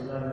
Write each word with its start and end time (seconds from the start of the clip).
11 0.00 0.29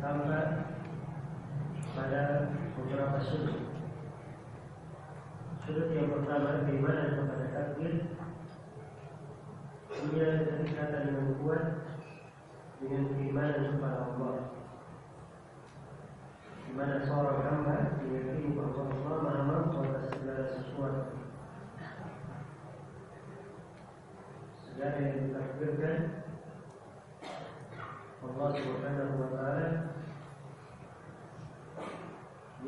tambah 0.00 0.44
pada 1.92 2.22
beberapa 2.72 3.20
sudut. 3.20 3.60
Sudut 5.60 5.92
yang 5.92 6.08
pertama 6.08 6.64
beriman 6.64 7.20
kepada 7.20 7.46
takdir? 7.52 7.94
Dia 10.10 10.28
kedekatan 10.48 11.12
yang 11.12 11.36
kuat 11.44 11.64
dengan 12.80 13.12
keimanan 13.12 13.76
kepada 13.76 13.98
Allah. 14.08 14.36
Di 16.64 16.72
mana 16.72 17.04
seorang 17.04 17.44
hamba 17.44 18.00
diyakini 18.00 18.56
bahwa 18.56 18.88
Allah 18.88 19.16
maha 19.20 19.42
mampu 19.44 19.84
atas 19.84 20.16
segala 20.16 20.44
sesuatu. 20.48 21.20
Segala 24.64 24.96
yang 24.96 25.16
ditakdirkan 25.28 25.98
Allah 28.24 28.50
Subhanahu 28.56 29.14
wa 29.20 29.28
taala 29.36 29.89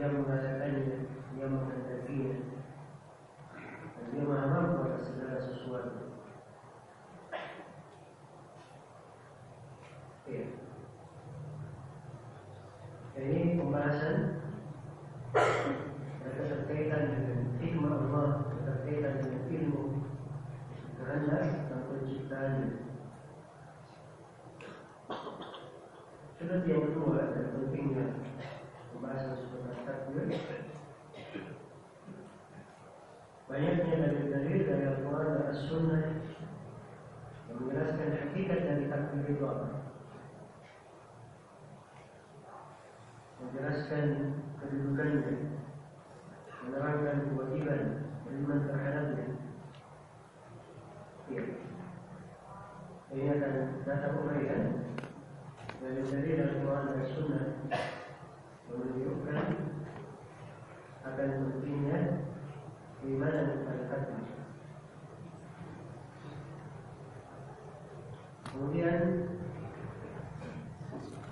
mengadakannya 0.00 1.04
dia 1.36 1.46
menghendakinya 1.48 2.36
dan 3.92 4.04
dia 4.12 4.24
maha 4.24 4.46
mampu 4.48 4.76
atas 4.88 5.04
segala 5.12 5.36
sesuatu. 5.40 6.00
Ya. 10.32 10.44
ini 13.20 13.60
pembahasan 13.60 14.16
keterkaitan 16.24 17.02
dengan 17.12 17.40
hikmah 17.60 17.92
Allah 18.08 18.28
keterkaitan 18.48 19.14
dengan 19.20 19.42
ilmu 19.52 19.82
kehendak 20.96 21.44
dan 21.68 21.80
penciptaannya. 21.90 22.70
Sudah 26.40 26.58
yang 26.64 26.82
kedua 26.88 27.20
dan 27.36 27.44
pentingnya 27.52 28.06
banyaknya 33.52 33.96
dari 33.98 34.20
dalil 34.32 34.60
dari 34.64 34.84
Al-Quran 34.88 35.26
dan 35.28 35.44
As-Sunnah 35.52 36.04
yang 37.50 37.56
menjelaskan 37.60 38.10
hakikat 38.16 38.60
dari 38.64 38.84
takbir 38.88 39.26
itu 39.28 39.44
apa. 39.44 39.68
Menjelaskan 43.42 44.06
kedudukannya, 44.62 45.34
menerangkan 46.64 47.18
kewajiban 47.34 47.82
beriman 48.24 48.60
terhadapnya. 48.70 49.26
Ya. 51.28 51.42
Ini 53.12 53.28
akan 53.36 53.54
datang 53.84 54.14
uraian 54.24 54.64
dari 55.82 56.00
dalil 56.06 56.38
Al-Quran 56.40 56.82
dan 56.88 56.98
As-Sunnah 57.04 57.44
menunjukkan 58.72 59.46
akan 61.02 61.28
pentingnya 61.50 61.98
keimanan 63.02 63.66
pada 63.66 63.84
takdir. 63.90 64.26
Kemudian 68.52 68.98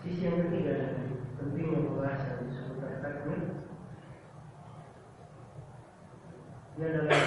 sisi 0.00 0.24
yang 0.24 0.48
ketiga 0.48 0.72
dari 0.72 1.14
pentingnya 1.36 1.78
pembahasan 1.84 2.48
takdir 3.00 3.40
ini 6.80 6.84
adalah 6.88 7.22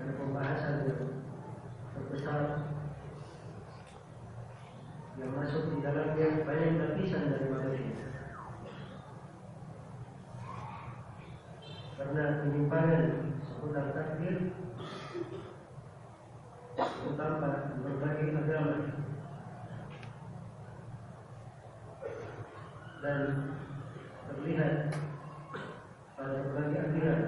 dari 0.00 0.12
pembahasan 0.16 0.74
yang 0.88 1.02
terbesar 1.92 2.42
yang 5.20 5.30
masuk 5.36 5.62
di 5.70 5.78
dalamnya 5.84 6.40
banyak 6.48 6.72
lapisan 6.80 7.28
dari 7.36 7.46
manusia. 7.52 8.13
Karena 11.94 12.42
penyimpangan 12.42 13.04
seputar 13.46 13.94
takdir 13.94 14.50
di 16.74 17.10
berbagai 17.86 18.28
agama. 18.34 18.78
Dan 22.98 23.22
terlihat 24.26 24.74
pada 26.18 26.34
berbagai 26.40 26.80
aliran 26.82 27.22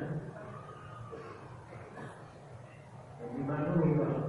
yang 3.23 3.31
dimaklumi 3.39 3.91
bahwa 4.03 4.21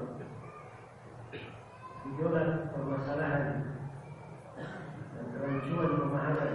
gejolak 2.05 2.49
permasalahan 2.77 3.47
dan 5.17 5.25
kerancuan 5.33 5.91
pemahaman 5.97 6.53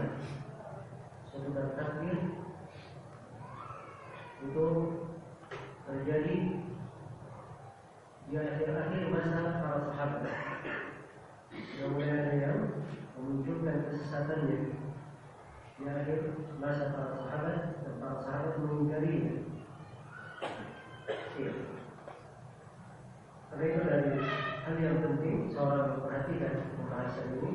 seputar 1.26 1.66
takdir 1.74 2.41
itu 4.42 4.66
terjadi 5.86 6.38
di 8.26 8.34
akhir-akhir 8.38 9.02
masa 9.12 9.60
para 9.62 9.78
sahabat 9.86 10.24
yang 11.78 11.94
ada 12.00 12.32
yang 12.32 12.58
menunjukkan 13.18 13.76
kesesatannya 13.86 14.82
di 15.78 15.82
akhir 15.84 16.18
masa 16.58 16.94
para 16.96 17.12
sahabat 17.22 17.58
dan 17.86 17.94
para 18.02 18.16
sahabat 18.24 18.54
mengingkarinya. 18.58 19.34
Ya. 21.38 21.52
Karena 23.52 23.64
itu 23.68 23.80
dari 23.84 24.12
hal 24.64 24.74
yang 24.80 24.98
penting 25.04 25.36
seorang 25.52 26.00
memperhatikan 26.00 26.72
pembahasan 26.78 27.36
ini 27.36 27.52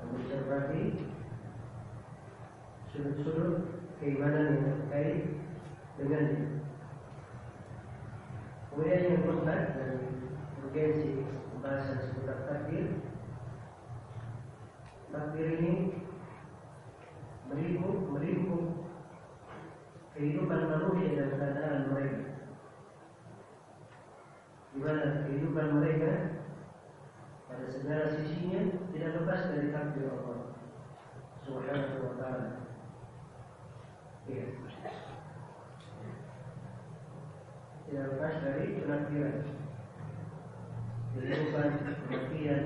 dan 0.00 0.06
mencermati 0.16 0.82
sudut-sudut 2.88 3.85
keimanan 4.00 4.46
yang 4.52 4.64
terkait 4.64 5.20
dengannya. 5.96 6.60
Kemudian 8.68 9.08
yang 9.08 9.22
keempat 9.24 9.60
dari 9.72 9.98
urgensi 10.60 11.24
pembahasan 11.52 11.98
seputar 12.04 12.44
takdir 12.44 13.06
Takdir 15.16 15.48
ini 15.62 15.72
melingkup, 17.48 18.10
melingkup 18.12 18.64
kehidupan 20.12 20.60
manusia 20.68 21.16
dan 21.16 21.30
keadaan 21.40 21.88
mereka. 21.88 22.20
Di 24.76 24.78
mana 24.82 25.24
kehidupan 25.24 25.68
mereka 25.80 26.12
pada 27.48 27.64
segala 27.72 28.12
sisinya 28.12 28.60
tidak 28.92 29.24
lepas 29.24 29.40
dari 29.56 29.72
takdir 29.72 30.12
Allah 30.12 30.52
Subhanahu 31.48 32.12
wa 32.12 32.14
taala. 32.20 32.65
Ya. 34.26 34.46
Tidak 37.86 38.04
lepas 38.10 38.34
dari 38.42 38.82
penakdiran. 38.82 39.38
Kehidupan, 41.16 41.68
kematian, 41.80 42.64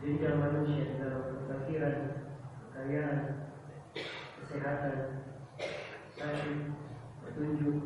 jenjang 0.00 0.40
manusia 0.40 0.96
dalam 0.96 1.44
kefakiran, 1.44 1.96
kekayaan, 2.72 3.20
kesehatan, 4.40 4.96
sakit, 6.16 6.58
petunjuk, 7.20 7.84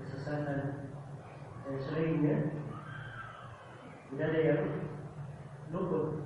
kesesatan, 0.00 0.88
dan 1.68 1.76
selainnya 1.84 2.36
tidak 4.08 4.24
ada 4.24 4.40
yang 4.40 4.62
luput 5.68 6.24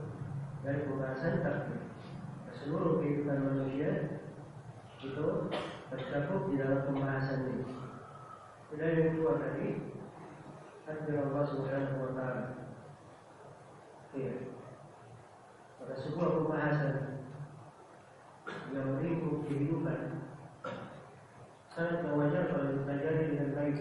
dari 0.63 0.87
pembahasan 0.87 1.43
takdir. 1.43 1.82
Seluruh 2.63 3.03
kehidupan 3.03 3.43
manusia 3.43 4.23
itu 5.03 5.27
tercakup 5.91 6.47
di 6.47 6.63
dalam 6.63 6.87
pembahasan 6.87 7.51
ini. 7.51 7.67
Tidak 8.71 8.87
yang 8.87 9.09
kedua 9.19 9.43
tadi 9.43 9.99
takdir 10.87 11.27
Allah 11.27 11.43
Subhanahu 11.43 12.07
wa 12.07 12.13
taala. 12.15 12.45
Iya. 14.15 14.55
Pada 15.83 15.95
sebuah 15.99 16.29
pembahasan 16.39 16.95
yang 18.71 18.95
melingkup 18.95 19.43
kehidupan 19.51 20.23
sangat 21.67 22.15
wajar 22.15 22.47
kalau 22.47 22.79
dipelajari 22.79 23.23
dengan 23.35 23.51
baik 23.59 23.79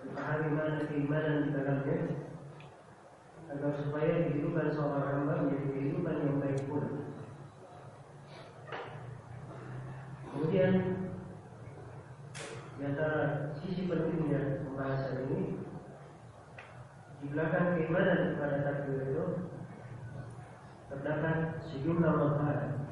dipahami 0.00 0.48
mana 0.56 0.88
keimanan 0.88 1.44
di 1.44 1.50
dalamnya 1.52 1.98
agar 3.52 3.72
supaya 3.84 4.32
kehidupan 4.32 4.72
seorang 4.72 5.06
hamba 5.12 5.44
menjadi 5.44 5.68
kehidupan 5.76 6.16
yang 6.24 6.40
baik 6.40 6.60
pula. 6.64 7.01
Kemudian 10.52 11.08
di 12.76 12.82
antara 12.84 13.56
sisi 13.56 13.88
pentingnya 13.88 14.60
pembahasan 14.68 15.24
ini 15.32 15.64
di 17.24 17.26
belakang 17.32 17.72
keimanan 17.72 18.36
kepada 18.36 18.60
takdir 18.60 19.00
itu 19.00 19.48
terdapat 20.92 21.56
sejumlah 21.72 22.04
manfaat, 22.04 22.84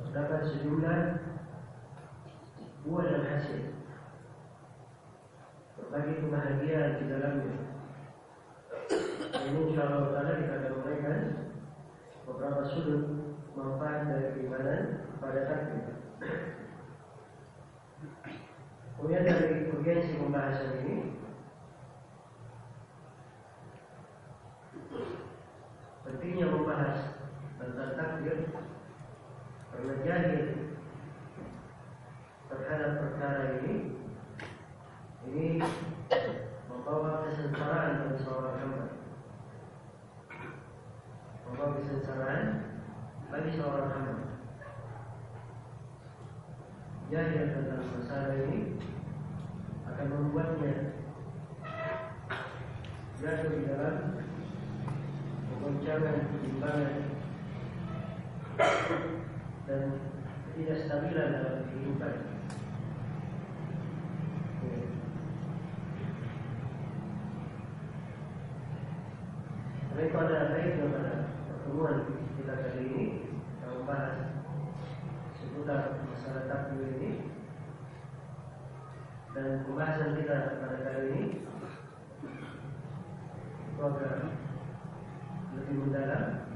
terdapat 0.00 0.40
sejumlah 0.48 0.98
buah 2.88 3.04
dan 3.04 3.24
hasil, 3.36 3.60
berbagai 5.76 6.16
kebahagiaan 6.24 6.96
di 6.96 7.04
dalamnya. 7.12 7.56
Ini 9.36 9.58
insya 9.68 9.84
Allah 9.84 10.32
kita 10.32 10.54
akan 10.64 10.72
uraikan 10.80 11.20
beberapa 12.24 12.64
sudut 12.72 13.29
manfaat 13.58 14.06
dari 14.06 14.26
keimanan 14.36 14.82
pada 15.18 15.40
takdir. 15.46 15.84
Kemudian 18.96 19.24
dari 19.24 19.72
urgensi 19.72 20.12
pembahasan 20.20 20.76
ini 20.84 20.96
pentingnya 26.04 26.46
membahas 26.52 27.16
tentang 27.56 27.92
takdir 27.96 28.38
karena 29.72 30.20
terhadap 32.50 32.92
perkara 33.00 33.62
ini 33.62 33.74
ini 35.30 35.62
membawa 36.66 37.24
kesengsaraan 37.24 38.04
bagi 38.04 38.16
seorang 38.20 38.56
hamba 38.58 38.84
membawa 41.46 41.78
kesengsaraan 41.78 42.69
bagi 43.30 43.54
seorang 43.54 43.94
hamba 43.94 44.14
jahil 47.14 47.46
tentang 47.46 47.86
masalah 47.94 48.34
ini 48.42 48.74
akan 49.86 50.06
membuatnya 50.10 50.98
jatuh 53.22 53.50
di 53.54 53.70
dalam 53.70 54.18
goncangan, 55.62 56.16
timbangan 56.42 56.94
dan 59.70 59.82
ketidakstabilan 60.50 61.28
dalam 61.30 61.56
kehidupan. 61.70 62.14
Itu 70.00 70.16
ada 70.16 70.48
baiknya 70.50 70.90
pada 70.90 71.14
pertemuan 71.44 71.96
kita 72.40 72.54
kali 72.56 72.82
ini 72.88 73.19
membahas 73.90 74.38
seputar 75.34 75.98
masalah 76.06 76.46
takdir 76.46 76.94
ini 76.94 77.26
dan 79.34 79.66
pembahasan 79.66 80.14
kita 80.14 80.62
pada 80.62 80.78
kali 80.78 81.02
ini 81.10 81.24
itu 83.66 83.80
agak 83.82 84.30
lebih 85.58 85.74
mendalam 85.74 86.54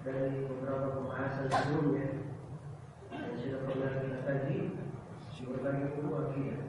dari 0.00 0.48
beberapa 0.48 0.96
pembahasan 0.96 1.52
sebelumnya 1.52 2.32
yang 3.12 3.36
sudah 3.36 3.60
pernah 3.68 3.92
kita 4.00 4.18
kaji 4.24 4.58
berbagai 5.52 6.00
buku 6.00 6.12
akidah. 6.16 6.60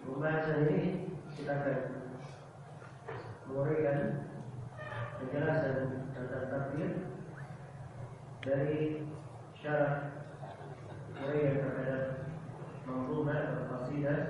Pembahasan 0.00 0.56
ini 0.64 0.80
kita 1.36 1.52
akan 1.60 1.78
memberikan 3.52 4.00
penjelasan 5.18 6.08
tentang 6.14 6.46
takdir 6.46 6.90
dari 8.46 9.02
syarat 9.58 10.22
mereka 11.18 11.50
terhadap 11.58 12.02
manzumah 12.86 13.34
atau 13.34 13.64
qasidah 13.66 14.20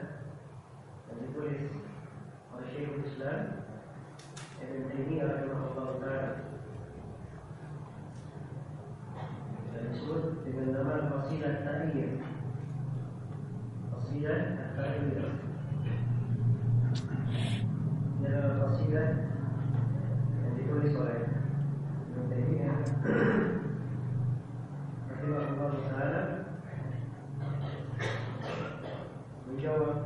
yang 1.13 1.19
ditulis 1.29 1.69
oleh 2.57 2.67
Syekhul 2.73 3.05
Islam 3.05 3.41
Ibn 4.59 4.77
Taimiyah 4.89 5.29
rahimahullah 5.29 5.89
taala. 6.01 6.31
Dan 9.77 9.83
disebut 9.93 10.25
dengan 10.49 10.69
nama 10.73 11.13
qasidah 11.13 11.63
Ta'iyah 11.63 12.13
qasidah 13.93 14.41
Ta'iyah 14.75 15.49
ini 18.19 18.27
adalah 18.27 18.55
qasidah 18.67 19.09
yang 19.15 19.38
ditulis 20.69 21.01
oleh 21.01 21.25
Taimiyah 22.29 22.77
rahimahullah 25.09 25.73
taala 25.89 26.23
menjawab 29.49 29.97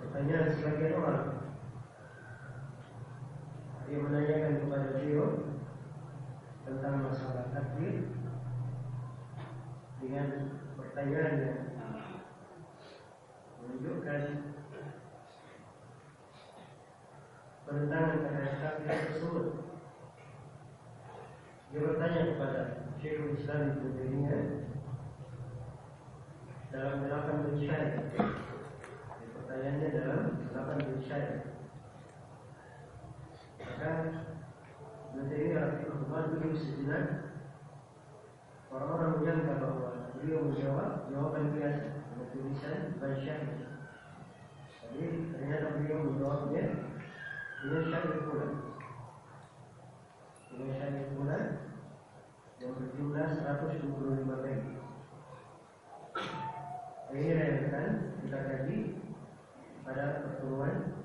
pertanyaan 0.00 0.48
sebagian 0.56 0.96
orang 0.96 1.44
dia 3.84 4.00
menanyakan 4.00 4.64
kepada 4.64 4.86
beliau 4.96 5.28
tentang 6.64 6.94
masalah 7.04 7.52
takdir 7.52 8.16
dengan 10.00 10.56
pertanyaan 10.72 11.34
yang 11.36 11.60
menunjukkan 13.60 14.22
penentangan 17.68 18.18
terhadap 18.24 18.56
takdir 18.56 18.88
tersebut. 18.88 19.71
Dia 21.72 21.88
bertanya 21.88 22.36
kepada 22.36 22.62
Syekhul 23.00 23.32
Islam 23.32 23.72
Ibnu 23.72 23.96
Taimiyah 23.96 24.44
dalam 26.68 27.00
delapan 27.00 27.36
bencana. 27.48 27.88
Pertanyaannya 29.32 29.88
dalam 29.96 30.22
delapan 30.52 30.78
bencana. 30.84 31.36
Maka 33.56 33.90
nanti 35.16 35.32
ini 35.32 35.56
Rahimahullah 35.56 36.22
beliau 36.28 36.60
sejenak 36.60 37.04
Orang-orang 38.68 39.12
menyangka 39.16 39.54
bahwa 39.64 40.12
beliau 40.20 40.52
menjawab 40.52 41.08
jawaban 41.08 41.56
biasa 41.56 42.04
dengan 42.04 42.26
tulisan 42.36 42.76
Bansyahid 43.00 43.64
Jadi 44.92 45.04
ternyata 45.32 45.66
beliau 45.80 46.04
menjawabnya 46.04 46.64
dengan 47.64 47.82
syahid 47.88 48.16
pula 48.28 48.71
Dengan 50.52 50.76
syahid 50.76 51.08
pula 51.16 51.38
yang 52.60 52.72
berjumlah 52.76 53.26
125 53.40 54.44
baik 54.44 54.60
Ini 57.12 57.28
akan 57.72 57.88
kita 58.20 58.38
kaji 58.40 58.78
pada 59.82 60.04
pertemuan 60.24 61.02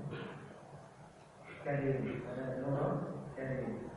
kali 1.68 1.84
ini 2.00 2.24
pada 2.24 2.64
nomor 2.64 2.92
kali 3.36 3.56
ini. 3.60 3.92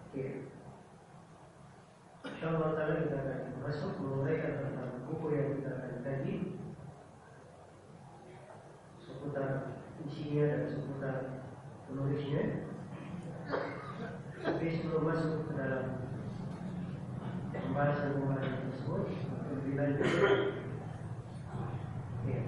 Oke. 0.00 0.24
InsyaAllah 2.24 2.72
kita 3.04 3.16
akan 3.20 3.40
masuk 3.60 4.00
menguraikan 4.00 4.64
tentang 4.64 5.04
buku 5.04 5.26
yang 5.36 5.48
kita 5.60 5.70
akan 5.76 5.94
kaji 6.00 6.34
seputar 8.96 9.50
isinya 10.08 10.44
dan 10.56 10.62
seputar 10.64 11.16
penulisnya. 11.84 12.65
Tapi 14.46 14.78
sebelum 14.78 15.10
masuk 15.10 15.50
ke 15.50 15.58
dalam 15.58 16.06
pembahasan-pembahasan 17.50 18.62
tersebut, 18.70 19.02
lebih 19.50 19.74
lanjut. 19.74 20.10
Ya. 22.30 22.42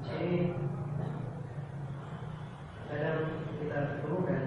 Jadi 0.00 0.32
kadang 2.88 3.20
kita 3.60 3.78
temukan 4.00 4.42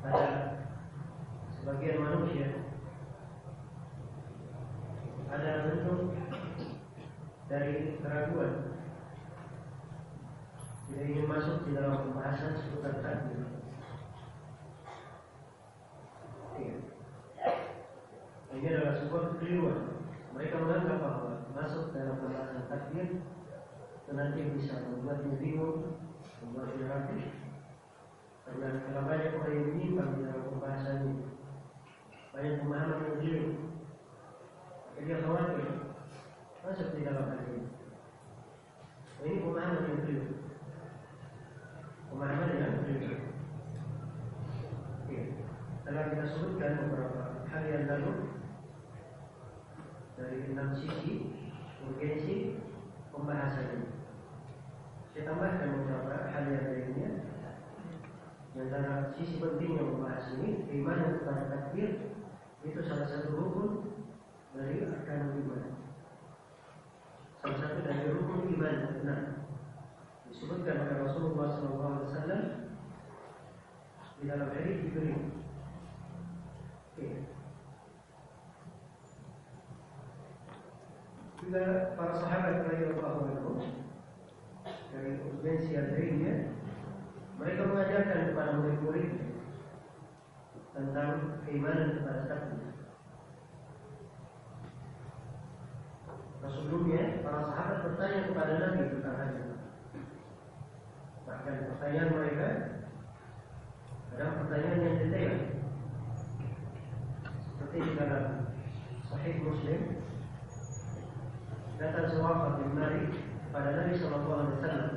pada 0.00 0.28
sebagian 1.52 2.00
manusia 2.00 2.48
ada 5.28 5.68
bentuk 5.68 6.16
dari 7.52 8.00
keraguan 8.00 8.70
tidak 10.90 11.06
ingin 11.06 11.30
masuk 11.30 11.62
di 11.64 11.70
dalam 11.78 12.02
pembahasan 12.02 12.58
seputar 12.58 12.98
takdir. 12.98 13.46
Iya. 16.58 16.76
Ini 18.58 18.66
adalah 18.74 18.94
sebuah 18.98 19.22
kekeliruan. 19.32 19.80
Mereka 20.34 20.54
menganggap 20.58 20.98
bahwa 20.98 21.46
masuk 21.54 21.94
dalam 21.94 22.18
pembahasan 22.18 22.66
takdir 22.66 23.22
itu 23.99 23.99
nanti 24.10 24.42
bisa 24.58 24.82
membuatnya 24.90 25.38
bingung, 25.38 26.02
membuatnya 26.42 26.84
ragu. 26.90 27.16
Karena 28.42 28.68
kalau 28.82 29.02
banyak 29.06 29.38
orang 29.38 29.54
yang 29.54 29.66
menyimpang 29.70 30.10
di 30.18 30.20
dalam 30.26 30.42
pembahasan 30.50 30.96
ini, 31.06 31.14
banyak 32.34 32.54
pemahaman 32.58 32.98
yang 33.06 33.14
keliru. 33.22 33.46
Maka 34.90 35.00
dia 35.06 35.22
khawatir 35.22 35.68
masuk 36.66 36.88
di 36.98 37.06
dalam 37.06 37.24
hal 37.30 37.40
ini. 37.46 37.62
Nah, 39.20 39.22
ini 39.22 39.44
pemahaman 39.46 39.86
yang 39.86 40.00
keliru. 40.02 40.26
Pemahaman 42.10 42.58
yang 42.58 42.74
keliru. 42.82 43.16
Ya. 45.10 45.22
Telah 45.86 46.04
kita 46.10 46.24
sebutkan 46.26 46.72
beberapa 46.86 47.22
hal 47.46 47.62
yang 47.66 47.84
lalu 47.86 48.12
dari 50.18 50.38
enam 50.50 50.74
sisi 50.74 51.34
urgensi 51.86 52.58
pembahasan 53.14 53.66
ini. 53.78 53.99
Tambahkan 55.24 55.68
beberapa 55.84 56.32
hal 56.32 56.44
yang 56.48 56.66
lainnya. 56.72 57.10
Antara 58.60 59.14
sisi 59.16 59.40
pentingnya 59.40 59.84
membahas 59.86 60.36
ini, 60.36 60.68
keimanan 60.68 61.22
kepada 61.22 61.48
takdir 61.48 62.12
itu 62.60 62.80
salah 62.84 63.08
satu 63.08 63.32
rukun 63.32 63.70
dari 64.52 64.84
arkan 64.84 65.32
iman. 65.32 65.80
Salah 67.40 67.56
satu 67.56 67.78
dari 67.86 68.10
rukun 68.12 68.52
iman 68.58 68.76
benar. 69.00 69.20
Disebutkan 70.28 70.76
oleh 70.76 70.96
Rasulullah 71.08 71.48
SAW 71.56 72.28
di 74.20 74.24
dalam 74.28 74.52
hadis 74.52 74.76
Jibril. 74.84 75.20
Juga 81.40 81.96
para 81.96 82.14
sahabat 82.20 82.68
radhiyallahu 82.68 83.20
anhum 83.32 83.80
dari 84.90 85.22
urgensi 85.22 85.70
yang 85.74 85.94
lainnya, 85.94 86.34
mereka 87.38 87.62
mengajarkan 87.70 88.20
kepada 88.34 88.50
murid-murid 88.58 89.10
tentang 90.74 91.40
keimanan 91.46 91.98
kepada 91.98 92.20
takdir. 92.26 92.70
Nah 96.40 96.50
sebelumnya 96.50 97.20
para 97.20 97.40
sahabat 97.52 97.78
bertanya 97.84 98.20
kepada 98.32 98.52
Nabi 98.58 98.82
tentang 98.96 99.14
hal 99.16 99.30
ini. 99.36 99.56
Bahkan 101.28 101.54
pertanyaan 101.74 102.10
mereka 102.16 102.48
adalah 104.10 104.32
pertanyaan 104.44 104.84
yang 104.84 104.96
detail. 105.04 105.34
Seperti 107.46 107.76
di 107.78 107.92
dalam 107.94 108.24
Sahih 109.06 109.36
Muslim 109.44 109.80
datang 111.76 112.08
seorang 112.12 112.60
bin 112.60 112.70
Malik 112.76 113.29
pada 113.49 113.69
Nabi 113.73 113.93
Sallallahu 113.97 114.35
Alaihi 114.35 114.55
Wasallam. 114.59 114.93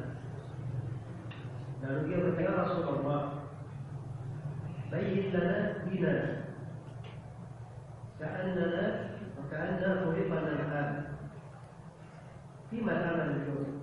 Lalu 1.78 2.00
dia 2.10 2.18
bertanya 2.26 2.52
Rasulullah 2.58 3.22
Bayyin 4.88 5.30
lana 5.30 5.56
dinana 5.86 6.38
كأننا 8.18 8.84
وكأننا 9.38 10.04
خلقنا 10.04 10.52
الآن 10.52 11.04
فيما 12.70 12.92
الأمل 12.92 13.30
اليوم 13.30 13.82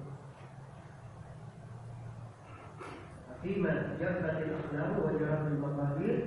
فيما 3.43 3.73
جفت 3.99 4.37
الأقلام 4.43 4.99
وجرت 4.99 5.47
المقادير 5.47 6.17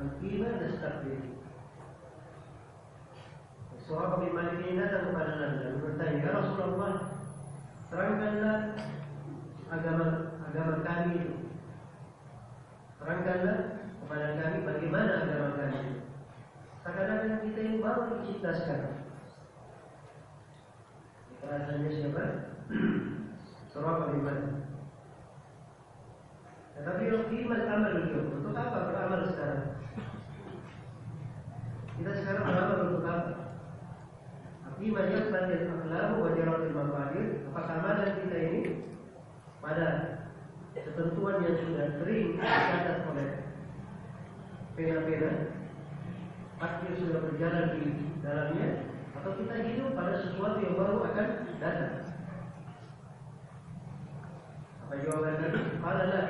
أم 0.00 0.10
فيما 0.20 0.48
نستقبل 0.68 1.20
Surah 3.88 4.20
bin 4.20 4.36
Malik 4.36 4.68
ini 4.68 4.76
datang 4.84 5.16
kepada 5.16 5.32
Nabi 5.40 5.64
dan 5.64 5.80
bertanya, 5.80 6.20
Ya 6.20 6.30
Rasulullah, 6.36 7.11
terangkanlah 7.93 8.73
agama 9.69 10.05
agama 10.49 10.73
kami 10.81 11.13
itu. 11.13 11.33
Terangkanlah 12.97 13.57
kepada 14.01 14.27
kami 14.41 14.57
bagaimana 14.65 15.11
agama 15.21 15.47
kami 15.61 15.77
itu. 15.77 15.95
Kadang-kadang 16.81 17.39
kita 17.45 17.59
ini 17.61 17.77
baru 17.85 18.01
dicipta 18.17 18.51
sekarang. 18.57 18.97
Bahasanya 21.45 21.89
siapa? 21.93 22.23
Surah 23.71 24.09
Malik. 24.09 24.65
Tetapi 26.73 27.03
iman 27.13 27.61
amal 27.69 27.93
itu 28.09 28.19
untuk 28.41 28.57
apa 28.57 28.89
beramal 28.89 29.21
sekarang? 29.29 29.77
Kita 32.01 32.11
sekarang 32.17 32.43
beramal 32.49 32.77
untuk 32.89 33.05
apa? 33.05 33.42
Iman 34.83 35.07
yang 35.15 35.31
batin 35.31 35.71
akhlamu 35.71 36.15
wa 36.27 36.35
jaratil 36.35 36.75
maqadir 36.75 37.27
Apakah 37.47 37.75
amalan 37.79 38.19
kita 38.19 38.37
ini? 38.51 38.61
Pada 39.63 39.87
ketentuan 40.75 41.39
yang 41.39 41.55
sudah 41.55 41.87
sering 42.03 42.35
dicatat 42.35 43.07
oleh 43.07 43.29
Pena-pena. 44.75 45.31
Takdir 46.59 46.93
sudah 46.99 47.19
berjalan 47.23 47.65
di 47.79 47.83
dalamnya. 48.19 48.67
Atau 49.15 49.31
kita 49.39 49.55
hidup 49.63 49.95
pada 49.95 50.19
sesuatu 50.19 50.59
yang 50.59 50.75
baru 50.75 50.97
akan 51.07 51.27
datang. 51.63 52.03
Apa 54.83 54.93
jawaban 54.99 55.39
tadi? 55.39 55.59
Qala 55.79 56.03
la 56.11 56.21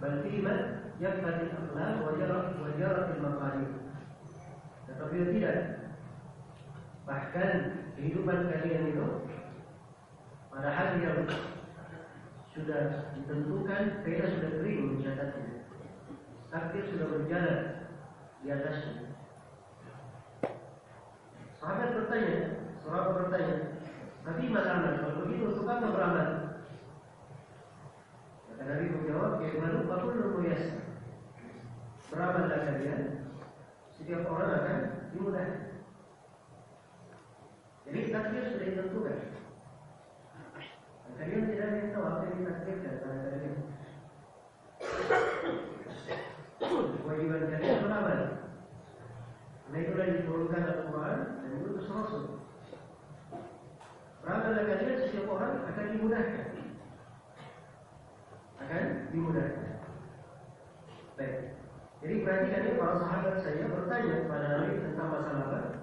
Bal 0.00 0.24
iman 0.24 0.60
Yakbatil 0.96 1.52
akhlaq 1.52 1.94
wa 2.00 2.70
jaratil 2.80 3.20
maqadir 3.20 3.70
Tetapi 4.88 5.16
tidak 5.36 5.79
Bahkan 7.10 7.50
kehidupan 7.98 8.54
kalian 8.54 8.94
itu 8.94 9.06
pada 10.46 10.70
hari 10.70 11.02
yang 11.02 11.26
sudah 12.54 13.10
ditentukan, 13.18 14.06
pena 14.06 14.26
sudah 14.30 14.50
kering 14.62 14.94
mencatatnya. 14.94 15.66
Takdir 16.54 16.86
sudah 16.86 17.06
berjalan 17.10 17.58
di 18.46 18.54
atasnya. 18.54 19.10
Sahabat 21.58 21.98
bertanya, 21.98 22.38
sahabat 22.78 23.12
bertanya, 23.26 23.56
Nabi 24.22 24.44
beramal, 24.54 24.94
kalau 25.02 25.18
begitu 25.26 25.44
untuk 25.50 25.66
apa 25.66 25.86
beramal? 25.90 26.28
Kata 28.46 28.62
Nabi 28.70 28.86
menjawab, 28.86 29.42
ya 29.42 29.50
malu 29.58 29.78
fakul 29.90 30.38
muyasa. 30.38 30.78
Beramallah 32.06 32.60
kalian, 32.70 33.02
setiap 33.98 34.30
orang 34.30 34.50
akan 34.62 34.78
dimudahkan. 35.10 35.79
Jadi 37.90 38.14
takdir 38.14 38.46
sudah 38.54 38.66
ditentukan. 38.70 39.18
Dan 41.02 41.12
kalian 41.18 41.42
tidak 41.50 41.66
ada 41.66 41.74
yang 41.74 41.90
tahu 41.90 42.04
apa 42.06 42.22
yang 42.22 42.36
ditakdirkan 42.38 42.94
pada 43.02 43.18
kalian. 43.26 43.56
Kewajiban 47.02 47.50
kalian 47.50 47.82
beramal. 47.82 48.20
Karena 49.66 49.78
itulah 49.82 50.06
diturunkan 50.06 50.62
Al-Quran 50.70 51.18
dan 51.42 51.50
diutus 51.50 51.90
Rasul. 51.90 52.24
Beramallah 54.22 54.62
kalian 54.70 54.96
setiap 55.02 55.26
orang 55.26 55.54
akan 55.66 55.86
dimudahkan. 55.90 56.48
Akan 58.62 58.84
dimudahkan. 59.10 59.68
Baik. 61.18 61.58
Jadi 62.00 62.14
perhatikan 62.22 62.62
ini 62.70 62.78
para 62.78 62.94
sahabat 63.02 63.34
saya 63.42 63.66
bertanya 63.66 64.14
kepada 64.24 64.46
Nabi 64.46 64.78
tentang 64.78 65.08
masalah 65.10 65.42
apa? 65.50 65.79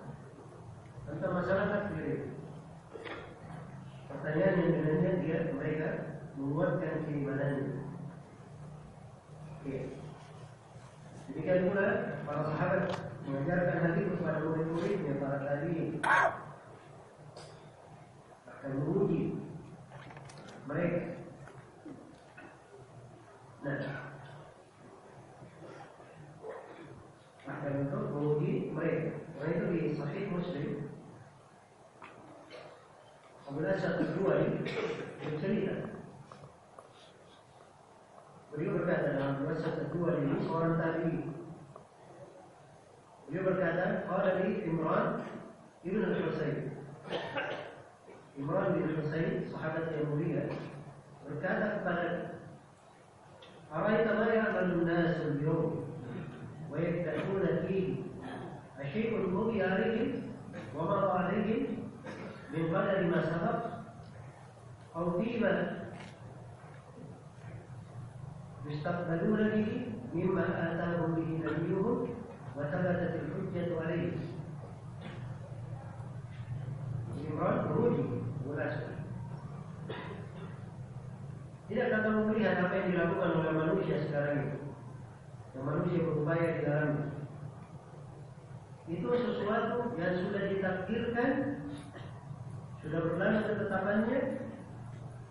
Tentang 1.08 1.34
masalah 1.40 1.66
takdir. 1.72 2.36
Pertanyaan 4.12 4.60
yang 4.60 4.72
dengannya 4.76 5.12
dia 5.24 5.38
mereka 5.56 5.88
menguatkan 6.36 7.08
keimanannya. 7.08 7.80
Oke. 9.56 9.78
Demikian 11.28 11.68
pula 11.72 11.88
para 12.24 12.44
sahabat 12.52 12.84
mengajarkan 13.28 13.84
hal 13.84 13.94
itu 14.00 14.12
kepada 14.20 14.40
murid-muridnya 14.44 15.14
para 15.20 15.40
tadi 15.44 16.00
akan 18.48 18.72
menguji 18.80 19.22
mereka. 20.68 21.02
Nah, 23.64 23.80
akan 27.48 27.74
untuk 27.88 28.04
menguji 28.12 28.72
mereka. 28.72 29.12
Karena 29.36 29.52
itu 29.52 29.66
di 29.72 29.80
Sahih 30.00 30.26
Muslim 30.32 30.87
Kemudian 33.48 33.80
satu 33.80 34.04
dua 34.20 34.44
ini 34.44 34.60
bercerita. 35.24 35.88
Beliau 38.52 38.76
berkata 38.76 39.16
dalam 39.16 39.40
dua 39.40 39.56
satu 39.56 39.88
dua 39.96 40.20
ini 40.20 40.36
seorang 40.44 40.76
tadi. 40.76 41.32
Beliau 43.24 43.48
berkata, 43.48 44.04
Qala 44.04 44.44
li 44.44 44.68
Imran 44.68 45.24
Ibn 45.88 46.02
al-Husayn. 46.12 46.76
Imran 48.36 48.68
bin 48.76 49.00
Husayn, 49.00 49.48
sahabat 49.48 49.96
yang 49.96 50.12
mulia, 50.12 50.44
berkata 51.24 51.80
kepada 51.80 52.08
Araita 53.72 54.12
ma 54.12 54.28
ya'malu 54.28 54.84
an-nas 54.84 55.24
al-yawm 55.24 55.88
wa 56.68 56.78
من 62.53 62.77
قدر 62.77 63.03
ما 63.09 63.21
سبق 63.23 63.59
أو 64.97 65.23
فيما 65.23 65.83
يستقبلون 68.67 69.49
به 69.49 69.87
مما 70.15 70.45
آتاهم 70.45 71.15
به 71.15 71.31
نبيهم 71.45 72.09
وثبتت 72.57 73.13
الحجة 73.23 73.81
عليه 73.81 74.13
Imran 77.33 77.65
meruji 77.65 78.05
munasib. 78.45 78.93
Tidak 81.71 81.89
kamu 81.89 82.29
melihat 82.29 82.69
apa 82.69 82.75
yang 82.77 82.89
dilakukan 82.93 83.31
oleh 83.41 83.53
manusia 83.57 83.97
sekarang 84.05 84.37
ini. 84.37 84.59
Yang 85.57 85.65
manusia 85.65 85.99
berupaya 86.05 86.47
di 86.53 86.61
dalamnya. 86.69 87.07
Itu 88.91 89.09
sesuatu 89.09 89.97
yang 89.97 90.15
sudah 90.21 90.43
ditakdirkan 90.53 91.31
sudah 92.88 93.04
berlalu 93.04 93.40
ketetapannya 93.44 94.20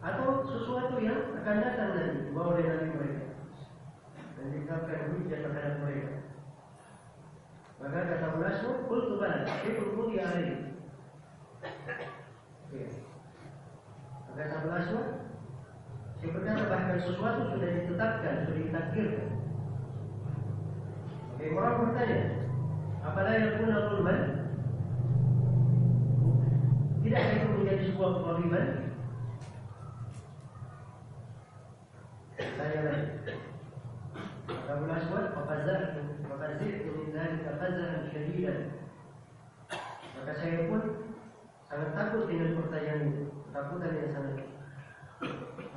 atau 0.05 0.45
sesuatu 0.45 1.01
yang 1.01 1.33
akan 1.41 1.57
datang 1.57 1.89
nanti 1.97 2.29
dibawa 2.29 2.53
oleh 2.53 2.69
Nabi 2.69 2.89
mereka 2.93 3.25
dan 4.37 4.47
dikatakan 4.53 5.09
hujah 5.17 5.39
terhadap 5.41 5.75
mereka. 5.81 6.13
Maka 7.81 8.09
kata 8.13 8.27
munasib, 8.37 8.77
kul 8.93 9.01
tuban, 9.09 9.49
syekul 9.65 9.89
kudi 9.97 10.21
alaih. 10.21 10.77
Maka 14.29 14.37
kata 14.37 14.57
munasib, 14.69 15.05
sebenarnya 16.21 16.69
bahkan 16.69 16.99
sesuatu 17.01 17.41
sudah 17.57 17.69
ditetapkan, 17.73 18.35
sudah 18.45 18.61
ditakdirkan. 18.69 19.29
Oke, 21.33 21.45
orang 21.57 21.77
bertanya, 21.89 22.21
apalagi 23.01 23.41
yang 23.41 23.57
punya 23.65 23.77
ulman? 23.97 24.36
Tidak 27.07 27.23
itu 27.39 27.47
menjadi 27.55 27.83
sebuah 27.87 28.11
kezaliman? 28.19 28.67
Saya. 32.35 32.83
Abu 34.67 34.85
Aswad 34.91 35.31
Fakazah 35.31 36.03
Fakazih 36.27 36.83
min 36.83 37.15
dhalika 37.15 37.63
fazahan 37.63 38.11
syadidan 38.11 38.75
Maka 40.19 40.33
saya 40.35 40.67
pun 40.67 40.83
sangat 41.71 41.95
takut 41.95 42.27
dengan 42.27 42.59
pertanyaan 42.59 43.07
itu 43.07 43.25
Takutan 43.55 43.99
yang 44.03 44.11
sangat 44.11 44.37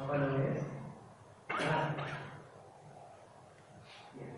Apa 0.01 0.13
namanya? 0.17 0.53
Nah. 1.61 1.87
Ya. 4.17 4.29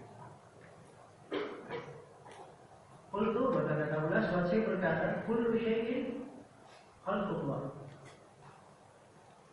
Kultu 3.07 3.43
maka 3.47 3.73
kata 3.79 4.11
Aswad 4.11 4.43
saya 4.51 4.67
berkata 4.67 5.23
Kullu 5.23 5.55
syai'in 5.55 6.20
khalqullah 7.05 7.61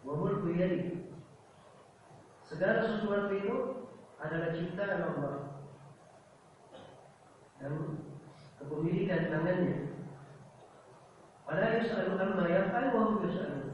Wa 0.07 0.13
mulku 0.15 0.49
segala 2.49 2.81
sesuatu 2.81 3.33
itu 3.37 3.57
adalah 4.25 4.57
ciptaan 4.57 5.05
Allah 5.05 5.37
dan 7.61 7.73
kepemilikan 8.57 9.29
tangannya. 9.29 9.77
Pada 11.45 11.81
yus'alu 11.81 12.17
amma 12.17 12.45
yaf'al 12.49 12.87
wa 12.95 13.01
hum 13.05 13.15
yus'alun. 13.27 13.69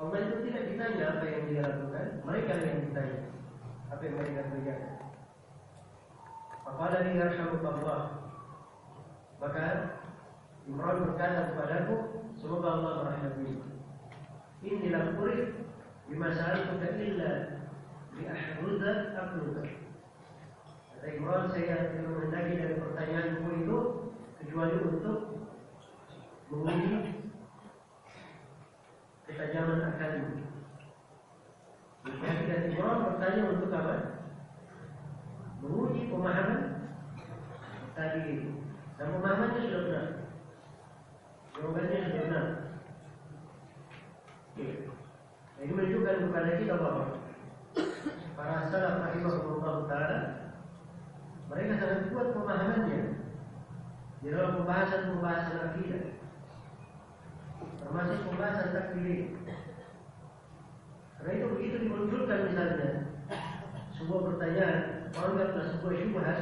Allah 0.00 0.18
itu 0.18 0.36
tidak 0.48 0.64
ditanya 0.72 1.04
apa 1.18 1.24
yang 1.28 1.44
dia 1.50 1.62
lakukan, 1.66 2.06
mereka 2.24 2.52
yang 2.62 2.78
ditanya 2.88 3.20
apa 3.92 4.02
yang 4.02 4.16
mereka 4.16 4.40
kerjakan. 4.48 4.94
Apabila 6.62 7.26
Allah 7.68 8.02
Maka 9.42 9.66
Imran 10.68 11.02
berkata 11.02 11.52
kepadaku 11.52 11.96
Semoga 12.38 12.68
Allah 12.74 12.92
merahmati. 13.02 13.60
Inilah 14.62 15.14
kurik 15.18 15.62
Bima 16.06 16.30
sa'altuka 16.30 16.98
illa 16.98 17.32
Bi'ahruza 18.14 18.92
abluka 19.18 19.62
Kata 20.92 21.06
Imran 21.18 21.50
saya 21.50 21.90
tidak 21.90 22.06
menghendaki 22.06 22.52
dari 22.62 22.76
pertanyaanku 22.78 23.48
itu 23.62 23.78
Kecuali 24.38 24.76
untuk 24.86 25.18
Menguji 26.50 26.94
Ketajaman 29.26 29.82
akalmu 29.82 30.30
Jadi 32.06 32.74
Imran 32.74 33.02
bertanya 33.06 33.42
untuk 33.50 33.70
apa? 33.74 33.96
Menguji 35.62 36.10
pemahaman 36.10 36.60
Tadi 37.92 38.20
itu. 38.24 38.50
Dan 38.98 39.18
pemahamannya 39.18 39.60
sudah 39.62 39.82
benar 39.86 40.06
Jawabannya 41.52 41.98
sudah 42.06 42.22
benar 42.26 42.46
Ini 45.62 45.70
menunjukkan 45.72 46.16
kepada 46.28 46.50
kita 46.58 46.74
bahwa 46.80 47.04
Para 48.34 48.66
salaf 48.68 49.06
rahimahullah 49.06 49.74
ta'ala 49.86 50.20
Mereka 51.52 51.72
sangat 51.78 52.00
kuat 52.10 52.28
pemahamannya 52.34 53.00
Di 54.22 54.28
pembahasan-pembahasan 54.92 55.58
akidah 55.72 56.04
Termasuk 57.80 58.18
pembahasan 58.28 58.68
takdir 58.76 59.20
Karena 61.16 61.30
itu 61.32 61.46
begitu 61.56 61.76
dimunculkan 61.88 62.40
misalnya 62.52 62.90
Sebuah 63.96 64.20
pertanyaan 64.28 64.76
Anggaplah 65.12 65.66
sebuah 65.72 65.94
syubhat 65.96 66.38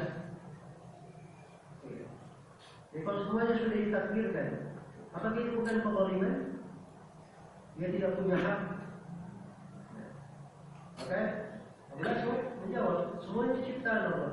Jadi 2.90 3.02
kalau 3.06 3.20
semuanya 3.22 3.54
sudah 3.54 3.78
ditakdirkan 3.78 4.48
Apakah 5.10 5.38
itu 5.42 5.58
bukan 5.58 5.82
kezaliman? 5.82 6.34
Dia 7.78 7.88
tidak 7.90 8.14
punya 8.14 8.38
hak. 8.38 8.60
Maka 11.00 11.20
Allah 11.90 12.38
menjawab, 12.62 12.98
semuanya 13.18 13.58
ciptaan 13.58 14.06
Allah. 14.14 14.32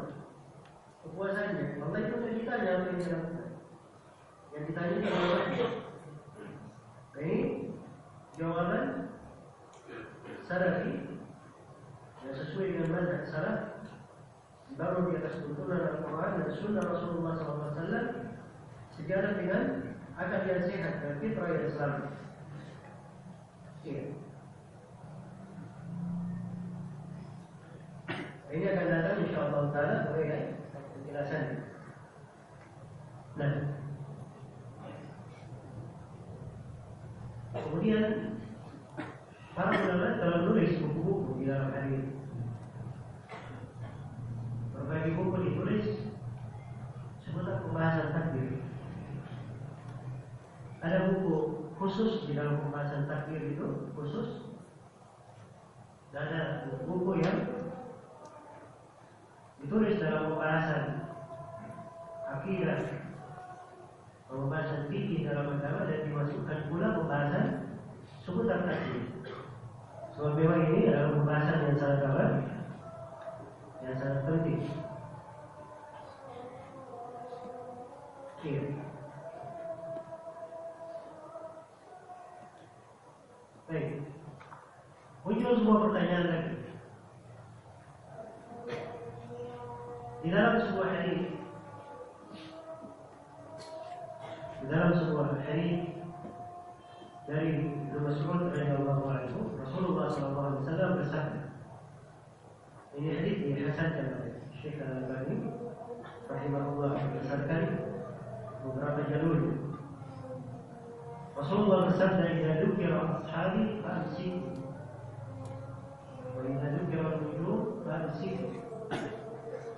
Kekuasaannya. 1.02 1.82
Allah 1.82 2.00
itu 2.04 2.16
ditanya 2.38 2.70
apa 2.78 2.86
yang 2.94 3.00
dilakukan. 3.02 3.37
Yang 4.58 4.74
ditanya 4.74 5.10
Allah. 5.14 5.42
Ini 7.18 7.38
jawaban 8.42 9.14
salafi 10.50 11.14
yang 12.26 12.34
sesuai 12.34 12.74
dengan 12.74 12.90
manhaj 12.90 13.30
salaf 13.30 13.86
dibangun 14.74 15.14
di 15.14 15.14
atas 15.22 15.46
tuntunan 15.46 15.82
Al-Quran 15.82 16.32
dan 16.42 16.50
Sunnah 16.58 16.86
Rasulullah 16.90 17.34
SAW 17.38 18.06
sejalan 18.98 19.34
dengan 19.38 19.64
akal 20.18 20.42
yang 20.50 20.66
sehat 20.66 21.06
dan 21.06 21.22
fitrah 21.22 21.54
yang 21.54 21.70
selamat. 21.78 22.06
Iya. 23.86 24.04
Ini 28.58 28.66
akan 28.74 28.88
datang 28.90 29.18
insya 29.22 29.40
Allah 29.46 29.64
Taala 29.70 29.96
boleh 30.10 30.26
ya 30.26 30.40
penjelasan. 30.74 31.46
Nah, 33.38 33.77
kemudian 37.66 38.38
para 39.58 39.74
ulama 39.74 40.22
telah 40.22 40.38
menulis 40.46 40.78
buku-buku 40.78 41.42
di 41.42 41.44
dalam 41.50 41.74
hari 41.74 41.90
ini. 41.98 42.12
Berbagai 44.76 45.12
buku 45.18 45.36
ditulis 45.50 45.86
seputar 47.26 47.66
pembahasan 47.66 48.14
takdir. 48.14 48.62
Ada 50.86 50.98
buku 51.10 51.34
khusus 51.82 52.30
di 52.30 52.38
dalam 52.38 52.62
pembahasan 52.62 53.10
takdir 53.10 53.42
itu 53.58 53.90
khusus. 53.98 54.46
Dan 56.14 56.22
ada 56.30 56.42
buku 56.86 57.22
yang 57.22 57.38
ditulis 59.58 59.98
dalam 59.98 60.34
pembahasan 60.34 60.86
akidah, 62.30 63.07
pembahasan 64.28 64.92
fikih 64.92 65.24
dalam 65.24 65.56
agama 65.56 65.88
dan 65.88 66.04
dimasukkan 66.04 66.60
pula 66.68 66.88
pembahasan 67.00 67.48
seputar 68.20 68.68
takdir. 68.68 69.08
Sebab 70.16 70.34
memang 70.36 70.62
ini 70.74 70.92
adalah 70.92 71.16
pembahasan 71.16 71.66
yang 71.72 71.78
sangat 71.80 72.02
apa? 72.04 72.26
Yang 73.86 73.96
sangat 74.04 74.20
penting. 74.28 74.62
Iya. 78.48 78.64
Baik. 83.68 83.88
Muncul 85.28 85.54
sebuah 85.60 85.80
pertanyaan 85.88 86.28
lagi. 86.32 86.56
Di 90.24 90.28
dalam 90.34 90.56
sebuah 90.60 90.90
hadis 90.92 91.37
di 94.58 94.66
dalam 94.74 94.90
sebuah 94.98 95.38
hadis 95.46 95.94
dari 97.30 97.70
Ibnu 97.70 98.00
Mas'ud 98.02 98.50
radhiyallahu 98.50 99.06
anhu 99.06 99.40
Rasulullah 99.62 100.10
sallallahu 100.10 100.48
alaihi 100.50 100.62
wasallam 100.66 100.92
bersabda 100.98 101.42
Ini 102.98 103.10
hadis 103.14 103.36
dihasankan 103.46 104.06
oleh 104.18 104.34
Syekh 104.58 104.82
Al-Albani 104.82 105.54
rahimahullah 106.26 106.92
berdasarkan 106.98 107.64
beberapa 108.66 109.02
jalur 109.06 109.40
Rasulullah 111.38 111.94
bersabda 111.94 112.24
"Idza 112.26 112.54
dzukira 112.66 112.98
ashabi 113.22 113.78
fa'siku 113.86 114.42
wa 116.34 116.42
idza 116.42 116.68
dzukira 116.74 117.06
al-nujum 117.14 117.86
fa'siku 117.86 118.48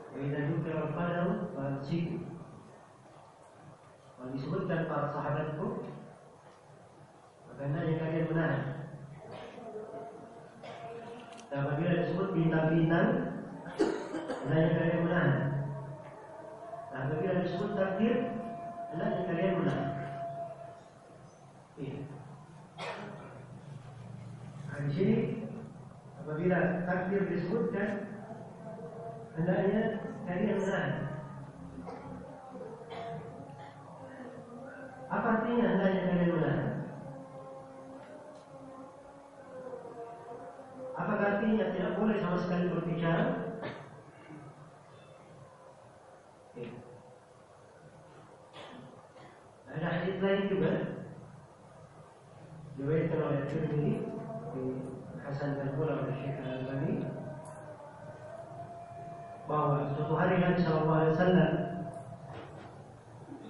wa 0.08 0.16
idza 0.24 0.40
dzukira 0.48 0.78
al-qadar 0.88 1.28
fa'siku 1.52 2.29
Kalau 4.20 4.36
disebutkan 4.36 4.92
para 4.92 5.16
sahabatku 5.16 5.68
maka 7.48 7.62
hendaknya 7.64 7.96
kalian 8.04 8.28
menahan 8.28 8.64
dan 11.48 11.58
apabila 11.64 11.94
disebut 12.04 12.28
bintang-bintang 12.36 13.08
hendaknya 14.44 14.72
kalian 14.76 15.02
menahan 15.08 15.40
dan 16.92 17.00
apabila 17.08 17.34
disebut 17.48 17.70
takdir 17.80 18.16
hendaknya 18.92 19.22
kalian 19.24 19.56
menahan 19.64 19.88
Iya. 21.80 21.96
Nah, 24.68 24.80
di 24.84 24.92
sini 24.92 25.18
apabila 26.20 26.60
takdir 26.84 27.24
disebutkan 27.24 27.90
hendaknya 29.40 29.82
kalian 30.28 30.60
menahan. 30.60 31.09
Apa 35.10 35.28
artinya 35.42 35.66
hendaknya 35.74 36.02
kalian 36.06 36.32
menahan? 36.38 36.70
Apakah 40.94 41.28
artinya 41.34 41.66
tidak 41.74 41.98
boleh 41.98 42.18
sama 42.22 42.38
sekali 42.38 42.70
berbicara? 42.70 43.26
Iya. 46.54 46.72
Ada 49.74 49.88
hadis 49.98 50.18
lain 50.22 50.44
juga 50.46 50.72
diriwayatkan 52.78 53.20
oleh 53.26 53.42
Tirmidzi 53.50 53.94
dihasankan 54.54 55.74
pula 55.74 56.06
oleh 56.06 56.16
Syekh 56.22 56.38
Al-Albani 56.42 56.96
bahwa 59.50 59.90
suatu 59.98 60.14
hari 60.14 60.38
Nabi 60.38 60.62
Shallallahu 60.62 61.00
Alaihi 61.02 61.14
Wasallam 61.18 61.69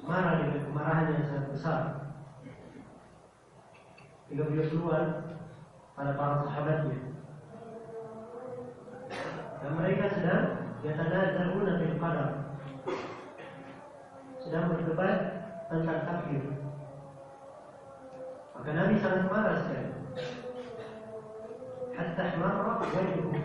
marah 0.10 0.42
dengan 0.42 0.66
kemarahan 0.66 1.14
yang 1.14 1.26
sangat 1.30 1.46
besar. 1.54 1.82
Hingga 4.34 4.44
beliau 4.50 4.66
keluar 4.74 5.04
pada 5.94 6.18
para 6.18 6.36
sahabatnya. 6.50 6.98
Dan 9.62 9.72
mereka 9.78 10.04
sedang 10.10 10.46
yatanazzaluna 10.82 11.74
fil 11.78 11.96
qadar. 12.02 12.30
Sedang 14.42 14.74
berdebat 14.74 15.18
tentang 15.70 16.02
takdir. 16.10 16.44
Maka 18.58 18.70
Nabi 18.74 18.94
sangat 18.98 19.24
marah 19.30 19.56
sekali. 19.62 19.94
Hatta 21.94 22.24
ihmarra 22.34 22.82
wajhuhu 22.82 23.38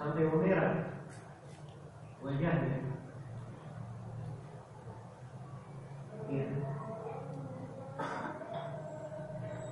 sampai 0.00 0.24
memerah 0.30 0.96
wajahnya. 2.24 2.95
Ya. 6.31 6.45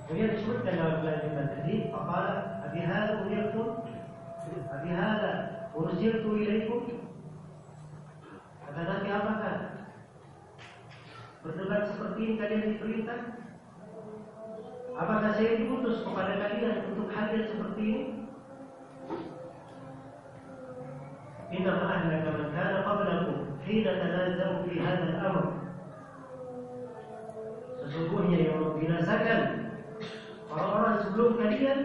Kemudian 0.10 0.34
disebutkan 0.34 0.74
dalam 0.74 0.98
kelanjutan 1.06 1.48
tadi, 1.54 1.76
faqala 1.94 2.66
abi 2.66 2.80
hadza 2.82 3.14
umirtum 3.24 3.70
abi 4.74 4.90
hadza 4.90 5.32
ursiltu 5.78 6.30
ilaikum 6.34 6.82
Kata 8.66 8.82
Nabi 8.86 9.10
apakah 9.10 9.56
berdebat 11.42 11.90
seperti 11.90 12.20
ini 12.22 12.34
kalian 12.38 12.70
diperintah? 12.74 13.22
Apakah 14.94 15.32
saya 15.34 15.58
diutus 15.58 16.06
kepada 16.06 16.38
kalian 16.38 16.90
untuk 16.94 17.10
hadir 17.14 17.50
seperti 17.50 17.82
ini? 17.82 18.04
إنما 21.50 21.82
أهلك 21.82 22.26
من 22.30 22.54
كان 22.54 22.74
قبلكم 22.86 23.38
حين 23.66 23.84
تنازعوا 23.84 24.64
في 24.70 24.80
هذا 24.86 25.04
الأمر 25.04 25.44
Sesungguhnya 27.85 28.49
yang 28.49 28.65
membinasakan 28.65 29.41
orang-orang 30.49 30.97
sebelum 31.05 31.31
kalian 31.37 31.79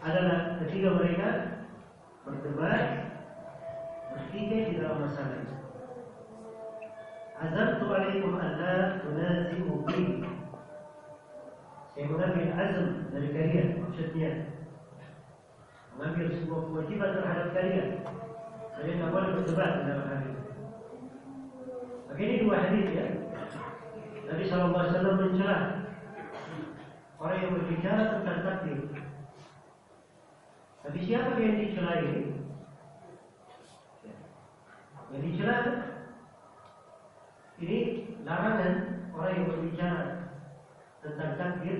adalah 0.00 0.56
ketika 0.64 0.88
mereka 0.96 1.28
berdebat, 2.24 2.84
bertikai 4.08 4.72
di 4.72 4.80
dalam 4.80 5.04
masalah 5.04 5.36
itu. 5.36 5.56
Azamtu 7.44 7.86
alaikum 7.92 8.32
alla 8.40 9.04
tunazimu 9.04 9.84
bi. 9.84 10.24
Saya 11.92 12.08
mengambil 12.08 12.48
azam 12.56 12.88
dari 13.12 13.28
kalian, 13.36 13.68
maksudnya 13.84 14.30
mengambil 15.92 16.26
sebuah 16.40 16.62
kewajiban 16.72 17.10
terhadap 17.20 17.48
kalian. 17.52 17.88
Kalian 18.80 18.96
tak 18.96 19.10
boleh 19.12 19.30
berdebat 19.36 19.72
dalam 19.84 20.08
hal 20.08 20.20
ini. 20.24 20.40
Oke, 22.08 22.22
ini 22.24 22.36
dua 22.48 22.56
hadis 22.64 22.88
ya. 22.96 23.06
Nabi 24.32 24.48
SAW 24.48 25.20
mencela 25.20 25.84
orang 27.20 27.36
yang 27.44 27.52
berbicara 27.52 28.16
tentang 28.16 28.40
takdir. 28.40 28.80
Tapi 30.80 30.98
siapa 31.04 31.36
yang 31.36 31.60
dicela 31.60 32.00
ini? 32.00 32.32
Yang 35.12 35.22
dicela 35.28 35.56
ini 37.60 37.78
larangan 38.24 38.74
orang 39.12 39.32
yang 39.36 39.48
berbicara 39.52 40.00
tentang 41.04 41.36
takdir 41.36 41.78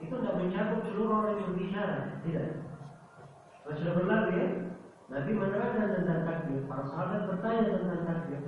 itu 0.00 0.14
tidak 0.16 0.40
mencakup 0.40 0.80
seluruh 0.88 1.20
orang 1.20 1.36
yang 1.36 1.44
berbicara, 1.52 1.96
tidak. 2.24 2.48
Kalau 3.60 3.76
sudah 3.76 3.92
berlalu 3.92 4.28
ya, 4.32 4.48
Nabi 5.12 5.30
menerangkan 5.36 5.88
tentang 6.00 6.20
takdir. 6.24 6.64
Para 6.64 6.88
sahabat 6.88 7.28
bertanya 7.28 7.76
tentang 7.76 8.02
takdir. 8.08 8.40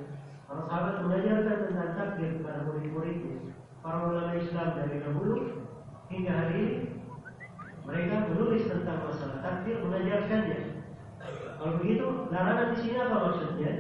Para 0.47 0.63
sahabat 0.71 1.03
mengajarkan 1.03 1.59
tentang 1.67 1.91
takdir 1.99 2.39
kepada 2.39 2.63
murid-muridnya. 2.71 3.51
Para 3.83 4.07
ulama 4.07 4.39
Islam 4.39 4.79
dari 4.79 5.03
dahulu 5.03 5.35
hingga 6.07 6.33
hari 6.39 6.55
ini 6.55 6.77
mereka 7.83 8.31
menulis 8.31 8.71
tentang 8.71 9.03
masalah 9.03 9.43
takdir, 9.43 9.83
mengajarkannya. 9.83 10.87
Kalau 11.59 11.83
begitu, 11.83 12.07
larangan 12.31 12.75
di 12.75 12.77
sini 12.79 12.99
apa 12.99 13.17
maksudnya? 13.27 13.73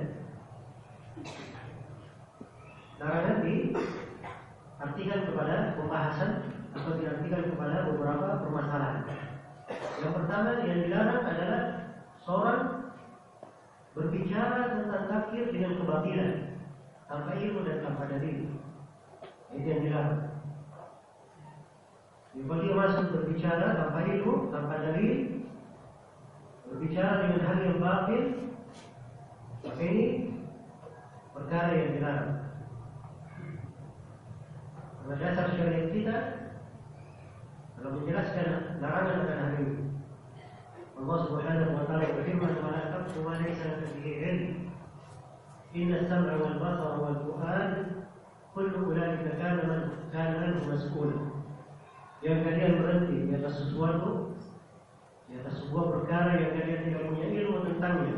Larangan 2.98 3.36
diartikan 3.46 5.20
kepada 5.30 5.54
pembahasan 5.78 6.30
atau 6.74 6.92
diartikan 6.98 7.42
kepada 7.54 7.94
beberapa 7.94 8.42
permasalahan. 8.42 9.06
Yang 10.02 10.12
pertama 10.18 10.66
yang 10.66 10.82
dilarang 10.82 11.22
adalah 11.30 11.62
seorang 12.26 12.62
berbicara 13.94 14.82
tentang 14.82 15.04
takdir 15.08 15.46
dengan 15.54 15.78
kebatilan 15.78 16.55
tanpa 17.06 17.38
ilmu 17.38 17.60
dan 17.62 17.78
tanpa 17.82 18.10
dalil. 18.10 18.38
Itu 19.54 19.66
yang 19.66 19.82
dilarang. 19.86 20.22
Dia 22.36 22.74
masuk 22.76 23.06
berbicara 23.16 23.66
tanpa 23.80 24.04
ilmu, 24.04 24.52
tanpa 24.52 24.74
dalil, 24.82 25.40
berbicara 26.68 27.24
dengan 27.24 27.42
hal 27.46 27.58
yang 27.64 27.78
batil, 27.80 28.24
maka 29.64 29.82
ini 29.82 30.06
perkara 31.32 31.70
yang 31.72 31.92
dilarang. 31.96 32.32
Karena 35.00 35.14
dasar 35.22 35.46
syariat 35.54 35.88
kita 35.94 36.16
kalau 37.78 37.90
menjelaskan 38.02 38.48
larangan 38.82 39.22
akan 39.22 39.38
hal 39.38 39.52
ini. 39.62 39.74
Allah 40.96 41.18
Subhanahu 41.28 41.76
wa 41.78 41.84
taala 41.86 42.10
berfirman, 42.18 42.52
"Wa 42.58 42.70
la 42.74 42.82
taqfu 42.90 43.22
ma 43.22 43.38
laysa 43.38 43.80
ilm. 44.02 44.65
Wal 45.76 46.56
basara 46.56 46.96
wal 46.96 47.18
fu'ad 47.28 47.72
kullu 48.56 48.96
ulaika 48.96 49.36
kana 49.36 49.62
man 49.68 49.82
kana 50.08 50.36
anhu 50.48 50.72
mas'ula." 50.72 51.18
Yang 52.24 52.38
kalian 52.48 52.72
berhenti 52.80 53.16
di 53.28 53.32
atas 53.36 53.60
sesuatu 53.60 54.32
di 55.28 55.36
atas 55.36 55.60
sebuah 55.60 55.84
perkara 55.90 56.38
yang 56.40 56.56
kalian 56.56 56.80
tidak 56.86 57.02
punya 57.12 57.26
ilmu 57.28 57.58
tentangnya. 57.66 58.14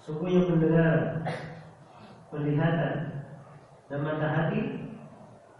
Sungguhnya 0.00 0.40
pendengar, 0.48 0.96
penglihatan, 2.32 2.94
dan 3.92 4.00
mata 4.00 4.28
hati 4.30 4.60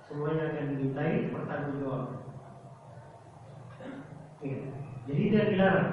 semuanya 0.08 0.56
akan 0.56 0.64
dimintai 0.72 1.28
pertanggungjawab. 1.28 2.04
Jadi 5.08 5.22
tidak 5.28 5.46
dilarang. 5.52 5.90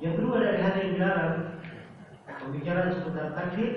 Yang 0.00 0.14
kedua 0.20 0.36
dari 0.44 0.58
hal 0.60 0.74
yang 0.76 0.90
dilarang 0.96 1.34
Pembicaraan 2.40 2.96
seputar 2.96 3.36
takdir 3.36 3.72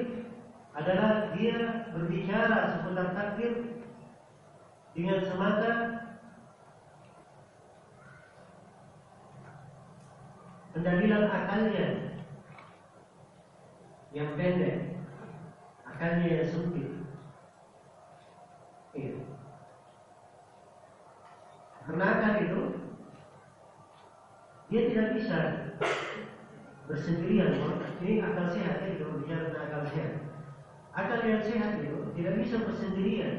Adalah 0.74 1.36
dia 1.36 1.92
berbicara 1.92 2.80
seputar 2.80 3.08
takdir 3.12 3.54
Dengan 4.96 5.20
semata 5.28 5.74
Pendalilan 10.74 11.28
akalnya 11.30 11.88
Yang 14.16 14.30
pendek 14.40 14.94
Akalnya 15.94 16.26
yang 16.26 16.50
sempit. 16.50 16.90
Iya. 18.98 19.14
Karena 21.86 22.06
akal 22.18 22.34
itu? 22.44 22.64
Dia 24.74 24.82
tidak 24.90 25.08
bisa 25.16 25.40
bersendirian. 26.88 27.60
Ini 28.04 28.20
akal 28.20 28.48
sehat 28.52 28.84
ya, 28.84 28.88
kita 28.96 29.06
berbicara 29.08 29.44
tentang 29.56 29.86
sehat. 29.88 30.14
Akal 30.94 31.20
yang 31.24 31.44
sehat 31.44 31.72
itu 31.80 31.98
tidak 32.14 32.34
bisa 32.44 32.56
bersendirian. 32.64 33.36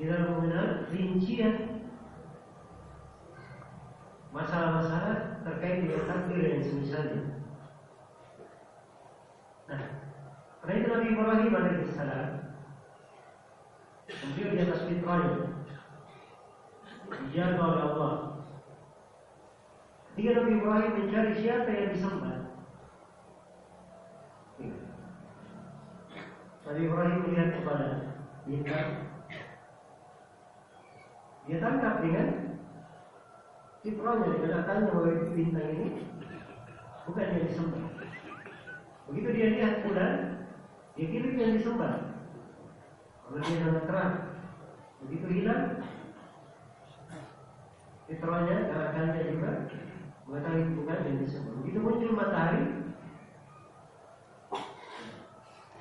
Tidak 0.00 0.20
mengenal 0.32 0.88
rincian 0.88 1.84
masalah-masalah 4.32 5.44
terkait 5.44 5.84
dengan 5.84 6.08
takdir 6.08 6.40
yang 6.40 6.64
semisalnya. 6.64 7.22
Nah, 9.68 9.82
karena 10.64 10.74
itu 10.80 10.88
Nabi 10.88 11.06
Ibrahim 11.12 11.52
alaihissalam 11.54 12.28
beliau 14.10 14.50
di 14.54 14.58
atas 14.62 14.80
fitrahnya 14.86 15.38
dijaga 17.26 17.62
oleh 17.62 17.82
Allah 17.90 18.12
Ketika 20.10 20.30
Nabi 20.42 20.52
Ibrahim 20.58 20.92
mencari 20.98 21.32
siapa 21.38 21.70
yang 21.70 21.90
disembah. 21.94 22.36
Nabi 26.66 26.80
Ibrahim 26.86 27.18
melihat 27.24 27.48
kepada 27.58 27.88
bintang. 28.46 28.90
Dia 31.48 31.58
tangkap 31.58 31.94
dengan 32.04 32.26
fitrahnya 33.80 34.28
dengan 34.36 34.52
akalnya 34.60 34.92
bahwa 34.92 35.10
itu 35.18 35.26
bintang 35.34 35.68
ini 35.72 35.88
bukan 37.08 37.26
yang 37.26 37.46
disembah. 37.48 37.84
Begitu 39.10 39.28
dia 39.34 39.48
lihat 39.56 39.74
bulan, 39.82 40.12
dia 40.94 41.06
kira 41.10 41.28
yang 41.34 41.58
disembah. 41.58 41.94
Kalau 43.26 43.38
dia 43.42 43.62
sangat 43.62 43.84
terang, 43.86 44.14
begitu 45.06 45.26
hilang, 45.26 45.64
fitrahnya 48.06 48.56
akalnya 48.70 49.22
juga 49.26 49.50
mengetahui 50.30 50.78
bukan 50.78 50.98
yang 51.10 51.18
disembah. 51.26 51.54
Begitu 51.58 51.78
muncul 51.82 52.14
matahari, 52.14 52.80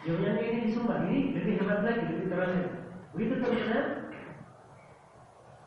menyangka 0.09 0.41
ini 0.41 0.65
disembah. 0.65 0.97
Ini 1.05 1.17
lebih 1.37 1.53
hebat 1.61 1.79
lagi, 1.85 2.03
lebih 2.09 2.27
terang. 2.33 2.53
Begitu 3.13 3.33
terlihat, 3.45 3.85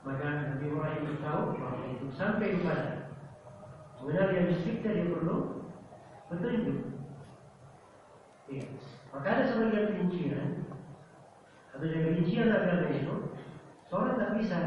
maka 0.03 0.27
Nabi 0.51 0.65
Ibrahim 0.67 1.23
tahu 1.23 1.43
bahwa 1.63 1.87
untuk 1.95 2.11
sampai 2.19 2.59
kepada 2.59 3.15
mengenal 4.03 4.29
yang 4.35 4.51
dicipta 4.51 4.89
dia 4.91 5.11
perlu 5.15 5.37
petunjuk. 6.27 6.79
Ya. 8.51 8.67
Maka 9.15 9.29
ada 9.31 9.45
sebagian 9.47 9.95
rincian 9.95 10.67
atau 11.71 11.87
dari 11.87 12.19
rincian 12.19 12.51
agama 12.51 12.91
itu, 12.91 13.15
seorang 13.87 14.19
tak 14.19 14.31
bisa 14.43 14.59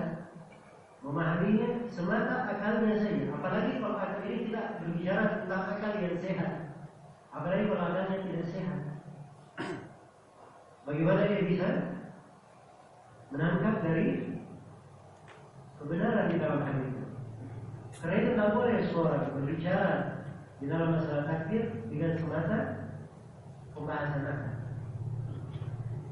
memahaminya 1.05 1.85
semata 1.85 2.49
akalnya 2.49 2.97
saja. 2.97 3.29
Apalagi 3.29 3.77
kalau 3.77 4.01
akal 4.01 4.25
ini 4.25 4.49
tidak 4.49 4.81
berbicara 4.81 5.23
tentang 5.45 5.63
akal 5.77 5.93
yang 6.01 6.17
sehat. 6.17 6.51
Apalagi 7.29 7.63
kalau 7.69 7.83
akalnya 7.93 8.17
tidak 8.25 8.45
sehat. 8.49 8.79
Bagaimana 10.85 11.29
dia 11.29 11.45
bisa 11.45 11.67
menangkap 13.29 13.75
dari 13.85 14.37
kebenaran 15.77 16.29
di 16.33 16.37
dalam 16.41 16.61
hal 16.65 16.77
itu? 16.81 17.03
Karena 18.01 18.15
itu 18.21 18.31
tak 18.37 18.49
boleh 18.53 18.77
seorang 18.85 19.23
berbicara 19.33 19.93
di 20.57 20.65
dalam 20.69 20.89
masalah 20.97 21.25
takdir 21.29 21.85
dengan 21.89 22.17
semata 22.17 22.57
pembahasan 23.77 24.25
akal. 24.25 24.53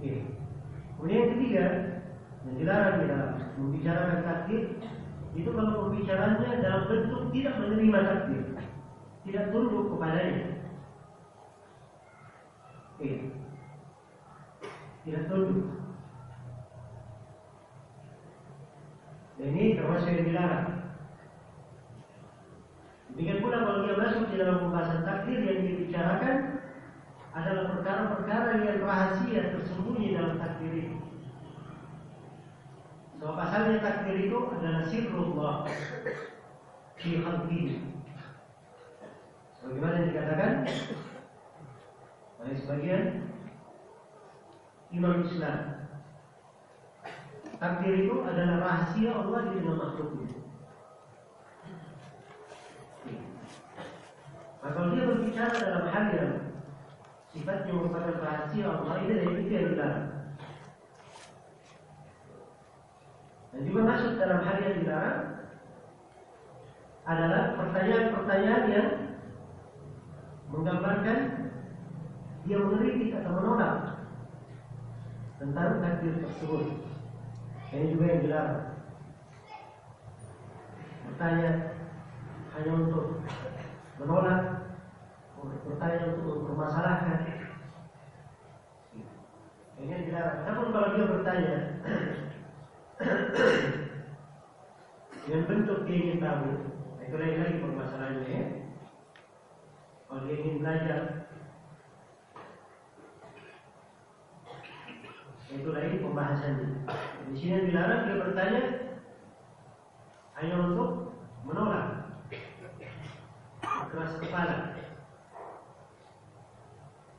Ini. 0.06 0.22
Kemudian 0.98 1.26
ketiga, 1.36 1.66
yang 2.44 2.56
dilarang 2.60 2.96
di 3.00 3.06
dalam 3.08 3.32
membicarakan 3.56 4.20
takdir 4.28 4.64
itu 5.34 5.50
kalau 5.50 5.90
pembicaranya 5.90 6.62
dalam 6.62 6.84
bentuk 6.86 7.22
tidak 7.34 7.56
menerima 7.58 8.00
takdir, 8.06 8.44
tidak 9.26 9.46
tunduk 9.50 9.86
kepadanya. 9.90 10.46
Iya. 13.02 13.18
Tidak 15.04 15.24
tunduk. 15.26 15.66
Dan 19.42 19.50
ini 19.58 19.76
termasuk 19.76 20.08
yang 20.14 20.28
dilarang. 20.30 20.68
Demikian 23.14 23.42
pula 23.46 23.58
kalau 23.62 23.80
dia 23.86 23.96
masuk 23.98 24.26
di 24.30 24.36
dalam 24.42 24.58
pembahasan 24.62 25.02
takdir 25.06 25.40
yang 25.42 25.60
dibicarakan 25.66 26.38
adalah 27.34 27.64
perkara-perkara 27.78 28.52
yang 28.62 28.80
rahasia 28.86 29.42
tersembunyi 29.58 30.18
dalam 30.18 30.38
takdir 30.38 30.74
itu. 30.78 31.03
Sebab 33.24 33.40
asalnya 33.40 33.80
takdir 33.80 34.28
itu 34.28 34.36
adalah 34.52 34.84
sirrullah 34.84 35.64
fi 37.00 37.24
khalqihi. 37.24 37.80
Sebagaimana 39.56 39.96
yang 39.96 40.10
dikatakan 40.12 40.52
oleh 42.44 42.56
sebagian 42.60 43.04
imam 44.92 45.24
Islam. 45.24 45.88
Takdir 47.64 47.96
itu 47.96 48.16
adalah 48.28 48.60
rahasia 48.60 49.16
Allah 49.16 49.40
di 49.48 49.56
tengah 49.56 49.78
makhluknya. 49.80 50.28
Maka 54.60 54.76
kalau 54.76 54.92
dia 54.92 55.08
berbicara 55.08 55.56
dalam 55.64 55.86
hal 55.96 56.06
yang 56.12 56.34
sifatnya 57.32 57.72
merupakan 57.72 58.20
rahasia 58.20 58.68
Allah 58.68 59.00
ini 59.00 59.14
dari 59.16 59.48
itu 59.48 59.48
yang 59.56 59.68
dilarang. 59.72 60.13
Dan 63.54 63.70
juga 63.70 63.82
masuk 63.86 64.18
dalam 64.18 64.42
hal 64.42 64.58
yang 64.66 64.76
dilarang 64.82 65.22
adalah 67.06 67.44
pertanyaan-pertanyaan 67.54 68.66
yang 68.74 68.90
menggambarkan 70.50 71.20
dia 72.44 72.58
mengeritik 72.60 73.22
atau 73.22 73.32
menolak 73.38 73.76
tentang 75.38 75.80
takdir 75.86 76.18
tersebut. 76.18 76.66
Ini 77.74 77.94
juga 77.94 78.06
yang 78.10 78.22
dilarang. 78.26 78.64
Bertanya 81.04 81.52
hanya 82.58 82.72
untuk 82.74 83.06
menolak, 84.02 84.42
bertanya 85.42 86.00
untuk 86.10 86.24
mempermasalahkan. 86.26 87.20
Ini 89.78 89.90
yang 89.90 90.04
dilarang. 90.10 90.40
Namun 90.48 90.68
kalau 90.74 90.88
dia 90.96 91.06
bertanya 91.06 91.58
dengan 95.24 95.44
bentuk 95.50 95.80
dia 95.90 95.98
ingin 95.98 96.20
tahu, 96.22 96.46
itu 97.02 97.16
lain 97.18 97.38
lagi 97.42 97.56
permasalahannya 97.64 98.28
ya. 98.30 98.44
Kalau 100.06 100.22
dia 100.30 100.36
ingin 100.38 100.62
belajar, 100.62 101.00
itu 105.54 105.70
lagi 105.74 105.96
pembahasannya. 106.02 106.70
Di 107.34 107.36
sini 107.40 107.52
yang 107.56 107.66
dilarang 107.72 108.02
dia 108.06 108.22
bertanya 108.22 108.62
hanya 110.38 110.56
untuk 110.70 110.90
menolak 111.48 111.88
keras 113.64 114.14
kepala. 114.22 114.74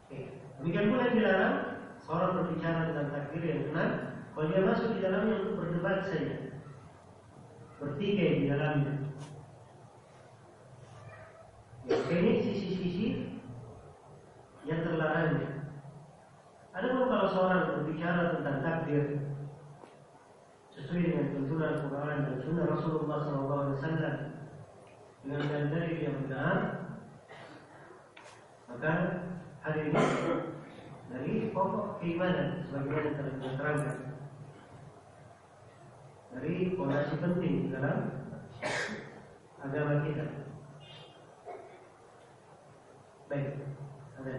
Oke. 0.06 0.18
Demikian 0.60 0.90
pula 0.90 1.06
yang 1.08 1.18
dilarang 1.18 1.56
seorang 2.04 2.30
berbicara 2.37 2.80
tentang 2.90 3.08
takdir 3.10 3.42
yang 3.42 3.62
benar 3.70 4.13
kalau 4.35 4.51
dia 4.51 4.66
masuk 4.66 4.99
di 4.99 5.01
dalamnya 5.07 5.47
untuk 5.47 5.62
berdebat 5.62 6.11
saja, 6.11 6.51
bertikai 7.79 8.42
di 8.42 8.44
dalamnya. 8.51 8.94
Ya, 11.87 11.94
ini 12.11 12.42
sisi-sisi 12.42 13.07
yang 14.66 14.83
terlarangnya. 14.83 15.70
Ada 16.75 16.87
pun 16.90 17.07
kalau 17.07 17.27
seorang 17.31 17.62
berbicara 17.79 18.35
tentang 18.35 18.59
takdir 18.66 19.05
sesuai 20.75 21.07
dengan 21.07 21.27
tuntunan 21.31 21.70
Al-Quran 21.70 22.18
dan 22.27 22.37
Sunnah 22.42 22.66
Rasulullah 22.66 23.18
SAW 23.23 23.79
dengan 25.23 25.62
dalil 25.70 25.94
yang 26.03 26.16
benar, 26.27 26.57
maka 28.66 28.92
hari 29.62 29.94
ini 29.94 30.03
dari 31.14 31.33
pokok 31.55 32.03
keimanan 32.03 32.66
sebagaimana 32.66 33.14
telah 33.14 33.35
diterangkan 33.38 34.13
dari 36.35 36.75
fondasi 36.75 37.14
penting 37.23 37.70
dalam 37.70 38.11
agama 39.62 40.03
kita. 40.03 40.27
Baik, 43.31 43.62
ada. 44.18 44.35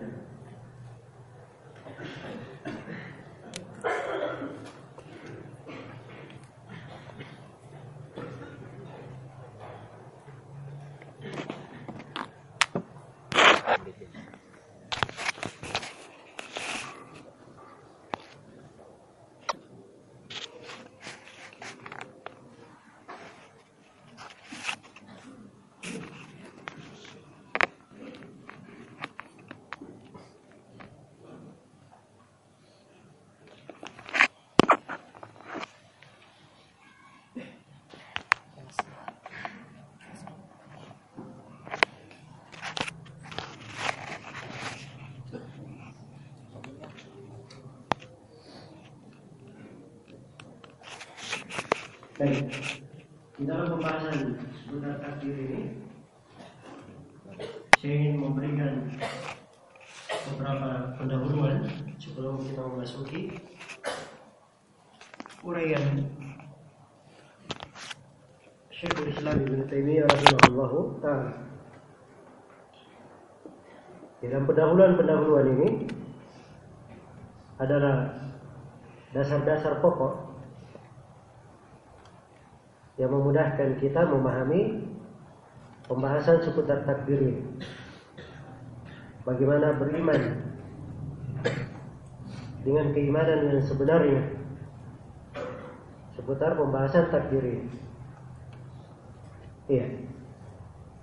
Baik. 52.25 52.49
Di 53.37 53.45
dalam 53.45 53.77
pembahasan 53.77 54.33
seputar 54.57 54.97
takdir 54.97 55.37
ini 55.37 55.77
saya 57.77 57.93
ingin 58.01 58.17
memberikan 58.17 58.89
beberapa 60.33 60.97
pendahuluan 60.97 61.69
sebelum 62.01 62.41
kita 62.41 62.65
memasuki 62.65 63.29
uraian 65.45 66.09
Syekhul 68.73 69.13
Islam 69.13 69.45
Ibn 69.45 69.69
Taimiyah 69.69 70.09
rahimahullah 70.09 70.73
taala. 71.05 71.31
Di 74.17 74.33
dalam 74.33 74.49
pendahuluan-pendahuluan 74.49 75.47
ini 75.61 75.69
adalah 77.61 78.17
dasar-dasar 79.13 79.77
pokok 79.77 80.24
yang 82.95 83.11
memudahkan 83.11 83.79
kita 83.83 84.07
memahami 84.07 84.87
pembahasan 85.87 86.39
seputar 86.41 86.87
takdir. 86.87 87.43
Bagaimana 89.25 89.75
beriman 89.75 90.21
dengan 92.65 92.93
keimanan 92.93 93.39
yang 93.51 93.61
sebenarnya 93.61 94.21
seputar 96.17 96.57
pembahasan 96.57 97.13
takdir. 97.13 97.67
Iya. 99.69 99.87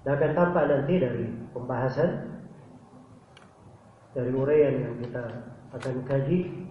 Dan 0.03 0.18
akan 0.18 0.32
tampak 0.34 0.64
nanti 0.66 0.95
dari 0.99 1.26
pembahasan 1.55 2.11
dari 4.12 4.30
uraian 4.34 4.74
yang 4.82 4.95
kita 4.99 5.24
akan 5.72 5.95
kaji 6.05 6.68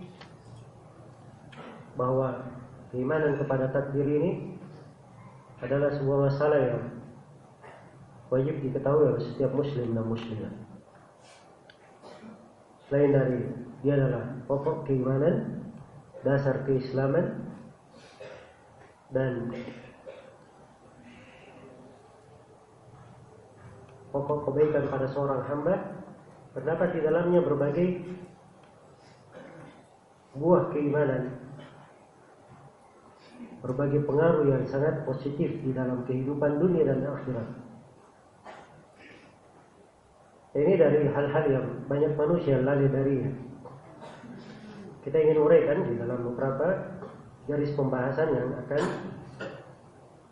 bahwa 1.96 2.44
keimanan 2.92 3.40
kepada 3.40 3.72
takdir 3.72 4.04
ini 4.04 4.51
adalah 5.62 5.94
sebuah 5.94 6.20
masalah 6.30 6.60
yang 6.60 6.84
wajib 8.34 8.56
diketahui 8.66 9.14
oleh 9.14 9.22
setiap 9.22 9.52
muslim 9.54 9.94
dan 9.94 10.06
muslimah. 10.10 10.54
Selain 12.90 13.12
dari 13.14 13.40
dia 13.86 13.94
adalah 13.98 14.42
pokok 14.50 14.90
keimanan, 14.90 15.66
dasar 16.26 16.66
keislaman, 16.66 17.46
dan 19.14 19.54
pokok 24.12 24.50
kebaikan 24.50 24.90
pada 24.92 25.08
seorang 25.08 25.42
hamba, 25.46 25.76
terdapat 26.58 26.90
di 26.98 27.00
dalamnya 27.06 27.40
berbagai 27.44 27.88
buah 30.36 30.72
keimanan 30.72 31.41
berbagai 33.62 34.02
pengaruh 34.10 34.50
yang 34.50 34.64
sangat 34.66 35.06
positif 35.06 35.62
di 35.62 35.72
dalam 35.72 36.02
kehidupan 36.10 36.58
dunia 36.58 36.84
dan 36.86 37.06
akhirat. 37.06 37.48
Ini 40.52 40.74
dari 40.76 41.08
hal-hal 41.08 41.46
yang 41.48 41.68
banyak 41.88 42.12
manusia 42.20 42.60
lalai 42.60 42.90
darinya. 42.92 43.32
Kita 45.02 45.18
ingin 45.18 45.40
uraikan 45.40 45.88
di 45.88 45.94
dalam 45.96 46.28
beberapa 46.28 46.98
garis 47.48 47.72
pembahasan 47.74 48.30
yang 48.36 48.50
akan 48.66 48.84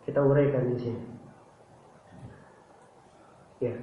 kita 0.04 0.20
uraikan 0.20 0.64
di 0.74 0.76
sini. 0.76 1.02
Ya. 3.60 3.74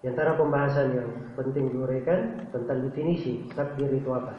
Di 0.00 0.08
antara 0.08 0.32
pembahasan 0.32 0.96
yang 0.96 1.10
penting 1.36 1.76
diuraikan 1.76 2.48
tentang 2.48 2.88
definisi 2.88 3.44
takdir 3.52 3.92
itu 3.92 4.08
apa. 4.08 4.32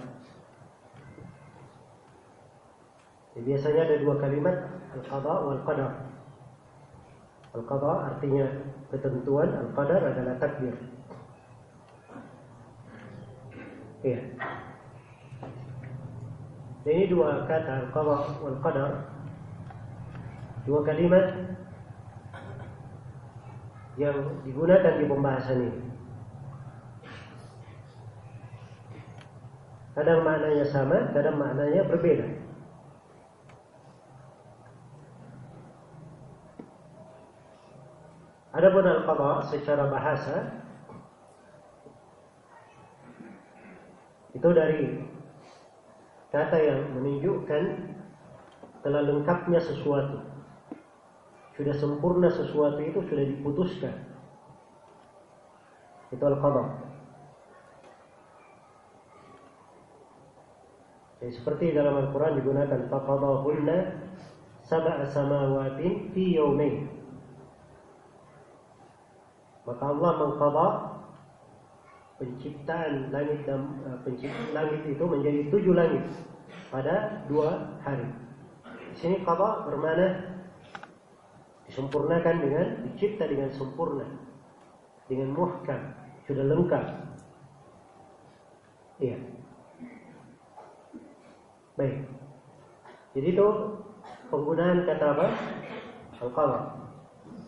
Ya, 3.38 3.40
biasanya 3.46 3.82
ada 3.86 3.96
dua 4.02 4.16
kalimat 4.18 4.58
al-qada 4.98 5.34
wal 5.46 5.62
qadar. 5.62 5.92
Al-qada 7.54 7.92
artinya 8.10 8.46
ketentuan, 8.90 9.54
al-qadar 9.54 10.02
adalah 10.02 10.36
takdir. 10.42 10.74
Iya. 14.02 14.22
Ini 16.90 17.06
dua 17.06 17.46
kata 17.46 17.86
al-qada 17.86 18.18
wal 18.42 18.58
qadar. 18.66 18.92
Dua 20.66 20.82
kalimat 20.82 21.26
yang 24.00 24.44
digunakan 24.48 24.96
di 24.96 25.06
pembahasan 25.08 25.60
ini. 25.68 25.82
Kadang 29.92 30.24
maknanya 30.24 30.66
sama, 30.72 31.12
kadang 31.12 31.36
maknanya 31.36 31.84
berbeda. 31.84 32.28
Adapun 38.52 38.84
al-qada 38.84 39.48
secara 39.48 39.88
bahasa 39.88 40.64
itu 44.32 44.50
dari 44.52 45.00
kata 46.32 46.58
yang 46.60 46.80
menunjukkan 46.96 47.64
telah 48.84 49.02
lengkapnya 49.04 49.60
sesuatu 49.60 50.31
sudah 51.62 51.78
sempurna 51.78 52.34
sesuatu 52.34 52.82
itu 52.82 53.06
sudah 53.06 53.22
diputuskan. 53.22 53.94
Itu 56.10 56.26
al-qadar. 56.26 56.90
Ya, 61.22 61.30
seperti 61.30 61.78
dalam 61.78 62.02
Al-Quran 62.02 62.42
digunakan 62.42 62.90
faqadahunna 62.90 63.78
sab'a 64.66 65.06
samawatin 65.06 66.10
fi 66.18 66.34
yawmain. 66.34 66.90
Maka 69.70 69.84
Allah 69.86 70.12
mengqada 70.18 70.68
penciptaan 72.18 73.14
langit 73.14 73.46
dan 73.46 73.78
uh, 73.86 74.02
penciptaan 74.02 74.50
langit 74.58 74.82
itu 74.90 75.04
menjadi 75.06 75.40
tujuh 75.54 75.74
langit 75.78 76.10
pada 76.74 77.22
dua 77.30 77.78
hari. 77.86 78.10
Di 78.66 78.96
sini 78.98 79.22
qada 79.22 79.70
bermana 79.70 80.41
disempurnakan 81.72 82.36
dengan 82.44 82.66
dicipta 82.84 83.24
dengan 83.32 83.48
sempurna. 83.56 84.04
Dengan 85.08 85.32
muhkam. 85.32 85.96
Sudah 86.28 86.44
lengkap. 86.44 86.86
Iya. 89.00 89.18
Baik. 91.80 92.04
Jadi 93.16 93.28
itu 93.32 93.48
penggunaan 94.28 94.84
kata 94.84 95.06
apa? 95.16 95.28
Al 96.22 96.30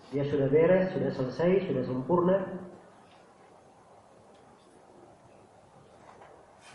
dia 0.09 0.25
sudah 0.25 0.49
beres 0.49 0.89
sudah 0.95 1.11
selesai 1.13 1.69
sudah 1.69 1.83
sempurna. 1.85 2.37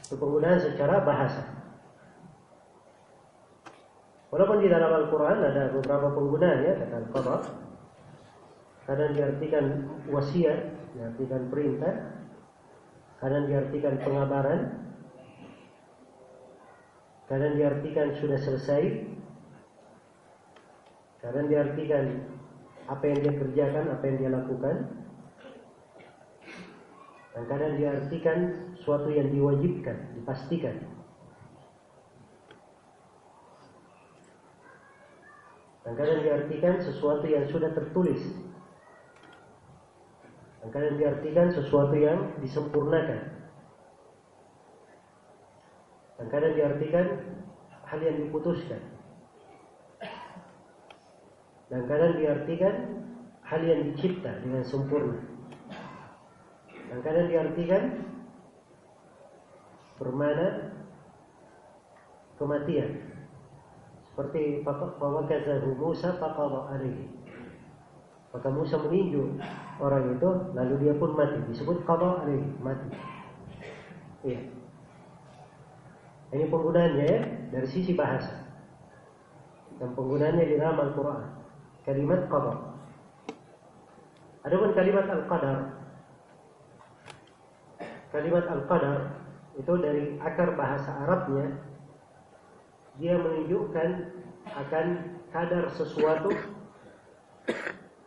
Itu 0.06 0.14
penggunaan 0.20 0.62
secara 0.62 1.02
bahasa 1.02 1.57
Walaupun 4.28 4.60
di 4.60 4.68
dalam 4.68 4.92
Al-Quran 4.92 5.38
ada 5.40 5.72
beberapa 5.72 6.12
penggunaan 6.12 6.60
ya 6.60 6.72
kata 6.76 6.94
al-qadha. 7.00 7.36
Kadang 8.84 9.12
diartikan 9.16 9.64
wasiat, 10.08 10.60
diartikan 10.96 11.48
perintah, 11.48 11.92
kadang 13.20 13.44
diartikan 13.48 14.00
pengabaran, 14.00 14.60
kadang 17.28 17.56
diartikan 17.56 18.16
sudah 18.16 18.40
selesai, 18.40 19.04
kadang 21.20 21.52
diartikan 21.52 22.04
apa 22.88 23.04
yang 23.04 23.18
dia 23.20 23.34
kerjakan, 23.36 23.84
apa 23.92 24.02
yang 24.08 24.16
dia 24.16 24.30
lakukan, 24.32 24.76
dan 27.36 27.44
kadang 27.44 27.72
diartikan 27.76 28.38
suatu 28.80 29.12
yang 29.12 29.28
diwajibkan, 29.28 30.16
dipastikan. 30.16 30.97
Kadang-kadang 35.88 36.20
diartikan 36.20 36.76
sesuatu 36.84 37.24
yang 37.24 37.48
sudah 37.48 37.72
tertulis. 37.72 38.20
Kadang-kadang 40.60 41.00
diartikan 41.00 41.48
sesuatu 41.48 41.96
yang 41.96 42.36
disempurnakan. 42.44 43.48
Kadang-kadang 46.20 46.52
diartikan 46.60 47.06
hal 47.88 48.00
yang 48.04 48.20
diputuskan. 48.20 48.84
Dan 51.72 51.88
kadang 51.88 52.20
diartikan 52.20 52.74
hal 53.48 53.60
yang 53.64 53.88
dicipta 53.88 54.44
dengan 54.44 54.68
sempurna. 54.68 55.24
Dan 56.92 57.00
kadang 57.00 57.32
diartikan 57.32 57.82
bermana 59.96 60.68
kematian. 62.36 63.17
Seperti 64.18 64.66
fawakazahu 64.66 65.78
Musa 65.78 66.18
faqadha 66.18 66.74
alaihi. 66.74 67.06
Maka 68.34 68.50
Musa 68.50 68.74
meninju 68.82 69.38
orang 69.78 70.18
itu 70.18 70.28
lalu 70.58 70.74
dia 70.82 70.98
pun 70.98 71.14
mati. 71.14 71.38
Disebut 71.46 71.86
qadha 71.86 72.26
alaihi, 72.26 72.50
mati. 72.58 72.90
Iya. 74.26 74.42
Ini 76.34 76.50
penggunaannya 76.50 77.06
ya 77.06 77.18
dari 77.54 77.68
sisi 77.70 77.94
bahasa. 77.94 78.42
Dan 79.78 79.94
penggunaannya 79.94 80.50
di 80.50 80.54
dalam 80.58 80.82
Al-Qur'an. 80.82 81.38
Kalimat 81.86 82.26
qadha. 82.26 82.54
Adapun 84.42 84.74
kalimat 84.74 85.06
al-qadar 85.06 85.58
Kalimat 88.10 88.44
al-qadar 88.50 88.98
itu 89.54 89.72
dari 89.78 90.16
akar 90.18 90.56
bahasa 90.58 90.90
Arabnya 91.06 91.67
dia 92.98 93.14
menunjukkan 93.14 93.90
akan 94.58 94.86
kadar 95.30 95.70
sesuatu 95.78 96.34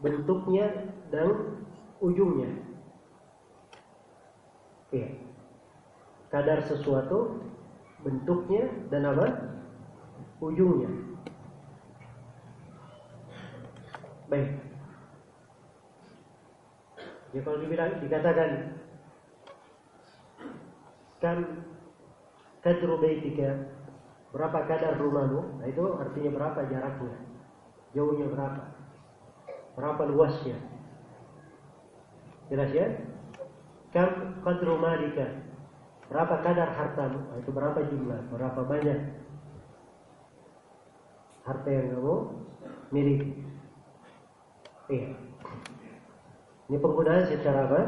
bentuknya 0.03 0.91
dan 1.07 1.57
ujungnya. 2.03 2.49
Ya. 4.91 5.07
Kadar 6.27 6.67
sesuatu 6.67 7.39
bentuknya 8.03 8.67
dan 8.91 9.07
apa? 9.07 9.27
Ujungnya. 10.43 10.91
Baik. 14.27 14.59
Ya 17.31 17.39
kalau 17.47 17.63
dibilang 17.63 17.95
dikatakan 18.03 18.51
kan 21.23 21.37
kadru 22.59 22.99
Berapa 24.31 24.63
kadar 24.63 24.95
rumahmu? 24.95 25.59
Nah 25.59 25.67
itu 25.67 25.83
artinya 25.99 26.31
berapa 26.31 26.59
jaraknya? 26.71 27.15
Jauhnya 27.91 28.27
berapa? 28.31 28.63
Berapa 29.75 30.01
luasnya? 30.07 30.55
Jelas 32.47 32.71
ya? 32.71 32.87
Kam 33.91 34.39
qadru? 34.43 34.79
Berapa 36.11 36.35
kadar 36.43 36.75
hartamu? 36.75 37.19
Nah, 37.27 37.37
itu 37.39 37.51
berapa 37.55 37.79
jumlah? 37.87 38.19
Berapa 38.31 38.67
banyak 38.67 38.99
harta 41.47 41.69
yang 41.71 41.87
kamu 41.95 42.15
miliki. 42.91 43.31
Iya. 44.91 45.15
Ini 46.67 46.77
penggunaan 46.79 47.27
secara 47.31 47.67
apa? 47.67 47.81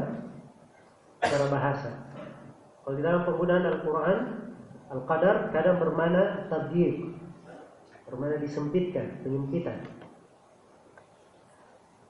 Secara 1.24 1.46
bahasa. 1.52 1.90
Kalau 2.84 2.96
di 2.96 3.02
dalam 3.04 3.24
penggunaan 3.28 3.64
Al-Quran, 3.64 4.18
Al-Qadar 4.94 5.50
kadang 5.50 5.82
bermana 5.82 6.46
tabdir, 6.46 7.18
bermana 8.06 8.38
disempitkan, 8.38 9.26
penyempitan. 9.26 9.82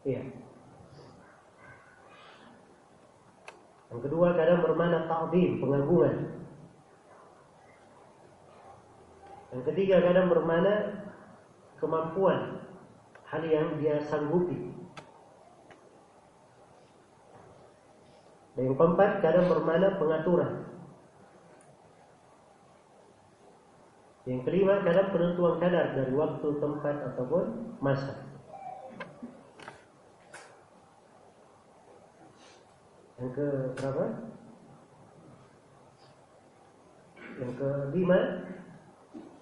Iya. 0.04 0.20
Yang 3.88 4.00
kedua 4.10 4.36
kadang 4.36 4.60
bermana 4.60 5.08
ta'zim, 5.08 5.64
pengagungan. 5.64 6.16
Yang 9.54 9.62
ketiga 9.70 10.02
kadang 10.04 10.28
bermana 10.28 10.72
kemampuan, 11.80 12.58
hal 13.30 13.42
yang 13.48 13.80
dia 13.80 14.02
sanggupi. 14.04 14.76
Dan 18.58 18.66
yang 18.66 18.76
keempat 18.76 19.24
kadang 19.24 19.46
bermana 19.48 19.96
pengaturan. 19.96 20.63
Yang 24.24 24.40
kelima 24.48 24.80
kadang 24.80 25.12
penentuan 25.12 25.60
kadar 25.60 25.92
dari 25.92 26.12
waktu, 26.16 26.48
tempat 26.56 26.96
ataupun 27.12 27.76
masa. 27.84 28.24
Yang 33.20 33.30
ke 33.36 33.46
berapa? 33.76 34.04
Yang 37.36 37.52
kelima 37.60 38.18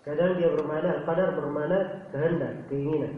kadang 0.02 0.30
dia 0.34 0.50
bermana 0.50 0.90
kadar 1.06 1.28
bermana 1.38 1.78
kehendak, 2.10 2.66
keinginan. 2.66 3.14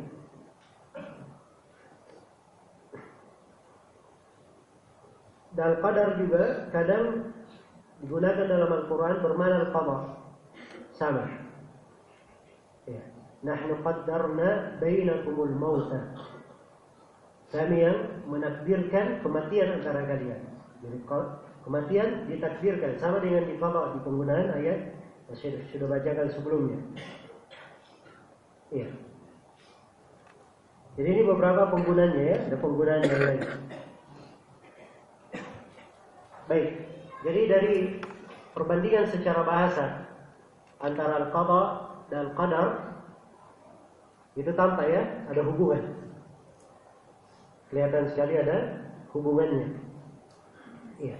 Dan 5.54 5.78
qadar 5.80 6.18
juga 6.18 6.66
kadang 6.74 7.30
digunakan 8.02 8.46
dalam 8.50 8.68
Al-Quran 8.68 9.16
bermana 9.22 9.56
al-qadar. 9.64 10.02
Sama. 10.92 11.43
Ya. 12.84 13.02
Nahnu 13.44 13.80
qaddarna 13.84 14.80
bainakumul 14.80 15.52
mauta. 15.56 16.16
Kami 17.52 17.76
yang 17.86 18.24
menakdirkan 18.26 19.20
kematian 19.20 19.78
antara 19.80 20.04
kalian. 20.08 20.42
Jadi 20.82 20.98
kematian 21.64 22.28
ditakdirkan 22.28 22.98
sama 22.98 23.20
dengan 23.20 23.46
di 23.46 23.56
di 23.56 23.98
penggunaan 24.04 24.48
ayat 24.58 24.78
yang 25.30 25.36
sudah, 25.38 25.62
sudah 25.72 25.86
bacakan 25.88 26.28
sebelumnya. 26.32 26.78
Iya. 28.74 28.88
Jadi 30.94 31.08
ini 31.10 31.22
beberapa 31.26 31.74
penggunaannya 31.74 32.22
ya, 32.22 32.36
ada 32.48 32.56
penggunaan 32.58 33.02
yang 33.02 33.22
lain. 33.22 33.42
Baik, 36.44 36.70
jadi 37.24 37.40
dari 37.48 37.76
perbandingan 38.52 39.08
secara 39.08 39.42
bahasa 39.42 40.06
antara 40.78 41.24
al-qada 41.24 41.83
dan 42.14 42.30
al-qadar 42.30 42.94
itu 44.38 44.46
tampak 44.54 44.86
ya 44.86 45.02
ada 45.26 45.42
hubungan. 45.50 45.82
Kelihatan 47.74 48.06
sekali 48.14 48.38
ada 48.38 48.86
hubungannya. 49.10 49.74
Iya. 51.02 51.18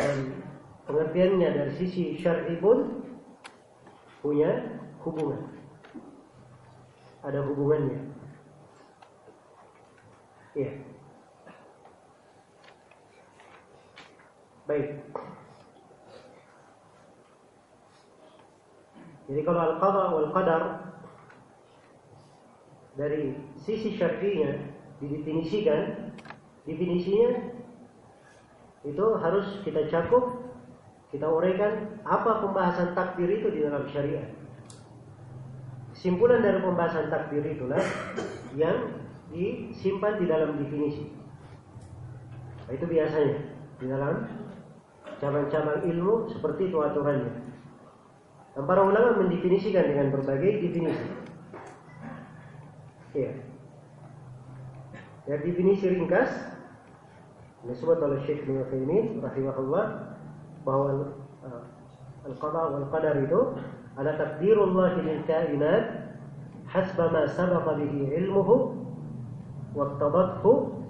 Dan 0.00 0.40
pengertiannya 0.88 1.48
dari 1.60 1.72
sisi 1.76 2.16
syar'i 2.16 2.56
pun 2.56 3.04
punya 4.24 4.80
hubungan. 5.04 5.52
Ada 7.20 7.44
hubungannya. 7.52 8.00
Iya. 10.56 10.72
Baik. 14.64 14.88
Jadi 19.28 19.40
kalau 19.44 19.60
al-qadha 19.60 20.04
wal 20.16 20.28
qadar 20.32 20.62
dari 22.96 23.36
sisi 23.60 23.94
syar'inya 23.94 24.56
didefinisikan, 24.98 26.10
definisinya 26.64 27.52
itu 28.88 29.04
harus 29.20 29.60
kita 29.62 29.84
cakup, 29.92 30.48
kita 31.12 31.28
uraikan 31.28 32.00
apa 32.08 32.40
pembahasan 32.40 32.96
takdir 32.96 33.28
itu 33.28 33.52
di 33.52 33.60
dalam 33.68 33.84
syariat. 33.92 34.32
Kesimpulan 35.92 36.40
dari 36.40 36.64
pembahasan 36.64 37.12
takdir 37.12 37.44
itulah 37.44 37.84
yang 38.56 38.96
disimpan 39.28 40.16
di 40.16 40.24
dalam 40.24 40.56
definisi. 40.56 41.10
Nah, 42.64 42.72
itu 42.72 42.84
biasanya 42.88 43.34
di 43.76 43.86
dalam 43.92 44.24
cabang-cabang 45.20 45.84
ilmu 45.84 46.32
seperti 46.32 46.72
itu 46.72 46.78
aturannya. 46.80 47.47
Dan 48.56 48.64
para 48.64 48.80
ulama 48.84 49.20
mendefinisikan 49.24 49.84
dengan 49.88 50.14
berbagai 50.14 50.64
definisi. 50.64 51.06
Ya. 53.16 53.32
Ya 55.28 55.36
definisi 55.44 55.84
ringkas 55.84 56.32
disebut 57.68 58.00
oleh 58.00 58.22
Syekh 58.24 58.48
Ibnu 58.48 58.64
rahimahullah 59.20 59.86
bahwa 60.64 61.12
uh, 61.44 61.64
al-qada 62.24 62.62
wal 62.72 62.88
qadar 62.88 63.18
itu 63.20 63.40
ada 63.98 64.14
takdirullah 64.14 65.02
lil 65.02 65.20
kainat 65.26 66.16
hasba 66.70 67.10
ma 67.10 67.26
sabaqa 67.28 67.76
bihi 67.76 68.14
ilmuhu 68.24 68.78
wa 69.74 69.98
tadathu 69.98 70.80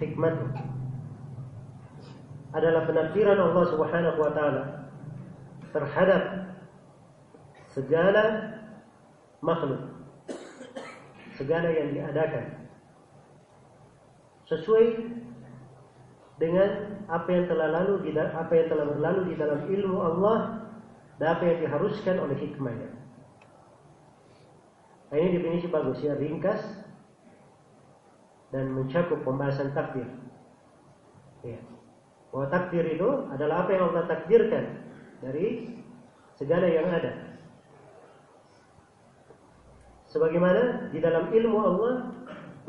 hikmatuhu 0.00 0.56
adalah 2.52 2.84
penafsiran 2.88 3.38
Allah 3.38 3.64
Subhanahu 3.70 4.18
wa 4.18 4.30
taala 4.32 4.62
terhadap 5.72 6.22
segala 7.72 8.52
makhluk 9.40 9.92
segala 11.34 11.68
yang 11.72 11.96
diadakan 11.96 12.68
sesuai 14.46 14.86
dengan 16.36 16.70
apa 17.08 17.28
yang 17.32 17.44
telah 17.48 17.68
lalu 17.72 18.12
apa 18.12 18.52
yang 18.52 18.68
telah 18.68 18.86
berlalu 18.88 19.20
di 19.32 19.34
dalam 19.40 19.60
ilmu 19.64 19.96
Allah 20.00 20.38
dan 21.16 21.38
apa 21.38 21.42
yang 21.46 21.58
diharuskan 21.64 22.16
oleh 22.18 22.36
hikmahnya. 22.36 22.90
Nah, 25.12 25.16
ini 25.20 25.38
definisi 25.38 25.68
bagus 25.68 26.00
ya, 26.00 26.16
ringkas 26.16 26.60
dan 28.50 28.72
mencakup 28.72 29.20
pembahasan 29.22 29.76
takdir. 29.76 30.08
Ya. 31.44 31.60
Bahwa 32.32 32.48
takdir 32.48 32.96
itu 32.96 33.28
adalah 33.28 33.68
apa 33.68 33.70
yang 33.76 33.92
Allah 33.92 34.08
takdirkan 34.08 34.81
dari 35.22 35.78
segala 36.34 36.66
yang 36.66 36.90
ada. 36.90 37.38
Sebagaimana 40.10 40.92
di 40.92 41.00
dalam 41.00 41.32
ilmu 41.32 41.58
Allah 41.62 41.94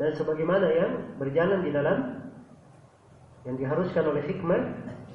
dan 0.00 0.10
sebagaimana 0.16 0.66
yang 0.72 0.92
berjalan 1.20 1.60
di 1.60 1.70
dalam 1.74 1.98
yang 3.44 3.60
diharuskan 3.60 4.08
oleh 4.08 4.24
hikmah 4.24 4.62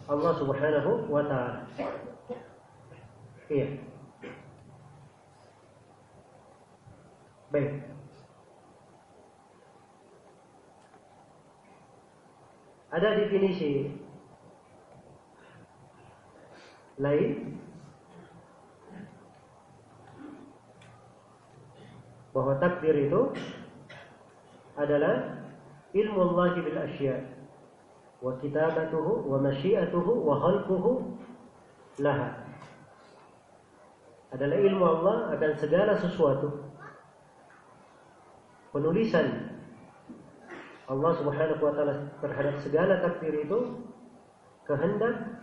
Allah 0.05 0.33
Subhanahu 0.37 1.09
wa 1.09 1.25
taala. 1.25 1.65
Iya. 3.49 3.81
Baik. 7.49 7.81
Ada 12.89 13.09
definisi 13.25 13.89
lain? 16.99 17.55
Bahwa 22.35 22.59
takdir 22.61 22.93
itu 23.09 23.33
adalah 24.77 25.43
ilmu 25.95 26.19
Allah 26.29 26.53
bil 26.61 26.77
asya. 26.77 27.15
Wa 28.19 28.35
kitabatuhu 28.37 29.25
wa 29.25 29.39
masyiatuhu 29.41 30.11
wa 30.27 30.35
khalquhu 30.37 31.17
laha. 32.03 32.45
Adalah 34.29 34.57
ilmu 34.61 34.83
Allah 34.85 35.17
akan 35.33 35.51
segala 35.57 35.97
sesuatu. 35.97 36.69
Penulisan 38.69 39.57
Allah 40.85 41.11
Subhanahu 41.17 41.61
wa 41.61 41.73
taala 41.73 42.13
terhadap 42.21 42.55
segala 42.61 43.01
takdir 43.01 43.45
itu 43.45 43.81
kehendak 44.69 45.38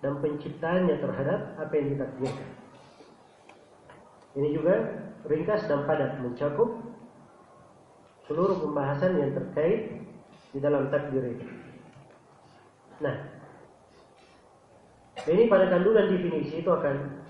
dan 0.00 0.16
penciptaannya 0.20 0.96
terhadap 0.96 1.40
apa 1.60 1.72
yang 1.76 1.86
ditakdirkan. 1.96 2.50
Ini 4.36 4.48
juga 4.56 4.74
ringkas 5.28 5.68
dan 5.68 5.84
padat 5.84 6.22
mencakup 6.24 6.80
seluruh 8.24 8.62
pembahasan 8.62 9.18
yang 9.18 9.34
terkait 9.36 10.06
di 10.54 10.58
dalam 10.62 10.88
takdir 10.88 11.36
itu. 11.36 11.46
Nah, 13.02 13.16
ini 15.26 15.50
pada 15.50 15.68
kandungan 15.68 16.08
definisi 16.08 16.62
itu 16.62 16.70
akan 16.70 17.20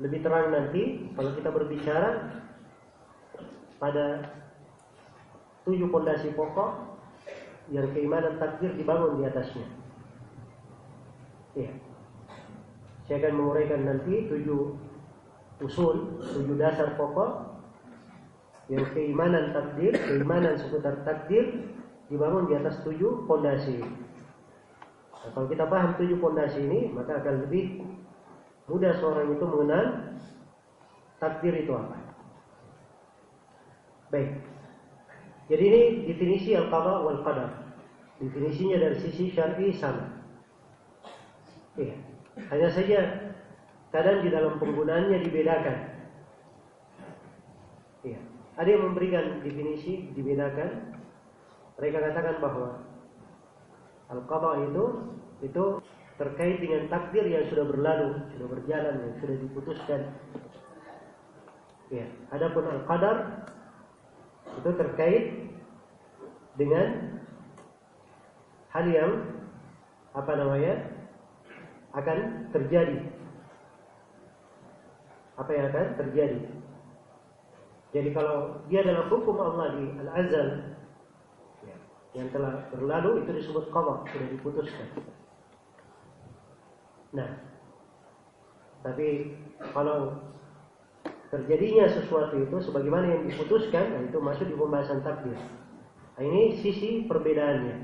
lebih 0.00 0.24
terang 0.24 0.48
nanti 0.50 1.12
kalau 1.12 1.30
kita 1.36 1.52
berbicara 1.52 2.40
pada 3.76 4.06
tujuh 5.68 5.92
pondasi 5.92 6.32
pokok 6.32 6.96
yang 7.68 7.86
keimanan 7.92 8.40
takdir 8.40 8.72
dibangun 8.74 9.20
di 9.20 9.28
atasnya. 9.28 9.79
Ya. 11.58 11.70
Saya 13.10 13.26
akan 13.26 13.32
menguraikan 13.42 13.82
nanti 13.82 14.30
tujuh 14.30 14.78
usul, 15.58 16.22
tujuh 16.22 16.54
dasar 16.54 16.94
pokok 16.94 17.58
yang 18.70 18.86
keimanan 18.94 19.50
takdir, 19.50 19.98
keimanan 19.98 20.54
seputar 20.54 21.02
takdir 21.02 21.74
dibangun 22.06 22.46
di 22.46 22.54
atas 22.54 22.78
tujuh 22.86 23.26
pondasi. 23.26 23.82
Nah, 25.20 25.30
kalau 25.34 25.50
kita 25.50 25.66
paham 25.66 25.98
tujuh 25.98 26.22
pondasi 26.22 26.62
ini, 26.62 26.94
maka 26.94 27.18
akan 27.18 27.50
lebih 27.50 27.82
mudah 28.70 28.94
seorang 29.02 29.34
itu 29.34 29.42
mengenal 29.42 29.84
takdir 31.18 31.54
itu 31.66 31.74
apa. 31.74 31.98
Baik. 34.14 34.38
Jadi 35.50 35.64
ini 35.66 35.82
definisi 36.06 36.54
al-qada 36.54 37.02
wal 37.02 37.26
qadar. 37.26 37.74
Definisinya 38.22 38.78
dari 38.78 38.96
sisi 39.02 39.34
syar'i 39.34 39.74
sama. 39.74 40.19
Iya. 41.80 41.96
Hanya 42.52 42.68
saja 42.68 42.98
kadang 43.88 44.20
di 44.20 44.28
dalam 44.28 44.60
penggunaannya 44.60 45.18
dibedakan. 45.24 45.76
Iya. 48.04 48.20
Ada 48.60 48.68
yang 48.68 48.82
memberikan 48.92 49.40
definisi 49.40 50.12
dibedakan. 50.12 50.92
Mereka 51.80 51.96
katakan 51.96 52.36
bahwa 52.44 52.68
al-qada 54.12 54.68
itu 54.68 54.84
itu 55.40 55.64
terkait 56.20 56.60
dengan 56.60 56.84
takdir 56.92 57.24
yang 57.24 57.48
sudah 57.48 57.64
berlalu, 57.64 58.28
sudah 58.36 58.48
berjalan, 58.52 58.94
yang 59.00 59.14
sudah 59.24 59.36
diputuskan. 59.40 60.00
Ya, 61.88 62.06
adapun 62.28 62.68
al-qadar 62.68 63.48
itu 64.60 64.70
terkait 64.76 65.24
dengan 66.60 67.16
hal 68.76 68.84
yang 68.92 69.10
apa 70.12 70.32
namanya 70.36 70.89
akan 71.94 72.18
terjadi. 72.54 72.98
Apa 75.40 75.50
yang 75.56 75.64
akan 75.72 75.86
terjadi? 75.98 76.40
Jadi 77.90 78.10
kalau 78.14 78.62
dia 78.70 78.86
adalah 78.86 79.10
hukum 79.10 79.34
Allah 79.42 79.74
di 79.74 79.84
al-azal 79.98 80.48
ya, 81.66 81.76
yang 82.14 82.30
telah 82.30 82.70
berlalu 82.70 83.26
itu 83.26 83.30
disebut 83.42 83.66
qada, 83.74 84.06
sudah 84.06 84.28
diputuskan. 84.30 84.86
Nah, 87.10 87.30
tapi 88.86 89.34
kalau 89.74 90.22
terjadinya 91.34 91.90
sesuatu 91.90 92.38
itu 92.38 92.56
sebagaimana 92.62 93.18
yang 93.18 93.22
diputuskan, 93.26 93.90
nah 93.90 94.02
itu 94.06 94.18
masuk 94.22 94.46
di 94.46 94.54
pembahasan 94.54 95.02
takdir. 95.02 95.34
Nah, 96.14 96.22
ini 96.22 96.62
sisi 96.62 97.10
perbedaannya. 97.10 97.76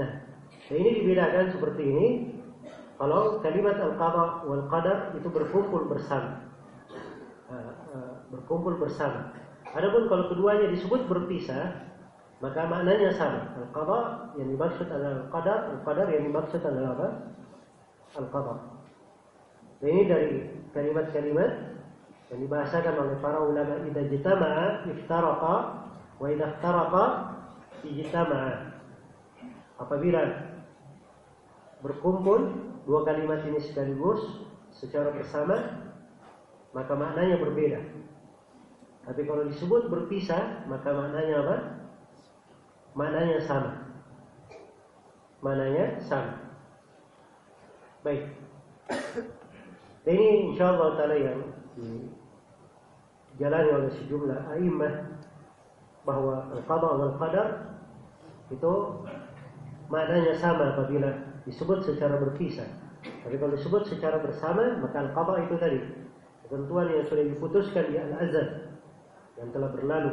Nah, 0.00 0.10
nah 0.48 0.74
ini 0.78 0.90
dibedakan 1.04 1.52
seperti 1.52 1.82
ini. 1.84 2.08
Kalau 2.98 3.38
kalimat 3.38 3.78
al-qada 3.78 4.42
wal 4.42 4.66
qadar 4.66 5.14
itu 5.14 5.30
berkumpul 5.30 5.86
bersama. 5.86 6.50
Uh, 7.46 7.72
uh, 7.94 8.12
berkumpul 8.34 8.74
bersama. 8.74 9.30
Adapun 9.70 10.10
kalau 10.10 10.26
keduanya 10.34 10.66
disebut 10.74 11.06
berpisah, 11.06 11.78
maka 12.42 12.66
maknanya 12.66 13.14
sama. 13.14 13.54
Al-qada 13.54 13.98
yang 14.34 14.50
dimaksud 14.50 14.90
adalah 14.90 15.22
al-qadar, 15.22 15.58
al-qadar 15.78 16.06
yang 16.10 16.26
dimaksud 16.26 16.58
adalah 16.58 16.90
apa? 16.98 17.08
Al-qada. 18.18 18.54
Nah, 19.78 19.86
ini 19.86 20.02
dari 20.10 20.28
kalimat-kalimat 20.74 21.50
yang 22.34 22.40
dibahasakan 22.44 22.94
oleh 22.98 23.16
para 23.22 23.38
ulama 23.40 23.78
idza 23.86 24.02
jitama'a 24.10 24.90
iftaraqa 24.90 25.54
wa 26.18 26.26
idza 26.26 26.46
iftaraqa 26.58 27.04
ijtama'a 27.86 28.52
apabila 29.78 30.22
berkumpul 31.78 32.40
dua 32.88 33.04
kalimat 33.04 33.44
ini 33.44 33.60
sekaligus 33.60 34.48
secara 34.72 35.12
bersama 35.12 35.84
maka 36.72 36.96
maknanya 36.96 37.36
berbeda. 37.36 37.84
Tapi 39.04 39.28
kalau 39.28 39.44
disebut 39.44 39.92
berpisah 39.92 40.64
maka 40.64 40.88
maknanya 40.96 41.36
apa? 41.44 41.56
Maknanya 42.96 43.44
sama. 43.44 43.72
Maknanya 45.44 46.00
sama. 46.00 46.32
Baik. 48.00 48.24
Ini 50.08 50.48
insyaallah 50.48 50.96
taala 50.96 51.16
yang 51.20 51.44
dijalani 53.36 53.68
oleh 53.68 53.90
sejumlah 53.92 54.48
a'immah 54.56 54.94
bahwa 56.08 56.48
al-qada 56.56 56.88
wal 56.96 57.16
qadar 57.20 57.48
itu 58.48 58.72
maknanya 59.92 60.32
sama 60.40 60.72
apabila 60.72 61.27
disebut 61.48 61.80
secara 61.88 62.20
berpisah. 62.20 62.68
Tapi 63.24 63.40
kalau 63.40 63.56
disebut 63.56 63.88
secara 63.88 64.20
bersama, 64.20 64.76
maka 64.84 65.00
al-qada 65.00 65.48
itu 65.48 65.56
tadi 65.56 65.80
ketentuan 66.44 66.92
yang 66.92 67.04
sudah 67.08 67.24
diputuskan 67.24 67.84
di 67.88 67.96
al-azal 67.96 68.76
yang 69.38 69.48
telah 69.54 69.70
berlalu 69.72 70.12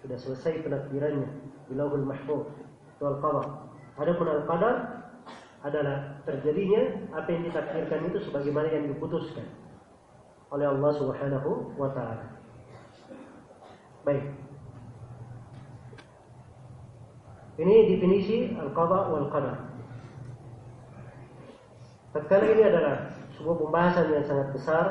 sudah 0.00 0.18
selesai 0.20 0.62
penakdirannya 0.62 1.28
di 1.68 1.74
lauhul 1.74 2.06
mahfuz 2.06 2.48
itu 2.96 3.04
al-qada. 3.04 3.68
Adapun 3.98 4.26
al-qadar 4.30 4.74
adalah 5.66 6.22
terjadinya 6.22 7.10
apa 7.18 7.28
yang 7.34 7.42
ditakdirkan 7.50 8.08
itu 8.08 8.18
sebagaimana 8.30 8.70
yang 8.70 8.86
diputuskan 8.94 9.44
oleh 10.54 10.70
Allah 10.70 10.92
Subhanahu 10.96 11.74
wa 11.76 11.90
taala. 11.92 12.38
Baik. 14.06 14.24
Ini 17.58 17.74
definisi 17.90 18.54
al-qada 18.54 19.10
wal 19.10 19.28
qadar. 19.34 19.67
Tatkala 22.08 22.46
ini 22.48 22.62
adalah 22.64 23.12
sebuah 23.36 23.56
pembahasan 23.60 24.06
yang 24.16 24.24
sangat 24.24 24.48
besar. 24.56 24.86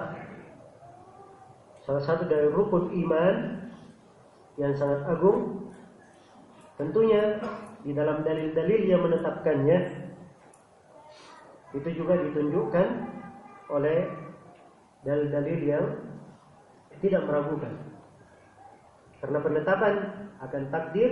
Salah 1.81 2.03
satu 2.03 2.29
dari 2.29 2.51
rukun 2.53 2.93
iman 2.93 3.35
yang 4.61 4.77
sangat 4.77 5.01
agung. 5.09 5.71
Tentunya 6.77 7.41
di 7.81 7.95
dalam 7.97 8.21
dalil-dalil 8.21 8.81
yang 8.85 9.01
menetapkannya 9.01 9.79
itu 11.73 11.89
juga 11.97 12.21
ditunjukkan 12.21 12.87
oleh 13.73 14.07
dalil-dalil 15.01 15.59
yang 15.65 15.85
tidak 17.01 17.25
meragukan. 17.25 17.73
Karena 19.17 19.39
penetapan 19.41 19.93
akan 20.37 20.63
takdir, 20.69 21.11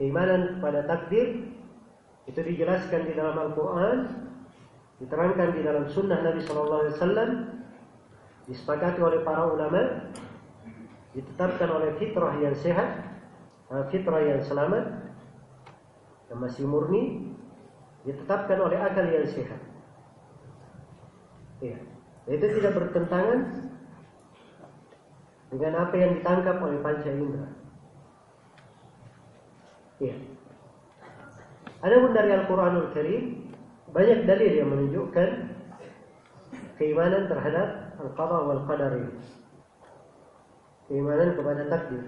keimanan 0.00 0.64
pada 0.64 0.88
takdir 0.88 1.52
itu 2.24 2.40
dijelaskan 2.40 3.04
di 3.04 3.12
dalam 3.12 3.36
Al-Quran, 3.36 4.23
diterangkan 5.02 5.48
di 5.54 5.60
dalam 5.66 5.84
Sunnah 5.90 6.22
Nabi 6.22 6.40
Sallallahu 6.44 6.80
Alaihi 6.86 6.94
Wasallam, 6.94 7.30
disepakati 8.46 9.00
oleh 9.02 9.20
para 9.26 9.48
ulama, 9.48 10.12
ditetapkan 11.16 11.68
oleh 11.70 11.96
fitrah 11.98 12.34
yang 12.38 12.54
sehat, 12.54 13.02
eh, 13.70 13.84
fitrah 13.90 14.22
yang 14.22 14.40
selamat, 14.44 14.84
yang 16.30 16.38
masih 16.38 16.64
murni, 16.68 17.34
ditetapkan 18.04 18.58
oleh 18.60 18.78
akal 18.78 19.06
yang 19.08 19.26
sehat. 19.26 19.60
Iya. 21.64 21.78
Itu 22.28 22.46
tidak 22.60 22.72
bertentangan 22.76 23.68
dengan 25.52 25.72
apa 25.86 25.94
yang 25.96 26.18
ditangkap 26.20 26.56
oleh 26.60 26.78
panca 26.82 27.08
indera. 27.08 27.48
Ya. 30.02 30.16
Adapun 31.84 32.10
dari 32.16 32.30
Al-Quranul 32.32 32.90
Karim 32.96 33.43
banyak 33.94 34.26
dalil 34.26 34.52
yang 34.58 34.68
menunjukkan 34.74 35.28
keimanan 36.82 37.30
terhadap 37.30 37.94
al-qada 38.02 38.38
wal 38.42 38.62
qadar. 38.66 38.92
Keimanan 40.90 41.38
kepada 41.38 41.62
takdir. 41.70 42.04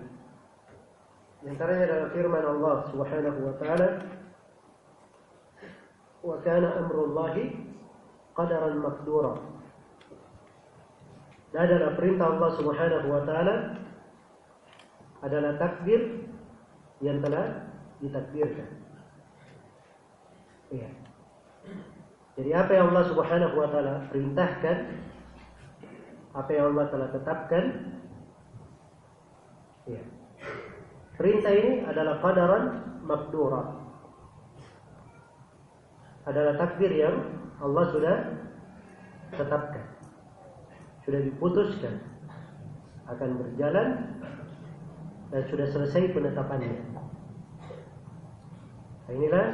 Di 1.41 1.47
antaranya 1.55 1.85
adalah 1.87 2.09
firman 2.11 2.45
Allah 2.45 2.77
Subhanahu 2.91 3.39
wa 3.39 3.55
taala 3.63 3.89
wa 6.27 6.37
kana 6.43 6.69
amrullahi 6.83 7.55
qadaran 8.35 8.83
maqdura 8.83 9.39
dan 11.55 11.71
adalah 11.71 11.95
perintah 11.95 12.27
Allah 12.35 12.51
Subhanahu 12.59 13.07
wa 13.07 13.23
taala 13.23 13.55
adalah 15.23 15.55
takdir 15.57 16.29
yang 16.99 17.23
telah 17.23 17.71
ditakdirkan. 18.03 18.69
Iya. 20.75 21.06
Jadi 22.37 22.51
apa 22.53 22.73
yang 22.77 22.93
Allah 22.93 23.05
Subhanahu 23.09 23.55
wa 23.57 23.69
taala 23.73 23.95
perintahkan, 24.13 24.77
apa 26.37 26.51
yang 26.53 26.65
Allah 26.75 26.87
telah 26.93 27.09
tetapkan, 27.13 27.65
iya. 29.89 30.03
Perintah 31.17 31.49
ini 31.49 31.81
adalah 31.89 32.21
qadaran 32.21 32.65
makdura. 33.09 33.63
Adalah 36.29 36.61
takdir 36.61 36.93
yang 36.93 37.17
Allah 37.57 37.85
sudah 37.89 38.17
tetapkan. 39.33 39.85
sudah 41.07 41.23
diputuskan 41.23 42.03
akan 43.07 43.39
berjalan 43.39 43.89
dan 45.31 45.43
sudah 45.47 45.67
selesai 45.71 46.11
penetapannya. 46.11 46.83
Nah, 49.07 49.13
inilah 49.15 49.47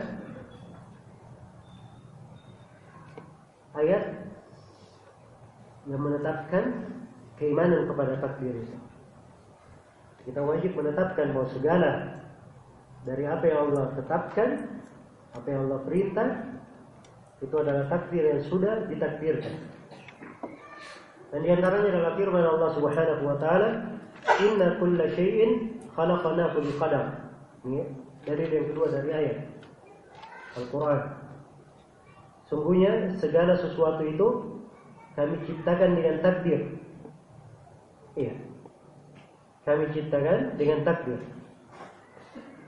ayat 3.77 4.03
yang 5.89 6.01
menetapkan 6.01 6.65
keimanan 7.41 7.89
kepada 7.91 8.19
takdir 8.23 8.55
itu. 8.55 8.77
Kita 10.23 10.39
wajib 10.47 10.79
menetapkan 10.79 11.35
bahwa 11.35 11.49
segala 11.51 11.91
dari 13.03 13.27
apa 13.27 13.45
yang 13.51 13.59
Allah 13.71 13.85
tetapkan, 13.99 14.49
apa 15.35 15.47
yang 15.51 15.67
Allah 15.67 15.81
perintah, 15.83 16.29
itu 17.43 17.55
adalah 17.59 17.91
takdir 17.91 18.23
yang 18.23 18.41
sudah 18.47 18.87
ditakdirkan. 18.87 19.59
Dan 21.35 21.41
di 21.43 21.49
antaranya 21.51 21.89
adalah 21.99 22.13
firman 22.15 22.45
Allah 22.45 22.71
Subhanahu 22.77 23.23
wa 23.27 23.37
taala, 23.43 23.99
"Inna 24.39 24.79
kulla 24.79 25.11
syai'in 25.11 25.81
khalaqnahu 25.91 26.63
biqadar." 26.63 27.35
Ini 27.67 27.81
dari 28.23 28.47
yang 28.47 28.71
kedua 28.71 28.87
dari 28.95 29.11
ayat 29.11 29.39
Al-Qur'an. 30.61 31.22
Sungguhnya 32.53 33.17
segala 33.17 33.57
sesuatu 33.57 34.05
itu 34.05 34.29
kami 35.17 35.41
ciptakan 35.49 35.97
dengan 35.97 36.21
takdir. 36.21 36.61
Iya. 38.13 38.37
Kami 39.65 39.89
ciptakan 39.97 40.61
dengan 40.61 40.85
takdir. 40.85 41.17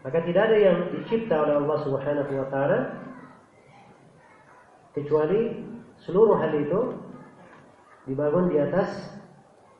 Maka 0.01 0.25
tidak 0.25 0.49
ada 0.49 0.57
yang 0.57 0.79
dicipta 0.89 1.37
oleh 1.37 1.61
Allah 1.61 1.79
Subhanahu 1.85 2.33
wa 2.33 2.49
taala 2.49 2.79
kecuali 4.97 5.69
seluruh 6.01 6.41
hal 6.41 6.53
itu 6.57 6.81
dibangun 8.09 8.49
di 8.49 8.65
atas 8.65 8.89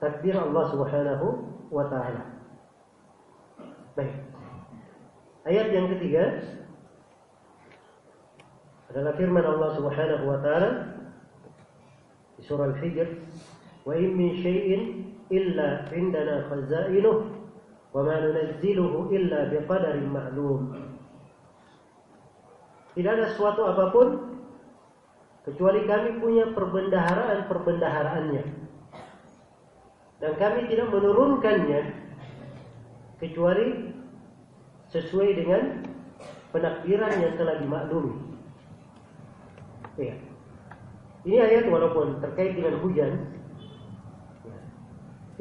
takdir 0.05 0.37
Allah 0.37 0.69
Subhanahu 0.69 1.27
wa 1.73 1.89
taala. 1.89 2.45
Baik. 3.97 4.21
Ayat 5.49 5.73
yang 5.73 5.89
ketiga 5.97 6.45
adalah 8.93 9.13
firman 9.17 9.45
Allah 9.45 9.71
Subhanahu 9.79 10.25
wa 10.29 10.39
taala 10.45 10.71
di 12.37 12.43
surah 12.45 12.75
Al-Hijr, 12.75 13.09
"Wa 13.87 13.95
in 13.97 14.11
min 14.13 14.37
syai'in 14.43 14.83
illa 15.31 15.89
'indana 15.93 16.45
khazainuh 16.51 17.17
wa 17.95 18.01
ma 18.03 18.17
nunazziluhu 18.21 19.09
illa 19.15 19.49
biqadarin 19.49 20.09
ma'lum." 20.11 20.63
Tidak 22.95 23.11
ada 23.11 23.27
sesuatu 23.35 23.67
apa 23.67 23.91
pun 23.91 24.09
kecuali 25.45 25.83
kami 25.85 26.23
punya 26.23 26.55
perbendaharaan-perbendaharaannya. 26.55 28.45
Dan 30.23 30.33
kami 30.41 30.71
tidak 30.71 30.89
menurunkannya 30.95 31.81
kecuali 33.19 33.93
sesuai 34.95 35.31
dengan 35.35 35.63
penakdiran 36.55 37.13
yang 37.19 37.35
telah 37.35 37.59
dimaklumi. 37.59 38.34
Ya. 39.95 40.15
Ini 41.25 41.37
ayat 41.41 41.65
walaupun 41.71 42.21
terkait 42.21 42.59
dengan 42.59 42.83
hujan, 42.85 43.13
ya, 44.45 44.57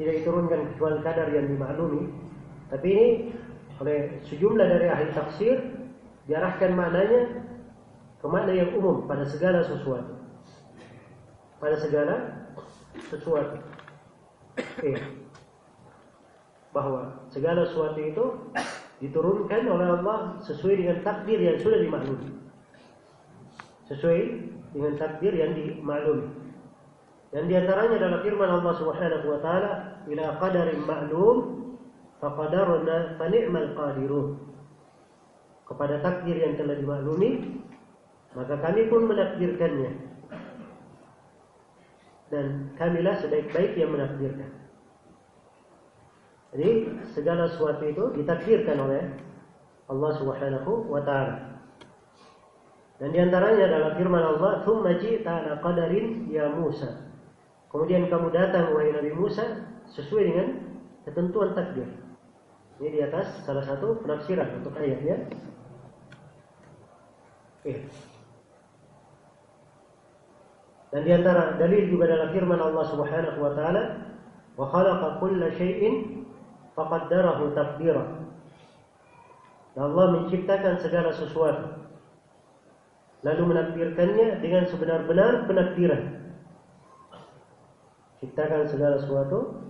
tidak 0.00 0.14
diturunkan 0.22 0.60
kecuali 0.72 0.98
kadar 1.04 1.28
yang 1.34 1.50
dimaklumi, 1.50 2.08
tapi 2.72 2.86
ini 2.88 3.06
oleh 3.82 4.22
sejumlah 4.30 4.66
dari 4.66 4.86
ahli 4.88 5.10
tafsir 5.12 5.58
diarahkan 6.24 6.72
maknanya 6.72 7.44
ke 8.22 8.26
makna 8.30 8.52
yang 8.56 8.72
umum 8.78 9.04
pada 9.04 9.28
segala 9.28 9.60
sesuatu. 9.60 10.16
Pada 11.60 11.76
segala 11.76 12.14
sesuatu. 13.12 13.60
Ya. 14.80 14.98
Bahwa 16.72 17.28
segala 17.28 17.68
sesuatu 17.68 18.00
itu 18.00 18.24
diturunkan 19.04 19.68
oleh 19.68 19.86
Allah 20.00 20.40
sesuai 20.40 20.74
dengan 20.80 20.98
takdir 21.04 21.38
yang 21.42 21.60
sudah 21.60 21.78
dimaklumi. 21.82 22.43
Sesuai 23.90 24.20
dengan 24.72 24.96
takdir 24.96 25.32
yang 25.36 25.52
dimaklumi. 25.52 26.28
Dan 27.34 27.50
di 27.50 27.54
antaranya 27.58 27.98
adalah 27.98 28.20
firman 28.22 28.50
Allah 28.50 28.74
Subhanahu 28.78 29.26
wa 29.26 29.40
taala, 29.42 29.72
"Ila 30.06 30.38
qadarin 30.38 30.80
ma'lum 30.86 31.38
faqadarna 32.22 33.18
fa 33.18 33.26
ni'mal 33.26 33.74
qadirun." 33.74 34.38
Kepada 35.66 35.98
takdir 35.98 36.38
yang 36.38 36.54
telah 36.54 36.78
dimaklumi, 36.78 37.58
maka 38.38 38.54
kami 38.58 38.86
pun 38.86 39.10
menakdirkannya. 39.10 39.90
Dan 42.30 42.74
kamilah 42.78 43.18
sebaik-baik 43.18 43.78
yang 43.78 43.94
menakdirkan. 43.94 44.50
Jadi 46.54 46.70
segala 47.10 47.50
sesuatu 47.50 47.82
itu 47.82 48.04
ditakdirkan 48.14 48.78
oleh 48.78 49.02
Allah 49.90 50.10
Subhanahu 50.22 50.86
wa 50.86 51.02
taala. 51.02 51.53
Dan 53.04 53.12
di 53.12 53.20
antaranya 53.20 53.68
adalah 53.68 53.90
firman 54.00 54.24
Allah, 54.24 54.64
"Tsumma 54.64 54.96
ji'ta 54.96 55.28
ala 55.28 55.60
qadarin 55.60 56.24
ya 56.32 56.48
Musa." 56.56 57.04
Kemudian 57.68 58.08
kamu 58.08 58.32
datang 58.32 58.72
wahai 58.72 58.96
Nabi 58.96 59.12
Musa 59.12 59.44
sesuai 59.92 60.24
dengan 60.24 60.48
ketentuan 61.04 61.52
takdir. 61.52 61.84
Ini 62.80 62.88
di 62.88 63.00
atas 63.04 63.44
salah 63.44 63.60
satu 63.60 64.00
penafsiran 64.00 64.56
untuk 64.56 64.72
ayatnya. 64.80 65.20
Iya. 67.68 67.84
Dan 70.88 71.00
di 71.04 71.12
antara 71.12 71.60
dalil 71.60 71.84
juga 71.92 72.08
adalah 72.08 72.32
firman 72.32 72.56
Allah 72.56 72.84
Subhanahu 72.88 73.36
wa 73.36 73.52
taala, 73.52 73.82
"Wa 74.56 74.64
khalaqa 74.72 75.20
kulla 75.20 75.52
syai'in 75.52 76.24
faqaddarahu 76.72 77.52
taqdira." 77.52 78.04
Allah 79.76 80.06
menciptakan 80.08 80.80
segala 80.80 81.12
sesuatu 81.12 81.83
lalu 83.24 83.42
menakdirkannya 83.56 84.44
dengan 84.44 84.68
sebenar-benar 84.68 85.48
penakdiran. 85.48 86.02
Ciptakan 88.20 88.68
segala 88.68 89.00
sesuatu 89.00 89.64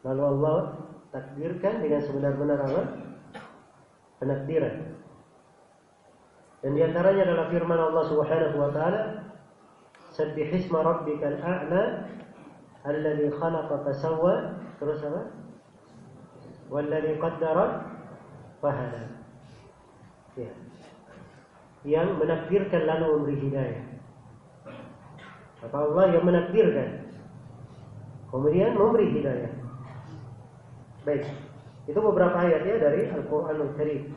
lalu 0.00 0.22
Allah 0.24 0.56
takdirkan 1.12 1.84
dengan 1.84 2.00
sebenar-benar 2.00 2.58
apa? 2.64 2.82
Penakdiran. 4.24 4.96
Dan 6.60 6.76
di 6.76 6.80
antaranya 6.84 7.24
adalah 7.28 7.46
firman 7.48 7.80
Allah 7.80 8.04
Subhanahu 8.08 8.56
wa 8.56 8.70
taala, 8.72 9.00
Sabbih 10.12 10.52
isma 10.52 10.84
rabbikal 10.84 11.40
a'la 11.40 12.08
alladhi 12.84 13.32
khalaqa 13.32 13.84
fasawwa 13.84 14.60
terus 14.80 15.00
apa? 15.04 15.22
Walladhi 16.68 17.16
qaddara 17.16 17.84
fahada. 18.60 19.08
Ya. 20.36 20.52
Yang 21.84 22.08
menakdirkan 22.20 22.82
lalu 22.84 23.06
memberi 23.16 23.36
hidayah. 23.40 23.84
Apa 25.64 25.76
Allah 25.76 26.04
yang 26.12 26.24
menakdirkan. 26.24 27.08
Kemudian 28.28 28.76
memberi 28.76 29.06
hidayah. 29.16 29.52
Baik. 31.04 31.24
Itu 31.88 31.98
beberapa 32.04 32.36
ayat 32.36 32.62
ya 32.68 32.76
dari 32.76 33.08
Al-Qur'anul 33.08 33.72
Karim. 33.74 34.12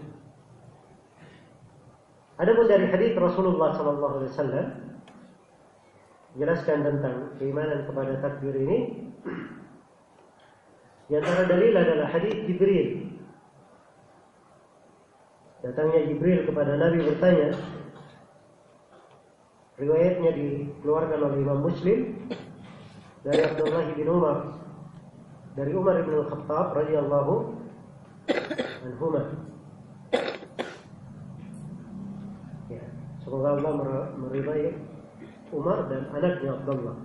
Adapun 2.38 2.66
dari 2.66 2.90
hadis 2.90 3.14
Rasulullah 3.16 3.78
sallallahu 3.78 4.14
alaihi 4.20 4.32
wasallam 4.34 4.68
jelaskan 6.34 6.82
tentang 6.82 7.16
keimanan 7.38 7.86
kepada 7.86 8.20
takdir 8.20 8.58
ini. 8.58 9.10
Di 11.08 11.14
antara 11.20 11.46
dalil 11.46 11.74
adalah 11.78 12.10
hadis 12.10 12.34
Jibril. 12.50 13.13
Datangnya 15.64 16.12
Jibril 16.12 16.44
kepada 16.44 16.76
Nabi 16.76 17.08
bertanya. 17.08 17.56
Riwayatnya 19.80 20.32
dikeluarkan 20.36 21.20
oleh 21.24 21.38
Imam 21.40 21.60
Muslim 21.64 22.14
dari 23.24 23.42
Abdullah 23.42 23.90
bin 23.96 24.08
Umar 24.12 24.38
dari 25.54 25.72
Umar 25.74 26.02
bin 26.02 26.14
Al-Khattab 26.18 26.74
radhiyallahu 26.74 27.34
anhuma. 28.86 29.22
Ya, 32.70 32.84
semoga 33.22 33.48
Allah 33.58 33.74
meridai 34.18 34.74
Umar 35.54 35.90
dan 35.90 36.10
anaknya 36.10 36.58
Abdullah. 36.58 36.98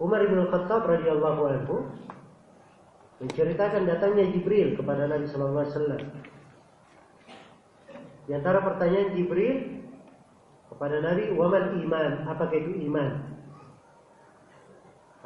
Umar 0.00 0.20
bin 0.24 0.40
Khattab 0.48 0.82
radhiyallahu 0.86 1.42
anhu 1.50 1.76
menceritakan 3.20 3.84
datangnya 3.84 4.30
Jibril 4.32 4.78
kepada 4.78 5.04
Nabi 5.10 5.28
sallallahu 5.28 5.66
alaihi 5.66 5.76
wasallam. 5.76 6.02
Di 8.30 8.38
antara 8.38 8.62
pertanyaan 8.62 9.10
Jibril 9.18 9.82
kepada 10.70 11.02
Nabi, 11.02 11.34
"Wa 11.34 11.50
mal 11.50 11.74
iman?" 11.74 12.10
Apakah 12.30 12.54
itu 12.62 12.86
iman? 12.86 13.26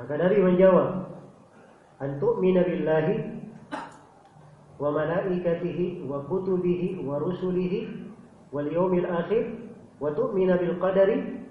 Maka 0.00 0.14
Nabi 0.16 0.40
menjawab, 0.40 1.12
"An 2.00 2.16
tu'mina 2.16 2.64
billahi 2.64 3.44
wa 4.80 4.88
malaikatihi 4.88 6.08
wa 6.08 6.24
kutubihi 6.24 7.04
wa 7.04 7.20
rusulihi 7.20 8.08
wal 8.50 8.72
yawmil 8.72 9.06
akhir 9.06 9.52
wa 10.00 10.10
tu'mina 10.10 10.58
bil 10.58 10.80
qadari 10.80 11.44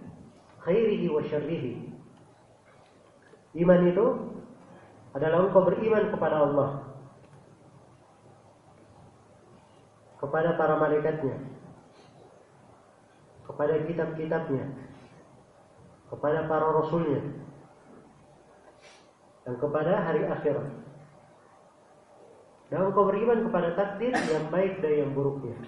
khairihi 0.65 1.07
wa 1.07 1.21
syarrihi. 1.23 1.93
Iman 3.61 3.93
itu 3.93 4.05
adalah 5.13 5.45
engkau 5.45 5.69
beriman 5.69 6.09
kepada 6.09 6.49
Allah. 6.49 6.82
Kepada 10.23 10.55
para 10.55 10.79
malaikatnya. 10.79 11.35
Kepada 13.43 13.75
kitab-kitabnya. 13.83 14.71
Kepada 16.07 16.47
para 16.47 16.67
rasulnya. 16.79 17.21
Dan 19.43 19.59
kepada 19.59 19.99
hari 19.99 20.23
akhirat. 20.23 20.71
Dan 22.71 22.89
engkau 22.89 23.05
beriman 23.11 23.43
kepada 23.43 23.75
takdir 23.75 24.15
yang 24.15 24.47
baik 24.47 24.79
dan 24.79 25.03
yang 25.03 25.11
buruknya. 25.11 25.59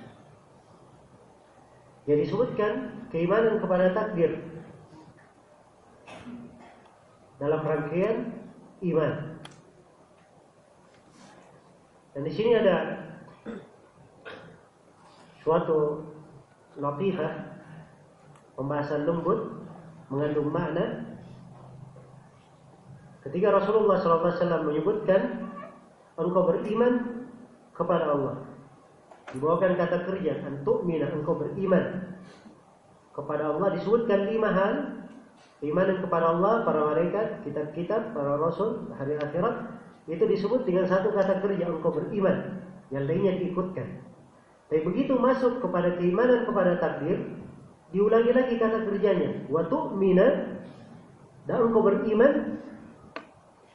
Jadi 2.07 2.25
disebutkan 2.25 3.05
keimanan 3.11 3.59
kepada 3.59 3.91
takdir 3.93 4.41
dalam 7.37 7.61
rangkaian 7.61 8.31
iman. 8.85 9.13
Dan 12.15 12.21
di 12.23 12.31
sini 12.31 12.55
ada 12.55 13.04
suatu 15.45 16.01
latifah 16.81 17.61
pembahasan 18.57 19.05
lembut 19.05 19.61
mengandung 20.09 20.49
makna. 20.49 21.05
Ketika 23.21 23.53
Rasulullah 23.53 24.01
SAW 24.01 24.65
menyebutkan 24.65 25.49
engkau 26.17 26.49
beriman 26.49 27.25
kepada 27.77 28.09
Allah. 28.09 28.35
Dibawakan 29.33 29.73
kata 29.77 30.05
kerja 30.05 30.45
untuk 30.45 30.85
mina 30.85 31.09
engkau 31.09 31.37
beriman 31.37 32.15
kepada 33.13 33.53
Allah. 33.53 33.73
Disebutkan 33.77 34.29
lima 34.29 34.49
hal 34.53 34.73
Iman 35.63 35.87
kepada 36.03 36.35
Allah, 36.35 36.67
para 36.67 36.83
malaikat, 36.83 37.41
kitab-kitab, 37.47 38.11
para 38.11 38.35
rasul, 38.35 38.91
hari 38.99 39.15
akhirat. 39.15 39.71
Itu 40.05 40.27
disebut 40.27 40.67
dengan 40.67 40.85
satu 40.85 41.15
kata 41.15 41.39
kerja 41.39 41.71
engkau 41.71 41.95
beriman, 41.95 42.59
yang 42.91 43.07
lainnya 43.07 43.39
diikutkan. 43.39 44.03
Tapi 44.65 44.81
begitu 44.81 45.13
masuk 45.13 45.61
kepada 45.61 45.93
keimanan 46.01 46.49
kepada 46.49 46.81
takdir, 46.81 47.21
diulangi 47.93 48.33
lagi 48.33 48.57
kata 48.57 48.81
kerjanya, 48.89 49.45
wa 49.45 49.61
tu'mina 49.69 50.57
dan 51.45 51.57
engkau 51.61 51.85
beriman 51.85 52.57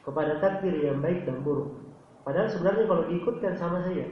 kepada 0.03 0.43
takdir 0.43 0.75
yang 0.83 0.99
baik 0.99 1.23
dan 1.23 1.39
buruk. 1.45 1.71
Padahal 2.27 2.51
sebenarnya 2.51 2.85
kalau 2.85 3.03
diikutkan 3.07 3.53
sama 3.55 3.81
saja. 3.87 4.05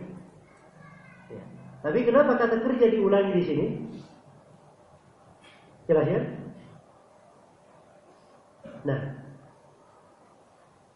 Ya. 1.30 1.44
Tapi 1.84 2.08
kenapa 2.08 2.40
kata 2.40 2.64
kerja 2.64 2.86
diulangi 2.90 3.32
di 3.38 3.44
sini? 3.44 3.66
Jelas 5.86 6.08
ya? 6.08 6.22
Nah, 8.88 9.00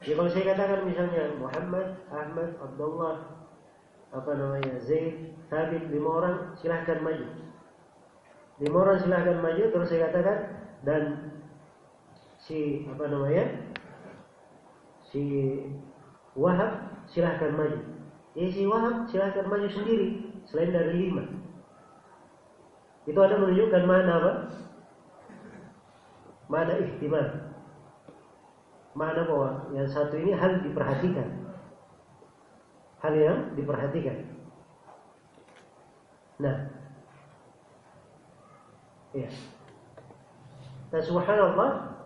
ya 0.05 0.13
kalau 0.15 0.31
saya 0.31 0.55
katakan 0.55 0.87
misalnya 0.87 1.35
Muhammad, 1.35 1.87
Ahmad, 2.07 2.49
Abdullah, 2.63 3.42
apa 4.13 4.31
namanya, 4.37 4.77
Zaid, 4.77 5.33
Thabit, 5.49 5.89
lima 5.89 6.09
orang 6.21 6.35
silahkan 6.61 7.01
maju. 7.01 7.25
Lima 8.61 8.77
orang 8.77 9.01
silahkan 9.01 9.41
maju, 9.41 9.63
terus 9.73 9.89
saya 9.89 10.13
katakan 10.13 10.37
dan 10.85 11.03
si 12.37 12.85
apa 12.85 13.09
namanya, 13.09 13.73
si 15.09 15.21
Wahab 16.37 17.05
silahkan 17.09 17.57
maju. 17.57 17.79
Ya 18.37 18.49
si 18.49 18.65
Wahab 18.69 19.09
silahkan 19.09 19.49
maju 19.49 19.67
sendiri 19.69 20.41
selain 20.45 20.69
dari 20.69 21.09
lima. 21.09 21.25
Itu 23.03 23.19
ada 23.19 23.35
menunjukkan 23.35 23.83
mana 23.83 24.11
apa? 24.15 24.33
Mana 26.47 26.73
ihtimal 26.79 27.51
Mana 28.93 29.25
bahwa 29.25 29.73
yang 29.73 29.89
satu 29.89 30.15
ini 30.21 30.37
hal 30.37 30.61
diperhatikan. 30.61 31.42
Hal 33.03 33.13
yang 33.19 33.39
diperhatikan. 33.59 34.23
Nah. 36.39 36.71
Ya. 39.13 39.29
Dan 40.89 41.01
subhanallah 41.03 41.99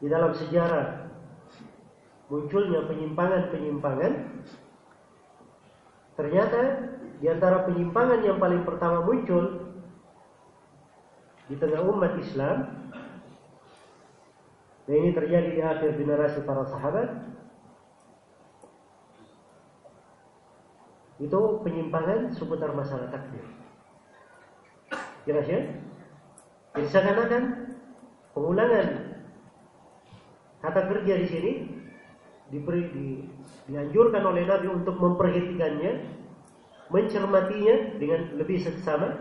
di 0.00 0.06
dalam 0.08 0.32
sejarah 0.32 1.10
munculnya 2.32 2.88
penyimpangan-penyimpangan 2.88 4.12
ternyata 6.16 6.60
di 7.20 7.26
antara 7.28 7.68
penyimpangan 7.68 8.24
yang 8.24 8.40
paling 8.40 8.64
pertama 8.64 9.04
muncul 9.04 9.68
di 11.46 11.54
tengah 11.60 11.84
umat 11.84 12.16
Islam 12.18 12.82
dan 14.82 14.94
ini 14.98 15.10
terjadi 15.14 15.50
di 15.54 15.62
akhir 15.62 15.94
generasi 15.94 16.42
para 16.42 16.66
sahabat. 16.66 17.31
Itu 21.20 21.60
penyimpangan 21.60 22.32
seputar 22.32 22.72
masalah 22.72 23.10
takdir. 23.12 23.44
Jelas 25.28 25.46
ya? 25.46 25.60
Jadi 26.72 26.86
seakan-akan 26.88 27.42
pengulangan 28.32 28.86
kata 30.64 30.80
kerja 30.88 31.14
di 31.20 31.26
sini 31.28 31.52
diberi, 32.48 32.82
di, 32.92 33.06
dianjurkan 33.68 34.24
oleh 34.24 34.44
Nabi 34.44 34.68
untuk 34.72 34.96
memperhatikannya, 34.96 35.92
mencermatinya 36.92 37.76
dengan 37.96 38.20
lebih 38.36 38.60
seksama. 38.60 39.20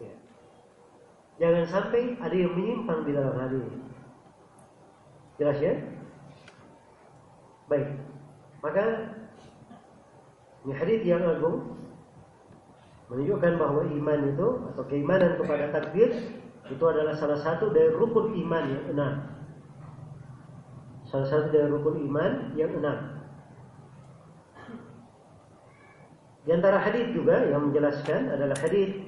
Ya. 0.00 0.12
Jangan 1.40 1.64
sampai 1.68 2.16
ada 2.20 2.36
yang 2.36 2.52
menyimpang 2.56 3.04
di 3.04 3.12
dalam 3.12 3.36
hal 3.36 3.50
ini. 3.52 3.80
Jelas 5.36 5.58
ya? 5.60 5.74
Baik. 7.68 8.00
Maka 8.64 8.84
hadis 10.74 11.06
yang 11.06 11.22
agung 11.22 11.76
menunjukkan 13.06 13.52
bahwa 13.54 13.86
iman 13.86 14.20
itu 14.34 14.48
atau 14.74 14.82
keimanan 14.90 15.38
kepada 15.38 15.70
takdir 15.70 16.10
itu 16.66 16.84
adalah 16.86 17.14
salah 17.14 17.38
satu 17.38 17.70
dari 17.70 17.94
rukun 17.94 18.34
iman 18.34 18.64
yang 18.66 18.84
enam. 18.90 19.12
Salah 21.06 21.28
satu 21.30 21.54
dari 21.54 21.70
rukun 21.70 22.02
iman 22.10 22.50
yang 22.58 22.74
enam. 22.74 22.98
Di 26.46 26.50
antara 26.54 26.78
hadis 26.78 27.10
juga 27.14 27.46
yang 27.46 27.70
menjelaskan 27.70 28.30
adalah 28.30 28.54
hadis 28.62 29.02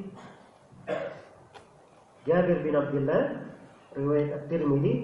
Jabir 2.27 2.61
bin 2.67 2.75
Abdullah 2.75 3.47
riwayat 3.95 4.43
At-Tirmidzi 4.43 4.95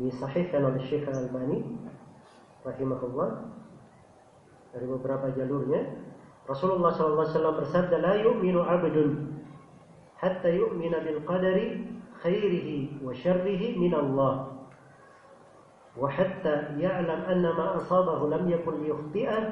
disahihkan 0.00 0.64
oleh 0.64 0.80
Syekh 0.88 1.04
Al-Albani 1.06 1.60
rahimahullah 2.64 3.59
dari 4.70 4.86
beberapa 4.86 5.30
jalurnya 5.34 5.82
Rasulullah 6.46 6.90
SAW 6.94 7.58
bersabda 7.62 7.96
la 7.98 8.14
yu'minu 8.18 8.62
'abdun 8.62 9.38
hatta 10.18 10.50
yu'mina 10.50 11.02
bil 11.02 11.22
qadari 11.26 11.86
khairihi 12.22 13.02
wa 13.02 13.14
syarrihi 13.14 13.78
min 13.78 13.92
Allah 13.94 14.60
ya'lam 16.78 17.20
anna 17.26 17.50
ma 17.54 17.66
asabahu 17.82 18.30
lam 18.30 18.46
yakun 18.46 18.82
liyukhti'ah 18.82 19.42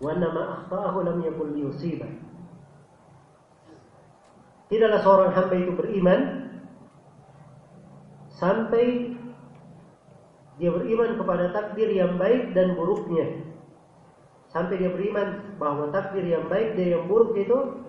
wa 0.00 0.06
anna 0.12 0.28
ma 0.32 0.42
akhta'ahu 0.60 1.04
lam 1.08 1.18
yakun 1.24 1.56
liyusibah 1.56 2.30
Tidaklah 4.70 5.02
seorang 5.02 5.30
hamba 5.34 5.54
itu 5.58 5.72
beriman 5.74 6.20
sampai 8.38 9.18
dia 10.62 10.70
beriman 10.70 11.18
kepada 11.18 11.50
takdir 11.50 11.90
yang 11.90 12.14
baik 12.22 12.54
dan 12.54 12.78
buruknya. 12.78 13.49
Sampai 14.50 14.82
dia 14.82 14.90
beriman 14.90 15.54
bahwa 15.62 15.94
takdir 15.94 16.26
yang 16.26 16.50
baik 16.50 16.74
dan 16.74 16.98
yang 16.98 17.04
buruk 17.06 17.38
itu 17.38 17.86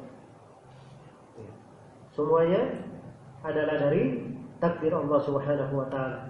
semuanya 2.13 2.85
adalah 3.41 3.81
dari 3.89 4.29
takdir 4.61 4.93
Allah 4.93 5.19
Subhanahu 5.25 5.73
wa 5.73 5.89
taala. 5.89 6.29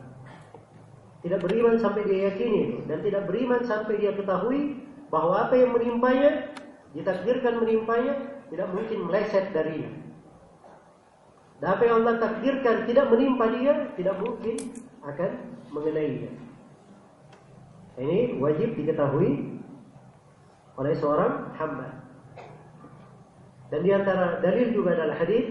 Tidak 1.22 1.38
beriman 1.38 1.76
sampai 1.78 2.08
dia 2.08 2.32
yakini 2.32 2.88
dan 2.88 3.04
tidak 3.04 3.28
beriman 3.28 3.62
sampai 3.68 4.00
dia 4.00 4.16
ketahui 4.16 4.80
bahwa 5.12 5.46
apa 5.46 5.54
yang 5.60 5.76
menimpanya 5.76 6.50
ditakdirkan 6.96 7.60
menimpanya 7.60 8.42
tidak 8.48 8.72
mungkin 8.72 9.00
meleset 9.12 9.52
darinya. 9.52 9.92
Dan 11.60 11.68
apa 11.78 11.84
yang 11.86 12.02
Allah 12.02 12.16
takdirkan 12.18 12.90
tidak 12.90 13.06
menimpa 13.12 13.46
dia 13.54 13.94
tidak 13.94 14.16
mungkin 14.18 14.56
akan 15.06 15.32
mengenainya. 15.70 16.32
Ini 18.02 18.42
wajib 18.42 18.74
diketahui 18.80 19.61
oleh 20.80 20.94
seorang 20.96 21.52
hamba. 21.56 21.90
Dan 23.72 23.88
di 23.88 23.92
antara 23.96 24.44
dalil 24.44 24.76
juga 24.76 25.00
adalah 25.00 25.16
hadis 25.16 25.48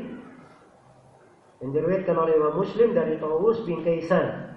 yang 1.60 1.72
diriwayatkan 1.72 2.16
oleh 2.16 2.36
Imam 2.36 2.54
Muslim 2.56 2.92
dari 2.92 3.16
Tawus 3.16 3.64
bin 3.64 3.80
Kaisan 3.84 4.56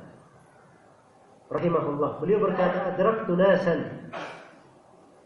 rahimahullah. 1.51 2.19
Beliau 2.19 2.43
berkata, 2.43 2.95
"Adraktu 2.95 3.31
nasan 3.35 4.11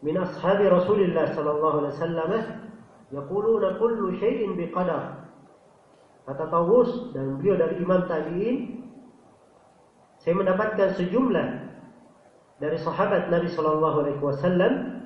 min 0.02 0.14
ashabi 0.18 0.70
Rasulillah 0.70 1.34
sallallahu 1.34 1.76
alaihi 1.82 1.94
wasallam 1.98 2.30
yaquluna 3.10 3.78
kullu 3.78 4.14
syai'in 4.18 4.54
biqadar." 4.54 5.26
Kata 6.28 6.44
Tawus 6.52 7.10
dan 7.16 7.40
beliau 7.40 7.56
dari 7.56 7.80
Imam 7.80 8.04
Tabi'in 8.04 8.84
saya 10.20 10.34
mendapatkan 10.34 10.98
sejumlah 10.98 11.48
dari 12.58 12.76
sahabat 12.82 13.30
Nabi 13.30 13.48
Shallallahu 13.48 13.96
Alaihi 14.04 14.20
Wasallam 14.20 14.97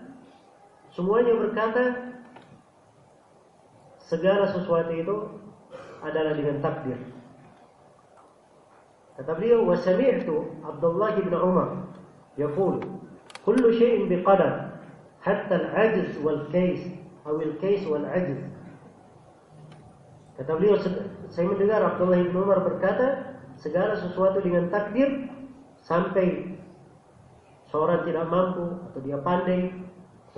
semuanya 0.93 1.35
berkata 1.37 2.13
segala 4.07 4.49
sesuatu 4.53 4.93
itu 4.93 5.17
adalah 6.05 6.37
dengan 6.37 6.61
takdir. 6.61 6.99
Kata 9.17 9.33
beliau, 9.37 9.65
"Wasami'tu 9.69 10.65
Abdullah 10.65 11.17
bin 11.21 11.33
Umar 11.33 11.89
yaqul, 12.37 12.81
kullu 13.45 13.69
syai'in 13.77 14.09
biqadar, 14.09 14.83
hatta 15.21 15.53
al-'ajz 15.53 16.17
wal 16.25 16.49
kays 16.49 16.81
atau 17.23 17.39
al-kays 17.41 17.85
wal 17.87 18.05
'ajz." 18.09 18.41
Kata 20.41 20.51
beliau, 20.59 20.81
saya 21.29 21.47
mendengar 21.47 21.85
Abdullah 21.85 22.25
bin 22.25 22.35
Umar 22.35 22.65
berkata, 22.65 23.33
segala 23.63 23.95
sesuatu 23.95 24.43
dengan 24.43 24.73
takdir 24.75 25.31
sampai 25.87 26.59
seorang 27.71 28.03
tidak 28.03 28.27
mampu 28.27 28.81
atau 28.91 29.01
dia 29.07 29.19
pandai 29.23 29.71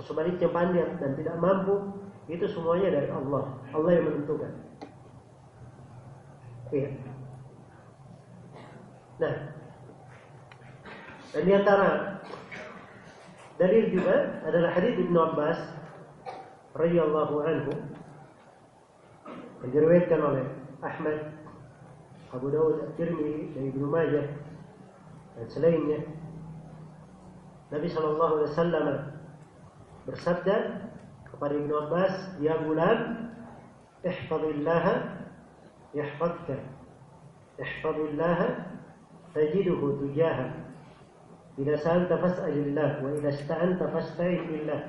sebaliknya 0.03 0.51
pandai 0.51 0.83
dan 0.99 1.15
tidak 1.15 1.39
mampu 1.39 1.95
itu 2.27 2.43
semuanya 2.49 2.99
dari 2.99 3.09
Allah. 3.13 3.55
Allah 3.71 3.91
yang 3.95 4.05
menentukan. 4.11 4.51
Iya. 6.73 6.89
Nah, 9.15 9.35
dan 11.31 11.43
di 11.47 11.51
antara 11.55 12.19
dalil 13.55 13.83
juga 13.91 14.43
adalah 14.43 14.71
hadis 14.75 14.99
Ibnu 14.99 15.15
Abbas 15.15 15.59
radhiyallahu 16.75 17.35
anhu 17.47 17.73
yang 19.63 19.71
diriwayatkan 19.71 20.19
oleh 20.19 20.45
Ahmad, 20.83 21.31
Abu 22.35 22.51
Dawud, 22.51 22.83
At-Tirmidzi 22.91 23.55
dan 23.55 23.63
Ibnu 23.71 23.87
Majah 23.87 24.27
dan 25.39 25.45
selainnya. 25.47 26.03
Nabi 27.71 27.87
Shallallahu 27.89 28.33
Alaihi 28.39 28.51
Wasallam 28.51 28.87
bersabda 30.06 30.56
kepada 31.30 31.54
Ibnu 31.54 31.74
Abbas, 31.86 32.14
"Ya 32.40 32.56
gulam, 32.62 33.30
ihfazillah 34.04 34.84
yahfazka. 35.94 36.56
Ihfazillah 37.60 38.70
تجده 39.34 39.78
تجاهك 40.00 40.52
إذا 41.58 41.76
سألت 41.76 42.12
فاسأل 42.12 42.52
الله 42.58 43.04
وإذا 43.04 43.28
استعنت 43.28 43.82
فاستعن 43.82 44.46
بالله 44.50 44.84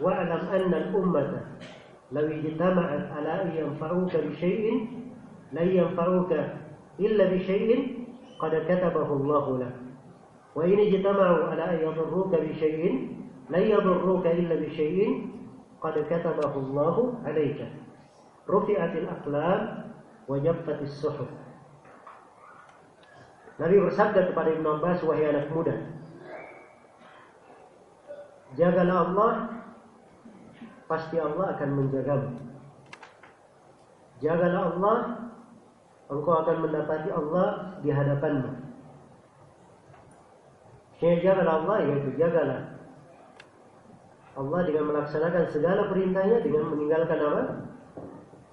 واعلم 0.00 0.42
أن 0.48 0.74
الأمة 0.74 1.40
لو 2.12 2.26
اجتمعت 2.26 3.12
على 3.12 3.42
أن 3.42 3.50
ينفعوك 3.56 4.16
بشيء 4.16 4.88
لن 5.52 5.68
ينفعوك 5.68 6.32
إلا 7.00 7.24
بشيء 7.34 7.98
قد 8.38 8.54
كتبه 8.54 9.12
الله 9.12 9.58
لك 9.58 9.76
وإن 10.54 10.78
اجتمعوا 10.80 11.44
على 11.44 11.64
أن 11.70 11.88
يضروك 11.88 12.34
بشيء 12.34 13.08
لن 13.50 13.62
يضروك 13.62 14.26
إلا 14.26 14.54
بشيء 14.54 15.30
قد 15.80 15.94
كتبه 16.10 16.52
الله 16.56 16.96
عليك 17.24 17.60
رفعت 18.50 18.92
الأقلام 18.96 19.60
وجفت 20.28 20.82
الصحف 20.82 21.30
Nabi 23.54 23.78
bersabda 23.78 24.34
kepada 24.34 24.50
Ibn 24.50 24.66
Abbas, 24.66 24.98
wahai 25.06 25.30
anak 25.30 25.46
muda, 25.54 25.78
jagalah 28.58 29.06
Allah, 29.06 29.32
pasti 30.90 31.22
Allah 31.22 31.54
akan 31.54 31.70
menjagamu. 31.78 32.34
Jagalah 34.18 34.74
Allah, 34.74 34.98
engkau 36.10 36.34
akan 36.34 36.66
mendapati 36.66 37.14
Allah 37.14 37.78
di 37.78 37.94
hadapanmu. 37.94 38.58
Jadi 40.98 41.22
jagalah 41.22 41.62
Allah, 41.62 41.78
yaitu 41.86 42.10
jagalah 42.18 42.74
Allah 44.37 44.59
dengan 44.67 44.93
melaksanakan 44.93 45.43
segala 45.49 45.89
perintahnya 45.89 46.45
dengan 46.45 46.69
meninggalkan 46.69 47.19
apa? 47.21 47.43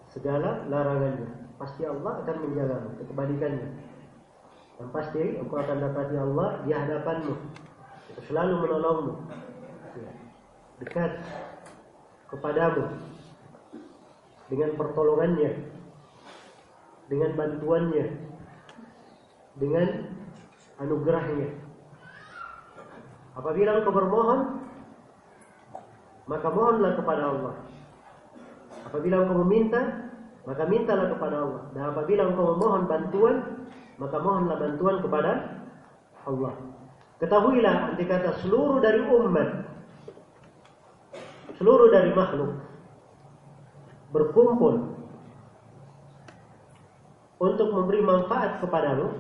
Segala 0.09 0.65
larangannya. 0.73 1.29
Pasti 1.57 1.85
Allah 1.85 2.25
akan 2.25 2.37
menjagamu, 2.45 2.89
kebalikannya. 3.05 3.69
Yang 4.77 4.91
pasti 4.93 5.21
engkau 5.41 5.57
akan 5.57 5.77
dapati 5.81 6.17
Allah 6.21 6.49
di 6.65 6.71
hadapanmu. 6.73 7.35
Selalu 8.29 8.55
menolongmu. 8.65 9.13
Ya. 10.01 10.13
Dekat 10.85 11.13
kepadamu. 12.29 12.85
Dengan 14.53 14.71
pertolongannya. 14.77 15.53
Dengan 17.09 17.31
bantuannya. 17.37 18.07
Dengan 19.57 19.89
anugerahnya. 20.77 21.49
Apabila 23.37 23.81
engkau 23.81 23.93
bermohon, 23.93 24.56
maka 26.27 26.47
mohonlah 26.51 26.99
kepada 26.99 27.23
Allah. 27.31 27.55
Apabila 28.87 29.23
engkau 29.23 29.43
meminta, 29.47 30.11
maka 30.47 30.63
mintalah 30.67 31.11
kepada 31.11 31.37
Allah. 31.43 31.63
Dan 31.75 31.83
apabila 31.91 32.23
engkau 32.31 32.55
memohon 32.55 32.83
bantuan, 32.87 33.37
maka 33.99 34.17
mohonlah 34.19 34.57
bantuan 34.59 34.97
kepada 35.03 35.31
Allah. 36.27 36.53
Ketahuilah 37.17 37.75
nanti 37.91 38.05
kata 38.05 38.45
seluruh 38.45 38.79
dari 38.85 39.01
umat, 39.01 39.49
seluruh 41.57 41.89
dari 41.89 42.13
makhluk 42.13 42.61
berkumpul 44.13 44.97
untuk 47.37 47.69
memberi 47.69 48.01
manfaat 48.01 48.61
kepadamu, 48.65 49.13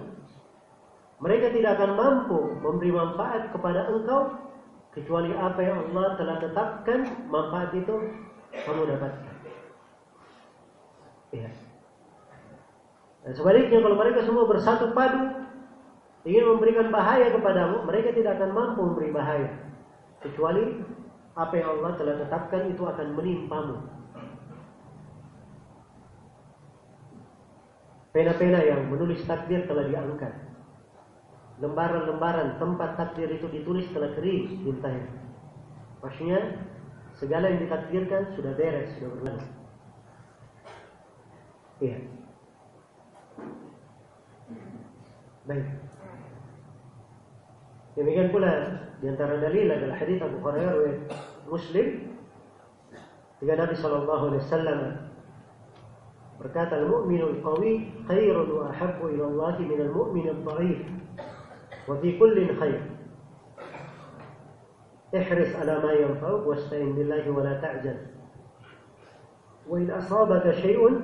mereka 1.20 1.52
tidak 1.52 1.80
akan 1.80 1.90
mampu 1.96 2.38
memberi 2.60 2.92
manfaat 2.92 3.52
kepada 3.52 3.88
engkau 3.92 4.45
kecuali 4.96 5.36
apa 5.36 5.60
yang 5.60 5.92
Allah 5.92 6.16
telah 6.16 6.36
tetapkan 6.40 7.00
manfaat 7.28 7.70
itu 7.76 7.94
kamu 8.64 8.82
dapatkan. 8.96 9.34
Ya. 11.36 11.52
Dan 13.20 13.32
sebaliknya 13.36 13.84
kalau 13.84 13.96
mereka 14.00 14.24
semua 14.24 14.48
bersatu 14.48 14.96
padu 14.96 15.44
ingin 16.24 16.48
memberikan 16.48 16.88
bahaya 16.88 17.28
kepadamu, 17.28 17.84
mereka 17.84 18.16
tidak 18.16 18.40
akan 18.40 18.50
mampu 18.56 18.80
memberi 18.88 19.12
bahaya. 19.12 19.52
Kecuali 20.24 20.80
apa 21.36 21.54
yang 21.54 21.68
Allah 21.78 21.92
telah 22.00 22.14
tetapkan 22.16 22.62
itu 22.72 22.82
akan 22.82 23.06
menimpamu. 23.12 23.76
Pena-pena 28.16 28.64
yang 28.64 28.88
menulis 28.88 29.20
takdir 29.28 29.68
telah 29.68 29.84
diangkat. 29.84 30.45
Lembaran-lembaran 31.56 32.60
tempat 32.60 33.00
takdir 33.00 33.32
itu 33.32 33.48
ditulis 33.48 33.88
telah 33.96 34.12
kering 34.12 34.60
tintanya. 34.60 35.08
Maksudnya 36.04 36.40
segala 37.16 37.48
yang 37.48 37.64
ditakdirkan 37.64 38.36
sudah 38.36 38.52
beres, 38.52 38.92
sudah 39.00 39.10
berlalu. 39.16 39.46
Iya. 41.80 41.98
Baik. 45.46 45.66
Demikian 47.96 48.28
pula 48.28 48.52
di 49.00 49.06
antara 49.08 49.40
dalil 49.40 49.72
adalah 49.72 49.96
hadis 49.96 50.20
Abu 50.20 50.36
Hurairah 50.44 51.08
Muslim 51.48 52.12
jika 53.40 53.52
Nabi 53.56 53.74
sallallahu 53.76 54.24
alaihi 54.32 54.44
wasallam 54.48 54.80
berkata 56.40 56.80
al-mu'minul 56.80 57.40
qawi 57.44 57.92
khairun 58.08 58.48
wa 58.52 58.72
ahabbu 58.72 59.12
ila 59.12 59.24
Allah 59.28 59.56
min 59.60 59.80
al-mu'min 59.80 60.26
al-dha'if 60.32 60.80
fi 61.94 62.18
kullin 62.18 62.50
khair 62.58 62.96
احرص 65.16 65.56
على 65.56 65.78
ما 65.78 65.92
ينفعك 65.92 66.46
واستعن 66.46 66.92
بالله 66.92 67.30
ولا 67.30 67.60
تعجل. 67.60 67.96
وإن 69.68 69.90
أصابك 69.90 70.50
شيء 70.50 71.00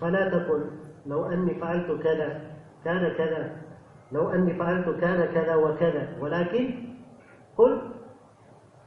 فلا 0.00 0.28
تقل 0.28 0.70
لو 1.06 1.24
أني 1.24 1.54
فعلت 1.54 2.02
كذا 2.02 2.28
كان 2.84 3.12
كذا. 3.14 3.62
لو 4.12 4.30
أني 4.30 4.54
فعلت 4.54 4.88
كان 5.00 5.20
كذا 5.34 5.54
وكذا. 5.54 6.18
ولكن 6.20 6.64
قل 7.56 7.72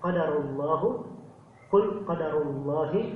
قدر 0.02 0.38
الله 0.38 1.06
قل 1.72 2.06
قدر 2.08 2.42
الله 2.42 3.14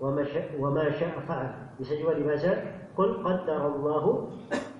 وما 0.00 0.24
شاء, 0.24 0.60
وما 0.60 0.90
شاء 0.90 1.20
فعل. 1.28 1.50
bisa 1.76 1.92
لماذا؟ 1.92 2.52
قل 2.96 3.10
قدر 3.24 3.66
الله 3.66 4.04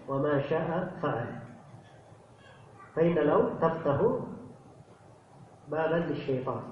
وما 0.08 0.40
شاء 0.40 0.94
فعل. 1.02 1.45
فإن 2.95 3.15
لو 3.15 3.41
تفتح 3.61 3.97
بابا 5.71 5.97
للشيطان 6.11 6.63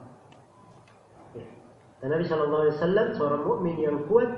Dan 2.00 2.16
Nabi 2.16 2.24
Shallallahu 2.24 2.64
Alaihi 2.64 2.76
Wasallam 2.80 3.08
seorang 3.12 3.44
mukmin 3.44 3.76
yang 3.76 4.08
kuat 4.08 4.32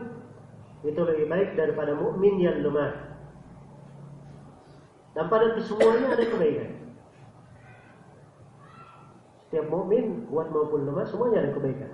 itu 0.81 0.97
lebih 0.97 1.29
baik 1.29 1.53
daripada 1.53 1.93
mukmin 1.93 2.41
yang 2.41 2.57
lemah. 2.65 3.21
Dan 5.13 5.29
pada 5.29 5.53
kesemuanya 5.53 6.17
ada 6.17 6.25
kebaikan. 6.25 6.69
Setiap 9.45 9.69
mukmin 9.69 10.25
kuat 10.25 10.49
maupun 10.49 10.89
lemah 10.89 11.05
semuanya 11.05 11.45
ada 11.45 11.51
kebaikan. 11.53 11.93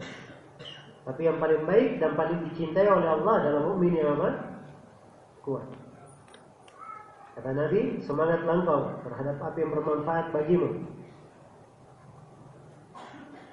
Tapi 1.03 1.22
yang 1.28 1.36
paling 1.36 1.68
baik 1.68 1.99
dan 1.99 2.15
paling 2.15 2.47
dicintai 2.47 2.88
oleh 2.88 3.09
Allah 3.11 3.34
adalah 3.43 3.61
mukmin 3.68 3.91
yang 3.91 4.15
apa? 4.15 4.63
Kuat. 5.43 5.68
Kata 7.33 7.51
Nabi, 7.57 8.05
semangatlah 8.05 8.55
engkau 8.61 8.80
terhadap 9.09 9.37
apa 9.41 9.57
yang 9.57 9.70
bermanfaat 9.72 10.26
bagimu. 10.37 10.85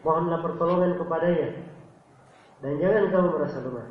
Mohonlah 0.04 0.40
pertolongan 0.44 1.00
kepadanya. 1.00 1.50
Dan 2.60 2.76
jangan 2.84 3.06
kamu 3.08 3.30
merasa 3.40 3.58
lemah. 3.64 3.88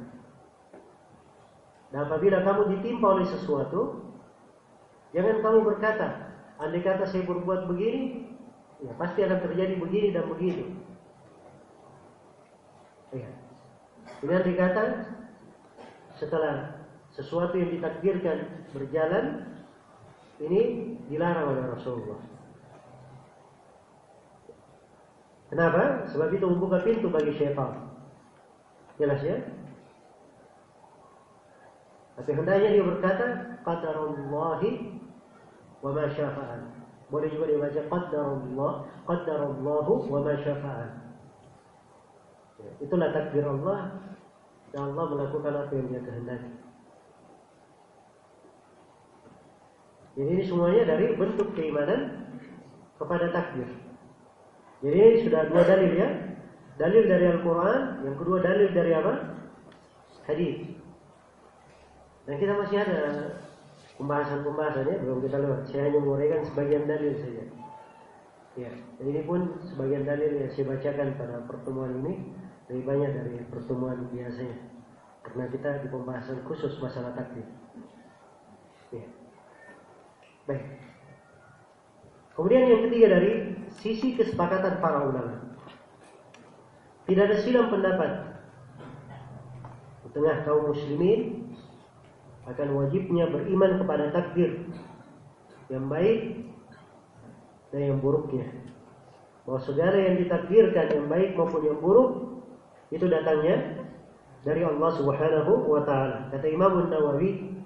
Dan 1.88 2.00
apabila 2.04 2.44
kamu 2.44 2.62
ditimpa 2.76 3.06
oleh 3.16 3.26
sesuatu, 3.32 4.12
jangan 5.16 5.40
kamu 5.40 5.58
berkata, 5.64 6.36
andai 6.60 6.84
kata 6.84 7.08
saya 7.08 7.24
berbuat 7.24 7.64
begini, 7.64 8.28
ya 8.84 8.92
pasti 9.00 9.24
akan 9.24 9.40
terjadi 9.40 9.74
begini 9.80 10.08
dan 10.12 10.28
begitu. 10.28 10.64
Ya. 13.16 13.30
Ini 14.20 14.32
andai 14.36 14.56
kata 14.56 14.84
setelah 16.20 16.84
sesuatu 17.16 17.56
yang 17.56 17.72
ditakdirkan 17.72 18.68
berjalan, 18.76 19.24
ini 20.38 20.60
dilarang 21.10 21.56
oleh 21.56 21.64
Rasulullah. 21.74 22.20
Kenapa? 25.48 26.04
Sebab 26.12 26.28
itu 26.36 26.44
membuka 26.44 26.84
pintu 26.84 27.08
bagi 27.08 27.32
syaitan. 27.34 27.88
Jelas 29.00 29.20
ya? 29.24 29.38
Tapi 32.20 32.30
hendaknya 32.34 32.68
dia 32.74 32.84
berkata, 32.84 33.26
Qadarullahi 33.64 35.00
wa 35.80 35.90
ma 35.94 36.04
syafa'an. 36.12 36.60
Boleh 37.08 37.32
juga 37.32 37.48
dibaca 37.48 37.80
Qadarullah, 37.88 38.72
Qadarullahu 39.08 39.92
wa 40.12 40.20
ma 40.20 40.34
syafa'an. 40.36 40.90
Ya, 42.58 42.70
itulah 42.82 43.08
takdir 43.14 43.46
Allah 43.46 44.02
dan 44.74 44.92
Allah 44.92 45.04
melakukan 45.14 45.54
apa 45.56 45.72
yang 45.72 45.86
dia 45.88 46.02
kehendaki. 46.02 46.67
Jadi 50.18 50.30
ini 50.34 50.42
semuanya 50.42 50.82
dari 50.82 51.14
bentuk 51.14 51.54
keimanan 51.54 52.26
kepada 52.98 53.30
takdir. 53.30 53.70
Jadi 54.82 55.22
sudah 55.22 55.46
dua 55.46 55.62
dalil 55.62 55.94
ya. 55.94 56.08
Dalil 56.78 57.10
dari 57.10 57.26
Al-Quran, 57.26 58.06
yang 58.06 58.16
kedua 58.18 58.38
dalil 58.42 58.70
dari 58.74 58.94
apa? 58.94 59.14
Hadis. 60.26 60.78
Dan 62.26 62.34
kita 62.38 62.54
masih 62.54 62.82
ada 62.82 63.00
pembahasan-pembahasannya 63.98 65.02
belum 65.02 65.18
kita 65.26 65.36
lewat. 65.42 65.60
Saya 65.70 65.90
hanya 65.90 65.98
menguraikan 66.02 66.42
sebagian 66.46 66.86
dalil 66.86 67.14
saja. 67.18 67.44
Ya, 68.58 68.74
dan 68.74 69.04
ini 69.06 69.22
pun 69.22 69.54
sebagian 69.70 70.02
dalil 70.02 70.34
yang 70.34 70.50
saya 70.50 70.66
bacakan 70.66 71.14
pada 71.14 71.46
pertemuan 71.46 71.94
ini 72.02 72.34
lebih 72.66 72.84
banyak 72.90 73.10
dari 73.14 73.34
pertemuan 73.54 74.10
biasanya. 74.10 74.58
Karena 75.22 75.44
kita 75.50 75.70
di 75.82 75.88
pembahasan 75.94 76.42
khusus 76.42 76.74
masalah 76.82 77.14
takdir. 77.14 77.46
Baik. 80.48 80.64
Kemudian 82.32 82.64
yang 82.70 82.82
ketiga 82.88 83.06
dari 83.20 83.32
sisi 83.76 84.16
kesepakatan 84.16 84.80
para 84.80 85.04
ulama. 85.04 85.58
Tidak 87.04 87.24
ada 87.24 87.36
silam 87.40 87.68
pendapat 87.68 88.10
di 90.04 90.08
tengah 90.16 90.44
kaum 90.48 90.72
muslimin 90.72 91.52
akan 92.48 92.68
wajibnya 92.80 93.28
beriman 93.28 93.76
kepada 93.76 94.08
takdir 94.08 94.64
yang 95.68 95.88
baik 95.92 96.48
dan 97.72 97.80
yang 97.92 97.98
buruknya. 98.00 98.48
Bahwa 99.44 99.60
segala 99.60 99.96
yang 99.96 100.16
ditakdirkan 100.20 100.86
yang 100.92 101.06
baik 101.12 101.36
maupun 101.36 101.64
yang 101.64 101.80
buruk 101.80 102.40
itu 102.88 103.04
datangnya 103.04 103.84
dari 104.44 104.64
Allah 104.64 104.90
Subhanahu 104.96 105.68
wa 105.68 105.84
taala. 105.84 106.32
Kata 106.32 106.46
Imam 106.48 106.88
Nawawi 106.88 107.60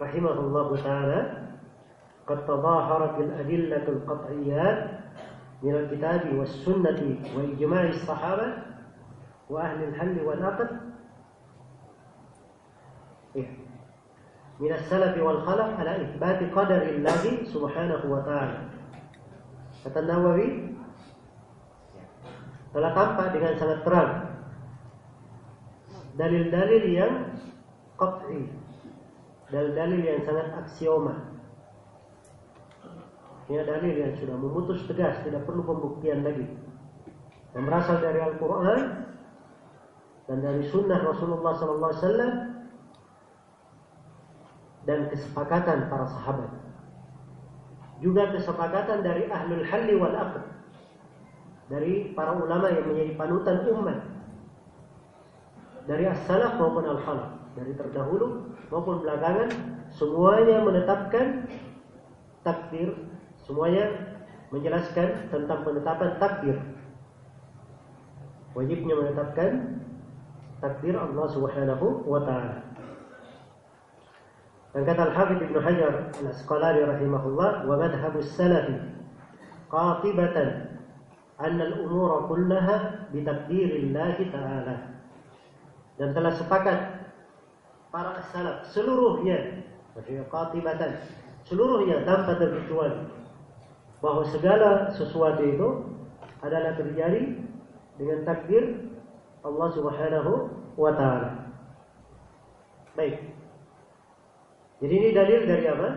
rahimahullahu 0.00 0.72
taala, 0.80 1.45
قد 2.26 2.46
تظاهرت 2.46 3.20
الأدلة 3.20 3.88
القطعيات 3.88 4.90
من 5.62 5.74
الكتاب 5.74 6.36
والسنة 6.38 7.18
وإجماع 7.36 7.82
الصحابة 7.88 8.48
وأهل 9.50 9.84
الحل 9.84 10.20
والعقد 10.26 10.70
من 14.60 14.72
السلف 14.72 15.22
والخلف 15.22 15.80
على 15.80 16.02
إثبات 16.02 16.40
قدر 16.52 16.82
الله 16.82 17.44
سبحانه 17.44 18.02
وتعالى. 18.04 18.58
Kata 19.86 20.02
Nawawi 20.02 20.74
telah 22.74 22.90
tampak 22.90 23.38
dengan 23.38 23.54
sangat 23.54 23.86
terang? 23.86 24.12
Dalil-dalil 26.18 26.84
yang 26.90 27.14
qat'i. 27.94 28.50
Dalil-dalil 29.52 30.00
yang 30.02 30.20
sangat 30.26 30.48
aksioma. 30.58 31.35
Ini 33.46 33.62
dalil 33.62 33.94
yang 33.94 34.12
sudah 34.18 34.34
memutus 34.34 34.82
tegas, 34.90 35.22
tidak 35.22 35.46
perlu 35.46 35.62
pembuktian 35.62 36.26
lagi. 36.26 36.50
Yang 37.54 37.62
berasal 37.62 37.96
dari 38.02 38.18
Al-Quran 38.18 38.80
dan 40.26 40.38
dari 40.42 40.66
Sunnah 40.66 40.98
Rasulullah 41.06 41.54
SAW 41.54 42.10
dan 44.82 44.98
kesepakatan 45.14 45.86
para 45.86 46.06
sahabat. 46.10 46.50
Juga 48.02 48.34
kesepakatan 48.34 49.06
dari 49.06 49.30
Ahlul 49.30 49.62
Halli 49.62 49.94
wal 49.94 50.14
Aqd. 50.18 50.42
Dari 51.70 52.14
para 52.14 52.34
ulama 52.34 52.70
yang 52.70 52.90
menjadi 52.90 53.14
panutan 53.14 53.62
umat. 53.70 53.98
Dari 55.86 56.04
as-salaf 56.06 56.58
maupun 56.58 56.82
al-khalaf. 56.82 57.30
Dari 57.54 57.72
terdahulu 57.78 58.50
maupun 58.74 59.06
belakangan. 59.06 59.48
Semuanya 59.94 60.60
menetapkan 60.66 61.46
takdir 62.42 63.05
Semuanya 63.46 63.86
menjelaskan 64.50 65.30
tentang 65.30 65.62
penetapan 65.62 66.18
takdir. 66.18 66.58
Wajibnya 68.58 68.94
menetapkan 68.98 69.78
takdir 70.58 70.98
Allah 70.98 71.26
Subhanahu 71.30 72.02
wa 72.02 72.26
taala. 72.26 72.66
Dan 74.74 74.82
kata 74.82 75.14
Al-Hafidz 75.14 75.46
Ibnu 75.46 75.58
Hajar 75.62 76.10
Al-Asqalani 76.10 76.82
rahimahullah, 76.90 77.70
"Wa 77.70 77.74
madhhabus 77.78 78.34
salafi 78.34 78.76
qatibatan 79.70 80.82
anna 81.38 81.70
al-umura 81.70 82.26
kullaha 82.26 83.06
bi 83.14 83.22
takdirillah 83.22 84.18
taala." 84.34 84.76
Dan 85.96 86.12
telah 86.12 86.34
sepakat 86.34 86.78
para 87.94 88.20
salaf 88.34 88.66
seluruhnya, 88.74 89.64
qatibatan, 90.28 90.98
seluruhnya 91.46 92.02
tanpa 92.04 92.36
terkecuali 92.36 93.25
bahwa 94.06 94.22
segala 94.30 94.94
sesuatu 94.94 95.42
itu 95.42 95.68
adalah 96.38 96.78
terjadi 96.78 97.42
dengan 97.98 98.22
takdir 98.22 98.86
Allah 99.42 99.68
Subhanahu 99.74 100.32
wa 100.78 100.94
taala. 100.94 101.50
Baik. 102.94 103.18
Jadi 104.78 104.94
ini 104.94 105.08
dalil 105.10 105.40
dari 105.42 105.64
apa? 105.66 105.88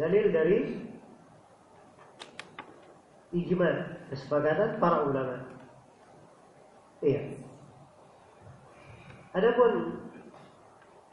Dalil 0.00 0.24
dari 0.32 0.58
ijma, 3.36 3.70
kesepakatan 4.08 4.80
para 4.80 5.04
ulama. 5.04 5.36
Iya. 7.04 7.44
Adapun 9.36 10.00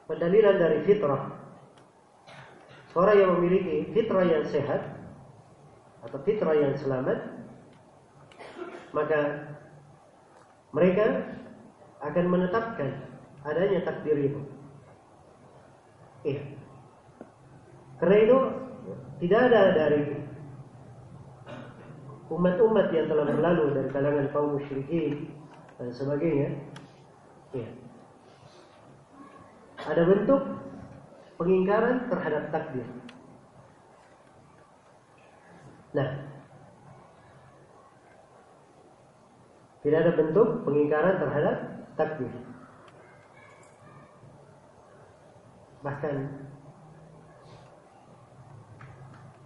pendalilan 0.08 0.56
dari 0.56 0.80
fitrah 0.88 1.41
Orang 2.92 3.16
yang 3.16 3.32
memiliki 3.40 3.88
fitrah 3.96 4.28
yang 4.28 4.44
sehat 4.44 4.84
atau 6.04 6.20
fitrah 6.28 6.56
yang 6.58 6.76
selamat, 6.76 7.24
maka 8.92 9.48
mereka 10.76 11.38
akan 12.04 12.26
menetapkan 12.28 12.90
adanya 13.48 13.80
takdir 13.88 14.18
itu. 14.20 14.42
Iya. 16.28 16.44
Karena 18.02 18.18
itu 18.18 18.38
tidak 19.24 19.42
ada 19.50 19.62
dari 19.78 20.02
umat-umat 22.32 22.88
yang 22.92 23.06
telah 23.12 23.26
berlalu 23.28 23.66
dari 23.78 23.90
kalangan 23.94 24.28
kaum 24.34 24.58
musyrikin 24.58 25.32
dan 25.78 25.90
sebagainya. 25.94 26.50
Iya. 27.56 27.70
Ada 29.82 30.02
bentuk 30.06 30.42
pengingkaran 31.42 32.06
terhadap 32.06 32.54
takdir. 32.54 32.86
Nah, 35.98 36.10
tidak 39.82 39.98
ada 40.06 40.12
bentuk 40.14 40.48
pengingkaran 40.62 41.18
terhadap 41.18 41.56
takdir. 41.98 42.30
Bahkan 45.82 46.16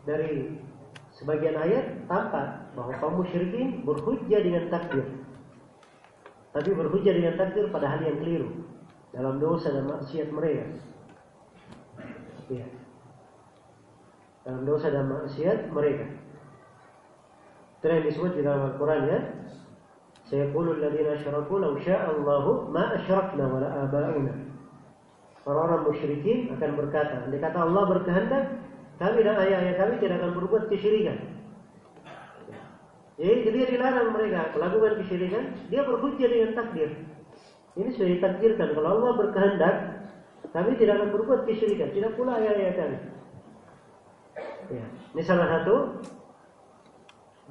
dari 0.04 0.60
sebagian 1.16 1.56
ayat 1.56 1.86
tampak 2.12 2.76
bahwa 2.76 2.92
kaum 3.00 3.24
musyrikin 3.24 3.88
berhujjah 3.88 4.44
dengan 4.44 4.68
takdir. 4.68 5.08
Tapi 6.52 6.76
berhujjah 6.76 7.16
dengan 7.16 7.40
takdir 7.40 7.72
pada 7.72 7.88
hal 7.88 8.04
yang 8.04 8.20
keliru 8.20 8.52
dalam 9.16 9.40
dosa 9.40 9.72
dan 9.72 9.88
maksiat 9.88 10.28
mereka. 10.36 10.95
Ya. 12.50 12.66
Dalam 14.46 14.62
dosa 14.70 14.94
dan 14.94 15.10
maksiat 15.10 15.74
mereka. 15.74 16.06
Yang 17.86 18.18
disebut 18.18 18.32
di 18.38 18.42
dalam 18.42 18.74
Al-Quran 18.74 19.02
ya. 19.06 19.20
Sayaqulu 20.26 20.82
alladziina 20.82 21.22
asyraku 21.22 21.62
law 21.62 21.78
syaa 21.86 22.10
Allahu 22.10 22.74
ma 22.74 22.98
asyrakna 22.98 23.46
wala 23.46 23.70
aba'una. 23.86 24.34
Orang-orang 25.46 25.94
musyrikin 25.94 26.50
akan 26.58 26.72
berkata, 26.74 27.30
andai 27.30 27.38
kata 27.38 27.62
Allah 27.62 27.84
berkehendak, 27.86 28.44
kami 28.98 29.22
dan 29.22 29.38
ayah-ayah 29.38 29.76
kami 29.78 30.02
tidak 30.02 30.18
akan 30.18 30.32
berbuat 30.42 30.64
kesyirikan. 30.74 31.18
Jadi 33.22 33.54
dia 33.54 33.66
dilarang 33.70 34.10
mereka 34.12 34.50
melakukan 34.58 35.06
kesyirikan, 35.06 35.44
dia 35.70 35.86
berhujjah 35.86 36.26
dengan 36.26 36.52
takdir. 36.58 36.90
Ini 37.78 37.90
sudah 37.94 38.10
ditakdirkan. 38.18 38.74
Kalau 38.74 38.90
Allah 38.98 39.12
berkehendak, 39.22 39.76
kami 40.56 40.80
tidak 40.80 41.04
akan 41.04 41.10
berbuat 41.12 41.44
kesyirikan. 41.44 41.92
Tidak 41.92 42.16
pula 42.16 42.40
ayah-ayah 42.40 42.74
kami. 42.80 42.98
Ya. 44.72 44.86
Ini 45.12 45.22
salah 45.28 45.60
satu 45.60 46.00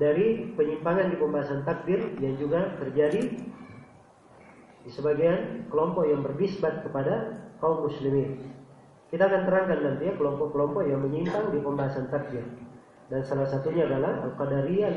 dari 0.00 0.56
penyimpangan 0.56 1.12
di 1.12 1.16
pembahasan 1.20 1.68
takdir 1.68 2.00
yang 2.18 2.40
juga 2.40 2.80
terjadi 2.80 3.22
di 4.84 4.90
sebagian 4.90 5.68
kelompok 5.68 6.08
yang 6.08 6.24
berbisbat 6.24 6.80
kepada 6.80 7.44
kaum 7.60 7.84
muslimin. 7.84 8.40
Kita 9.12 9.28
akan 9.28 9.52
terangkan 9.52 9.78
nanti 9.84 10.08
ya 10.08 10.16
kelompok-kelompok 10.16 10.88
yang 10.88 11.04
menyimpang 11.04 11.52
di 11.52 11.60
pembahasan 11.60 12.08
takdir. 12.08 12.42
Dan 13.12 13.20
salah 13.20 13.44
satunya 13.44 13.84
adalah 13.84 14.24
Al-Qadariyah 14.32 14.96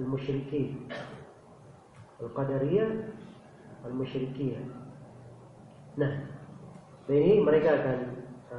Al-Musyrikin. 0.00 0.88
Al-Qadariyah 2.24 2.88
Al-Musyrikiyah. 3.84 4.64
Nah, 5.98 6.37
ini 7.16 7.40
mereka 7.40 7.80
akan 7.80 7.98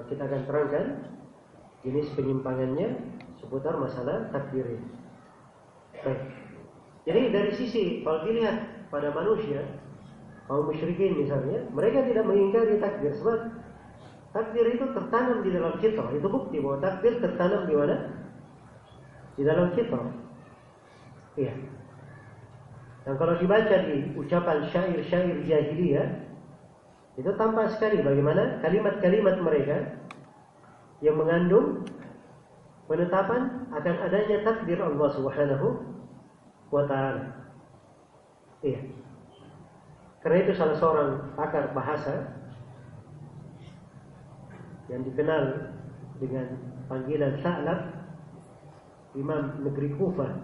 kita 0.10 0.22
akan 0.26 0.42
terangkan 0.50 0.86
jenis 1.86 2.10
penyimpangannya 2.18 2.98
seputar 3.38 3.78
masalah 3.78 4.30
takdir. 4.34 4.82
Baik. 6.02 6.20
Jadi 7.08 7.22
dari 7.34 7.52
sisi 7.56 7.84
kalau 8.06 8.26
dilihat 8.26 8.90
pada 8.94 9.14
manusia 9.14 9.66
kaum 10.50 10.66
musyrikin 10.66 11.14
misalnya, 11.18 11.62
mereka 11.74 12.06
tidak 12.10 12.26
mengingkari 12.26 12.82
takdir 12.82 13.14
sebab 13.14 13.54
takdir 14.34 14.66
itu 14.74 14.86
tertanam 14.98 15.46
di 15.46 15.50
dalam 15.54 15.78
fitrah. 15.78 16.10
Itu 16.10 16.28
bukti 16.30 16.58
bahwa 16.58 16.78
takdir 16.82 17.22
tertanam 17.22 17.70
di 17.70 17.76
mana? 17.78 17.96
Di 19.38 19.44
dalam 19.46 19.74
fitrah. 19.78 20.10
Iya. 21.38 21.54
Dan 23.06 23.14
kalau 23.16 23.38
dibaca 23.40 23.76
di 23.88 24.12
ucapan 24.20 24.58
syair-syair 24.70 25.38
jahiliyah, 25.48 26.29
itu 27.20 27.36
tampak 27.36 27.76
sekali 27.76 28.00
bagaimana 28.00 28.64
kalimat-kalimat 28.64 29.44
mereka 29.44 30.00
yang 31.04 31.20
mengandung 31.20 31.84
penetapan 32.88 33.68
akan 33.76 33.96
adanya 34.08 34.40
takdir 34.48 34.80
Allah 34.80 35.10
Subhanahu 35.12 35.68
wa 36.72 36.84
taala. 36.88 37.52
Iya. 38.64 38.88
Karena 40.24 40.38
itu 40.48 40.52
salah 40.56 40.80
seorang 40.80 41.12
pakar 41.36 41.76
bahasa 41.76 42.40
yang 44.88 45.04
dikenal 45.04 45.76
dengan 46.24 46.56
panggilan 46.88 47.40
Sa'lab 47.40 47.80
Imam 49.16 49.64
negeri 49.64 49.96
Kufah 49.96 50.44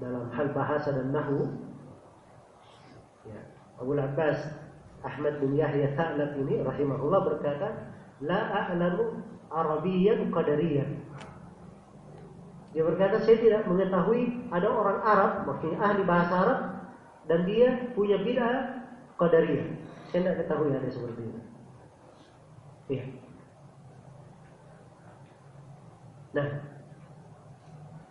dalam 0.00 0.30
hal 0.32 0.56
bahasa 0.56 0.92
dan 0.92 1.12
nahu 1.12 1.52
ya, 3.26 3.40
Abu 3.80 3.96
Abbas 3.96 4.67
Ahmad 5.06 5.38
bin 5.38 5.54
Yahya 5.54 5.94
Sa'lab 5.94 6.34
ini 6.38 6.62
rahimahullah 6.62 7.20
berkata 7.22 7.94
la 8.22 8.66
a'lamu 8.66 9.22
Arabiyan 9.48 10.34
Qadariyan 10.34 10.90
dia 12.76 12.82
berkata 12.84 13.24
saya 13.24 13.40
tidak 13.40 13.62
mengetahui 13.64 14.52
ada 14.52 14.68
orang 14.68 14.98
Arab 15.00 15.32
maksudnya 15.48 15.78
ahli 15.80 16.02
bahasa 16.04 16.34
Arab 16.36 16.60
dan 17.28 17.44
dia 17.44 17.92
punya 17.92 18.16
bid'ah 18.20 18.78
Qadariyah. 19.20 19.66
Saya 20.08 20.20
tidak 20.24 20.36
ketahui 20.44 20.72
ada 20.72 20.88
seperti 20.88 21.20
itu. 21.20 21.40
Iya. 22.88 23.04
Nah, 26.32 26.48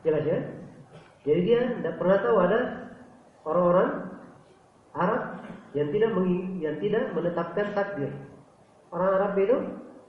jelas 0.05 0.23
ya. 0.27 0.37
Jadi 1.25 1.41
dia 1.43 1.61
tidak 1.81 1.95
pernah 1.97 2.17
tahu 2.21 2.37
ada 2.37 2.59
orang-orang 3.47 3.89
Arab 4.93 5.21
yang 5.77 5.93
tidak 5.93 6.11
yang 6.57 6.75
tidak 6.81 7.03
menetapkan 7.13 7.67
takdir. 7.77 8.11
Orang 8.89 9.13
Arab 9.13 9.33
itu 9.37 9.57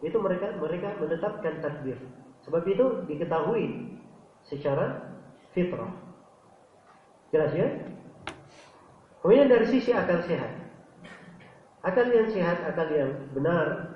itu 0.01 0.17
mereka 0.17 0.57
mereka 0.57 0.97
menetapkan 0.97 1.61
takdir. 1.61 2.01
Sebab 2.49 2.65
itu 2.65 3.05
diketahui 3.05 3.93
secara 4.49 5.13
fitrah. 5.53 5.93
Jelas 7.29 7.53
ya? 7.53 7.69
Kemudian 9.21 9.53
dari 9.53 9.67
sisi 9.69 9.93
akal 9.93 10.25
sehat. 10.25 10.57
Akal 11.85 12.09
yang 12.09 12.33
sehat, 12.33 12.65
akal 12.65 12.89
yang 12.89 13.29
benar 13.37 13.93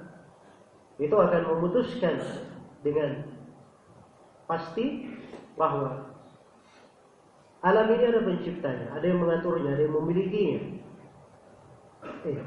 itu 1.01 1.17
akan 1.17 1.43
memutuskan 1.57 2.21
dengan 2.85 3.25
pasti 4.45 5.09
bahwa 5.57 6.13
alam 7.63 7.87
ini 7.95 8.05
ada 8.05 8.21
penciptanya, 8.27 8.93
ada 8.93 9.07
yang 9.07 9.23
mengaturnya, 9.23 9.79
ada 9.79 9.83
yang 9.87 9.95
memilikinya. 9.95 10.61
Eh, 12.03 12.39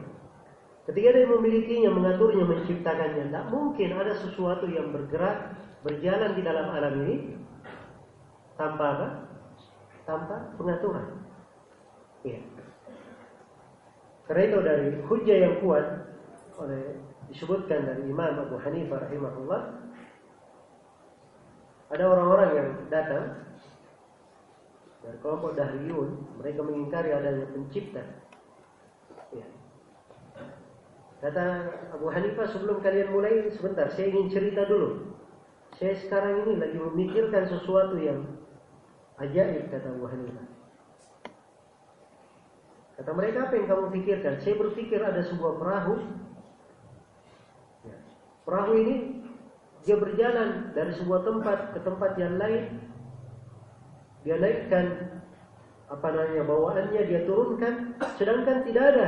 ketika 0.92 1.16
yang 1.16 1.32
memilikinya, 1.40 1.90
mengaturnya, 1.96 2.44
menciptakannya, 2.44 3.32
tidak 3.32 3.46
mungkin 3.52 3.90
ada 3.96 4.14
sesuatu 4.20 4.68
yang 4.68 4.92
bergerak, 4.92 5.56
berjalan 5.84 6.32
di 6.36 6.42
dalam 6.44 6.68
alam 6.76 6.94
ini 7.08 7.16
tanpa 8.60 8.86
apa? 9.00 9.08
Tanpa 10.04 10.36
pengaturan. 10.60 11.24
Iya. 12.28 12.42
Karena 14.26 14.42
itu 14.50 14.60
dari 14.66 14.88
hujah 15.06 15.38
yang 15.38 15.56
kuat 15.62 15.86
oleh 16.58 16.98
disebutkan 17.30 17.86
dari 17.86 18.10
Imam 18.10 18.34
Abu 18.42 18.58
Hanifah 18.58 19.06
rahimahullah 19.06 19.62
ada 21.94 22.04
orang-orang 22.10 22.50
yang 22.58 22.70
datang 22.90 23.26
dari 25.06 25.18
kelompok 25.22 25.54
Dahriyun 25.54 26.42
mereka 26.42 26.66
mengingkari 26.66 27.14
adanya 27.14 27.46
pencipta 27.54 28.02
ya. 29.30 29.46
Kata 31.26 31.46
Abu 31.98 32.14
Hanifah 32.14 32.54
sebelum 32.54 32.86
kalian 32.86 33.10
mulai 33.10 33.50
sebentar 33.50 33.90
saya 33.98 34.14
ingin 34.14 34.30
cerita 34.30 34.70
dulu 34.70 35.18
saya 35.82 35.98
sekarang 36.06 36.46
ini 36.46 36.62
lagi 36.62 36.78
memikirkan 36.78 37.50
sesuatu 37.50 37.98
yang 37.98 38.30
ajaib 39.18 39.66
kata 39.74 39.90
Abu 39.90 40.06
Hanifah 40.06 40.46
Kata 42.96 43.12
mereka, 43.12 43.52
apa 43.52 43.60
yang 43.60 43.68
kamu 43.68 43.86
pikirkan? 43.92 44.40
Saya 44.40 44.56
berpikir 44.56 45.04
ada 45.04 45.20
sebuah 45.20 45.60
perahu. 45.60 46.00
Ya. 47.84 47.98
Perahu 48.48 48.72
ini 48.72 48.96
dia 49.84 50.00
berjalan 50.00 50.72
dari 50.72 50.96
sebuah 50.96 51.28
tempat 51.28 51.76
ke 51.76 51.80
tempat 51.84 52.16
yang 52.16 52.40
lain. 52.40 52.88
Dia 54.24 54.40
naikkan 54.40 55.12
apa 55.92 56.08
namanya 56.08 56.48
bawaannya, 56.48 57.02
dia 57.04 57.28
turunkan, 57.28 58.00
sedangkan 58.16 58.64
tidak 58.64 58.84
ada 58.96 59.08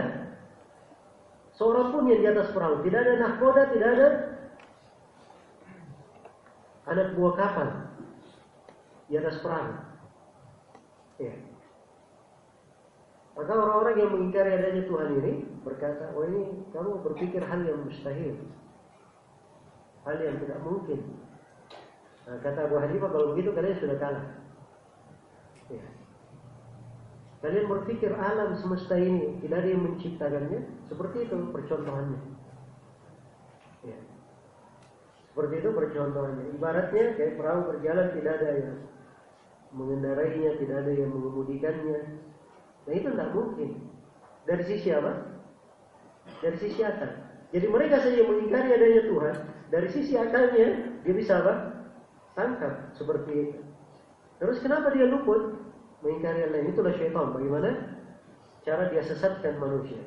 seorang 1.57 1.91
pun 1.91 2.07
yang 2.07 2.21
di 2.21 2.29
atas 2.29 2.53
perahu. 2.53 2.85
Tidak 2.85 2.99
ada 3.01 3.13
nahkoda, 3.17 3.63
tidak 3.73 3.89
ada 3.97 4.07
anak 6.87 7.07
buah 7.19 7.33
kapal 7.35 7.67
di 9.11 9.13
atas 9.19 9.35
perahu. 9.43 9.73
Ya. 11.17 11.33
Maka 13.37 13.53
orang-orang 13.53 13.95
yang 14.01 14.09
mengingkari 14.17 14.49
adanya 14.49 14.83
Tuhan 14.89 15.09
ini 15.21 15.33
berkata, 15.61 16.09
oh 16.17 16.25
ini 16.25 16.65
kamu 16.73 17.05
berpikir 17.05 17.41
hal 17.45 17.61
yang 17.65 17.85
mustahil. 17.85 18.33
Hal 20.09 20.17
yang 20.17 20.41
tidak 20.41 20.57
mungkin. 20.65 21.21
Nah, 22.25 22.41
kata 22.41 22.65
Abu 22.65 22.81
Hanifah, 22.81 23.09
kalau 23.13 23.37
begitu 23.37 23.53
kalian 23.53 23.77
sudah 23.77 23.97
kalah. 24.01 24.25
Ya. 25.69 25.85
Kalian 27.37 27.69
berpikir 27.69 28.11
alam 28.17 28.57
semesta 28.57 28.97
ini 28.97 29.37
tidak 29.45 29.61
ada 29.61 29.69
yang 29.69 29.83
menciptakannya, 29.85 30.59
seperti 30.89 31.17
itu 31.29 31.35
percontohannya. 31.53 32.19
Ya. 33.85 33.97
Seperti 35.29 35.53
itu 35.61 35.69
percontohannya. 35.69 36.45
Ibaratnya 36.57 37.05
kayak 37.13 37.37
perahu 37.37 37.61
berjalan 37.69 38.07
tidak 38.17 38.33
ada 38.41 38.49
yang 38.57 38.75
mengendarainya, 39.69 40.51
tidak 40.57 40.77
ada 40.81 40.91
yang 40.97 41.09
mengemudikannya, 41.13 41.99
Nah 42.87 42.93
itu 42.95 43.07
tidak 43.11 43.35
mungkin. 43.35 43.69
Dari 44.47 44.63
sisi 44.63 44.89
apa? 44.95 45.11
Dari 46.39 46.57
sisi 46.57 46.79
akal. 46.87 47.11
Jadi 47.51 47.67
mereka 47.67 47.99
saja 47.99 48.23
mengingkari 48.23 48.69
adanya 48.71 49.03
Tuhan. 49.11 49.35
Dari 49.67 49.87
sisi 49.91 50.15
akalnya 50.15 50.67
dia 51.03 51.13
bisa 51.13 51.43
apa? 51.43 51.53
Tangkap 52.39 52.95
seperti 52.95 53.31
itu. 53.35 53.59
Terus 54.39 54.63
kenapa 54.63 54.95
dia 54.95 55.03
luput 55.03 55.66
mengingkari 56.07 56.47
Allah? 56.47 56.71
Itulah 56.71 56.93
syaitan. 56.95 57.35
Bagaimana 57.35 57.69
cara 58.63 58.87
dia 58.87 59.03
sesatkan 59.03 59.59
manusia? 59.59 59.99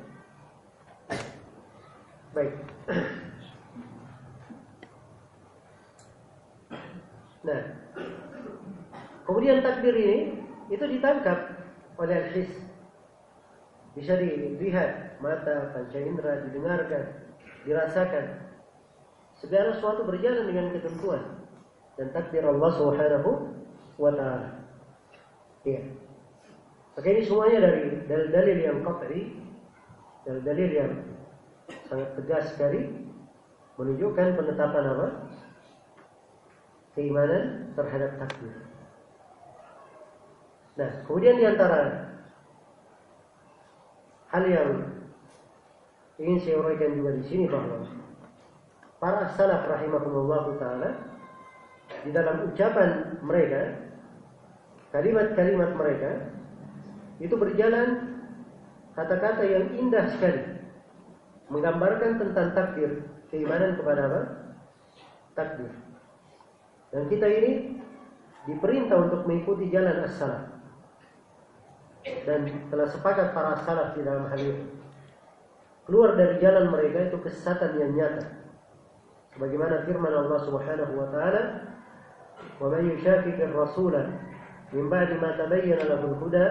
Baik. 2.33 2.53
Nah, 7.41 7.57
kemudian 9.25 9.65
takbir 9.65 9.97
ini 9.97 10.37
itu 10.69 10.85
ditangkap 10.85 11.57
oleh 11.97 12.13
al-his. 12.21 12.53
Bisa 13.97 14.13
dilihat 14.13 15.17
mata, 15.25 15.73
panca 15.73 15.97
indera, 15.97 16.45
didengarkan, 16.45 17.33
dirasakan. 17.65 18.45
Segala 19.41 19.73
sesuatu 19.73 20.05
berjalan 20.05 20.53
dengan 20.53 20.69
ketentuan 20.69 21.49
dan 21.97 22.13
takdir 22.13 22.45
Allah 22.45 22.71
Subhanahu 22.77 23.29
wa 23.97 24.11
taala. 24.13 24.60
Iya. 25.61 25.81
Maka 26.97 27.07
ini 27.07 27.21
semuanya 27.23 27.59
dari 27.69 27.81
dalil-dalil 28.09 28.57
yang 28.61 28.77
qat'i, 28.81 29.21
dalil-dalil 30.27 30.69
yang 30.73 30.91
sangat 31.87 32.09
tegas 32.19 32.45
sekali 32.51 32.81
menunjukkan 33.77 34.37
penetapan 34.37 34.85
apa? 34.91 35.07
Keimanan 36.91 37.71
terhadap 37.77 38.19
takdir. 38.19 38.55
Nah, 40.75 40.91
kemudian 41.07 41.39
di 41.39 41.45
antara 41.47 42.11
hal 44.31 44.43
yang 44.47 44.69
ingin 46.19 46.39
saya 46.39 46.55
uraikan 46.59 46.95
juga 46.95 47.11
di 47.17 47.23
sini 47.27 47.45
bahwa 47.47 47.87
para 49.01 49.25
salaf 49.33 49.65
rahimahumullah 49.65 50.45
taala 50.61 50.89
di 52.05 52.13
dalam 52.13 52.45
ucapan 52.47 53.19
mereka 53.25 53.80
kalimat-kalimat 54.91 55.71
mereka 55.75 56.11
itu 57.23 57.35
berjalan 57.35 58.19
kata-kata 58.95 59.43
yang 59.47 59.65
indah 59.79 60.05
sekali 60.15 60.41
menggambarkan 61.51 62.19
tentang 62.19 62.47
takdir 62.55 62.91
keimanan 63.31 63.79
kepada 63.79 64.01
apa? 64.07 64.21
takdir 65.31 65.71
dan 66.91 67.07
kita 67.07 67.27
ini 67.27 67.51
diperintah 68.51 68.97
untuk 68.99 69.23
mengikuti 69.29 69.71
jalan 69.71 70.03
as-salaf 70.03 70.51
dan 72.25 72.49
telah 72.73 72.87
sepakat 72.89 73.31
para 73.31 73.61
salaf 73.61 73.93
di 73.93 74.01
dalam 74.01 74.25
hal 74.25 74.41
ini. 74.41 74.65
Keluar 75.85 76.17
dari 76.17 76.41
jalan 76.41 76.73
mereka 76.73 77.09
itu 77.09 77.17
kesesatan 77.21 77.77
yang 77.77 77.91
nyata. 77.93 78.25
Sebagaimana 79.37 79.85
firman 79.85 80.13
Allah 80.13 80.39
Subhanahu 80.43 80.93
wa 80.97 81.07
taala, 81.13 81.41
"Wa 82.57 82.67
man 82.69 82.83
yushaqiqir 82.89 83.53
rasula 83.53 84.09
tabayyana 84.71 85.83
lahu 85.87 86.15
al-huda 86.15 86.45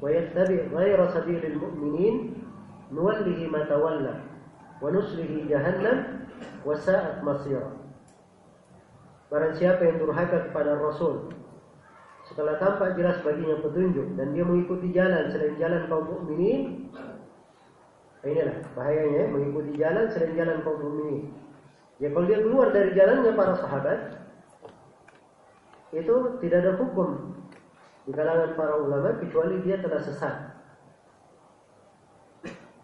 wa 0.00 0.08
yattabi' 0.08 0.72
ghayra 0.72 1.12
sabilil 1.12 1.56
mu'minin 1.60 2.40
nuwallihi 2.88 3.46
ma 3.52 3.68
tawalla 3.68 4.24
wa 4.80 4.88
nuslihi 4.88 5.48
jahannam 5.48 6.24
wa 6.64 6.72
sa'at 6.72 7.20
masira." 7.20 7.76
Barang 9.30 9.54
siapa 9.54 9.86
yang 9.86 10.02
durhaka 10.02 10.50
kepada 10.50 10.74
Rasul 10.74 11.30
setelah 12.30 12.62
tampak 12.62 12.94
jelas 12.94 13.18
baginya 13.26 13.58
petunjuk 13.58 14.14
dan 14.14 14.30
dia 14.30 14.46
mengikuti 14.46 14.94
jalan 14.94 15.26
selain 15.34 15.58
jalan 15.58 15.90
kaum 15.90 16.06
mukminin 16.06 16.86
inilah 18.22 18.62
bahayanya 18.78 19.34
mengikuti 19.34 19.74
jalan 19.74 20.06
selain 20.14 20.38
jalan 20.38 20.62
kaum 20.62 20.78
mukminin 20.78 21.34
ya 21.98 22.06
kalau 22.14 22.30
dia 22.30 22.38
keluar 22.38 22.70
dari 22.70 22.94
jalannya 22.94 23.34
para 23.34 23.54
sahabat 23.58 23.98
itu 25.90 26.14
tidak 26.38 26.58
ada 26.62 26.72
hukum 26.78 27.34
di 28.10 28.12
kalangan 28.18 28.58
para 28.58 28.74
ulama 28.74 29.14
kecuali 29.22 29.62
dia 29.62 29.78
telah 29.78 30.02
sesat 30.02 30.34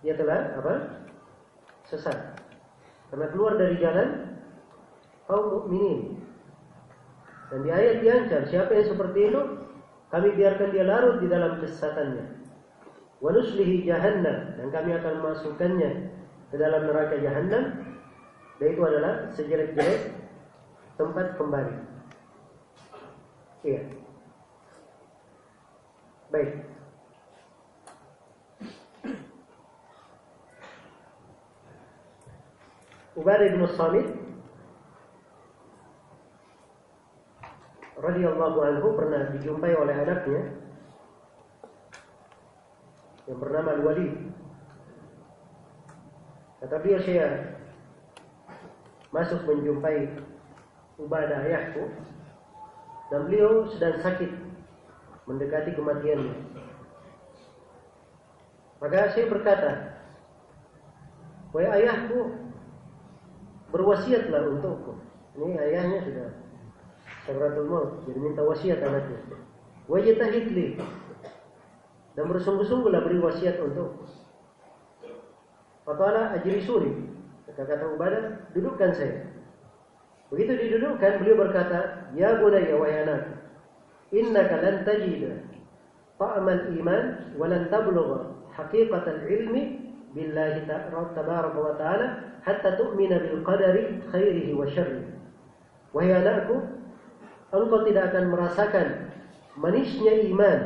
dia 0.06 0.14
telah 0.14 0.54
apa 0.62 0.74
sesat 1.90 2.38
karena 3.10 3.26
keluar 3.34 3.58
dari 3.58 3.74
jalan 3.82 4.38
kaum 5.26 5.50
mukminin 5.50 6.22
dan 7.50 7.58
di 7.66 7.70
ayat 7.74 8.06
diancam 8.06 8.42
siapa 8.46 8.70
yang 8.70 8.86
seperti 8.86 9.20
itu 9.34 9.42
kami 10.10 10.38
biarkan 10.38 10.70
dia 10.70 10.84
larut 10.86 11.18
di 11.18 11.26
dalam 11.26 11.58
kesesatannya. 11.58 12.26
Wa 13.18 13.30
nuslihi 13.34 13.86
jahannam 13.86 14.54
dan 14.54 14.66
kami 14.70 14.94
akan 14.94 15.12
memasukkannya 15.18 15.90
ke 16.52 16.56
dalam 16.56 16.86
neraka 16.86 17.16
jahannam. 17.18 17.64
Dan 18.56 18.66
itu 18.72 18.82
adalah 18.86 19.28
sejelek-jelek 19.36 20.16
tempat 20.96 21.36
kembali. 21.36 21.76
Iya. 23.66 24.05
Baik. 26.36 26.52
Ubadah 33.16 33.48
bin 33.56 33.64
Samit 33.72 34.04
radhiyallahu 37.96 38.58
anhu 38.68 38.88
pernah 39.00 39.32
dijumpai 39.32 39.72
oleh 39.80 39.96
anaknya 39.96 40.60
yang 43.32 43.40
bernama 43.40 43.80
Al-Walid. 43.80 44.12
Kata 46.60 46.76
beliau 46.84 47.00
saya 47.00 47.56
masuk 49.08 49.40
menjumpai 49.48 50.20
Ubadah 51.00 51.48
ayahku 51.48 51.88
dan 53.08 53.24
beliau 53.24 53.72
sedang 53.72 54.04
sakit 54.04 54.45
mendekati 55.26 55.74
kematiannya. 55.74 56.34
Maka 58.78 59.10
saya 59.12 59.26
berkata, 59.26 59.70
"Wahai 61.50 61.82
ayahku, 61.82 62.34
berwasiatlah 63.74 64.42
untukku." 64.56 64.94
Ini 65.36 65.58
ayahnya 65.60 66.00
sudah 66.00 66.28
sakratul 67.28 67.68
maut, 67.68 67.90
jadi 68.08 68.18
minta 68.22 68.40
wasiat 68.46 68.80
anaknya. 68.80 69.20
Wajitahid 69.86 70.46
li. 70.54 70.66
Dan 72.16 72.32
bersungguh-sungguhlah 72.32 73.04
beri 73.04 73.20
wasiat 73.20 73.60
untuk. 73.60 74.08
Fatala 75.84 76.32
ajri 76.34 76.64
suri. 76.64 76.90
Kata-kata 77.46 77.94
Ubadah, 77.94 78.50
dudukkan 78.56 78.90
saya. 78.96 79.28
Begitu 80.32 80.52
didudukkan, 80.58 81.22
beliau 81.22 81.36
berkata, 81.46 82.10
Ya 82.16 82.40
bunayya 82.40 82.74
wa 82.74 82.88
anak, 82.88 83.45
innaka 84.16 84.64
lan 84.64 84.76
tajida 84.88 85.44
ta'amal 86.16 86.72
iman 86.72 87.02
wa 87.36 87.46
lan 87.52 87.68
tablugha 87.68 88.32
haqiqatal 88.56 89.28
ilmi 89.28 89.92
billahi 90.16 90.64
tabaraka 90.64 91.58
wa 91.60 91.76
ta'ala 91.76 92.06
hatta 92.40 92.80
tu'mina 92.80 93.20
bil 93.20 93.44
qadari 93.44 94.00
khairihi 94.08 94.56
wa 94.56 94.64
syarrihi. 94.64 95.12
Wahai 95.92 96.16
anakku, 96.16 96.56
engkau 97.52 97.84
tidak 97.84 98.12
akan 98.12 98.24
merasakan 98.32 98.88
manisnya 99.60 100.24
iman 100.32 100.60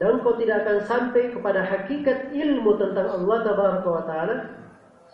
dan 0.00 0.18
engkau 0.18 0.34
tidak 0.34 0.66
akan 0.66 0.78
sampai 0.82 1.30
kepada 1.30 1.62
hakikat 1.62 2.34
ilmu 2.34 2.74
tentang 2.74 3.06
Allah 3.06 3.38
Tabaraka 3.46 3.88
wa 3.88 4.02
taala 4.02 4.36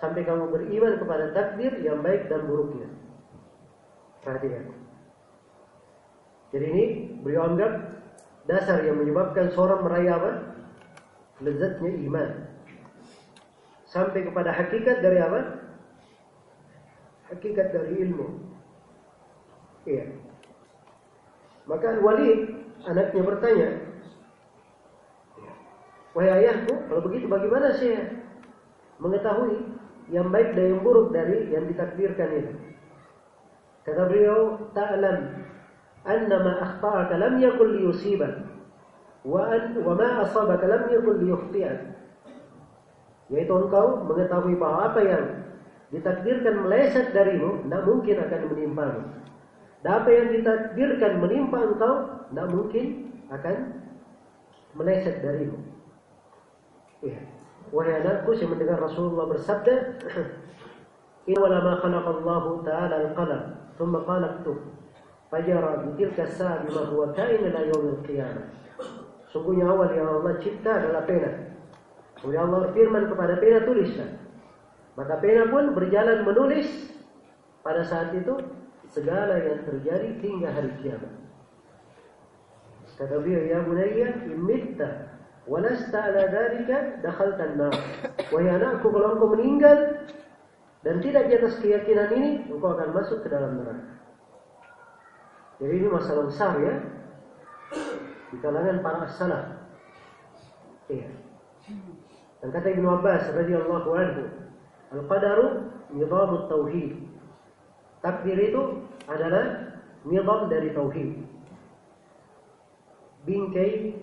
sampai 0.01 0.25
kamu 0.25 0.49
beriman 0.49 0.97
kepada 0.97 1.35
takdir 1.35 1.77
yang 1.83 2.01
baik 2.01 2.31
dan 2.31 2.47
buruknya. 2.47 2.89
Perhatikan. 4.23 4.88
Jadi 6.49 6.65
ini 6.65 6.85
beliau 7.21 7.53
anggap 7.53 7.73
dasar 8.49 8.81
yang 8.81 8.97
menyebabkan 8.97 9.53
seorang 9.53 9.85
meraih 9.85 10.17
apa? 10.17 10.31
Lezatnya 11.45 11.93
iman. 12.09 12.29
Sampai 13.85 14.25
kepada 14.25 14.53
hakikat 14.53 15.05
dari 15.05 15.19
apa? 15.21 15.41
Hakikat 17.29 17.69
dari 17.77 18.09
ilmu. 18.09 18.27
Iya. 19.85 20.05
Maka 21.69 22.01
Walid 22.01 22.49
anaknya 22.89 23.23
bertanya, 23.25 23.69
Wahai 26.17 26.43
ayahku, 26.43 26.89
kalau 26.89 27.05
begitu 27.05 27.31
bagaimana 27.31 27.77
saya 27.77 28.11
mengetahui 28.99 29.71
yang 30.11 30.33
baik 30.33 30.57
dan 30.57 30.75
yang 30.75 30.81
buruk 30.83 31.15
dari 31.15 31.53
yang 31.53 31.69
ditakdirkan 31.69 32.29
itu? 32.33 32.55
Kata 33.87 34.09
beliau, 34.09 34.67
ta'lam 34.75 35.47
ma 36.09 36.53
akhta'aka 36.65 37.15
lam 37.21 37.37
yakul 37.37 37.69
liyusibak 37.69 38.49
wa 39.29 39.45
an 39.53 39.77
wa 39.85 39.93
ma 39.93 40.25
lam 40.57 40.83
yakul 40.89 41.17
liyukhti'ak. 41.21 41.79
Yaitu 43.29 43.53
engkau 43.53 44.09
mengetahui 44.09 44.57
bahwa 44.57 44.89
apa 44.89 45.01
yang 45.05 45.25
ditakdirkan 45.93 46.65
meleset 46.65 47.13
darimu 47.13 47.61
tidak 47.65 47.83
mungkin 47.85 48.17
akan 48.25 48.41
menimpamu. 48.49 49.01
Dan 49.85 49.93
apa 49.95 50.09
yang 50.11 50.27
ditakdirkan 50.33 51.13
menimpa 51.21 51.59
engkau 51.61 51.95
tidak 52.33 52.47
mungkin 52.51 52.85
akan 53.29 53.57
meleset 54.75 55.21
darimu. 55.21 55.61
Ya. 57.05 57.21
Wahai 57.69 58.01
anakku, 58.01 58.33
saya 58.33 58.49
mendengar 58.49 58.81
Rasulullah 58.81 59.29
bersabda, 59.29 60.01
Inna 61.29 61.41
wala 61.45 61.59
ma 61.61 61.75
khalaqallahu 61.85 62.65
ta'ala 62.65 62.97
al-qalam, 63.13 63.43
thumma 63.77 64.01
fajara 65.29 65.85
bitilka 65.85 66.25
bima 66.65 66.83
huwa 66.93 67.13
kain 67.13 67.41
ila 67.45 67.61
yawmil 67.69 68.01
qiyamah. 68.05 68.47
Sungguhnya 69.29 69.69
awal 69.69 69.93
yang 69.93 70.09
Allah 70.09 70.41
cipta 70.41 70.73
adalah 70.81 71.05
pena. 71.05 71.53
Kemudian 72.17 72.49
Allah 72.49 72.73
firman 72.73 73.05
kepada 73.13 73.35
pena 73.37 73.59
tulislah. 73.63 74.11
Maka 74.97 75.15
pena 75.21 75.47
pun 75.53 75.77
berjalan 75.77 76.25
menulis 76.25 76.67
pada 77.63 77.85
saat 77.85 78.17
itu 78.17 78.35
segala 78.89 79.37
yang 79.39 79.63
terjadi 79.69 80.17
hingga 80.19 80.49
hari 80.51 80.73
kiamat. 80.81 81.13
Kata 82.99 83.15
beliau, 83.23 83.47
ya 83.47 83.63
bunayya, 83.63 84.27
imitta 84.27 85.15
walasta 85.47 86.11
ala 86.11 86.27
dhalika 86.27 86.99
dakhalta 86.99 87.47
an-nar. 87.47 87.75
Wahai 88.35 88.51
anakku, 88.59 88.91
kalau 88.91 89.15
engkau 89.15 89.39
meninggal 89.39 90.03
dan 90.83 90.99
tidak 90.99 91.31
di 91.31 91.33
atas 91.39 91.63
keyakinan 91.63 92.11
ini, 92.19 92.31
engkau 92.51 92.75
akan 92.75 92.91
masuk 92.91 93.23
ke 93.23 93.31
dalam 93.31 93.55
neraka. 93.55 93.98
Jadi 95.59 95.75
ini 95.75 95.89
masalah 95.91 96.31
besar 96.31 96.55
ya 96.63 96.75
di 98.31 98.37
kalangan 98.39 98.79
para 98.85 99.09
salaf. 99.11 99.45
Iya. 100.89 101.11
Dan 102.39 102.49
kata 102.55 102.69
Ibnu 102.71 102.87
Abbas 102.87 103.35
radhiyallahu 103.35 103.89
anhu, 103.99 104.23
al-qadaru 104.95 105.69
nizam 105.93 106.47
tauhid. 106.47 107.03
Takdir 107.99 108.39
itu 108.39 108.87
adalah 109.11 109.75
nizam 110.07 110.47
dari 110.47 110.71
tauhid. 110.71 111.27
Bingkai 113.27 113.99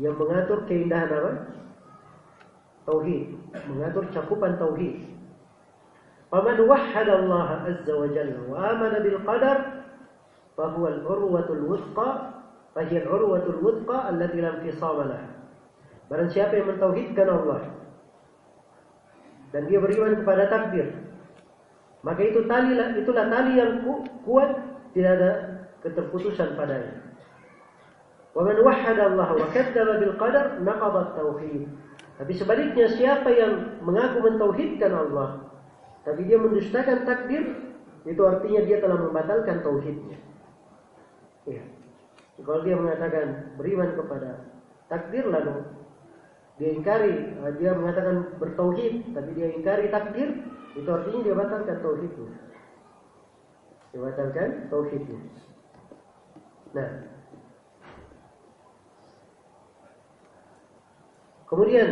yang 0.00 0.16
mengatur 0.16 0.64
keindahan 0.64 1.12
apa? 1.12 1.32
Tauhid, 2.88 3.36
mengatur 3.68 4.08
cakupan 4.10 4.56
tauhid. 4.56 5.04
Faman 6.32 6.58
wahhada 6.64 7.20
Allah 7.20 7.68
azza 7.68 7.92
wa 7.92 8.08
jalla 8.08 8.40
wa 8.48 8.56
amana 8.72 9.04
bil 9.04 9.20
qadar 9.20 9.56
fahuwa 10.54 10.88
al-urwatul 10.92 11.64
wuthqa 11.68 12.08
fahiya 12.76 13.04
al-urwatul 13.06 13.60
wuthqa 13.60 14.12
allati 14.12 14.38
lam 14.40 14.56
fisama 14.64 15.08
laha. 15.08 15.28
Barang 16.08 16.28
siapa 16.28 16.58
yang 16.60 16.76
mentauhidkan 16.76 17.28
Allah 17.28 17.60
dan 19.52 19.68
dia 19.68 19.78
beriman 19.80 20.20
kepada 20.24 20.48
takdir, 20.48 20.92
maka 22.04 22.20
itu 22.24 22.44
tali 22.48 22.72
itulah 23.00 23.24
tali 23.28 23.52
yang 23.56 23.84
kuat, 24.24 24.50
tidak 24.96 25.12
ada 25.20 25.30
keterputusan 25.84 26.56
padanya. 26.56 27.00
Wa 28.32 28.48
man 28.48 28.56
wahhada 28.64 29.12
Allah 29.12 29.28
wa 29.36 29.46
kadzdzaba 29.52 30.00
bil 30.00 30.16
qadar 30.16 30.60
naqada 30.64 31.12
tauhid. 31.16 31.68
Tapi 32.16 32.32
sebaliknya 32.36 32.92
siapa 32.92 33.28
yang 33.32 33.82
mengaku 33.84 34.24
mentauhidkan 34.24 34.92
Allah 34.92 35.52
tapi 36.02 36.26
dia 36.26 36.38
mendustakan 36.38 37.06
takdir, 37.06 37.54
itu 38.02 38.22
artinya 38.26 38.60
dia 38.66 38.82
telah 38.82 38.98
membatalkan 38.98 39.62
tauhidnya. 39.62 40.18
Ya. 41.46 41.64
Kalau 42.42 42.62
dia 42.64 42.76
mengatakan 42.78 43.54
beriman 43.58 43.94
kepada 43.98 44.46
takdir 44.86 45.26
lalu 45.26 45.62
dia 46.60 46.70
ingkari, 46.78 47.32
eh, 47.32 47.52
dia 47.56 47.72
mengatakan 47.74 48.36
bertauhid, 48.36 49.16
tapi 49.16 49.30
dia 49.34 49.48
ingkari 49.56 49.88
takdir, 49.88 50.46
itu 50.76 50.88
artinya 50.88 51.20
dia 51.24 51.34
batalkan 51.34 51.76
tauhidnya. 51.80 52.30
Dia 53.92 54.00
batalkan 54.00 54.48
tauhidnya. 54.68 55.20
Nah, 56.72 56.88
kemudian 61.48 61.88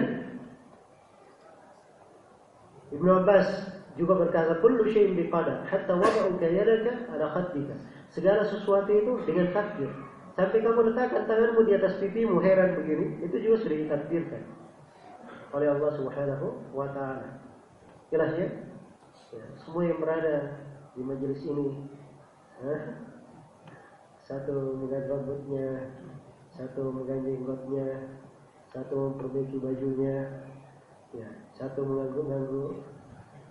Ibnu 2.91 3.11
Abbas 3.23 3.49
juga 3.95 4.23
berkata, 4.23 4.61
"Kullu 4.65 4.87
syai'in 4.89 5.15
biqadar, 5.15 5.67
hatta 5.69 5.95
wada'uka 5.95 6.47
yadaka 6.47 6.93
ala 7.17 7.27
khaddika." 7.33 7.75
Segala 8.11 8.43
sesuatu 8.47 8.91
itu 8.91 9.13
dengan 9.27 9.55
takdir. 9.55 9.91
Sampai 10.35 10.63
kamu 10.63 10.95
letakkan 10.95 11.29
tanganmu 11.29 11.63
di 11.69 11.73
atas 11.77 12.01
pipimu 12.01 12.41
heran 12.41 12.79
begini, 12.81 13.23
itu 13.23 13.37
juga 13.45 13.57
sudah 13.67 13.77
ditakdirkan 13.77 14.43
oleh 15.51 15.69
Allah 15.69 15.91
Subhanahu 15.99 16.47
wa 16.71 16.89
taala. 16.95 17.43
Jelas 18.11 18.35
ya? 18.39 18.49
ya? 19.35 19.45
Semua 19.63 19.87
yang 19.87 19.99
berada 19.99 20.63
di 20.95 21.03
majelis 21.03 21.43
ini 21.43 21.87
eh, 22.63 22.83
satu 24.27 24.79
mengganti 24.79 25.11
rambutnya, 25.11 25.71
satu 26.55 26.83
mengganti 26.95 27.35
jenggotnya, 27.35 27.89
satu 28.71 28.95
memperbaiki 29.11 29.59
bajunya, 29.59 30.47
ya, 31.15 31.29
satu 31.59 31.83
mengganggu-ganggu. 31.83 32.87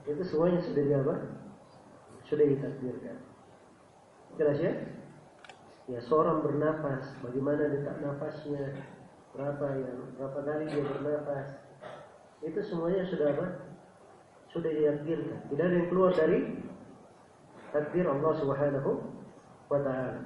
Itu 0.07 0.23
semuanya 0.23 0.64
sudah 0.64 0.84
di 0.84 0.94
apa? 0.95 1.15
Sudah 2.31 2.45
ditakdirkan. 2.48 3.29
Jelas 4.40 4.57
ya? 4.64 4.72
Ya 5.91 5.99
seorang 5.99 6.40
bernafas, 6.40 7.11
bagaimana 7.20 7.68
detak 7.68 7.99
nafasnya, 7.99 8.72
berapa 9.36 9.66
yang 9.76 10.16
berapa 10.16 10.40
kali 10.48 10.66
dia 10.72 10.86
bernafas, 10.86 11.60
itu 12.40 12.60
semuanya 12.64 13.03
sudah 13.03 13.36
apa? 13.36 13.48
Sudah 14.56 14.72
ditakdirkan. 14.72 15.44
Tidak 15.52 15.66
ada 15.66 15.76
yang 15.76 15.90
keluar 15.91 16.16
dari 16.16 16.56
takdir 17.76 18.07
Allah 18.07 18.34
Subhanahu 18.40 18.91
wa 19.68 19.80
taala. 19.84 20.24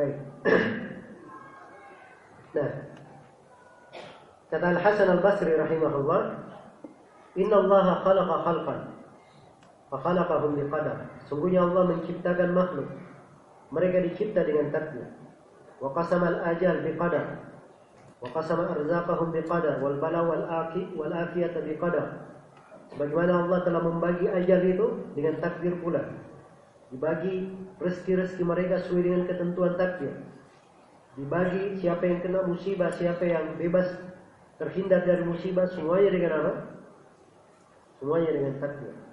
Baik. 0.00 0.16
nah, 2.56 2.70
kata 4.48 4.66
Al 4.70 4.80
Hasan 4.80 5.08
Al 5.12 5.20
Basri 5.20 5.52
rahimahullah, 5.52 6.22
Inna 7.36 7.56
Allah 7.58 7.86
khalaqa 8.00 8.36
khalqan, 8.48 8.80
fa 9.94 10.02
khalaqahum 10.02 10.58
biqadar. 10.58 11.06
Sungguhnya 11.30 11.62
Allah 11.62 11.94
menciptakan 11.94 12.50
makhluk 12.50 12.90
mereka 13.70 14.02
dicipta 14.02 14.42
dengan 14.42 14.74
takdir. 14.74 15.06
Wa 15.78 15.94
qasamal 15.94 16.42
ajal 16.50 16.82
biqadar. 16.82 17.54
Wa 18.18 18.28
qasama 18.34 18.74
arzaqahum 18.74 19.30
biqadar 19.30 19.78
wal 19.78 19.98
bala 20.02 20.26
wal 20.26 20.46
aki 20.46 20.94
wal 20.98 21.10
afiyata 21.14 21.62
biqadar. 21.62 22.26
Sebagaimana 22.94 23.46
Allah 23.46 23.58
telah 23.66 23.82
membagi 23.82 24.30
ajal 24.30 24.60
itu 24.62 24.86
dengan 25.18 25.42
takdir 25.42 25.74
pula. 25.82 26.02
Dibagi 26.94 27.50
rezeki-rezeki 27.82 28.42
mereka 28.46 28.78
sesuai 28.86 29.02
dengan 29.02 29.22
ketentuan 29.26 29.74
takdir. 29.74 30.14
Dibagi 31.18 31.78
siapa 31.82 32.06
yang 32.06 32.22
kena 32.22 32.46
musibah, 32.46 32.90
siapa 32.94 33.22
yang 33.26 33.58
bebas 33.58 33.86
terhindar 34.62 35.02
dari 35.02 35.26
musibah, 35.26 35.66
semuanya 35.66 36.10
dengan 36.14 36.30
apa? 36.38 36.52
Semuanya 37.98 38.30
dengan 38.30 38.54
takdir. 38.62 39.03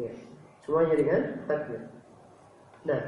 Ya, 0.00 0.12
semuanya 0.64 0.94
dengan 0.96 1.20
takdir. 1.44 1.82
Nah, 2.88 3.00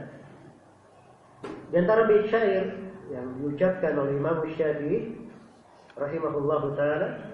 di 1.72 1.76
antara 1.80 2.04
bait 2.04 2.28
syair 2.28 2.68
yang 3.08 3.32
diucapkan 3.40 3.96
oleh 3.96 4.12
Imam 4.12 4.44
Syafi'i 4.44 5.16
rahimahullahu 5.96 6.76
taala 6.76 7.32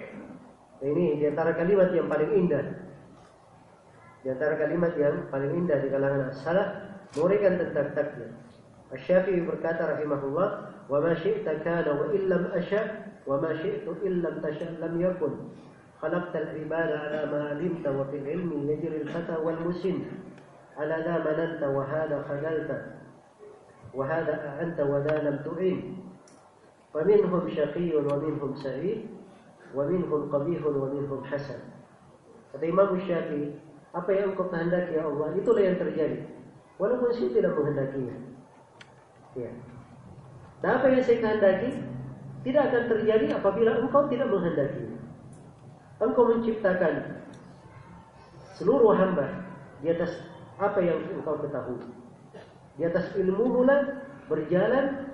ini 0.79 1.19
di 1.19 1.27
antara 1.27 1.59
kalimat 1.59 1.91
yang 1.91 2.07
paling 2.07 2.31
indah. 2.39 2.63
Di 4.23 4.31
antara 4.31 4.55
kalimat 4.63 4.95
yang 4.95 5.27
paling 5.27 5.51
indah 5.67 5.79
di 5.83 5.89
kalangan 5.91 6.31
as-salaf 6.31 6.69
menguraikan 7.19 7.59
tentang 7.59 7.89
takdir. 7.99 8.31
Asy-Syafi'i 8.95 9.43
berkata 9.43 9.99
rahimahullah, 9.99 10.49
"Wa 10.87 10.99
ma 11.03 11.13
syi'ta 11.19 11.61
kana 11.67 11.99
wa 11.99 12.07
illam 12.15 12.55
asya 12.55 13.11
wa 13.27 13.43
ma 13.43 13.53
syi'tu 13.59 13.91
illam 14.07 14.39
tasha 14.39 14.71
lam 14.79 14.97
yakun." 15.03 15.51
خلقت 16.04 16.36
العباد 16.36 16.92
على 16.92 17.32
ما 17.32 17.50
علمت 17.50 17.88
وفي 17.88 18.18
العلم 18.18 18.70
يجري 18.70 19.02
الفتى 19.02 19.36
والمسن 19.36 20.00
على 20.78 20.96
ذا 21.06 21.16
مننت 21.24 21.64
وهذا 21.64 22.26
خذلت 22.30 22.86
وهذا 23.94 24.48
أعنت 24.48 24.80
وذا 24.80 25.16
لم 25.30 25.38
تعين 25.46 25.98
فمنهم 26.94 27.50
شقي 27.50 27.96
ومنهم 27.96 28.56
سعيد 28.56 29.06
ومنهم 29.76 30.32
قبيح 30.32 30.66
ومنهم 30.66 31.24
حسن 31.24 31.60
kata 32.54 32.70
Imam 32.70 32.94
Syafi'i 33.02 33.58
apa 33.98 34.10
yang 34.14 34.38
engkau 34.38 34.46
kehendaki 34.46 34.94
ya 34.94 35.10
Allah 35.10 35.34
itulah 35.34 35.58
yang 35.58 35.74
terjadi 35.74 36.22
walaupun 36.78 37.10
saya 37.10 37.34
tidak 37.34 37.58
menghendakinya 37.58 38.16
ya 39.34 39.50
dan 40.62 40.70
apa 40.78 40.86
yang 40.94 41.02
saya 41.02 41.18
kehendaki 41.18 41.82
tidak 42.46 42.62
akan 42.70 42.84
terjadi 42.94 43.26
apabila 43.42 43.72
engkau 43.82 44.06
tidak 44.06 44.30
menghendakinya 44.30 44.97
engkau 45.99 46.25
menciptakan 46.31 47.23
seluruh 48.59 48.95
hamba 48.95 49.47
di 49.83 49.95
atas 49.95 50.19
apa 50.59 50.79
yang 50.83 50.99
engkau 51.15 51.39
ketahui. 51.39 51.79
Di 52.79 52.87
atas 52.87 53.11
ilmu 53.19 53.63
mula 53.63 54.07
berjalan 54.31 55.11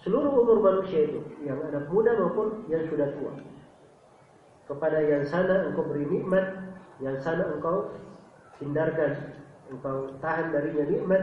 seluruh 0.00 0.32
umur 0.32 0.58
manusia 0.64 1.08
itu, 1.08 1.20
yang 1.44 1.60
anak 1.68 1.88
muda 1.92 2.16
maupun 2.16 2.64
yang 2.72 2.84
sudah 2.88 3.08
tua. 3.16 3.32
Kepada 4.68 5.00
yang 5.00 5.24
sana 5.28 5.68
engkau 5.68 5.84
beri 5.88 6.04
nikmat, 6.08 6.44
yang 7.00 7.16
sana 7.24 7.48
engkau 7.56 7.92
hindarkan, 8.60 9.36
engkau 9.72 10.12
tahan 10.20 10.52
darinya 10.52 10.84
nikmat. 10.88 11.22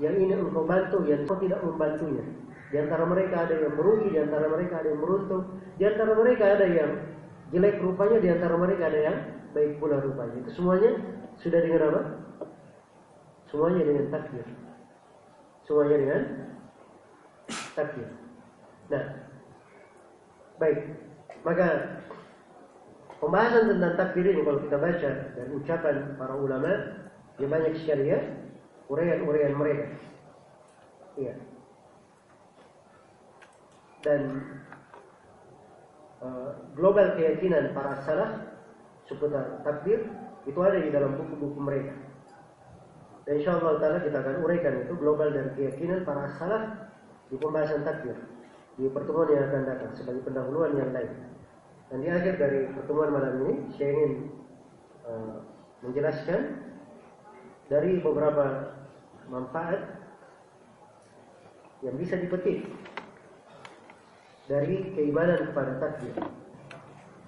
Yang 0.00 0.14
ini 0.24 0.34
engkau 0.38 0.64
bantu, 0.64 1.04
yang 1.06 1.26
engkau 1.26 1.38
tidak 1.42 1.60
membantunya. 1.62 2.24
Di 2.72 2.80
antara 2.80 3.04
mereka 3.04 3.44
ada 3.44 3.54
yang 3.54 3.76
merugi, 3.76 4.08
di 4.08 4.18
antara 4.18 4.48
mereka 4.48 4.80
ada 4.80 4.88
yang 4.88 5.02
beruntung, 5.04 5.42
di 5.76 5.84
antara 5.84 6.12
mereka 6.16 6.44
ada 6.56 6.66
yang 6.66 6.90
jelek 7.52 7.84
rupanya, 7.84 8.18
di 8.18 8.28
antara 8.32 8.56
mereka 8.56 8.88
ada 8.88 9.00
yang 9.00 9.18
baik 9.52 9.76
pula 9.76 10.00
rupanya. 10.00 10.40
Itu 10.40 10.50
semuanya 10.56 10.90
sudah 11.38 11.60
dengan 11.60 11.82
apa? 11.92 12.02
Semuanya 13.52 13.82
dengan 13.84 14.06
takdir. 14.08 14.46
Semuanya 15.68 15.96
dengan 16.00 16.22
takdir. 17.76 18.08
Nah, 18.88 19.04
baik. 20.56 20.78
Maka 21.44 21.68
pembahasan 23.20 23.76
tentang 23.76 23.94
takdir 24.00 24.24
ini 24.32 24.42
kalau 24.42 24.60
kita 24.64 24.76
baca 24.80 25.10
dan 25.36 25.46
ucapan 25.52 25.96
para 26.16 26.34
ulama 26.38 26.72
Di 27.40 27.48
banyak 27.48 27.80
syariat, 27.88 28.20
uraian-uraian 28.92 29.56
mereka. 29.56 29.88
Iya. 31.16 31.34
Dan 34.04 34.20
global 36.78 37.18
keyakinan 37.18 37.74
para 37.74 37.98
salaf 38.06 38.30
seputar 39.10 39.60
takdir 39.66 40.06
itu 40.46 40.58
ada 40.62 40.78
di 40.78 40.90
dalam 40.90 41.18
buku-buku 41.18 41.58
mereka. 41.58 41.94
Dan 43.22 43.38
insya 43.38 43.58
Allah 43.58 43.78
Ta'ala 43.78 43.98
kita 44.02 44.18
akan 44.18 44.42
uraikan 44.42 44.82
itu 44.82 44.94
global 44.98 45.30
dari 45.30 45.50
keyakinan 45.54 46.02
para 46.02 46.26
salaf 46.38 46.90
di 47.30 47.38
pembahasan 47.38 47.86
takdir 47.86 48.18
di 48.74 48.88
pertemuan 48.90 49.28
yang 49.30 49.46
akan 49.52 49.62
datang 49.68 49.92
sebagai 49.94 50.22
pendahuluan 50.26 50.74
yang 50.74 50.90
lain. 50.90 51.12
Dan 51.92 51.98
di 52.02 52.08
akhir 52.08 52.40
dari 52.40 52.72
pertemuan 52.72 53.12
malam 53.12 53.34
ini 53.46 53.54
saya 53.76 53.90
ingin 53.92 54.12
uh, 55.04 55.36
menjelaskan 55.84 56.40
dari 57.68 58.00
beberapa 58.00 58.74
manfaat 59.28 60.02
yang 61.84 61.94
bisa 62.00 62.16
dipetik 62.16 62.64
dari 64.52 64.92
keimanan 64.92 65.48
kepada 65.48 65.80
takdir. 65.80 66.12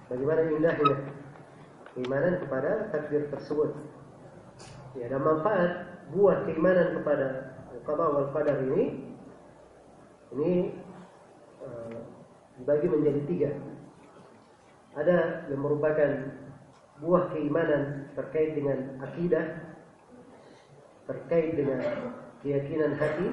Bagaimana 0.05 0.45
indahnya 0.53 1.09
keimanan 1.97 2.37
kepada 2.45 2.93
takdir 2.93 3.25
tersebut. 3.33 3.73
Ya, 4.93 5.09
dan 5.09 5.25
manfaat 5.25 6.05
buah 6.13 6.45
keimanan 6.45 7.01
kepada 7.01 7.57
qada 7.81 8.05
wal 8.13 8.29
qadar 8.29 8.61
ini 8.69 9.09
ini 10.37 10.51
uh, 11.65 11.97
dibagi 12.61 12.87
menjadi 12.93 13.21
tiga. 13.25 13.51
Ada 14.93 15.49
yang 15.49 15.65
merupakan 15.65 16.29
buah 17.01 17.33
keimanan 17.33 18.13
terkait 18.13 18.53
dengan 18.53 19.01
akidah, 19.01 19.45
terkait 21.09 21.57
dengan 21.57 21.81
keyakinan 22.45 22.95
hati, 22.95 23.27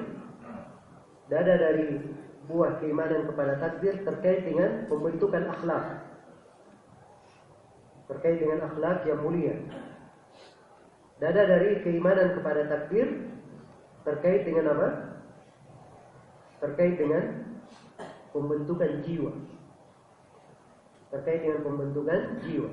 dan 1.31 1.37
ada 1.47 1.55
dari 1.55 2.03
buah 2.47 2.79
keimanan 2.83 3.23
kepada 3.29 3.55
takdir 3.59 4.03
terkait 4.03 4.43
dengan 4.43 4.85
pembentukan 4.91 5.47
akhlak, 5.47 6.03
terkait 8.11 8.37
dengan 8.43 8.67
akhlak 8.67 9.07
yang 9.07 9.19
mulia. 9.23 9.55
Dada 11.23 11.47
dari 11.47 11.79
keimanan 11.85 12.35
kepada 12.35 12.67
takdir 12.67 13.31
terkait 14.03 14.43
dengan 14.43 14.75
apa? 14.75 14.87
Terkait 16.59 16.99
dengan 16.99 17.47
pembentukan 18.35 18.91
jiwa. 19.07 19.31
Terkait 21.15 21.39
dengan 21.47 21.63
pembentukan 21.63 22.43
jiwa. 22.43 22.69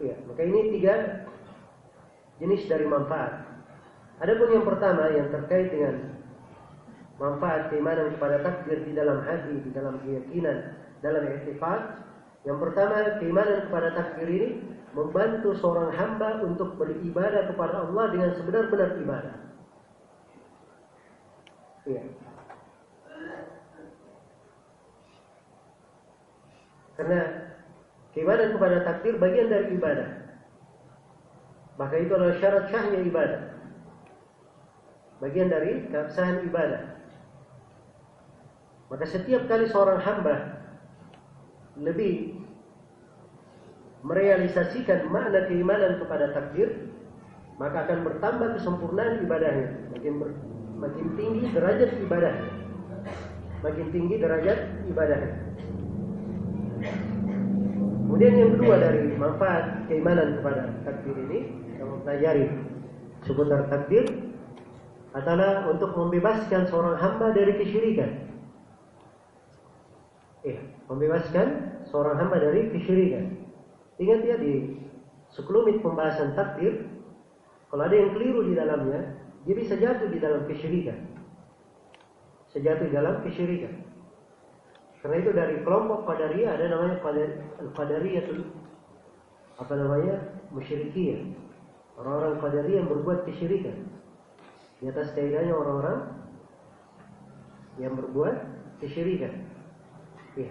Ya, 0.00 0.16
maka 0.24 0.42
ini 0.42 0.80
tiga 0.80 1.28
jenis 2.40 2.66
dari 2.66 2.88
manfaat. 2.88 3.44
Adapun 4.18 4.48
yang 4.56 4.66
pertama 4.66 5.12
yang 5.12 5.28
terkait 5.28 5.68
dengan 5.68 6.19
manfaat 7.20 7.68
keimanan 7.68 8.16
kepada 8.16 8.40
takdir 8.40 8.80
di 8.80 8.96
dalam 8.96 9.20
hati, 9.28 9.60
di 9.60 9.70
dalam 9.76 10.00
keyakinan, 10.00 10.72
dalam 11.04 11.22
etikad. 11.28 12.00
Yang 12.48 12.58
pertama, 12.64 13.20
keimanan 13.20 13.68
kepada 13.68 13.88
takdir 13.92 14.28
ini 14.32 14.48
membantu 14.96 15.52
seorang 15.60 15.92
hamba 15.92 16.40
untuk 16.40 16.80
beribadah 16.80 17.52
kepada 17.52 17.84
Allah 17.84 18.04
dengan 18.08 18.30
sebenar-benar 18.32 18.96
ibadah. 18.96 19.36
Iya. 21.84 22.02
Karena 26.96 27.20
keimanan 28.16 28.48
kepada 28.56 28.76
takdir 28.88 29.14
bagian 29.20 29.52
dari 29.52 29.76
ibadah. 29.76 30.08
Maka 31.76 31.96
itu 31.96 32.12
adalah 32.12 32.36
syarat 32.40 32.64
syahnya 32.68 33.00
ibadah. 33.04 33.40
Bagian 35.20 35.48
dari 35.52 35.88
keabsahan 35.88 36.44
ibadah. 36.48 36.99
Maka 38.90 39.06
setiap 39.06 39.46
kali 39.46 39.70
seorang 39.70 40.02
hamba 40.02 40.66
lebih 41.78 42.42
merealisasikan 44.02 45.06
makna 45.12 45.46
keimanan 45.46 46.02
kepada 46.02 46.34
takdir, 46.34 46.90
maka 47.60 47.86
akan 47.86 47.98
bertambah 48.02 48.48
kesempurnaan 48.58 49.22
ibadahnya. 49.22 49.68
Makin 49.94 50.12
ber, 50.18 50.28
makin 50.80 51.06
tinggi 51.14 51.44
derajat 51.54 51.90
ibadah. 52.02 52.34
Makin 53.60 53.86
tinggi 53.92 54.16
derajat 54.18 54.58
ibadahnya. 54.88 55.32
Kemudian 58.10 58.34
yang 58.34 58.50
kedua 58.58 58.74
dari 58.80 59.14
manfaat 59.14 59.86
keimanan 59.86 60.42
kepada 60.42 60.62
takdir 60.82 61.14
ini, 61.14 61.38
yang 61.78 61.88
mempelajari 61.94 62.46
seputar 63.22 63.70
takdir 63.70 64.04
adalah 65.14 65.68
untuk 65.70 65.94
membebaskan 65.94 66.66
seorang 66.66 66.96
hamba 66.98 67.30
dari 67.36 67.54
kesyirikan. 67.54 68.29
Eh, 70.40 70.56
membebaskan 70.88 71.48
seorang 71.92 72.16
hamba 72.16 72.40
dari 72.40 72.72
kesyirikan. 72.72 73.44
Ingat 74.00 74.20
ya 74.24 74.36
di 74.40 74.80
sekelumit 75.36 75.84
pembahasan 75.84 76.32
takdir, 76.32 76.88
kalau 77.68 77.84
ada 77.84 77.92
yang 77.92 78.16
keliru 78.16 78.48
di 78.48 78.56
dalamnya, 78.56 79.20
dia 79.44 79.54
bisa 79.54 79.76
jatuh 79.76 80.08
di 80.08 80.16
dalam 80.16 80.48
kesyirikan. 80.48 80.96
Sejatuh 82.56 82.88
di 82.88 82.94
dalam 82.96 83.20
kesyirikan. 83.20 83.84
Karena 85.00 85.16
itu 85.20 85.30
dari 85.32 85.60
kelompok 85.64 86.08
Qadariyah 86.08 86.56
ada 86.56 86.64
namanya 86.72 86.96
Qadariyah 87.76 88.24
apa 89.60 89.74
namanya? 89.76 90.16
musyrikiyah. 90.50 91.20
Orang-orang 92.00 92.40
Qadariyah 92.40 92.78
yang 92.84 92.88
berbuat 92.88 93.28
kesyirikan. 93.28 93.76
Di 94.80 94.88
atas 94.88 95.12
kaidahnya 95.12 95.52
orang-orang 95.52 96.16
yang 97.76 97.92
berbuat 97.92 98.36
kesyirikan. 98.80 99.49
Ya. 100.38 100.50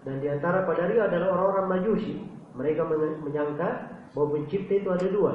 Dan 0.00 0.16
di 0.24 0.28
antara 0.32 0.64
Qadari 0.64 0.96
adalah 0.96 1.28
orang-orang 1.36 1.66
Majusi. 1.68 2.24
Mereka 2.56 2.82
menyangka 3.22 3.68
bahwa 4.16 4.34
pencipta 4.34 4.74
itu 4.74 4.90
ada 4.90 5.06
dua. 5.06 5.32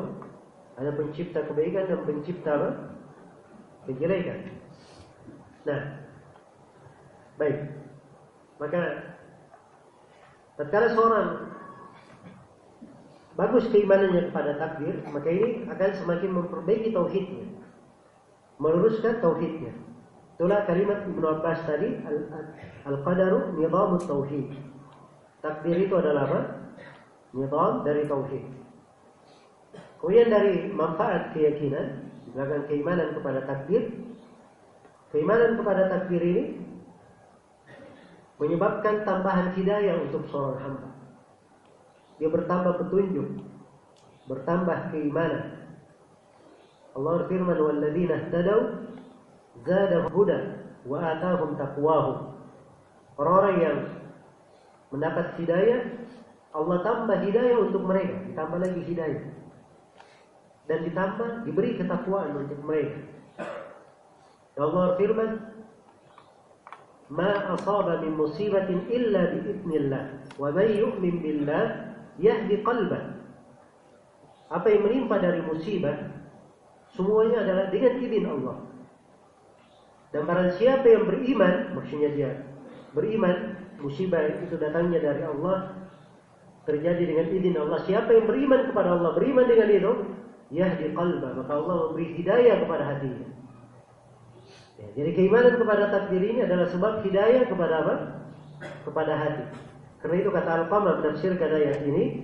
Ada 0.75 0.91
pencipta 0.91 1.39
kebaikan 1.47 1.87
dan 1.87 1.99
pencipta 2.03 2.51
apa? 2.51 2.69
kejelekan. 3.85 4.49
Nah, 5.65 5.81
baik. 7.37 7.57
Maka 8.57 8.81
tatkala 10.57 10.87
seorang 10.89 11.27
bagus 13.37 13.69
keimanannya 13.69 14.33
kepada 14.33 14.57
takdir, 14.57 14.95
maka 15.11 15.29
ini 15.29 15.69
akan 15.69 15.91
semakin 16.01 16.31
memperbaiki 16.33 16.89
tauhidnya. 16.95 17.45
Meluruskan 18.57 19.21
tauhidnya. 19.21 19.73
Itulah 20.35 20.67
kalimat 20.67 21.07
Ibnu 21.07 21.23
Abbas 21.39 21.63
tadi 21.63 21.95
al-qadaru 22.83 23.55
nizamut 23.55 24.03
tauhid. 24.03 24.51
Takdir 25.39 25.87
itu 25.87 25.95
adalah 25.95 26.27
apa? 26.27 26.39
Nizam 27.31 27.87
dari 27.87 28.03
tauhid. 28.03 28.43
Kemudian 29.95 30.27
dari 30.27 30.67
manfaat 30.75 31.31
keyakinan, 31.31 32.11
belakang 32.35 32.67
keimanan 32.67 33.15
kepada 33.15 33.47
takdir, 33.47 33.95
keimanan 35.15 35.55
kepada 35.55 35.87
takdir 35.87 36.19
ini 36.19 36.43
menyebabkan 38.35 39.07
tambahan 39.07 39.55
hidayah 39.55 40.03
untuk 40.03 40.27
seorang 40.27 40.59
hamba. 40.59 40.89
Dia 42.19 42.27
bertambah 42.27 42.75
petunjuk, 42.83 43.39
bertambah 44.27 44.91
keimanan. 44.91 45.63
Allah 46.91 47.23
berfirman, 47.23 47.55
"Walladzina 47.55 48.27
ihtadaw 48.27 48.59
zadahum 49.65 50.13
huda 50.13 50.37
wa 50.85 50.97
atahum 51.01 51.57
taqwahum. 51.57 52.17
Orang-orang 53.17 53.55
yang 53.59 53.77
mendapat 54.93 55.35
hidayah, 55.41 55.81
Allah 56.55 56.77
tambah 56.85 57.17
hidayah 57.19 57.57
untuk 57.59 57.83
mereka, 57.83 58.15
ditambah 58.31 58.59
lagi 58.61 58.81
hidayah. 58.85 59.23
Dan 60.65 60.79
ditambah 60.87 61.45
diberi 61.45 61.77
ketakwaan 61.77 62.37
untuk 62.37 62.59
mereka. 62.65 62.97
Allah 64.55 64.95
firman, 64.95 65.31
"Ma 67.11 67.53
asaba 67.53 68.01
min 68.01 68.15
musibatin 68.15 68.87
illa 68.87 69.35
bi 69.35 69.39
idznillah, 69.51 70.03
wa 70.39 70.49
man 70.49 70.69
yu'min 70.71 71.15
billah 71.21 71.65
yahdi 72.17 72.63
qalbah." 72.63 73.19
Apa 74.49 74.67
yang 74.71 74.87
menimpa 74.87 75.19
dari 75.19 75.43
musibah 75.43 76.13
semuanya 76.95 77.43
adalah 77.45 77.65
dengan 77.69 77.93
izin 77.99 78.25
Allah. 78.25 78.64
Dan 80.15 80.23
barang 80.23 80.55
siapa 80.55 80.87
yang 80.87 81.03
beriman, 81.11 81.75
maksudnya 81.75 82.07
dia 82.15 82.31
beriman, 82.95 83.59
musibah 83.83 84.23
itu 84.31 84.55
datangnya 84.55 85.03
dari 85.03 85.27
Allah, 85.27 85.75
terjadi 86.63 87.03
dengan 87.03 87.27
izin 87.35 87.55
Allah. 87.59 87.83
Siapa 87.83 88.15
yang 88.15 88.23
beriman 88.23 88.71
kepada 88.71 88.95
Allah, 88.95 89.11
beriman 89.11 89.43
dengan 89.43 89.67
itu, 89.67 89.91
yahdi 90.55 90.95
qalba, 90.95 91.35
maka 91.35 91.51
Allah 91.51 91.75
memberi 91.91 92.15
hidayah 92.15 92.63
kepada 92.63 92.83
hatinya. 92.95 93.27
Ya, 94.79 94.87
jadi 95.03 95.11
keimanan 95.19 95.59
kepada 95.59 95.91
takdir 95.91 96.23
ini 96.23 96.47
adalah 96.47 96.67
sebab 96.71 97.03
hidayah 97.03 97.43
kepada 97.51 97.73
apa? 97.83 97.95
Kepada 98.87 99.13
hati. 99.19 99.45
Karena 99.99 100.15
itu 100.15 100.29
kata 100.31 100.49
Al-Qamah 100.63 101.03
menafsirkan 101.03 101.51
ayat 101.59 101.83
ini, 101.83 102.23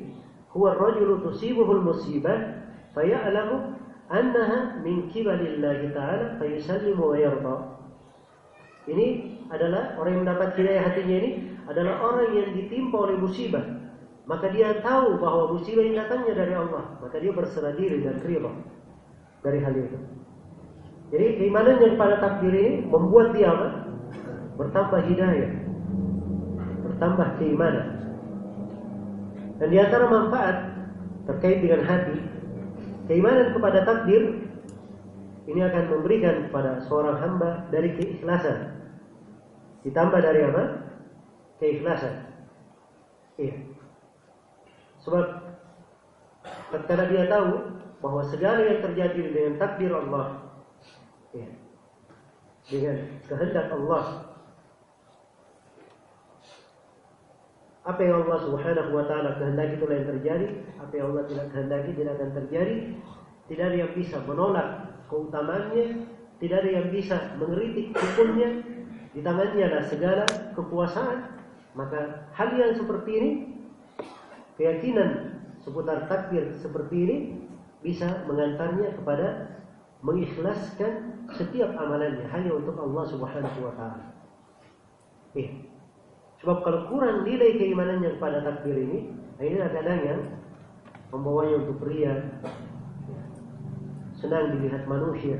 huwa 0.55 0.79
rajulu 0.79 1.27
tusibuhul 1.27 1.83
musibah 1.83 2.63
faya'lamu 2.95 3.75
annaha 4.07 4.79
min 4.79 5.11
kibalillahi 5.11 5.91
ta'ala 5.91 6.39
fayusallimu 6.39 7.03
wa 7.03 7.19
yarda. 7.19 7.80
Ini 8.89 9.07
adalah 9.51 9.93
orang 9.99 10.11
yang 10.17 10.23
mendapat 10.25 10.49
hidayah 10.57 10.83
hatinya 10.89 11.15
ini 11.21 11.29
adalah 11.69 12.01
orang 12.01 12.29
yang 12.33 12.49
ditimpa 12.57 12.97
oleh 12.97 13.17
musibah. 13.19 13.61
Maka 14.25 14.49
dia 14.53 14.79
tahu 14.81 15.19
bahwa 15.19 15.53
musibah 15.57 15.83
ini 15.83 15.97
datangnya 15.97 16.33
dari 16.33 16.53
Allah. 16.55 16.97
Maka 17.01 17.19
dia 17.19 17.33
berserah 17.35 17.75
diri 17.77 18.01
dan 18.01 18.17
ridha 18.23 18.51
dari 19.41 19.59
hal 19.59 19.73
itu. 19.75 19.97
Jadi 21.11 21.25
keimanan 21.43 21.77
yang 21.83 21.99
pada 21.99 22.23
takdir 22.23 22.53
ini 22.55 22.87
membuat 22.87 23.35
dia 23.35 23.51
apa? 23.51 23.67
Bertambah 24.55 25.01
hidayah. 25.11 25.51
Bertambah 26.87 27.27
keimanan. 27.41 27.87
Dan 29.59 29.67
di 29.69 29.77
antara 29.77 30.05
manfaat 30.07 30.57
terkait 31.27 31.61
dengan 31.61 31.85
hati, 31.85 32.17
keimanan 33.11 33.53
kepada 33.53 33.83
takdir 33.83 34.47
ini 35.51 35.59
akan 35.67 35.83
memberikan 35.91 36.47
kepada 36.47 36.79
seorang 36.87 37.19
hamba 37.19 37.67
dari 37.73 37.91
keikhlasan. 37.99 38.70
Ditambah 39.81 40.19
dari 40.21 40.41
apa? 40.45 40.63
Keikhlasan. 41.57 42.15
Iya. 43.37 43.55
Sebab 45.01 45.25
tatkala 46.69 47.09
dia 47.09 47.25
tahu 47.25 47.49
bahwa 48.01 48.21
segala 48.29 48.61
yang 48.65 48.81
terjadi 48.85 49.19
dengan 49.33 49.53
takdir 49.57 49.93
Allah, 49.93 50.53
ya, 51.33 51.49
dengan 52.69 52.97
kehendak 53.25 53.67
Allah, 53.73 54.31
apa 57.81 58.01
yang 58.05 58.25
Allah 58.25 58.39
Subhanahu 58.45 58.93
wa 58.93 59.05
taala 59.09 59.41
kehendaki 59.41 59.81
itulah 59.81 59.95
yang 59.97 60.09
terjadi, 60.17 60.47
apa 60.77 60.93
yang 60.93 61.05
Allah 61.13 61.23
tidak 61.25 61.47
kehendaki 61.49 61.89
tidak 61.97 62.13
akan 62.21 62.31
terjadi. 62.37 62.77
Tidak 63.49 63.65
ada 63.67 63.77
yang 63.83 63.91
bisa 63.97 64.17
menolak 64.23 64.67
keutamaannya, 65.11 66.07
tidak 66.39 66.57
ada 66.63 66.69
yang 66.71 66.87
bisa 66.93 67.35
mengeritik 67.35 67.91
hukumnya, 67.91 68.63
di 69.11 69.19
tangannya 69.19 69.63
ada 69.67 69.81
segala 69.87 70.23
kekuasaan. 70.55 71.39
Maka 71.71 72.27
hal 72.35 72.51
yang 72.59 72.75
seperti 72.75 73.11
ini 73.15 73.29
keyakinan 74.59 75.39
seputar 75.63 76.03
takdir 76.11 76.51
seperti 76.59 76.95
ini 77.07 77.17
bisa 77.79 78.27
mengantarnya 78.27 78.91
kepada 78.99 79.55
mengikhlaskan 80.03 81.23
setiap 81.31 81.71
amalannya 81.79 82.27
hanya 82.27 82.51
untuk 82.51 82.75
Allah 82.75 83.05
Subhanahu 83.07 83.59
wa 83.63 83.73
taala. 83.77 84.05
Eh, 85.37 85.63
sebab 86.43 86.65
kalau 86.65 86.91
kurang 86.91 87.23
nilai 87.23 87.55
keimanannya 87.55 88.19
kepada 88.19 88.43
takdir 88.43 88.75
ini, 88.75 89.15
ini 89.39 89.57
kadang 89.57 89.99
yang 90.03 90.21
membawanya 91.13 91.63
untuk 91.63 91.87
ria, 91.87 92.19
senang 94.19 94.59
dilihat 94.59 94.85
manusia, 94.85 95.39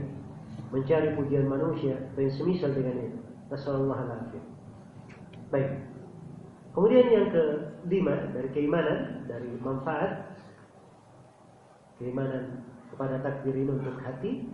mencari 0.72 1.14
pujian 1.19 1.45
manusia, 1.49 1.98
dan 2.15 2.27
semisal 2.31 2.72
dengan 2.72 2.98
itu. 3.11 3.20
Nasallallahu 3.52 4.40
Baik. 5.52 5.72
Kemudian 6.72 7.07
yang 7.11 7.28
kelima 7.36 8.15
dari 8.32 8.49
keimanan, 8.56 9.28
dari 9.28 9.52
manfaat 9.60 10.40
keimanan 11.99 12.64
kepada 12.95 13.19
takdir 13.19 13.52
ini 13.52 13.76
untuk 13.76 13.99
hati, 13.99 14.48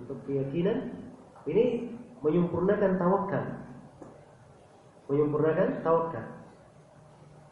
untuk 0.00 0.24
keyakinan, 0.24 0.96
ini 1.44 1.92
menyempurnakan 2.24 2.96
tawakal. 2.96 3.44
Menyempurnakan 5.12 5.84
tawakal. 5.84 6.26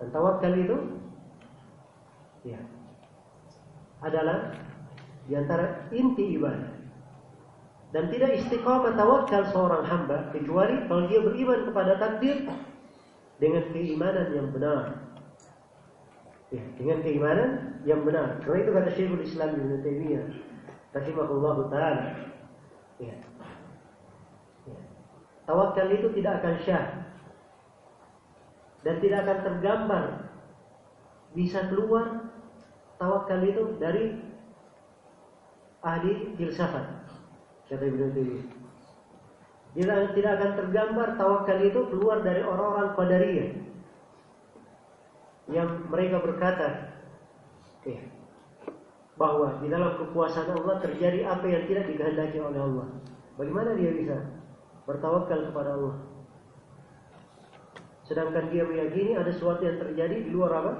Dan 0.00 0.08
tawakal 0.12 0.52
itu 0.56 0.76
ya 2.48 2.60
adalah 4.00 4.56
di 5.28 5.32
antara 5.36 5.88
inti 5.92 6.40
ibadah. 6.40 6.75
Dan 7.94 8.10
tidak 8.10 8.34
istiqamah 8.42 8.98
tawakal 8.98 9.46
seorang 9.54 9.86
hamba 9.86 10.30
kecuali 10.34 10.84
kalau 10.90 11.06
dia 11.06 11.22
beriman 11.22 11.70
kepada 11.70 11.98
takdir 12.02 12.50
dengan 13.38 13.64
keimanan 13.70 14.28
yang 14.34 14.48
benar. 14.50 15.06
Ya, 16.50 16.62
dengan 16.78 16.98
keimanan 17.02 17.50
yang 17.86 18.02
benar. 18.02 18.42
Karena 18.42 18.58
itu 18.62 18.70
kata 18.74 18.90
Syekhul 18.94 19.22
Islam 19.22 19.50
Ibn 19.54 19.72
Taimiyah 19.82 20.26
rahimahullah 20.98 21.56
taala. 21.70 22.04
Ya. 22.98 23.16
ya. 24.66 24.78
Tawakal 25.46 25.88
itu 25.94 26.08
tidak 26.18 26.42
akan 26.42 26.54
syah 26.66 26.86
dan 28.86 29.02
tidak 29.02 29.26
akan 29.26 29.38
tergambar 29.42 30.04
bisa 31.34 31.66
keluar 31.68 32.32
tawakal 32.96 33.42
itu 33.44 33.76
dari 33.76 34.16
ahli 35.84 36.32
filsafat 36.40 36.95
kata 37.66 37.84
Ibn 37.86 38.00
Taimiyah 38.14 38.66
tidak, 39.76 40.32
akan 40.40 40.50
tergambar 40.56 41.08
tawakal 41.20 41.58
itu 41.60 41.80
keluar 41.92 42.24
dari 42.24 42.40
orang-orang 42.40 42.96
Qadariyah 42.96 43.50
yang 45.52 45.68
mereka 45.92 46.24
berkata 46.24 46.96
eh, 47.84 48.00
bahwa 49.20 49.60
di 49.60 49.68
dalam 49.68 50.00
kekuasaan 50.00 50.56
Allah 50.56 50.80
terjadi 50.80 51.28
apa 51.28 51.44
yang 51.44 51.68
tidak 51.68 51.84
dikehendaki 51.92 52.40
oleh 52.40 52.60
Allah. 52.60 52.86
Bagaimana 53.36 53.76
dia 53.76 53.92
bisa 53.92 54.16
bertawakal 54.88 55.52
kepada 55.52 55.76
Allah? 55.76 55.96
Sedangkan 58.08 58.48
dia 58.48 58.64
meyakini 58.64 59.12
ada 59.12 59.28
sesuatu 59.28 59.60
yang 59.60 59.76
terjadi 59.76 60.24
di 60.24 60.30
luar 60.32 60.50
apa? 60.56 60.72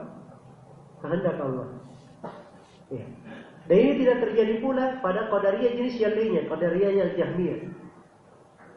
Kehendak 1.04 1.36
Allah. 1.36 1.68
Ya. 2.88 3.04
Dan 3.66 3.76
ini 3.82 3.93
tidak 4.06 4.22
terjadi 4.22 4.62
pula 4.62 5.02
pada 5.02 5.26
Qadariyah 5.26 5.74
jenis 5.74 5.98
yang 5.98 6.14
lainnya, 6.14 6.43
Qadariyah 6.47 6.93
yang 6.94 7.10
Jahmiyah. 7.18 7.60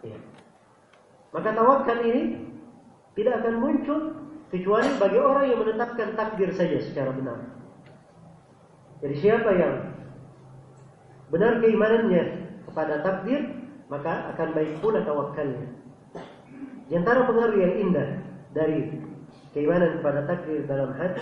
Ya. 0.01 0.17
Maka 1.29 1.49
tawakal 1.53 1.99
ini 2.09 2.49
tidak 3.13 3.45
akan 3.45 3.55
muncul 3.61 3.99
kecuali 4.49 4.89
bagi 4.97 5.19
orang 5.21 5.45
yang 5.45 5.59
menetapkan 5.61 6.17
takdir 6.17 6.49
saja 6.57 6.81
secara 6.81 7.13
benar. 7.13 7.37
Jadi 9.05 9.15
siapa 9.21 9.49
yang 9.53 9.73
benar 11.29 11.61
keimanannya 11.61 12.23
kepada 12.65 13.05
takdir, 13.05 13.45
maka 13.93 14.33
akan 14.33 14.47
baik 14.57 14.81
pula 14.81 15.05
tawakalnya. 15.05 15.69
Di 16.89 16.97
antara 16.97 17.29
pengaruh 17.29 17.57
yang 17.61 17.73
indah 17.77 18.09
dari 18.57 18.89
keimanan 19.53 20.01
kepada 20.01 20.25
takdir 20.25 20.65
dalam 20.65 20.97
hati, 20.97 21.21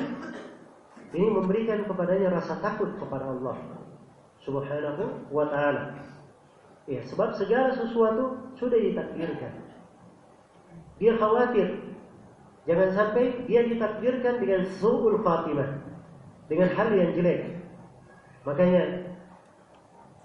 ini 1.16 1.28
memberikan 1.32 1.88
kepadanya 1.88 2.36
rasa 2.36 2.60
takut 2.60 2.92
kepada 3.00 3.32
Allah 3.32 3.56
Subhanahu 4.44 5.32
wa 5.32 5.48
taala. 5.48 5.96
Ya, 6.88 7.04
sebab 7.04 7.36
segala 7.36 7.76
sesuatu 7.76 8.56
sudah 8.56 8.80
ditakdirkan. 8.80 9.52
Dia 11.00 11.20
khawatir 11.20 11.84
jangan 12.68 12.90
sampai 12.92 13.48
dia 13.48 13.64
ditakdirkan 13.68 14.40
dengan 14.40 14.68
su'ul 14.80 15.24
khatimah, 15.24 15.84
dengan 16.52 16.70
hal 16.76 16.90
yang 16.96 17.12
jelek. 17.16 17.60
Makanya 18.44 19.12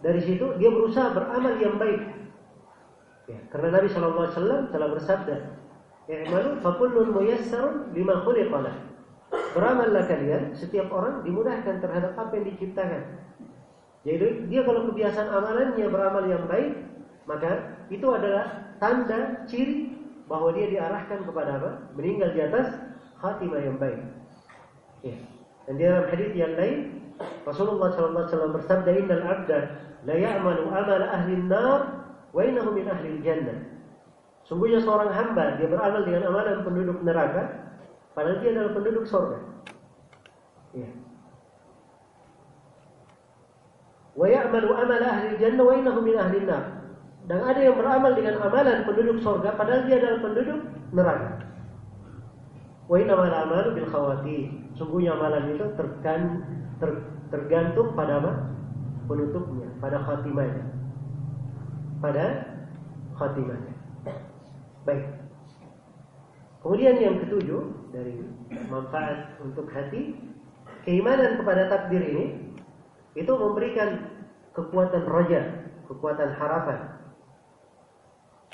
dari 0.02 0.22
situ 0.22 0.46
dia 0.58 0.70
berusaha 0.70 1.14
beramal 1.14 1.54
yang 1.62 1.78
baik. 1.78 2.02
Ya, 3.30 3.38
karena 3.54 3.78
Nabi 3.78 3.86
Shallallahu 3.90 4.22
Alaihi 4.26 4.34
Wasallam 4.34 4.62
telah 4.74 4.88
bersabda, 4.98 5.36
"I'malu 6.10 6.50
fakullun 6.58 7.08
muyassarun 7.14 7.94
lima 7.94 8.26
khuliqalah." 8.26 8.91
Beramallah 9.52 10.04
kalian, 10.08 10.56
setiap 10.56 10.88
orang 10.88 11.20
dimudahkan 11.28 11.84
terhadap 11.84 12.16
apa 12.16 12.32
yang 12.40 12.46
diciptakan. 12.56 13.02
Jadi 14.02 14.50
dia 14.50 14.66
kalau 14.66 14.90
kebiasaan 14.90 15.28
amalannya 15.30 15.86
beramal 15.86 16.24
yang 16.26 16.44
baik, 16.50 16.74
maka 17.28 17.78
itu 17.92 18.06
adalah 18.10 18.74
tanda 18.82 19.46
ciri 19.46 19.94
bahwa 20.26 20.50
dia 20.56 20.66
diarahkan 20.72 21.22
kepada 21.22 21.60
apa? 21.60 21.70
Meninggal 21.94 22.34
di 22.34 22.40
atas 22.42 22.66
khatimah 23.22 23.62
yang 23.62 23.78
baik. 23.78 24.00
Ya. 25.06 25.16
Dan 25.68 25.74
di 25.78 25.82
dalam 25.86 26.06
hadis 26.10 26.30
yang 26.34 26.54
lain, 26.58 26.78
Rasulullah 27.46 27.94
SAW 27.94 28.56
bersabda, 28.58 28.90
"Innal 28.90 29.22
'abda 29.22 29.58
la 30.02 30.14
ya'malu 30.18 30.66
amal 30.74 31.02
ahli 31.06 31.38
an-nar 31.38 31.80
wa 32.34 32.40
innahu 32.42 32.74
min 32.74 32.90
ahli 32.90 33.22
jannah." 33.22 33.70
Sungguhnya 34.42 34.82
seorang 34.82 35.14
hamba 35.14 35.54
dia 35.62 35.70
beramal 35.70 36.02
dengan 36.02 36.26
amalan 36.26 36.66
penduduk 36.66 36.98
neraka, 37.06 37.61
padahal 38.12 38.38
dia 38.40 38.50
adalah 38.56 38.72
penduduk 38.76 39.04
surga. 39.08 39.38
Ya. 40.72 40.88
wa 44.12 44.28
ya'malu 44.28 44.68
amala 44.76 45.08
ahli 45.08 45.40
jannah 45.40 45.64
wa 45.64 45.72
innahu 45.72 46.00
min 46.04 46.16
ahli 46.16 46.38
nar. 46.44 46.64
Dan 47.28 47.38
ada 47.38 47.60
yang 47.60 47.78
beramal 47.78 48.12
dengan 48.18 48.40
amalan 48.42 48.84
penduduk 48.84 49.18
surga 49.22 49.56
padahal 49.56 49.86
dia 49.88 49.96
adalah 50.00 50.18
penduduk 50.20 50.60
neraka. 50.92 51.30
Wa 52.90 52.96
innamal 53.00 53.32
amalu 53.32 53.68
bil 53.78 53.88
khawati. 53.88 54.38
Sungguhnya 54.76 55.16
amalan 55.16 55.56
itu 55.56 55.64
tergan, 55.76 56.22
ter, 56.80 56.90
tergantung 57.30 57.94
pada 57.96 58.20
apa? 58.20 58.32
penutupnya, 59.06 59.68
pada 59.82 59.98
khatimahnya. 60.02 60.64
Pada 62.00 62.24
khatimahnya. 63.18 63.74
Baik. 64.82 65.04
Kemudian 66.62 66.94
yang 67.02 67.18
ketujuh 67.26 67.90
dari 67.90 68.22
manfaat 68.70 69.34
untuk 69.42 69.66
hati, 69.74 70.14
keimanan 70.86 71.42
kepada 71.42 71.66
takdir 71.66 71.98
ini 71.98 72.54
itu 73.18 73.32
memberikan 73.34 74.08
kekuatan 74.54 75.04
raja, 75.10 75.40
kekuatan 75.90 76.30
harapan. 76.38 76.78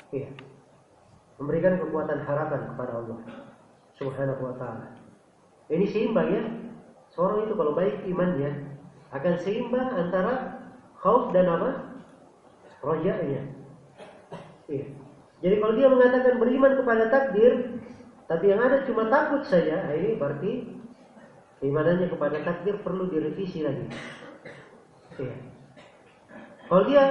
Iya. 0.09 0.29
Memberikan 1.37 1.77
kekuatan 1.79 2.25
harapan 2.25 2.73
kepada 2.73 2.91
Allah 2.97 3.19
Subhanahu 3.95 4.41
wa 4.41 4.55
taala. 4.57 4.89
Ini 5.69 5.85
seimbang 5.85 6.29
ya. 6.33 6.43
Seorang 7.13 7.45
itu 7.45 7.53
kalau 7.53 7.77
baik 7.77 8.09
imannya 8.09 8.73
akan 9.13 9.33
seimbang 9.37 9.85
antara 9.93 10.65
khauf 10.97 11.29
dan 11.29 11.45
apa? 11.45 11.69
Raja'nya. 12.81 13.41
Iya. 14.65 14.85
Jadi 15.39 15.55
kalau 15.61 15.73
dia 15.77 15.87
mengatakan 15.87 16.35
beriman 16.41 16.73
kepada 16.75 17.03
takdir, 17.07 17.79
tapi 18.29 18.45
yang 18.45 18.61
ada 18.61 18.85
cuma 18.85 19.09
takut 19.09 19.41
saja, 19.49 19.89
nah 19.89 19.97
ini 19.97 20.13
berarti 20.13 20.69
keimanannya 21.65 22.13
kepada 22.13 22.37
takdir 22.45 22.77
perlu 22.85 23.09
direvisi 23.09 23.65
lagi. 23.65 23.89
Iya. 25.17 25.33
Kalau 26.69 26.85
dia 26.85 27.03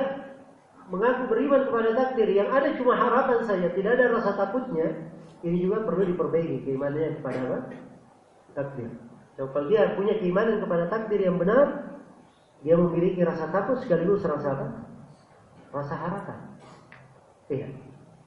mengaku 0.87 1.27
beriman 1.27 1.67
kepada 1.67 1.91
takdir, 1.99 2.31
yang 2.31 2.55
ada 2.55 2.71
cuma 2.79 2.95
harapan 2.95 3.43
saja, 3.43 3.67
tidak 3.75 3.99
ada 3.99 4.15
rasa 4.15 4.39
takutnya, 4.39 5.11
ini 5.43 5.59
juga 5.59 5.83
perlu 5.83 6.07
diperbaiki 6.07 6.71
keimanannya 6.71 7.19
kepada 7.19 7.39
apa? 7.51 7.59
Takdir. 8.55 8.91
So, 9.35 9.51
kalau 9.51 9.67
dia 9.67 9.99
punya 9.99 10.23
keimanan 10.23 10.63
kepada 10.63 10.87
takdir 10.87 11.19
yang 11.19 11.35
benar, 11.35 11.99
dia 12.63 12.79
memiliki 12.79 13.27
rasa 13.27 13.51
takut 13.51 13.83
sekaligus 13.83 14.23
rasa 14.23 14.55
apa? 14.55 14.67
Rasa 15.75 15.95
harapan. 15.99 16.39
Iya, 17.51 17.69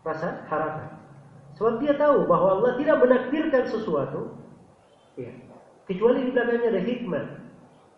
rasa 0.04 0.44
harapan. 0.52 1.01
Sebab 1.62 1.78
dia 1.78 1.94
tahu 1.94 2.26
bahwa 2.26 2.58
Allah 2.58 2.74
tidak 2.82 3.06
menakdirkan 3.06 3.70
sesuatu, 3.70 4.34
iya, 5.14 5.30
kecuali 5.86 6.26
di 6.26 6.34
belakangnya 6.34 6.74
ada 6.74 6.82
hikmah. 6.82 7.26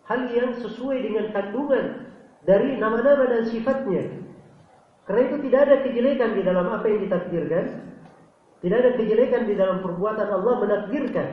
Hal 0.04 0.28
yang 0.36 0.52
sesuai 0.60 1.00
dengan 1.00 1.32
kandungan 1.32 2.12
dari 2.44 2.76
nama-nama 2.76 3.24
dan 3.24 3.48
sifatnya. 3.48 4.20
Karena 5.08 5.32
itu 5.32 5.36
tidak 5.48 5.60
ada 5.64 5.76
kejelekan 5.80 6.30
di 6.36 6.42
dalam 6.44 6.76
apa 6.76 6.84
yang 6.92 7.08
ditakdirkan. 7.08 7.64
Tidak 8.60 8.78
ada 8.84 8.90
kejelekan 9.00 9.48
di 9.48 9.56
dalam 9.56 9.80
perbuatan 9.80 10.28
Allah 10.28 10.54
menakdirkan 10.60 11.28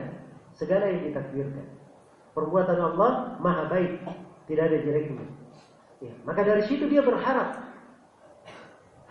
segala 0.56 0.88
yang 0.88 1.12
ditakdirkan. 1.12 1.68
Perbuatan 2.32 2.80
Allah 2.80 3.36
maha 3.44 3.68
baik, 3.68 4.08
tidak 4.48 4.72
ada 4.72 4.80
jeleknya. 4.80 5.28
Ya, 6.00 6.16
maka 6.24 6.48
dari 6.48 6.64
situ 6.64 6.88
dia 6.88 7.04
berharap 7.04 7.60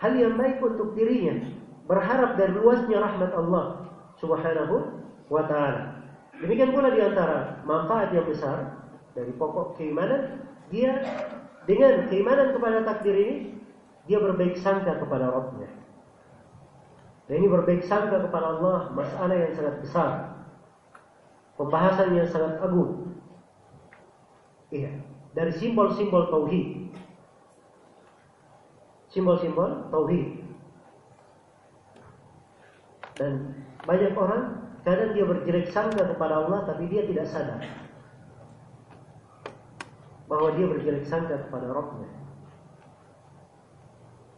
hal 0.02 0.12
yang 0.18 0.34
baik 0.34 0.58
untuk 0.58 0.98
dirinya, 0.98 1.61
berharap 1.92 2.40
dari 2.40 2.56
luasnya 2.56 2.96
rahmat 3.04 3.36
Allah 3.36 3.84
Subhanahu 4.16 5.04
wa 5.28 5.44
taala. 5.44 6.00
Demikian 6.40 6.72
pula 6.72 6.88
di 6.88 7.04
antara 7.04 7.60
manfaat 7.68 8.16
yang 8.16 8.24
besar 8.24 8.80
dari 9.12 9.28
pokok 9.36 9.76
keimanan, 9.76 10.40
dia 10.72 11.04
dengan 11.68 12.08
keimanan 12.08 12.56
kepada 12.56 12.80
takdir 12.88 13.12
ini, 13.12 13.36
dia 14.08 14.16
berbaik 14.24 14.56
sangka 14.56 14.96
kepada 14.96 15.28
Rabbnya. 15.28 15.68
Dan 17.28 17.44
ini 17.44 17.46
berbaik 17.52 17.84
sangka 17.84 18.24
kepada 18.24 18.56
Allah, 18.56 18.88
masalah 18.96 19.36
yang 19.36 19.52
sangat 19.52 19.76
besar. 19.84 20.10
Pembahasan 21.60 22.16
yang 22.16 22.26
sangat 22.32 22.56
agung. 22.64 23.20
Iya, 24.72 25.04
dari 25.36 25.52
simbol-simbol 25.52 26.32
tauhid 26.32 26.82
simbol-simbol 29.12 29.92
tauhid. 29.92 30.41
Dan 33.22 33.54
banyak 33.86 34.18
orang 34.18 34.66
kadang 34.82 35.14
dia 35.14 35.22
berjelek 35.22 35.70
sangka 35.70 36.10
kepada 36.10 36.42
Allah 36.42 36.66
tapi 36.66 36.90
dia 36.90 37.06
tidak 37.06 37.30
sadar 37.30 37.62
bahwa 40.26 40.50
dia 40.58 40.66
berjelek 40.66 41.06
sangka 41.06 41.38
kepada 41.46 41.70
Rabbnya. 41.70 42.10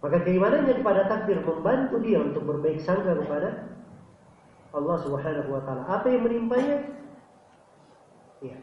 Maka 0.05 0.21
keimanannya 0.21 0.85
kepada 0.85 1.09
takdir 1.09 1.41
membantu 1.41 1.97
dia 2.05 2.21
untuk 2.21 2.45
berbaik 2.45 2.77
sangka 2.85 3.17
kepada 3.25 3.73
Allah 4.77 4.97
Subhanahu 5.01 5.49
wa 5.49 5.65
taala. 5.65 5.89
Apa 5.89 6.13
yang 6.13 6.29
menimpanya? 6.29 6.85
Ya. 8.45 8.61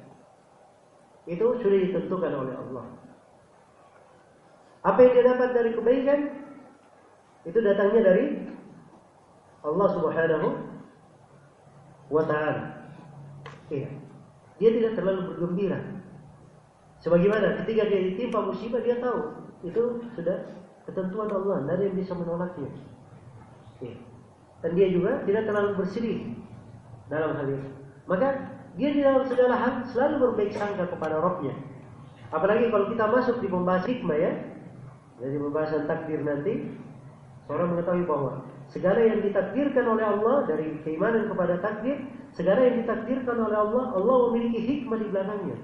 Itu 1.26 1.58
sudah 1.66 1.80
ditentukan 1.82 2.30
oleh 2.30 2.54
Allah. 2.54 2.86
Apa 4.86 5.02
yang 5.02 5.14
dia 5.18 5.26
dapat 5.34 5.50
dari 5.58 5.72
kebaikan 5.74 6.20
itu 7.42 7.58
datangnya 7.58 8.02
dari 8.06 8.26
Allah 9.62 9.88
Subhanahu 9.94 10.48
wa 12.10 12.24
taala. 12.26 12.64
Iya. 13.72 13.90
Dia 14.58 14.70
tidak 14.78 14.92
terlalu 15.00 15.22
bergembira. 15.34 15.80
Sebagaimana 17.02 17.58
ketika 17.64 17.90
dia 17.90 18.14
ditimpa 18.14 18.46
musibah 18.46 18.82
dia 18.86 19.02
tahu 19.02 19.42
itu 19.66 20.06
sudah 20.14 20.38
ketentuan 20.86 21.30
Allah, 21.34 21.66
tidak 21.66 21.74
ada 21.78 21.84
yang 21.86 21.98
bisa 21.98 22.14
menolaknya. 22.14 22.70
Iya. 23.82 23.98
Dan 24.62 24.72
dia 24.78 24.88
juga 24.94 25.12
tidak 25.26 25.44
terlalu 25.50 25.70
bersedih 25.82 26.20
dalam 27.10 27.34
hal 27.34 27.48
itu. 27.50 27.70
Maka 28.06 28.28
dia 28.78 28.90
di 28.94 29.02
dalam 29.02 29.26
segala 29.26 29.56
hal 29.58 29.74
selalu 29.90 30.16
berbaik 30.30 30.52
sangka 30.54 30.86
kepada 30.90 31.18
Rabbnya. 31.18 31.54
Apalagi 32.32 32.72
kalau 32.72 32.86
kita 32.88 33.06
masuk 33.12 33.44
di 33.44 33.48
pembahasan 33.52 33.90
hikmah 33.92 34.18
ya, 34.18 34.32
jadi 35.20 35.36
pembahasan 35.38 35.84
takdir 35.86 36.22
nanti 36.24 36.72
seorang 37.46 37.76
mengetahui 37.76 38.06
bahwa 38.08 38.48
segala 38.72 39.04
yang 39.04 39.20
ditakdirkan 39.20 39.84
oleh 39.84 40.06
Allah 40.08 40.48
dari 40.48 40.80
keimanan 40.88 41.28
kepada 41.28 41.60
takdir, 41.60 42.08
segala 42.32 42.64
yang 42.64 42.80
ditakdirkan 42.84 43.36
oleh 43.36 43.58
Allah, 43.60 43.84
Allah 44.00 44.18
memiliki 44.32 44.60
hikmah 44.64 44.98
di 44.98 45.08
belakangnya. 45.12 45.58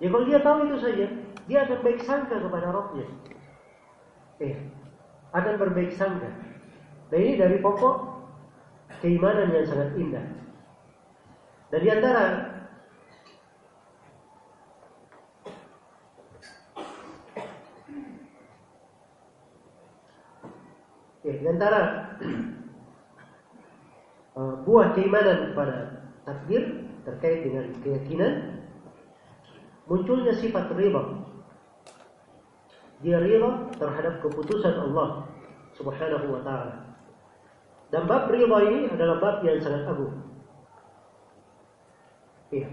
Ya 0.00 0.08
kalau 0.08 0.24
dia 0.24 0.40
tahu 0.40 0.58
itu 0.68 0.76
saja, 0.80 1.06
dia 1.44 1.58
akan 1.68 1.78
baik 1.84 2.00
sangka 2.04 2.36
kepada 2.40 2.72
Rabbnya. 2.72 3.06
Eh, 4.40 4.56
akan 5.32 5.54
berbaik 5.60 5.92
sangka. 5.92 6.28
Dan 7.12 7.18
ini 7.20 7.32
dari 7.36 7.56
pokok 7.60 7.96
keimanan 9.04 9.52
yang 9.52 9.68
sangat 9.68 9.92
indah. 9.96 10.26
Dan 11.68 11.80
di 11.84 11.88
antara 11.92 12.24
Ya, 21.26 21.34
di 21.34 21.46
antara 21.50 22.14
uh, 24.38 24.54
buah 24.64 24.94
keimanan 24.94 25.50
kepada 25.50 26.06
takdir 26.22 26.86
terkait 27.02 27.42
dengan 27.42 27.66
keyakinan 27.82 28.62
munculnya 29.90 30.38
sifat 30.38 30.70
riba. 30.78 31.02
Dia 33.02 33.18
riba 33.18 33.74
terhadap 33.74 34.22
keputusan 34.22 34.70
Allah 34.70 35.26
Subhanahu 35.74 36.30
wa 36.30 36.40
taala. 36.46 36.94
Dan 37.90 38.06
bab 38.06 38.30
riba 38.30 38.62
ini 38.70 38.86
adalah 38.86 39.18
bab 39.18 39.42
yang 39.42 39.58
sangat 39.58 39.82
agung. 39.82 40.14
Iya. 42.54 42.70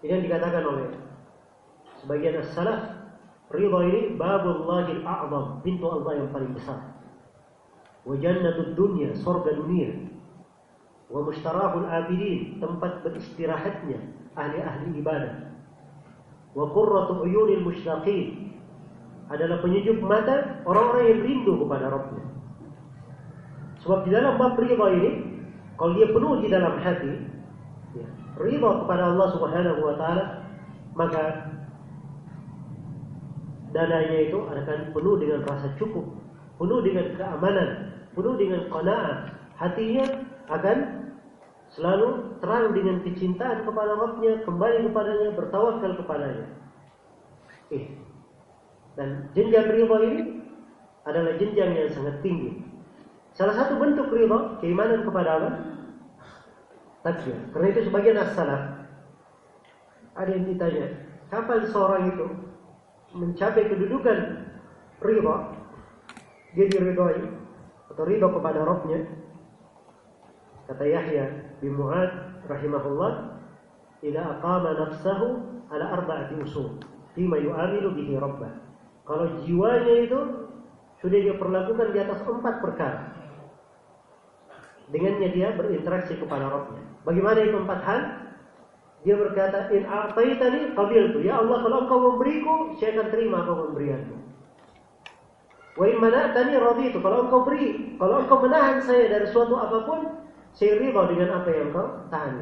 Ini 0.00 0.08
yang 0.08 0.24
dikatakan 0.24 0.64
oleh 0.64 0.88
sebagian 2.00 2.40
as-salaf, 2.40 2.80
riba 3.52 3.78
ini 3.92 4.00
babullahil 4.16 5.04
a'zam, 5.04 5.60
pintu 5.60 5.84
Allah 5.84 6.12
yang 6.24 6.28
paling 6.32 6.52
besar 6.56 6.93
wa 8.04 8.14
jannatud 8.20 8.76
dunya 8.76 9.16
surga 9.16 9.56
dunia. 9.56 9.92
Wa 11.08 11.20
mustarahul 11.24 11.88
abidin 11.88 12.60
tempat 12.60 13.04
beristirahatnya 13.04 14.00
ahli-ahli 14.36 15.00
ibadah. 15.00 15.34
Wa 16.54 16.64
qurratu 16.70 17.24
uyunil 17.24 17.64
musyraqin 17.64 18.54
adalah 19.32 19.64
penyejuk 19.64 20.04
mata 20.04 20.60
orang-orang 20.68 21.04
yang 21.10 21.20
rindu 21.24 21.52
kepada 21.64 21.88
Rabbnya. 21.88 22.24
Sebab 23.80 23.98
di 24.08 24.10
dalam 24.12 24.36
bab 24.36 24.56
ridha 24.56 24.86
ini 24.96 25.10
kalau 25.76 25.92
dia 25.96 26.08
penuh 26.08 26.40
di 26.40 26.48
dalam 26.48 26.80
hati 26.80 27.12
ya, 27.96 28.06
ridha 28.40 28.70
kepada 28.84 29.12
Allah 29.12 29.28
Subhanahu 29.34 29.80
wa 29.84 29.94
taala 30.00 30.24
maka 30.94 31.22
dadanya 33.74 34.18
itu 34.30 34.38
akan 34.38 34.78
penuh 34.94 35.14
dengan 35.18 35.40
rasa 35.44 35.74
cukup 35.76 36.06
penuh 36.56 36.80
dengan 36.86 37.12
keamanan 37.18 37.93
penuh 38.14 38.34
dengan 38.38 38.70
qanaah. 38.70 39.34
Hatinya 39.54 40.06
akan 40.50 40.78
selalu 41.74 42.38
terang 42.38 42.70
dengan 42.70 43.02
kecintaan 43.02 43.66
kepada 43.66 43.92
Rabbnya, 43.98 44.46
kembali 44.46 44.90
kepadanya, 44.90 45.28
bertawakal 45.34 45.92
kepadanya. 45.98 46.46
Eh. 47.74 47.84
Dan 48.94 49.26
jenjang 49.34 49.74
ridha 49.74 49.98
ini 50.06 50.20
adalah 51.02 51.34
jenjang 51.34 51.74
yang 51.74 51.90
sangat 51.90 52.22
tinggi. 52.22 52.62
Salah 53.34 53.58
satu 53.58 53.82
bentuk 53.82 54.14
ridha, 54.14 54.62
keimanan 54.62 55.02
kepada 55.02 55.28
Allah, 55.34 55.54
takdir. 57.02 57.34
Karena 57.50 57.66
itu 57.74 57.80
sebagian 57.90 58.22
as-salaf 58.22 58.86
ada 60.14 60.30
yang 60.30 60.46
ditanya, 60.46 60.86
kapan 61.26 61.66
seorang 61.74 62.14
itu 62.14 62.26
mencapai 63.18 63.66
kedudukan 63.66 64.46
ridha, 65.02 65.36
dia 66.54 66.66
diridhoi 66.70 67.33
atau 67.92 68.02
ridho 68.06 68.28
kepada 68.32 68.64
Rabbnya 68.64 69.04
kata 70.70 70.84
Yahya 70.88 71.24
bin 71.60 71.76
Mu'ad 71.76 72.44
rahimahullah 72.48 73.12
ila 74.04 74.20
aqama 74.38 74.70
nafsahu 74.72 75.28
ala 75.68 75.84
arba'ati 76.00 76.40
usul 76.40 76.80
Fima 77.14 77.38
yu'amilu 77.38 77.94
bihi 77.94 78.18
rabbah. 78.18 78.50
Kalau 79.06 79.38
jiwanya 79.46 79.94
itu 80.02 80.18
sudah 80.98 81.18
dia 81.22 81.34
perlakukan 81.38 81.94
di 81.94 81.98
atas 82.02 82.26
empat 82.26 82.58
perkara. 82.58 83.14
Dengannya 84.90 85.28
dia 85.30 85.54
berinteraksi 85.54 86.18
kepada 86.18 86.50
Rabbnya. 86.50 86.82
Bagaimana 87.06 87.38
itu 87.40 87.56
empat 87.56 87.80
hal? 87.86 88.00
Dia 89.06 89.14
berkata, 89.20 89.70
In 89.70 89.84
a'taitani 89.86 90.74
qabiltu. 90.74 91.22
Ya 91.22 91.40
Allah, 91.40 91.60
kalau 91.60 91.78
engkau 91.86 91.98
memberiku, 92.02 92.74
saya 92.80 92.98
akan 92.98 93.08
terima 93.12 93.44
apa 93.44 93.52
pemberianmu. 93.52 94.16
Wa 95.74 95.84
in 95.90 95.98
mana'tani 95.98 96.54
raditu. 96.54 97.02
Kalau 97.02 97.26
engkau 97.26 97.42
beri, 97.42 97.98
kalau 97.98 98.22
engkau 98.22 98.38
menahan 98.42 98.78
saya 98.78 99.10
dari 99.10 99.26
suatu 99.26 99.58
apa 99.58 99.82
pun, 99.82 100.00
saya 100.54 100.78
riba 100.78 101.10
dengan 101.10 101.42
apa 101.42 101.48
yang 101.50 101.74
engkau 101.74 101.86
tahan. 102.14 102.34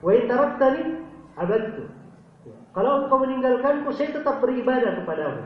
Wa 0.00 0.10
in 0.16 0.24
taraktani 0.24 0.82
abadtu. 1.36 1.84
Kalau 2.72 3.04
engkau 3.04 3.18
meninggalkanku, 3.20 3.88
saya 3.92 4.16
tetap 4.16 4.40
beribadah 4.40 5.00
kepadamu. 5.04 5.44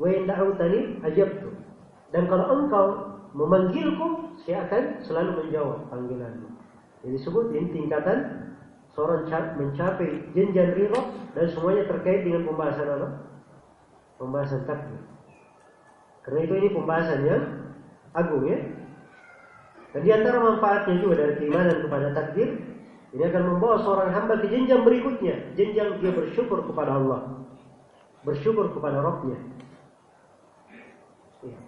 Wa 0.00 0.06
in 0.08 0.24
da'utani 0.24 0.80
ajabtu. 1.04 1.48
Dan 2.12 2.24
kalau 2.28 2.46
engkau 2.56 2.86
memanggilku, 3.36 4.38
saya 4.44 4.64
akan 4.68 5.04
selalu 5.04 5.44
menjawab 5.44 5.88
panggilanmu. 5.92 6.48
Ini 7.04 7.20
disebut 7.20 7.52
ini 7.52 7.68
tingkatan 7.68 8.48
seorang 8.96 9.28
mencapai 9.60 10.32
jenjang 10.32 10.72
ridho 10.72 11.00
dan 11.34 11.46
semuanya 11.50 11.84
terkait 11.90 12.24
dengan 12.24 12.46
pembahasan 12.48 12.88
apa? 12.88 13.08
Pembahasan 14.16 14.62
takdir. 14.64 15.02
Karena 16.24 16.40
itu 16.42 16.54
ini 16.56 16.68
pembahasan 16.72 17.20
yang 17.28 17.42
agung 18.16 18.44
ya. 18.48 18.58
Dan 19.94 20.00
di 20.02 20.10
antara 20.10 20.42
manfaatnya 20.42 20.98
juga 20.98 21.14
dari 21.22 21.34
keimanan 21.38 21.78
kepada 21.84 22.10
takdir, 22.16 22.48
ini 23.14 23.22
akan 23.22 23.42
membawa 23.54 23.78
seorang 23.78 24.10
hamba 24.10 24.42
ke 24.42 24.50
jenjang 24.50 24.82
berikutnya, 24.82 25.54
jenjang 25.54 26.02
dia 26.02 26.10
bersyukur 26.10 26.66
kepada 26.66 26.98
Allah, 26.98 27.46
bersyukur 28.26 28.74
kepada 28.74 28.98
Rabbnya. 28.98 29.38
Ya. 31.46 31.58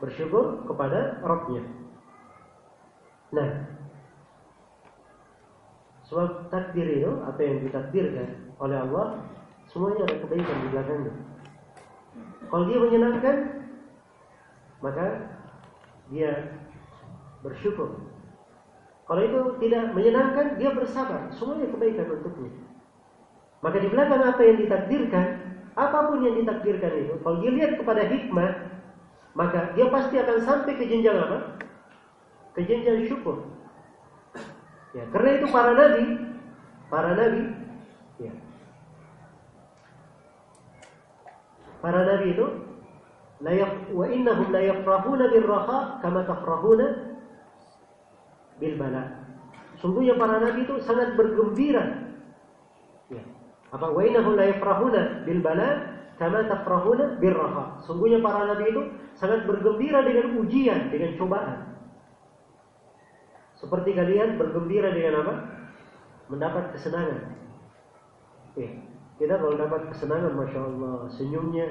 Bersyukur 0.00 0.64
kepada 0.64 1.20
Rabbnya. 1.20 1.62
Nah, 3.28 3.48
Sebab 6.08 6.48
takdir 6.48 6.88
itu, 6.88 7.12
apa 7.20 7.36
yang 7.44 7.60
ditakdirkan 7.68 8.56
oleh 8.56 8.80
Allah, 8.80 9.28
semuanya 9.68 10.08
ada 10.08 10.16
kebaikan 10.24 10.56
di 10.64 10.68
belakangnya. 10.72 11.14
Kalau 12.48 12.64
dia 12.64 12.78
menyenangkan, 12.80 13.36
maka 14.78 15.34
dia 16.08 16.58
bersyukur. 17.42 17.98
Kalau 19.08 19.22
itu 19.24 19.40
tidak 19.64 19.96
menyenangkan, 19.96 20.60
dia 20.60 20.70
bersabar. 20.76 21.32
Semuanya 21.32 21.72
kebaikan 21.72 22.12
untuknya. 22.12 22.52
Maka 23.64 23.76
di 23.80 23.88
belakang 23.88 24.22
apa 24.22 24.40
yang 24.44 24.56
ditakdirkan, 24.60 25.26
apa 25.72 25.98
pun 26.12 26.20
yang 26.22 26.36
ditakdirkan 26.44 26.92
itu, 26.94 27.14
kalau 27.24 27.40
dia 27.40 27.50
lihat 27.56 27.72
kepada 27.80 28.04
hikmah, 28.04 28.50
maka 29.32 29.72
dia 29.72 29.88
pasti 29.88 30.20
akan 30.20 30.38
sampai 30.44 30.76
ke 30.76 30.84
jenjang 30.86 31.16
apa? 31.18 31.56
Ke 32.52 32.60
jenjang 32.68 33.08
syukur. 33.08 33.48
Ya, 34.92 35.08
karena 35.08 35.30
itu 35.40 35.46
para 35.50 35.72
nabi, 35.72 36.04
para 36.92 37.10
nabi, 37.16 37.42
ya. 38.20 38.32
Para 41.80 42.00
nabi 42.02 42.26
itu 42.34 42.46
la 43.38 43.52
wa 43.94 44.06
innahum 44.10 44.50
la 44.50 44.60
yafrahuna 44.62 45.30
bil 45.30 45.46
raha 45.46 46.02
kama 46.02 46.26
tafrahuna 46.26 46.86
bil 48.58 48.74
bala. 48.74 49.02
Sungguhnya 49.78 50.18
para 50.18 50.42
nabi 50.42 50.66
itu 50.66 50.74
sangat 50.82 51.14
bergembira. 51.14 52.10
Ya. 53.06 53.22
Apa 53.70 53.94
wa 53.94 54.02
innahum 54.02 54.34
la 54.34 54.50
yafrahuna 54.50 55.22
bil 55.22 55.38
bala 55.38 55.68
kama 56.18 56.50
tafrahuna 56.50 57.22
bil 57.22 57.34
raha. 57.38 57.78
Sungguhnya 57.86 58.18
para 58.18 58.50
nabi 58.50 58.74
itu 58.74 58.82
sangat 59.14 59.46
bergembira 59.46 60.02
dengan 60.02 60.42
ujian, 60.42 60.90
dengan 60.90 61.14
cobaan. 61.14 61.68
Seperti 63.58 63.90
kalian 63.94 64.38
bergembira 64.38 64.94
dengan 64.94 65.26
apa? 65.26 65.34
Mendapat 66.30 66.74
kesenangan. 66.74 67.34
Eh, 68.54 68.70
kita 69.18 69.34
kalau 69.34 69.58
dapat 69.58 69.90
kesenangan, 69.90 70.34
masya 70.38 70.60
Allah, 70.62 71.10
senyumnya 71.10 71.66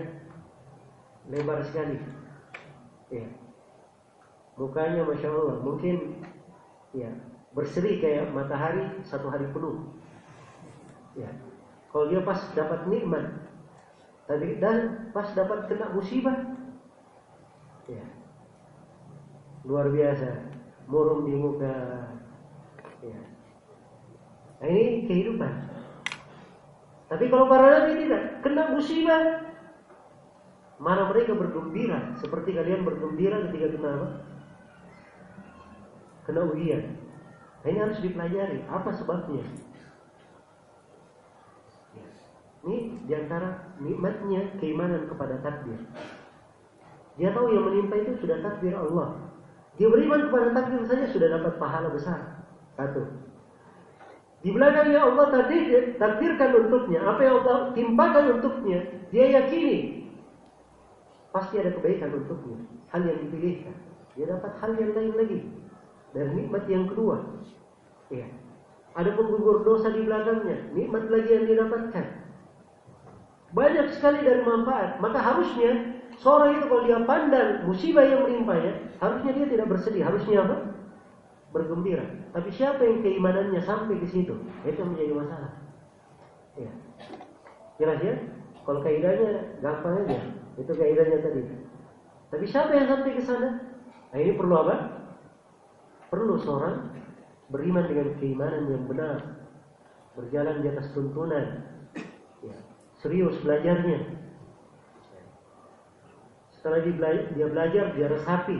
lebar 1.32 1.64
sekali. 1.68 2.00
Ya. 3.12 3.28
Mukanya 4.58 5.06
masya 5.06 5.30
Allah, 5.30 5.62
mungkin 5.62 6.26
ya 6.96 7.14
berseri 7.54 8.02
kayak 8.02 8.34
matahari 8.34 8.90
satu 9.06 9.30
hari 9.30 9.46
penuh. 9.54 9.94
Ya. 11.14 11.30
Kalau 11.94 12.10
dia 12.10 12.22
pas 12.26 12.42
dapat 12.54 12.90
nikmat, 12.90 13.26
tadi 14.26 14.60
dan 14.60 15.10
pas 15.14 15.30
dapat 15.34 15.70
kena 15.72 15.94
musibah, 15.94 16.36
ya 17.88 18.06
luar 19.68 19.92
biasa 19.92 20.48
murung 20.88 21.28
di 21.28 21.36
muka. 21.36 21.76
Ya. 23.04 23.20
Nah 24.58 24.68
ini 24.68 25.06
kehidupan. 25.06 25.54
Tapi 27.08 27.32
kalau 27.32 27.48
para 27.48 27.72
nabi 27.72 28.04
tidak, 28.04 28.44
kena 28.44 28.76
musibah, 28.76 29.47
mana 30.78 31.10
mereka 31.10 31.34
bergembira 31.34 32.14
seperti 32.22 32.54
kalian 32.54 32.86
bergembira 32.86 33.50
ketika 33.50 33.74
kena 33.74 33.90
apa? 33.98 34.08
Kena 36.30 36.42
ujian. 36.54 36.84
Nah, 37.66 37.68
ini 37.74 37.80
harus 37.82 37.98
dipelajari. 37.98 38.62
Apa 38.70 38.94
sebabnya? 38.94 39.42
Ya. 41.98 42.08
Ini 42.68 42.78
di 43.10 43.14
antara 43.18 43.74
nikmatnya 43.82 44.54
keimanan 44.62 45.10
kepada 45.10 45.42
takdir. 45.42 45.82
Dia 47.18 47.34
tahu 47.34 47.50
yang 47.50 47.66
menimpa 47.74 47.98
itu 47.98 48.22
sudah 48.22 48.38
takdir 48.46 48.78
Allah. 48.78 49.18
Dia 49.82 49.90
beriman 49.90 50.30
kepada 50.30 50.54
takdir 50.54 50.86
saja 50.86 51.06
sudah 51.10 51.28
dapat 51.42 51.58
pahala 51.58 51.90
besar. 51.90 52.46
Satu. 52.78 53.02
Di 54.46 54.54
belakangnya 54.54 55.02
Allah 55.02 55.34
tadi 55.34 55.58
takdirkan 55.98 56.50
untuknya, 56.54 57.02
apa 57.02 57.22
yang 57.26 57.42
Allah 57.42 57.74
timpakan 57.74 58.38
untuknya, 58.38 58.80
dia 59.10 59.26
yakini 59.42 59.97
pasti 61.38 61.62
ada 61.62 61.72
kebaikan 61.78 62.18
untuknya, 62.18 62.58
hal 62.90 63.02
yang 63.06 63.22
dipilihkan. 63.22 63.76
Dia 64.18 64.26
dapat 64.34 64.52
hal 64.58 64.72
yang 64.82 64.92
lain 64.98 65.14
lagi 65.14 65.40
dan 66.18 66.34
nikmat 66.34 66.66
yang 66.66 66.90
kedua. 66.90 67.22
Ya. 68.10 68.26
Ada 68.98 69.14
penggugur 69.14 69.62
dosa 69.62 69.94
di 69.94 70.02
belakangnya, 70.02 70.74
nikmat 70.74 71.06
lagi 71.14 71.30
yang 71.30 71.46
didapatkan. 71.46 72.06
Banyak 73.54 73.88
sekali 73.94 74.26
dari 74.26 74.42
manfaat. 74.42 74.98
Maka 74.98 75.22
harusnya 75.22 75.98
Seorang 76.18 76.58
itu 76.58 76.66
kalau 76.66 76.84
dia 76.90 77.00
pandang 77.06 77.50
musibah 77.70 78.02
yang 78.02 78.26
menimpanya, 78.26 78.74
harusnya 78.98 79.32
dia 79.38 79.46
tidak 79.54 79.70
bersedih, 79.70 80.02
harusnya 80.02 80.42
apa? 80.50 80.56
Bergembira. 81.54 82.06
Tapi 82.34 82.50
siapa 82.50 82.82
yang 82.82 83.06
keimanannya 83.06 83.62
sampai 83.62 84.02
ke 84.02 84.08
situ? 84.10 84.34
Itu 84.66 84.82
menjadi 84.82 85.14
masalah. 85.14 85.52
Ya. 86.58 86.74
Jelas 87.78 88.00
ya? 88.02 88.16
Kalau 88.66 88.82
kaidahnya 88.82 89.62
gampang 89.62 90.10
aja. 90.10 90.20
Itu 90.58 90.72
kaidahnya 90.74 91.18
tadi. 91.22 91.42
Tapi 92.34 92.46
siapa 92.50 92.74
yang 92.74 92.90
sampai 92.90 93.16
ke 93.16 93.24
sana? 93.24 93.50
Nah 94.12 94.18
ini 94.18 94.34
perlu 94.36 94.56
apa? 94.58 94.76
Perlu 96.12 96.42
seorang 96.42 96.92
beriman 97.54 97.86
dengan 97.88 98.18
keimanan 98.18 98.68
yang 98.68 98.84
benar. 98.90 99.18
Berjalan 100.18 100.66
di 100.66 100.68
atas 100.74 100.90
tuntunan. 100.92 101.62
Ya. 102.42 102.58
Serius 103.00 103.38
belajarnya 103.46 104.18
setelah 106.68 106.84
dia 106.84 107.48
belajar, 107.48 107.86
dia 107.96 108.08
resapi, 108.12 108.60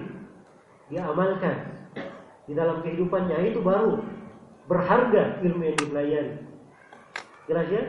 dia 0.88 1.04
amalkan 1.12 1.76
di 2.48 2.56
dalam 2.56 2.80
kehidupannya 2.80 3.52
itu 3.52 3.60
baru 3.60 4.00
berharga 4.72 5.44
ilmu 5.44 5.68
yang 5.68 5.76
dipelajari. 5.76 6.34
Jelas 7.52 7.68
ya? 7.68 7.84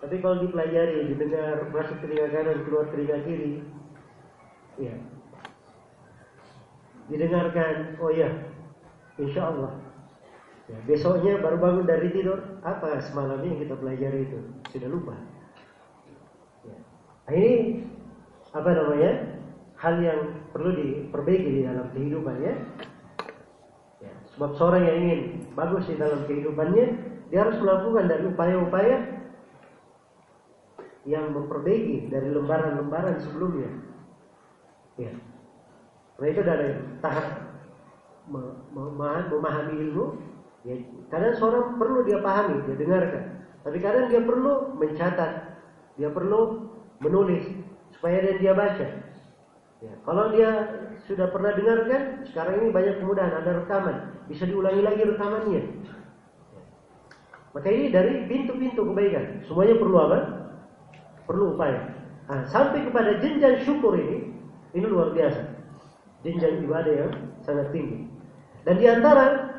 Tapi 0.00 0.16
kalau 0.24 0.40
dipelajari, 0.40 1.12
didengar 1.12 1.68
masuk 1.68 2.00
telinga 2.00 2.32
kanan, 2.32 2.64
keluar 2.64 2.88
telinga 2.88 3.20
kiri, 3.20 3.60
ya. 4.80 4.96
Didengarkan, 7.12 8.00
oh 8.00 8.08
ya, 8.08 8.32
insya 9.20 9.52
Allah. 9.52 9.76
Ya, 10.70 10.78
besoknya 10.86 11.42
baru 11.42 11.60
bangun 11.60 11.84
dari 11.84 12.08
tidur, 12.14 12.40
apa 12.64 13.02
semalamnya 13.02 13.52
yang 13.52 13.60
kita 13.60 13.74
pelajari 13.76 14.24
itu? 14.24 14.38
Sudah 14.72 14.88
lupa. 14.88 15.14
Ya. 16.64 16.78
Nah, 17.28 17.32
ini 17.34 17.52
apa 18.56 18.70
namanya? 18.72 19.12
hal 19.80 19.96
yang 20.04 20.20
perlu 20.52 20.76
diperbaiki 20.76 21.50
di 21.56 21.62
dalam 21.64 21.88
kehidupannya. 21.96 22.52
Ya, 24.00 24.12
sebab 24.36 24.50
seorang 24.60 24.84
yang 24.84 24.96
ingin 25.00 25.20
bagus 25.56 25.88
di 25.88 25.96
dalam 25.96 26.28
kehidupannya, 26.28 26.86
dia 27.32 27.38
harus 27.48 27.56
melakukan 27.64 28.04
dari 28.08 28.24
upaya-upaya 28.28 28.96
yang 31.08 31.32
memperbaiki 31.32 32.12
dari 32.12 32.28
lembaran-lembaran 32.28 33.16
sebelumnya. 33.24 33.70
Ya. 35.00 35.12
Nah 36.20 36.26
itu 36.28 36.42
dari 36.44 36.76
tahap 37.00 37.26
memahami 38.28 39.74
ilmu. 39.88 40.06
Ya, 40.60 40.76
kadang 41.08 41.34
seorang 41.40 41.80
perlu 41.80 42.04
dia 42.04 42.20
pahami, 42.20 42.60
dia 42.68 42.76
dengarkan. 42.76 43.24
Tapi 43.64 43.80
kadang 43.80 44.12
dia 44.12 44.20
perlu 44.20 44.76
mencatat, 44.76 45.56
Dia 45.96 46.08
perlu 46.12 46.68
menulis 47.00 47.44
supaya 47.96 48.20
dia, 48.24 48.34
dia 48.40 48.52
baca. 48.52 48.88
Ya, 49.80 49.92
kalau 50.04 50.32
dia 50.32 50.48
sudah 51.08 51.32
pernah 51.32 51.56
dengarkan, 51.56 52.24
sekarang 52.28 52.60
ini 52.60 52.68
banyak 52.68 53.00
kemudahan, 53.00 53.32
ada 53.40 53.64
rekaman, 53.64 53.96
bisa 54.28 54.44
diulangi 54.44 54.84
lagi 54.84 55.02
rekamannya. 55.08 55.62
Maka 57.56 57.68
ini 57.72 57.88
dari 57.88 58.28
pintu-pintu 58.28 58.84
kebaikan. 58.84 59.44
Semuanya 59.48 59.76
perlu 59.80 59.96
apa? 59.96 60.39
Perlu 61.24 61.56
upaya. 61.56 61.90
Nah, 62.30 62.46
sampai 62.46 62.86
kepada 62.86 63.18
jenjang 63.18 63.66
syukur 63.66 63.98
ini, 63.98 64.30
ini 64.76 64.86
luar 64.86 65.10
biasa. 65.10 65.42
Jenjang 66.22 66.62
ibadah 66.62 66.94
yang 66.94 67.12
sangat 67.42 67.74
tinggi. 67.74 68.06
Dan 68.62 68.78
di 68.78 68.86
antara 68.86 69.50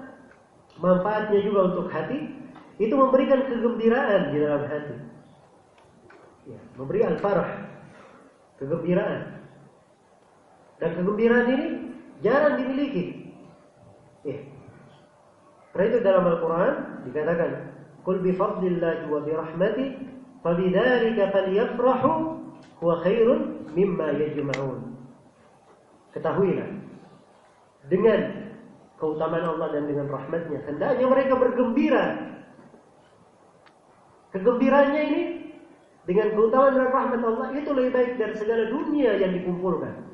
manfaatnya 0.80 1.42
juga 1.44 1.74
untuk 1.74 1.92
hati, 1.92 2.32
itu 2.80 2.94
memberikan 2.96 3.46
kegembiraan 3.46 4.34
di 4.34 4.38
dalam 4.40 4.64
hati. 4.66 4.96
Ya, 6.50 6.60
memberi 6.80 7.06
al-farah, 7.06 7.52
kegembiraan. 8.58 9.22
Dan 10.82 10.90
kegembiraan 10.98 11.48
ini 11.54 11.68
jarang 12.26 12.58
dimiliki. 12.58 13.36
Ya. 14.26 14.38
Karena 15.74 15.86
itu 15.88 15.98
dalam 16.02 16.24
Al-Quran 16.26 16.74
dikatakan, 17.10 17.52
"Qul 18.02 18.18
bi 18.26 18.32
fadlillahi 18.34 19.04
wa 19.08 19.20
bi 19.22 19.32
rahmati, 19.34 19.86
fabidzalika 20.42 21.32
falyafrahu 21.32 22.12
huwa 22.82 22.96
khairun 23.06 23.70
mimma 23.74 24.14
yajma'un." 24.18 24.92
Ketahuilah 26.12 26.70
dengan 27.88 28.52
keutamaan 29.00 29.58
Allah 29.58 29.68
dan 29.74 29.90
dengan 29.90 30.12
rahmatnya 30.12 30.60
hendaknya 30.68 31.06
mereka 31.10 31.34
bergembira. 31.40 32.06
Kegembiraannya 34.32 35.02
ini 35.12 35.22
dengan 36.06 36.28
keutamaan 36.36 36.76
dan 36.78 36.88
rahmat 36.92 37.22
Allah 37.26 37.48
itu 37.58 37.70
lebih 37.74 37.92
baik 37.96 38.12
dari 38.20 38.36
segala 38.38 38.64
dunia 38.70 39.18
yang 39.18 39.32
dikumpulkan. 39.34 40.12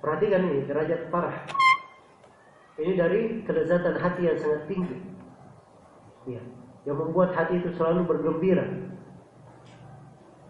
Perhatikan 0.00 0.48
ini 0.48 0.64
derajat 0.64 1.12
parah. 1.12 1.36
Ini 2.80 2.92
dari 2.96 3.20
kelezatan 3.44 4.00
hati 4.00 4.22
yang 4.24 4.38
sangat 4.40 4.62
tinggi. 4.64 4.96
Ya, 6.24 6.40
yang 6.88 6.96
membuat 6.96 7.36
hati 7.36 7.60
itu 7.60 7.72
selalu 7.76 8.08
bergembira. 8.08 8.64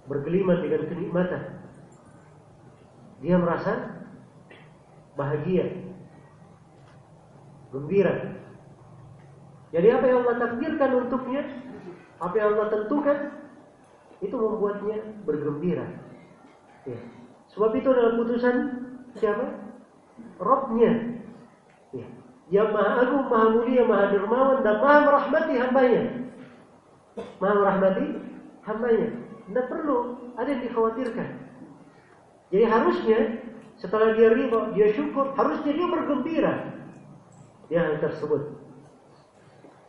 Bergeliman 0.07 0.62
dengan 0.62 0.82
kenikmatan. 0.90 1.43
Dia 3.20 3.36
merasa 3.36 4.01
bahagia. 5.15 5.70
Gembira. 7.70 8.15
Jadi 9.70 9.86
apa 9.94 10.05
yang 10.11 10.27
Allah 10.27 10.36
takdirkan 10.43 10.90
untuknya, 11.07 11.43
apa 12.19 12.35
yang 12.35 12.59
Allah 12.59 12.69
tentukan, 12.74 13.19
itu 14.19 14.35
membuatnya 14.35 14.98
bergembira. 15.23 15.86
Ya. 16.85 16.98
Sebab 17.55 17.70
itu 17.78 17.89
dalam 17.90 18.19
putusan 18.19 18.57
siapa? 19.15 19.47
Robnya. 20.43 21.19
Ya. 22.51 22.66
Yang 22.66 22.68
maha 22.74 22.90
agung, 23.06 23.24
maha 23.31 23.47
mulia, 23.55 23.82
maha 23.86 24.05
dermawan 24.10 24.59
dan 24.66 24.77
maha 24.82 24.98
merahmati 25.06 25.55
hambanya. 25.55 26.02
Maha 27.39 27.55
merahmati 27.55 28.06
hambanya. 28.66 29.09
Tidak 29.47 29.66
perlu 29.70 29.98
ada 30.35 30.48
yang 30.51 30.62
dikhawatirkan. 30.66 31.28
Jadi 32.51 32.64
harusnya 32.66 33.18
setelah 33.78 34.12
dia 34.18 34.35
riba, 34.35 34.74
dia 34.74 34.90
syukur, 34.93 35.31
harusnya 35.39 35.72
dia 35.72 35.86
bergembira. 35.86 36.55
Ya 37.70 37.86
hal 37.86 38.02
tersebut. 38.02 38.59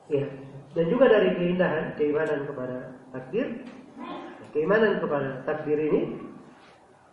Ya. 0.08 0.30
Dan 0.72 0.86
juga 0.88 1.10
dari 1.12 1.36
keindahan, 1.36 1.98
keimanan 1.98 2.48
kepada 2.48 2.96
takdir, 3.12 3.66
keimanan 4.56 5.02
kepada 5.04 5.44
takdir 5.44 5.78
ini 5.82 6.02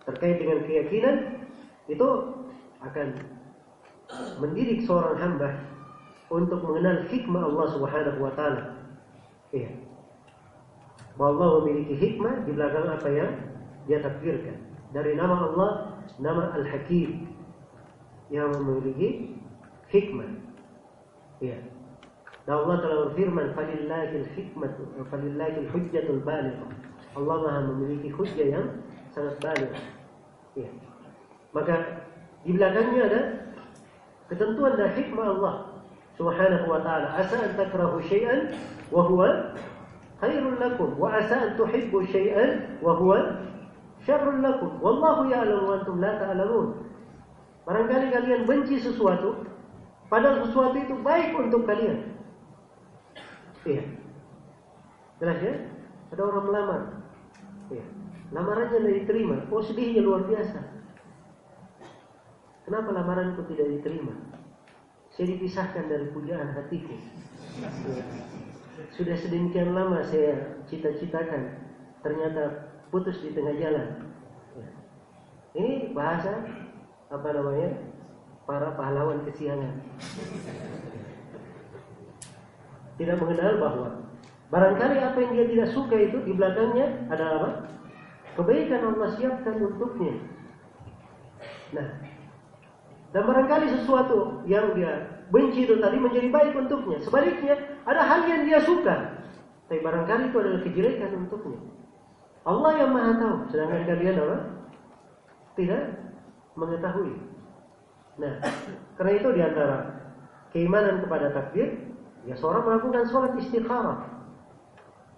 terkait 0.06 0.38
dengan 0.38 0.62
keyakinan 0.62 1.16
itu 1.88 2.08
akan 2.84 3.16
mendidik 4.40 4.84
seorang 4.88 5.16
hamba 5.20 5.50
untuk 6.28 6.60
mengenal 6.64 7.08
hikmah 7.08 7.42
Allah 7.44 7.66
Subhanahu 7.72 8.18
wa 8.20 8.32
taala. 8.36 8.62
Iya. 9.52 9.72
Bahwa 11.16 11.34
Allah 11.34 11.48
memiliki 11.64 11.94
hikmah 11.96 12.44
di 12.46 12.50
belakang 12.52 12.86
apa 12.88 13.08
yang 13.10 13.30
dia 13.88 13.98
takdirkan. 14.04 14.56
Dari 14.92 15.16
nama 15.16 15.48
Allah, 15.48 15.70
nama 16.20 16.52
Al-Hakim 16.56 17.28
yang 18.28 18.52
memiliki 18.60 19.36
hikmah. 19.88 20.30
Iya. 21.40 21.58
Dan 22.48 22.64
Allah 22.64 22.76
telah 22.80 22.98
berfirman, 23.08 23.52
"Falillahil 23.52 24.24
hikmatu, 24.32 24.82
falillahil 25.12 25.68
hujjatul 25.68 26.24
balighah." 26.24 26.72
Allah 27.16 27.36
Maha 27.44 27.60
memiliki 27.72 28.08
hujjah 28.12 28.46
yang 28.46 28.66
sangat 29.12 29.36
baligh. 29.42 29.72
Iya. 30.54 30.70
Maka 31.52 32.04
di 32.44 32.54
belakangnya 32.54 33.02
ada 33.08 33.20
ketentuan 34.28 34.76
dan 34.76 34.92
hikmah 34.92 35.26
Allah 35.36 35.54
Subhanahu 36.20 36.66
wa 36.68 36.80
taala. 36.82 37.14
Asa 37.16 37.36
an 37.38 37.52
takrahu 37.54 38.02
syai'an 38.04 38.52
wa 38.92 39.06
huwa 39.06 39.54
khairul 40.20 40.58
lakum 40.58 40.98
wa 40.98 41.14
asa 41.14 41.48
an 41.48 41.50
tuhibbu 41.54 42.04
syai'an 42.10 42.78
wa 42.82 42.98
huwa 42.98 43.38
syarrul 44.02 44.42
lakum. 44.42 44.70
Wallahu 44.82 45.30
ya'lamu 45.30 45.64
wa 45.64 45.74
antum 45.78 45.96
la 46.02 46.12
ta'lamun. 46.18 46.68
Barangkali 47.64 48.08
kalian 48.10 48.42
benci 48.48 48.80
sesuatu 48.80 49.44
padahal 50.08 50.48
sesuatu 50.48 50.76
itu 50.76 50.94
baik 51.04 51.36
untuk 51.36 51.68
kalian. 51.68 52.16
Iya. 53.68 53.84
Jelas 55.20 55.38
ya? 55.42 55.54
Ada 56.14 56.22
orang 56.24 56.44
melamar. 56.48 56.80
Iya. 57.68 57.84
Lamarannya 58.32 59.04
diterima. 59.04 59.36
Oh 59.52 59.60
sedihnya 59.60 60.00
luar 60.04 60.24
biasa. 60.24 60.77
Kenapa 62.68 62.92
lamaranku 62.92 63.48
tidak 63.48 63.80
diterima? 63.80 64.12
Saya 65.08 65.32
dipisahkan 65.32 65.88
dari 65.88 66.12
pujaan 66.12 66.52
hatiku. 66.52 67.00
Sudah 68.92 69.16
sedemikian 69.16 69.72
lama 69.72 70.04
saya 70.04 70.60
cita-citakan, 70.68 71.64
ternyata 72.04 72.68
putus 72.92 73.24
di 73.24 73.32
tengah 73.32 73.56
jalan. 73.56 74.12
Ini 75.56 75.96
bahasa 75.96 76.44
apa 77.08 77.28
namanya? 77.32 77.72
Para 78.44 78.76
pahlawan 78.76 79.24
kesiangan. 79.24 79.72
Tidak 83.00 83.16
mengenal 83.16 83.52
bahwa 83.64 83.88
barangkali 84.52 84.96
apa 85.00 85.16
yang 85.24 85.32
dia 85.40 85.46
tidak 85.56 85.68
suka 85.72 85.96
itu 85.96 86.20
di 86.20 86.36
belakangnya 86.36 87.08
adalah 87.08 87.32
apa? 87.40 87.50
Kebaikan 88.36 88.92
Allah 88.92 89.08
siapkan 89.16 89.56
untuknya. 89.56 90.20
Nah, 91.72 92.07
dan 93.12 93.22
barangkali 93.24 93.66
sesuatu 93.72 94.44
yang 94.44 94.76
dia 94.76 95.24
benci 95.32 95.64
itu 95.64 95.80
tadi 95.80 95.96
menjadi 95.96 96.28
baik 96.28 96.52
untuknya. 96.56 97.00
Sebaliknya, 97.00 97.56
ada 97.88 98.04
hal 98.04 98.28
yang 98.28 98.44
dia 98.44 98.60
suka. 98.64 99.16
Tapi 99.68 99.80
barangkali 99.80 100.32
itu 100.32 100.36
adalah 100.40 100.60
kejelekan 100.64 101.10
untuknya. 101.24 101.60
Allah 102.48 102.72
yang 102.80 102.90
maha 102.92 103.12
tahu. 103.20 103.36
Sedangkan 103.52 103.84
kalian 103.84 104.16
apa? 104.24 104.38
Tidak 105.56 105.82
mengetahui. 106.56 107.12
Nah, 108.18 108.34
karena 108.96 109.12
itu 109.20 109.28
di 109.36 109.40
antara 109.44 109.76
keimanan 110.52 111.04
kepada 111.04 111.32
takdir, 111.32 111.92
ya 112.24 112.34
seorang 112.36 112.64
melakukan 112.64 113.04
sholat 113.08 113.32
istikharah. 113.36 114.04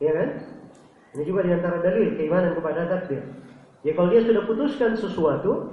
Ya 0.03 0.11
kan? 0.15 0.29
Ini 1.15 1.23
juga 1.27 1.43
di 1.47 1.53
antara 1.55 1.83
dalil 1.83 2.15
keimanan 2.15 2.55
kepada 2.55 2.87
takdir. 2.87 3.23
Ya 3.83 3.95
kalau 3.95 4.13
dia 4.13 4.23
sudah 4.23 4.43
putuskan 4.47 4.95
sesuatu, 4.95 5.73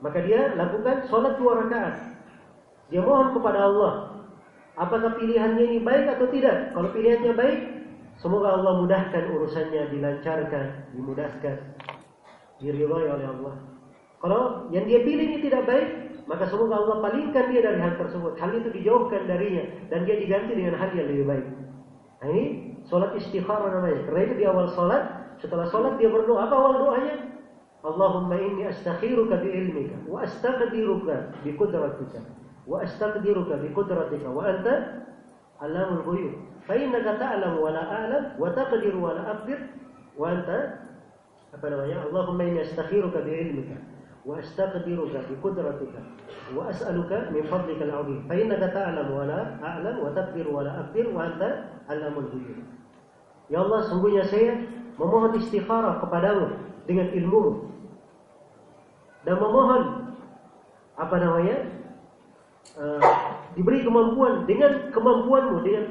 maka 0.00 0.18
dia 0.24 0.56
lakukan 0.56 1.06
sholat 1.08 1.36
dua 1.36 1.64
rakaat. 1.64 1.94
Dia 2.88 3.00
mohon 3.04 3.36
kepada 3.36 3.68
Allah. 3.68 3.92
Apakah 4.80 5.14
pilihannya 5.20 5.60
ini 5.60 5.78
baik 5.84 6.16
atau 6.16 6.26
tidak? 6.32 6.72
Kalau 6.72 6.88
pilihannya 6.90 7.32
baik, 7.36 7.58
semoga 8.16 8.56
Allah 8.56 8.80
mudahkan 8.80 9.24
urusannya, 9.28 9.92
dilancarkan, 9.92 10.66
dimudahkan, 10.96 11.56
diridhoi 12.58 13.06
oleh 13.06 13.26
Allah. 13.28 13.54
Kalau 14.20 14.68
yang 14.72 14.88
dia 14.88 15.04
pilih 15.04 15.26
ini 15.32 15.38
tidak 15.44 15.68
baik, 15.68 15.88
maka 16.28 16.48
semoga 16.48 16.80
Allah 16.80 16.96
palingkan 17.00 17.44
dia 17.52 17.60
dari 17.60 17.80
hal 17.80 17.96
tersebut. 17.96 18.36
Hal 18.40 18.50
itu 18.56 18.68
dijauhkan 18.72 19.28
darinya 19.28 19.64
dan 19.88 20.04
dia 20.08 20.16
diganti 20.16 20.52
dengan 20.56 20.76
hal 20.76 20.90
yang 20.92 21.08
lebih 21.08 21.26
baik. 21.28 21.46
Nah 22.20 22.28
ini 22.28 22.44
sholat 22.88 23.16
istikharah 23.16 23.70
namanya. 23.72 24.04
Karena 24.08 24.20
itu 24.28 24.34
di 24.36 24.44
awal 24.44 24.68
sholat, 24.76 25.02
setelah 25.40 25.66
sholat 25.72 25.96
dia 25.96 26.12
berdoa. 26.12 26.48
Apa 26.48 26.54
awal 26.56 26.72
doanya? 26.84 27.29
Allahumma 27.80 28.36
inni 28.36 28.68
astakhiruka 28.68 29.40
bi'ilmika 29.40 29.96
wa 30.04 30.20
astaqdiruka 30.20 31.32
biqudratika 31.40 32.20
wa 32.68 32.84
astaqdiruka 32.84 33.56
biqudratika 33.56 34.28
wa 34.28 34.44
anta 34.44 35.08
alamul 35.64 36.04
ghuyub. 36.04 36.34
Fa 36.68 36.76
innaka 36.76 37.16
ta'lamu 37.16 37.56
wa 37.64 37.72
la 37.72 37.80
a'lam 37.88 38.24
wa 38.36 38.52
taqdiru 38.52 39.00
wa 39.00 39.16
la 39.16 39.32
aqdir 39.32 39.60
wa 40.12 40.28
anta 40.28 40.76
apa 41.56 41.66
namanya 41.72 42.04
Allahumma 42.04 42.44
inni 42.44 42.60
astakhiruka 42.60 43.24
bi'ilmika 43.24 43.80
wa 44.28 44.36
astaqdiruka 44.36 45.24
biqudratika 45.32 46.00
wa 46.52 46.68
as'aluka 46.68 47.32
min 47.32 47.48
fadlika 47.48 47.88
al-'azim. 47.88 48.28
Fa 48.28 48.36
innaka 48.36 48.76
ta'lamu 48.76 49.12
wa 49.16 49.24
la 49.24 49.56
a'lam 49.64 50.04
wa 50.04 50.12
taqdiru 50.12 50.52
wa 50.52 50.68
la 50.68 50.84
aqdir 50.84 51.08
wa 51.16 51.32
anta 51.32 51.80
alamul 51.88 52.28
ghuyub. 52.28 52.60
Ya 53.48 53.64
Allah, 53.64 53.88
sungguhnya 53.88 54.28
saya 54.28 54.68
memohon 55.00 55.32
istikharah 55.40 56.04
kepadamu 56.04 56.54
dengan 56.84 57.08
ilmu 57.08 57.69
dan 59.24 59.36
memohon 59.36 59.82
apa 60.96 61.16
namanya 61.16 61.56
uh, 62.76 63.00
diberi 63.56 63.84
kemampuan 63.84 64.44
dengan 64.44 64.92
kemampuanmu 64.92 65.64
dengan 65.64 65.84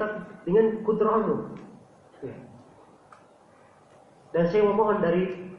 dengan 0.46 0.66
kudrahmu. 0.86 1.36
Ya. 2.26 2.36
dan 4.36 4.44
saya 4.50 4.64
memohon 4.66 5.00
dari 5.02 5.54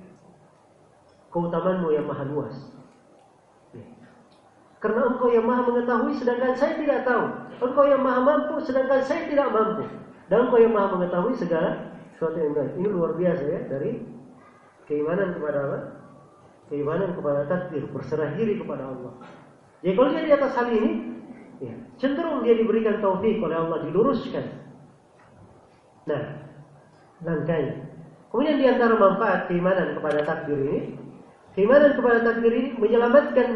keutamanmu 1.30 1.88
yang 1.94 2.06
maha 2.10 2.24
luas. 2.26 2.56
Ya. 3.74 3.86
karena 4.82 5.14
engkau 5.14 5.30
yang 5.30 5.46
maha 5.46 5.62
mengetahui 5.66 6.12
sedangkan 6.18 6.54
saya 6.58 6.74
tidak 6.78 7.06
tahu. 7.06 7.24
Engkau 7.60 7.84
yang 7.86 8.02
maha 8.02 8.20
mampu 8.24 8.54
sedangkan 8.64 9.02
saya 9.04 9.28
tidak 9.28 9.52
mampu. 9.52 9.84
Dan 10.30 10.46
engkau 10.48 10.58
yang 10.62 10.74
maha 10.74 10.94
mengetahui 10.94 11.34
segala 11.38 11.92
sesuatu 12.14 12.38
yang 12.38 12.54
baik. 12.56 12.72
Ini 12.78 12.88
luar 12.88 13.12
biasa 13.14 13.42
ya 13.44 13.60
dari 13.68 14.02
keimanan 14.88 15.38
kepada 15.38 15.58
Allah 15.62 15.99
keimanan 16.70 17.12
kepada 17.18 17.50
takdir 17.50 17.84
berserah 17.90 18.32
diri 18.38 18.56
kepada 18.56 18.86
Allah 18.88 19.18
jadi 19.80 19.92
kalau 19.96 20.08
dia 20.12 20.22
di 20.28 20.32
atas 20.32 20.52
hal 20.60 20.68
ini, 20.68 20.90
ya, 21.60 21.72
cenderung 21.96 22.44
dia 22.44 22.52
diberikan 22.56 23.00
taufik 23.00 23.40
oleh 23.40 23.56
Allah 23.56 23.88
diluruskan. 23.88 24.44
Nah, 26.04 26.22
langkahnya. 27.24 27.88
Kemudian 28.28 28.56
di 28.60 28.66
antara 28.68 28.94
manfaat 28.94 29.48
keimanan 29.48 29.96
kepada 29.96 30.20
takdir 30.22 30.58
ini, 30.60 30.80
keimanan 31.56 31.96
kepada 31.96 32.18
takdir 32.22 32.52
ini 32.52 32.68
menyelamatkan 32.76 33.48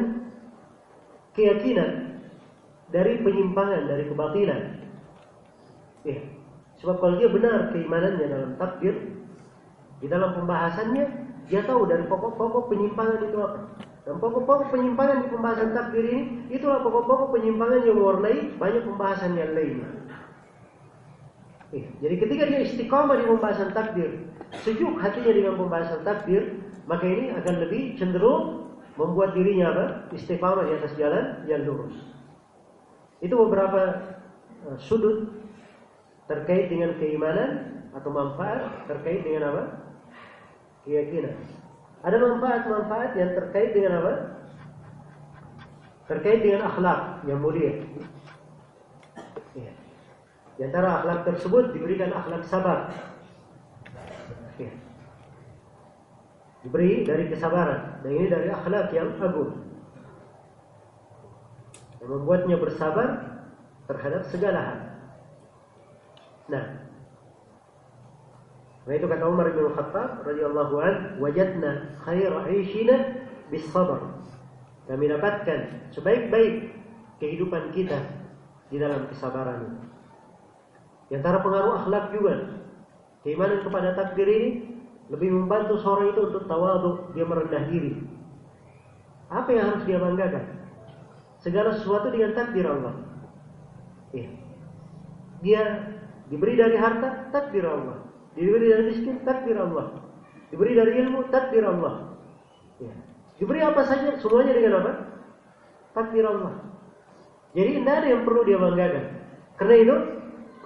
keyakinan 1.36 2.20
dari 2.89 3.20
penyimpangan, 3.20 3.85
dari 3.85 4.05
kebatilan. 4.09 4.61
Ya. 6.09 6.19
Sebab 6.81 7.01
kalau 7.01 7.15
dia 7.20 7.31
benar 7.31 7.70
keimanannya 7.70 8.27
dalam 8.27 8.51
takdir, 8.57 8.97
di 10.01 10.07
dalam 10.09 10.36
pembahasannya, 10.36 11.05
dia 11.48 11.60
tahu 11.64 11.84
dari 11.84 12.04
pokok-pokok 12.08 12.72
penyimpangan 12.72 13.20
itu 13.28 13.38
apa. 13.40 13.60
Dan 14.04 14.20
pokok-pokok 14.20 14.68
penyimpangan 14.68 15.24
di 15.24 15.28
pembahasan 15.32 15.70
takdir 15.72 16.04
ini, 16.04 16.20
itulah 16.52 16.84
pokok-pokok 16.84 17.32
penyimpangan 17.40 17.88
yang 17.88 17.96
mewarnai 17.96 18.38
banyak 18.60 18.82
pembahasan 18.84 19.32
yang 19.32 19.56
lainnya. 19.56 19.88
Eh, 21.72 21.84
jadi 22.04 22.14
ketika 22.20 22.42
dia 22.46 22.60
istiqamah 22.68 23.16
di 23.18 23.24
pembahasan 23.26 23.72
takdir, 23.72 24.28
sejuk 24.62 25.00
hatinya 25.00 25.32
dengan 25.32 25.54
pembahasan 25.56 26.04
takdir, 26.04 26.60
maka 26.84 27.02
ini 27.08 27.32
akan 27.32 27.54
lebih 27.64 27.96
cenderung 27.96 28.76
membuat 29.00 29.32
dirinya 29.32 29.72
apa? 29.72 29.84
Istiqamah 30.12 30.68
di 30.68 30.72
atas 30.76 30.92
jalan 31.00 31.42
yang 31.48 31.64
lurus. 31.64 31.96
Itu 33.24 33.40
beberapa 33.40 34.12
uh, 34.68 34.76
sudut 34.76 35.32
terkait 36.28 36.68
dengan 36.68 36.92
keimanan 37.00 37.82
atau 37.96 38.12
manfaat 38.12 38.84
terkait 38.84 39.24
dengan 39.24 39.48
apa? 39.48 39.62
Keyakinan. 40.85 41.36
Ada 42.05 42.16
manfaat-manfaat 42.20 43.16
yang 43.16 43.32
terkait 43.32 43.73
dengan 43.73 44.05
apa? 44.05 44.15
Terkait 46.05 46.44
dengan 46.44 46.69
akhlak 46.69 47.24
yang 47.24 47.40
mulia. 47.40 47.81
Ya. 49.56 49.73
Di 50.61 50.62
antara 50.69 51.01
akhlak 51.01 51.24
tersebut 51.24 51.73
diberikan 51.73 52.12
akhlak 52.12 52.44
sabar. 52.44 52.93
Ya. 54.61 54.69
Diberi 56.61 57.09
dari 57.09 57.32
kesabaran. 57.32 58.05
Dan 58.05 58.11
ini 58.12 58.27
dari 58.28 58.52
akhlak 58.52 58.93
yang 58.93 59.16
agung. 59.16 59.65
Yang 62.05 62.11
membuatnya 62.12 62.61
bersabar 62.61 63.09
terhadap 63.89 64.28
segala 64.28 64.61
hal. 64.61 64.78
Nah, 66.52 66.65
Nah 68.85 68.93
itu 68.93 69.06
kata 69.09 69.24
Umar 69.24 69.48
bin 69.48 69.73
Khattab 69.73 70.28
radhiyallahu 70.28 70.74
an, 70.85 70.94
wajadna 71.16 71.97
khaira 72.05 72.44
'ishina 72.52 73.24
bis 73.48 73.65
sabr. 73.73 74.01
Kami 74.85 75.09
dapatkan 75.09 75.89
sebaik-baik 75.97 76.77
kehidupan 77.16 77.73
kita 77.73 77.97
di 78.69 78.77
dalam 78.77 79.09
kesabaran. 79.09 79.89
Di 81.09 81.16
antara 81.16 81.40
pengaruh 81.40 81.81
akhlak 81.81 82.12
juga, 82.12 82.61
keimanan 83.24 83.65
kepada 83.65 83.97
takdir 83.97 84.28
ini 84.28 84.51
lebih 85.09 85.32
membantu 85.32 85.81
seorang 85.81 86.12
itu 86.12 86.20
untuk 86.32 86.44
tawadu, 86.44 87.12
dia 87.16 87.24
merendah 87.24 87.65
diri. 87.73 88.05
Apa 89.32 89.48
yang 89.52 89.65
harus 89.73 89.85
dia 89.89 89.97
banggakan? 89.97 90.44
Segala 91.40 91.73
sesuatu 91.77 92.12
dengan 92.12 92.36
takdir 92.36 92.69
Allah. 92.69 92.94
Ya. 94.12 94.28
Dia 95.40 95.62
diberi 96.28 96.56
dari 96.56 96.77
harta, 96.77 97.32
takdir 97.32 97.65
Allah. 97.65 98.03
Diberi 98.35 98.66
dari 98.66 98.82
miskin, 98.90 99.23
takdir 99.23 99.55
Allah. 99.55 100.02
Diberi 100.51 100.74
dari 100.74 100.93
ilmu, 101.06 101.31
takdir 101.31 101.62
Allah. 101.62 102.19
Ya. 102.82 102.94
Diberi 103.39 103.62
apa 103.62 103.82
saja, 103.86 104.19
semuanya 104.19 104.55
dengan 104.55 104.82
apa? 104.82 104.93
Takdir 105.94 106.27
Allah. 106.27 106.59
Jadi 107.55 107.70
tidak 107.78 107.94
ada 108.02 108.06
yang 108.11 108.23
perlu 108.27 108.40
dia 108.43 108.59
banggakan. 108.59 109.05
Karena 109.55 109.74
itu, 109.78 109.97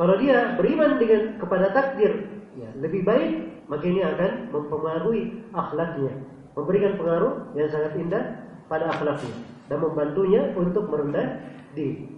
kalau 0.01 0.15
dia 0.17 0.57
beriman 0.57 0.97
dengan 0.97 1.37
kepada 1.37 1.67
takdir, 1.77 2.13
ya, 2.57 2.69
lebih 2.81 3.05
baik, 3.05 3.69
maka 3.69 3.85
ini 3.85 4.01
akan 4.01 4.49
mempengaruhi 4.49 5.23
akhlaknya. 5.53 6.13
Memberikan 6.57 6.97
pengaruh 6.97 7.53
yang 7.53 7.69
sangat 7.69 7.93
indah 8.01 8.25
pada 8.73 8.89
akhlaknya. 8.89 9.37
Dan 9.69 9.85
membantunya 9.85 10.43
untuk 10.57 10.89
merendah 10.89 11.45
diri. 11.77 12.09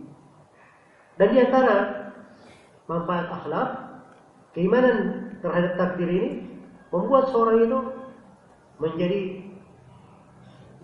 Dan 1.18 1.34
di 1.34 1.38
antara 1.42 1.76
manfaat 2.86 3.26
akhlak, 3.28 3.68
keimanan 4.54 5.19
terhadap 5.40 5.72
takdir 5.76 6.08
ini 6.08 6.30
membuat 6.92 7.32
seorang 7.32 7.64
itu 7.64 7.78
menjadi 8.80 9.20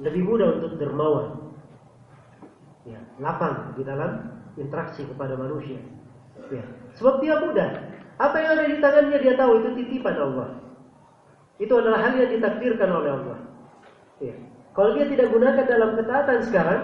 lebih 0.01 0.23
mudah 0.29 0.49
untuk 0.61 0.77
dermawan. 0.77 1.57
Ya, 2.87 3.01
lapang 3.19 3.75
di 3.75 3.83
dalam 3.83 4.41
interaksi 4.55 5.03
kepada 5.09 5.35
manusia. 5.35 5.81
Ya, 6.53 6.63
sebab 6.95 7.19
dia 7.25 7.41
mudah. 7.41 7.69
Apa 8.17 8.37
yang 8.41 8.51
ada 8.57 8.65
di 8.69 8.77
tangannya 8.81 9.19
dia 9.21 9.35
tahu 9.37 9.61
itu 9.61 9.69
titipan 9.83 10.17
Allah. 10.17 10.49
Itu 11.57 11.73
adalah 11.81 12.05
hal 12.05 12.17
yang 12.17 12.31
ditakdirkan 12.37 12.89
oleh 12.93 13.11
Allah. 13.13 13.39
Ya. 14.21 14.37
Kalau 14.77 14.93
dia 14.93 15.09
tidak 15.09 15.33
gunakan 15.33 15.65
dalam 15.65 15.91
ketaatan 15.97 16.39
sekarang, 16.45 16.83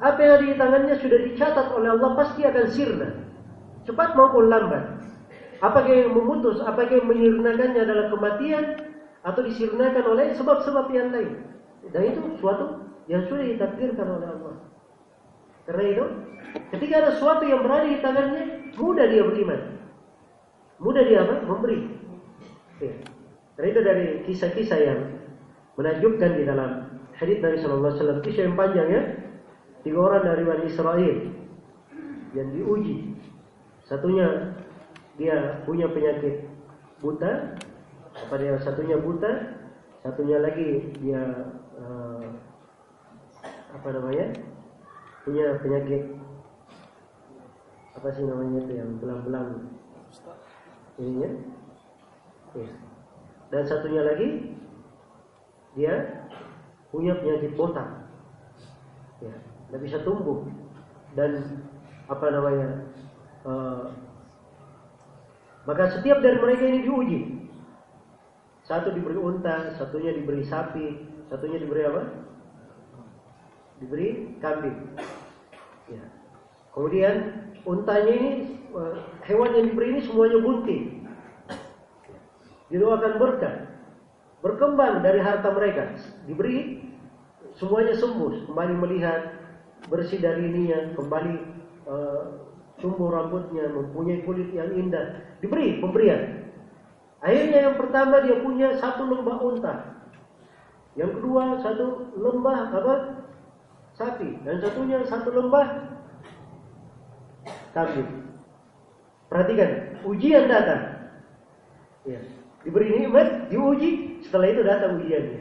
apa 0.00 0.18
yang 0.20 0.32
ada 0.36 0.44
di 0.44 0.56
tangannya 0.56 0.96
sudah 1.00 1.18
dicatat 1.28 1.66
oleh 1.76 1.88
Allah 1.92 2.10
pasti 2.16 2.40
akan 2.44 2.66
sirna. 2.72 3.08
Cepat 3.84 4.16
maupun 4.16 4.48
lambat. 4.48 4.84
Apakah 5.64 5.88
yang 5.88 6.12
memutus, 6.12 6.60
apakah 6.60 6.92
yang 6.92 7.08
menyirnakannya 7.08 7.80
adalah 7.80 8.12
kematian 8.12 8.64
atau 9.24 9.40
disirnakan 9.40 10.04
oleh 10.12 10.36
sebab-sebab 10.36 10.92
yang 10.92 11.08
lain. 11.08 11.40
Dan 11.88 12.12
itu 12.12 12.20
suatu 12.36 12.84
yang 13.08 13.24
sudah 13.24 13.48
ditakdirkan 13.48 14.20
oleh 14.20 14.28
Allah. 14.28 14.54
Karena 15.64 15.84
itu, 15.88 16.04
ketika 16.76 16.94
ada 17.00 17.10
sesuatu 17.16 17.48
yang 17.48 17.64
berada 17.64 17.88
di 17.88 17.96
tangannya, 18.04 18.44
mudah 18.76 19.06
dia 19.08 19.24
beriman. 19.24 19.60
Mudah 20.84 21.02
dia 21.08 21.24
apa? 21.24 21.34
Memberi. 21.48 21.80
Karena 23.56 23.68
itu 23.72 23.80
dari 23.80 24.06
kisah-kisah 24.28 24.78
yang 24.84 25.00
menakjubkan 25.80 26.36
di 26.36 26.44
dalam 26.44 27.00
hadis 27.16 27.38
Nabi 27.40 27.56
Shallallahu 27.62 27.88
Alaihi 27.88 28.00
Wasallam 28.02 28.20
kisah 28.26 28.42
yang 28.50 28.56
panjang 28.58 28.88
ya 28.90 29.02
tiga 29.86 29.98
orang 30.02 30.22
dari 30.26 30.42
Bani 30.42 30.64
Israel 30.66 31.16
yang 32.34 32.48
diuji 32.50 33.14
satunya 33.86 34.58
dia 35.14 35.62
punya 35.62 35.86
penyakit 35.90 36.50
buta, 36.98 37.54
apa 38.14 38.34
dia 38.38 38.58
satunya 38.62 38.98
buta, 38.98 39.30
satunya 40.02 40.38
lagi 40.42 40.94
dia 40.98 41.22
uh, 41.78 42.26
apa 43.74 43.88
namanya 43.94 44.34
punya 45.22 45.58
penyakit 45.62 46.18
apa 47.94 48.08
sih 48.10 48.26
namanya 48.26 48.58
itu 48.66 48.72
yang 48.74 48.90
belang-belang 48.98 49.70
ini 50.98 51.26
ya. 51.26 51.30
Dan 53.50 53.62
satunya 53.70 54.02
lagi 54.02 54.54
dia 55.74 56.22
punya 56.94 57.18
penyakit 57.18 57.58
botak, 57.58 58.06
ya, 59.18 59.34
tidak 59.66 59.80
bisa 59.82 59.98
tumbuh 60.06 60.46
dan 61.18 61.62
apa 62.06 62.26
namanya 62.30 62.68
uh, 63.42 63.90
maka 65.64 65.96
setiap 65.96 66.20
dari 66.20 66.36
mereka 66.40 66.62
ini 66.68 66.80
diuji. 66.84 67.20
Satu 68.64 68.92
diberi 68.92 69.16
unta, 69.20 69.76
satunya 69.76 70.16
diberi 70.16 70.44
sapi, 70.48 71.04
satunya 71.28 71.60
diberi 71.60 71.82
apa? 71.84 72.02
Diberi 73.80 74.08
kambing. 74.40 74.96
Ya. 75.92 76.04
Kemudian 76.72 77.14
untanya 77.68 78.12
ini 78.12 78.30
eh, 78.72 78.96
hewan 79.28 79.52
yang 79.52 79.66
diberi 79.72 79.86
ini 79.92 80.00
semuanya 80.04 80.38
bunting. 80.40 80.84
Didoakan 82.72 83.14
berkah. 83.20 83.56
Berkembang 84.40 85.00
dari 85.00 85.20
harta 85.20 85.48
mereka. 85.52 85.96
Diberi 86.28 86.84
semuanya 87.56 87.96
sembuh, 87.96 88.48
kembali 88.50 88.74
melihat 88.76 89.20
bersih 89.88 90.20
dari 90.20 90.48
ininya, 90.48 90.92
kembali 90.96 91.34
uh, 91.88 92.43
tumbuh 92.84 93.08
rambutnya, 93.08 93.72
mempunyai 93.72 94.20
kulit 94.28 94.52
yang 94.52 94.68
indah, 94.76 95.16
diberi 95.40 95.80
pemberian. 95.80 96.52
Akhirnya 97.24 97.72
yang 97.72 97.76
pertama 97.80 98.20
dia 98.20 98.36
punya 98.44 98.76
satu 98.76 99.08
lembah 99.08 99.40
unta. 99.40 99.74
Yang 100.92 101.16
kedua 101.16 101.64
satu 101.64 102.12
lembah 102.20 102.58
apa? 102.68 102.94
Sapi. 103.96 104.44
Dan 104.44 104.60
satunya 104.60 105.00
satu 105.08 105.32
lembah 105.32 105.96
kambing. 107.72 108.28
Perhatikan, 109.32 109.98
ujian 110.04 110.44
datang. 110.44 111.08
Ya. 112.04 112.20
Diberi 112.60 112.92
nikmat, 112.92 113.48
diuji, 113.48 114.20
setelah 114.28 114.52
itu 114.52 114.60
datang 114.60 115.00
ujiannya. 115.00 115.40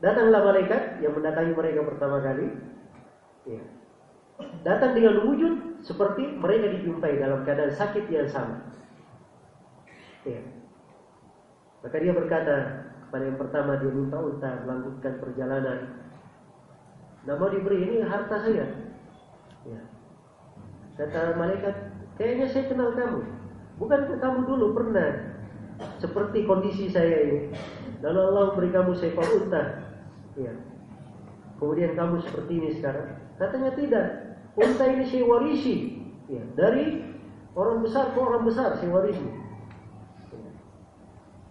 Datanglah 0.00 0.40
malaikat 0.40 1.04
yang 1.04 1.12
mendatangi 1.12 1.52
mereka 1.52 1.84
pertama 1.84 2.24
kali. 2.24 2.48
Ya. 3.44 3.62
Datang 4.64 4.96
dengan 4.96 5.28
wujud 5.28 5.67
seperti 5.82 6.38
mereka 6.38 6.74
dijumpai 6.74 7.18
dalam 7.18 7.46
keadaan 7.46 7.72
sakit 7.72 8.10
yang 8.10 8.26
sama. 8.26 8.68
Ya. 10.26 10.42
Maka 11.80 11.96
dia 12.02 12.12
berkata 12.12 12.56
kepada 13.06 13.24
yang 13.24 13.38
pertama 13.38 13.78
dia 13.78 13.92
minta 13.94 14.18
unta 14.18 14.50
melanjutkan 14.66 15.14
perjalanan. 15.22 15.78
Mau 17.28 17.48
diberi 17.52 17.84
ini 17.84 17.96
harta 18.02 18.40
saya. 18.40 18.66
Ya. 19.68 19.80
Kata 20.98 21.36
malaikat, 21.38 21.74
kayaknya 22.18 22.46
saya 22.50 22.64
kenal 22.66 22.96
kamu. 22.96 23.20
Bukan 23.78 24.00
kamu 24.18 24.38
dulu 24.48 24.66
pernah 24.74 25.38
seperti 26.02 26.42
kondisi 26.48 26.90
saya 26.90 27.22
ini. 27.22 27.54
Lalu 28.02 28.18
Allah 28.18 28.44
memberi 28.50 28.70
kamu 28.74 28.92
seekor 28.98 29.28
unta. 29.38 29.62
Ya. 30.34 30.52
Kemudian 31.58 31.94
kamu 31.94 32.22
seperti 32.22 32.52
ini 32.58 32.70
sekarang. 32.78 33.18
Katanya 33.38 33.70
tidak. 33.74 34.06
Unta 34.58 34.84
ini 34.90 35.06
saya 35.06 35.22
warisi. 35.22 36.02
Ya. 36.26 36.42
Dari 36.58 36.98
orang 37.54 37.86
besar 37.86 38.10
ke 38.10 38.18
orang 38.18 38.42
besar 38.42 38.74
saya 38.74 38.90
warisi. 38.90 39.26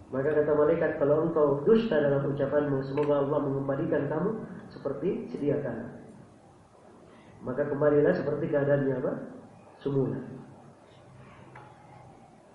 Maka 0.08 0.32
kata 0.32 0.52
malaikat, 0.56 0.96
kalau 0.96 1.28
engkau 1.28 1.60
dusta 1.68 2.00
dalam 2.00 2.32
ucapanmu, 2.32 2.80
semoga 2.80 3.20
Allah 3.20 3.44
mengembalikan 3.44 4.08
kamu 4.08 4.40
seperti 4.72 5.28
sedia 5.28 5.60
kala. 5.60 6.00
Maka 7.44 7.68
kembalilah 7.68 8.16
seperti 8.16 8.48
keadaannya 8.48 9.04
apa? 9.04 9.12
Semula. 9.84 10.16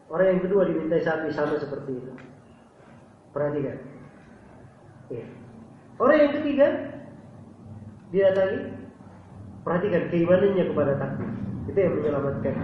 Orang 0.10 0.28
yang 0.34 0.42
kedua 0.42 0.66
dimintai 0.66 1.06
sapi 1.06 1.30
sama 1.30 1.62
seperti 1.62 1.94
itu. 1.94 2.12
Perhatikan. 3.34 3.78
Ya. 5.14 5.26
Orang 6.02 6.18
yang 6.18 6.34
ketiga 6.42 6.68
dia 8.10 8.34
tadi 8.34 8.73
perhatikan 9.64 10.11
keimanannya 10.11 10.65
kepada 10.72 10.94
takdir. 10.99 11.31
Itu 11.72 11.80
yang 11.80 11.94
menyelamatkan. 11.99 12.56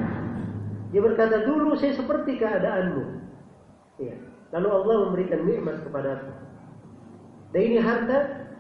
Dia 0.90 1.02
berkata 1.02 1.36
dulu 1.48 1.76
saya 1.80 1.96
seperti 1.96 2.38
keadaanmu. 2.38 3.04
Ya. 4.00 4.16
Lalu 4.56 4.68
Allah 4.70 4.96
memberikan 5.08 5.42
nikmat 5.46 5.86
kepadaku. 5.86 6.32
Dan 7.56 7.62
ini 7.66 7.78
harta 7.82 8.18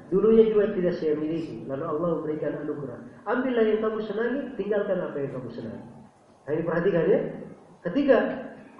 dulunya 0.10 0.50
juga 0.50 0.74
tidak 0.74 0.98
saya 0.98 1.14
miliki. 1.20 1.66
Lalu 1.66 1.84
Allah 1.86 2.10
memberikan 2.22 2.52
anugerah. 2.64 3.00
Ambillah 3.26 3.66
yang 3.66 3.80
kamu 3.82 4.00
senangi, 4.06 4.42
tinggalkan 4.58 4.98
apa 5.02 5.18
yang 5.18 5.32
kamu 5.38 5.50
senangi. 5.54 5.86
Nah, 6.46 6.52
ini 6.54 6.64
perhatikan 6.66 7.04
ya. 7.06 7.20
Ketiga, 7.80 8.18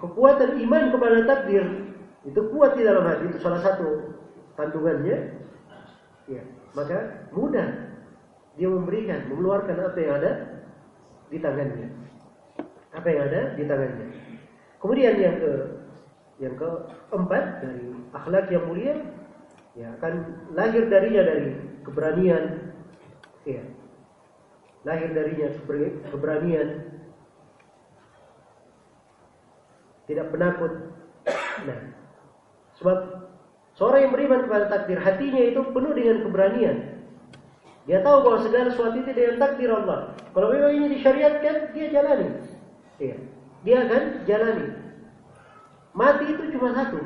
kekuatan 0.00 0.58
iman 0.64 0.84
kepada 0.90 1.18
takdir 1.28 1.64
itu 2.24 2.40
kuat 2.52 2.76
di 2.76 2.82
dalam 2.84 3.04
hati 3.04 3.32
itu 3.32 3.38
salah 3.40 3.60
satu 3.64 4.16
kandungannya 4.56 5.40
ya 6.28 6.42
maka 6.76 7.28
mudah 7.32 7.89
dia 8.60 8.68
memberikan 8.68 9.24
mengeluarkan 9.32 9.76
apa 9.80 9.96
yang 9.96 10.12
ada 10.20 10.32
di 11.32 11.38
tangannya. 11.40 11.88
Apa 12.92 13.06
yang 13.08 13.22
ada 13.32 13.40
di 13.56 13.64
tangannya. 13.64 14.06
Kemudian 14.76 15.16
yang 15.16 15.36
ke 15.40 15.52
yang 16.40 16.54
keempat 16.60 17.44
dari 17.64 17.88
akhlak 18.12 18.46
yang 18.52 18.64
mulia 18.68 18.94
ya 19.72 19.88
akan 19.96 20.12
lahir 20.52 20.84
darinya 20.92 21.22
dari 21.24 21.56
keberanian. 21.88 22.44
Ya. 23.48 23.64
Lahir 24.84 25.08
darinya 25.16 25.48
keberanian. 26.12 26.68
Tidak 30.04 30.26
penakut. 30.28 30.72
Nah 31.64 31.80
sebab 32.76 33.20
Seorang 33.80 34.04
yang 34.04 34.12
beriman 34.12 34.44
kepada 34.44 34.68
takdir, 34.68 35.00
hatinya 35.00 35.40
itu 35.40 35.60
penuh 35.72 35.92
dengan 35.96 36.20
keberanian. 36.20 36.99
Dia 37.88 38.04
tahu 38.04 38.18
bahwa 38.24 38.38
segala 38.44 38.68
sesuatu 38.72 38.96
itu 39.00 39.10
dengan 39.16 39.36
takdir 39.40 39.70
Allah. 39.72 40.12
Kalau 40.36 40.48
memang 40.52 40.72
ini 40.76 40.86
disyariatkan, 41.00 41.72
dia 41.72 41.86
jalani. 41.88 42.28
Iya. 43.00 43.16
Dia 43.64 43.76
akan 43.88 44.02
jalani. 44.28 44.66
Mati 45.96 46.24
itu 46.28 46.42
cuma 46.56 46.76
satu. 46.76 47.00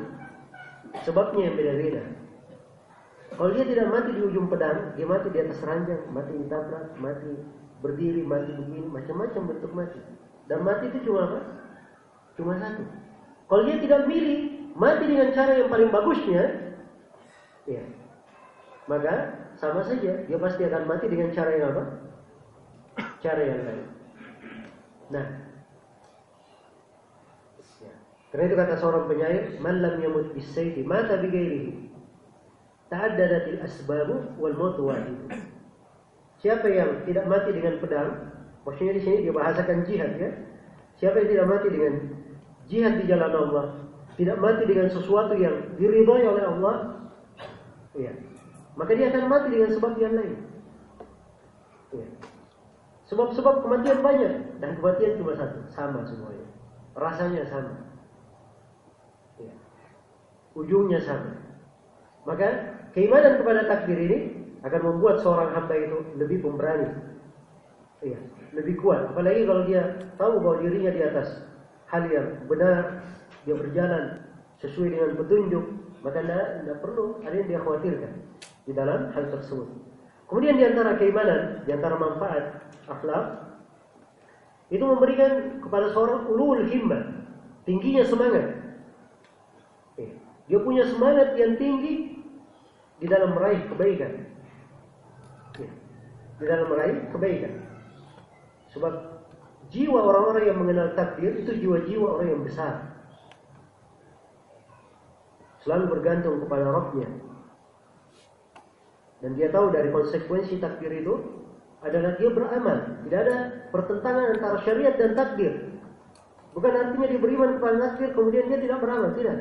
Sebabnya 1.07 1.51
yang 1.51 1.55
beda-beda. 1.57 2.03
Kalau 3.35 3.51
dia 3.51 3.65
tidak 3.67 3.87
mati 3.91 4.09
di 4.15 4.21
ujung 4.23 4.47
pedang, 4.47 4.95
dia 4.95 5.03
mati 5.03 5.27
di 5.27 5.39
atas 5.43 5.59
ranjang, 5.59 6.03
mati 6.15 6.31
ditabrak, 6.39 6.95
mati 7.01 7.31
berdiri, 7.83 8.23
mati 8.23 8.51
begini, 8.55 8.87
macam-macam 8.87 9.41
bentuk 9.51 9.71
mati. 9.75 9.99
Dan 10.47 10.63
mati 10.63 10.87
itu 10.87 11.11
cuma 11.11 11.27
apa? 11.27 11.39
Cuma 12.39 12.55
satu. 12.55 12.83
Kalau 13.51 13.63
dia 13.67 13.77
tidak 13.83 14.07
milih, 14.07 14.71
mati 14.79 15.03
dengan 15.03 15.35
cara 15.35 15.51
yang 15.59 15.67
paling 15.67 15.91
bagusnya, 15.91 16.65
Ya. 17.65 17.81
Maka 18.85 19.44
sama 19.55 19.81
saja 19.83 20.23
dia 20.27 20.37
pasti 20.39 20.61
akan 20.67 20.83
mati 20.87 21.05
dengan 21.07 21.31
cara 21.31 21.51
yang 21.55 21.71
apa? 21.75 21.83
Cara 23.19 23.41
yang 23.41 23.61
lain. 23.65 23.85
Nah, 25.11 25.25
ya. 27.81 27.93
karena 28.33 28.43
itu 28.49 28.55
kata 28.55 28.73
seorang 28.79 29.05
penyair, 29.11 29.43
"Man 29.61 29.81
lam 29.83 30.01
yamut 30.01 30.33
bisayfi 30.33 30.81
mata 30.81 31.19
bighairihi." 31.21 31.93
Ta'addadatil 32.89 33.59
asbabu 33.65 34.37
wal 34.37 34.55
maut 34.55 34.77
wahid. 34.77 35.17
Siapa 36.39 36.69
yang 36.69 37.01
tidak 37.09 37.25
mati 37.25 37.49
dengan 37.55 37.81
pedang, 37.81 38.29
maksudnya 38.61 38.93
di 38.93 39.01
sini 39.01 39.17
dia 39.25 39.33
bahasakan 39.33 39.87
jihad 39.89 40.13
ya. 40.21 40.29
Siapa 41.01 41.25
yang 41.25 41.29
tidak 41.33 41.47
mati 41.49 41.67
dengan 41.73 41.93
jihad 42.69 42.93
di 43.01 43.05
jalan 43.09 43.33
Allah, 43.33 43.65
tidak 44.15 44.37
mati 44.37 44.63
dengan 44.69 44.87
sesuatu 44.93 45.33
yang 45.33 45.75
diridhoi 45.81 46.23
oleh 46.29 46.45
Allah, 46.45 46.95
Iya. 47.95 48.11
Maka 48.75 48.91
dia 48.91 49.07
akan 49.07 49.31
mati 49.31 49.47
dengan 49.55 49.71
sebab 49.71 49.95
yang 49.95 50.13
lain. 50.19 50.35
Iya. 51.95 52.07
Sebab-sebab 53.07 53.63
kematian 53.63 53.99
banyak 54.03 54.33
dan 54.59 54.71
kematian 54.75 55.15
cuma 55.15 55.31
satu, 55.39 55.59
sama 55.71 56.03
semuanya. 56.03 56.47
Rasanya 56.91 57.43
sama. 57.47 57.73
Iya. 59.39 59.55
Ujungnya 60.59 60.99
sama. 61.07 61.39
Maka 62.27 62.47
keimanan 62.91 63.39
kepada 63.39 63.63
takdir 63.63 63.95
ini 63.95 64.19
akan 64.67 64.81
membuat 64.81 65.23
seorang 65.23 65.55
hamba 65.55 65.75
itu 65.79 65.97
lebih 66.19 66.43
pemberani. 66.43 66.89
Iya, 68.03 68.19
lebih 68.51 68.75
kuat. 68.83 69.07
Apalagi 69.07 69.47
kalau 69.47 69.63
dia 69.63 69.83
tahu 70.19 70.43
bahwa 70.43 70.59
dirinya 70.59 70.91
di 70.91 71.01
atas 71.05 71.47
hal 71.87 72.03
yang 72.11 72.43
benar, 72.49 73.07
dia 73.47 73.55
berjalan 73.55 74.19
sesuai 74.59 74.89
dengan 74.89 75.11
petunjuk, 75.15 75.65
maka 76.01 76.19
tidak 76.25 76.77
perlu 76.81 77.21
ada 77.23 77.35
yang 77.37 77.47
dia 77.47 77.61
khawatirkan 77.61 78.25
di 78.65 78.71
dalam 78.73 79.13
hal 79.13 79.25
tersebut. 79.29 79.69
Kemudian 80.25 80.57
di 80.57 80.65
antara 80.65 80.97
keimanan, 80.97 81.61
di 81.63 81.71
antara 81.73 81.95
manfaat 82.01 82.65
akhlak 82.89 83.25
itu 84.73 84.81
memberikan 84.81 85.61
kepada 85.61 85.93
seorang 85.93 86.25
ulul 86.25 86.65
himmah, 86.65 87.29
tingginya 87.69 88.01
semangat. 88.01 88.45
Eh, 90.01 90.09
dia 90.49 90.59
punya 90.65 90.89
semangat 90.89 91.37
yang 91.37 91.53
tinggi 91.61 92.17
di 92.97 93.05
dalam 93.05 93.37
meraih 93.37 93.61
kebaikan. 93.69 94.11
Eh, 95.61 95.71
di 96.41 96.45
dalam 96.49 96.65
meraih 96.73 96.97
kebaikan. 97.13 97.53
Sebab 98.73 98.93
jiwa 99.69 99.99
orang-orang 100.01 100.43
yang 100.49 100.57
mengenal 100.57 100.89
takdir 100.97 101.37
itu 101.37 101.53
jiwa-jiwa 101.53 102.17
orang 102.17 102.27
yang 102.33 102.41
besar 102.41 102.95
selalu 105.65 105.97
bergantung 105.97 106.41
kepada 106.45 106.65
rohnya. 106.69 107.09
Dan 109.23 109.39
dia 109.39 109.47
tahu 109.51 109.71
dari 109.71 109.89
konsekuensi 109.91 110.59
takdir 110.59 110.91
itu 110.91 111.13
adalah 111.85 112.17
dia 112.19 112.29
beramal. 112.33 112.77
Tidak 113.05 113.19
ada 113.19 113.37
pertentangan 113.69 114.25
antara 114.35 114.57
syariat 114.65 114.95
dan 114.97 115.15
takdir. 115.15 115.75
Bukan 116.55 116.71
artinya 116.71 117.07
dia 117.11 117.19
beriman 117.19 117.59
kepada 117.59 117.75
takdir 117.91 118.09
kemudian 118.15 118.47
dia 118.47 118.59
tidak 118.59 118.79
beramal, 118.79 119.11
tidak. 119.15 119.37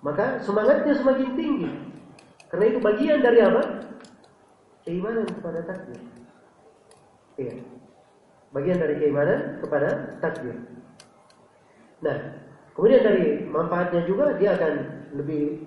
Maka 0.00 0.40
semangatnya 0.44 0.94
semakin 0.96 1.30
tinggi. 1.36 1.70
Karena 2.48 2.64
itu 2.72 2.78
bagian 2.80 3.20
dari 3.20 3.38
apa? 3.42 3.62
Keimanan 4.86 5.26
kepada 5.28 5.60
takdir. 5.66 6.00
Iya. 7.36 7.54
Bagian 8.54 8.78
dari 8.80 8.94
keimanan 8.96 9.60
kepada 9.60 10.18
takdir. 10.22 10.56
Nah, 12.00 12.16
kemudian 12.72 13.02
dari 13.02 13.24
manfaatnya 13.50 14.06
juga 14.08 14.36
dia 14.40 14.56
akan 14.56 14.72
lebih 15.16 15.64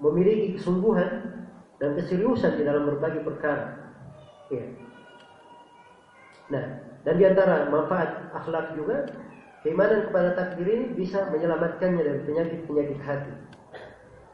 memiliki 0.00 0.56
kesungguhan 0.56 1.40
dan 1.80 1.96
keseriusan 1.96 2.60
di 2.60 2.62
dalam 2.68 2.84
berbagai 2.84 3.24
perkara. 3.24 3.96
Ya. 4.52 4.64
Nah, 6.52 6.64
dan 7.08 7.14
di 7.16 7.24
antara 7.24 7.72
manfaat 7.72 8.28
akhlak 8.36 8.76
juga 8.76 9.08
keimanan 9.64 10.12
kepada 10.12 10.36
takdir 10.36 10.68
ini 10.68 10.86
bisa 10.92 11.32
menyelamatkannya 11.32 12.02
dari 12.04 12.20
penyakit-penyakit 12.28 13.00
hati. 13.00 13.32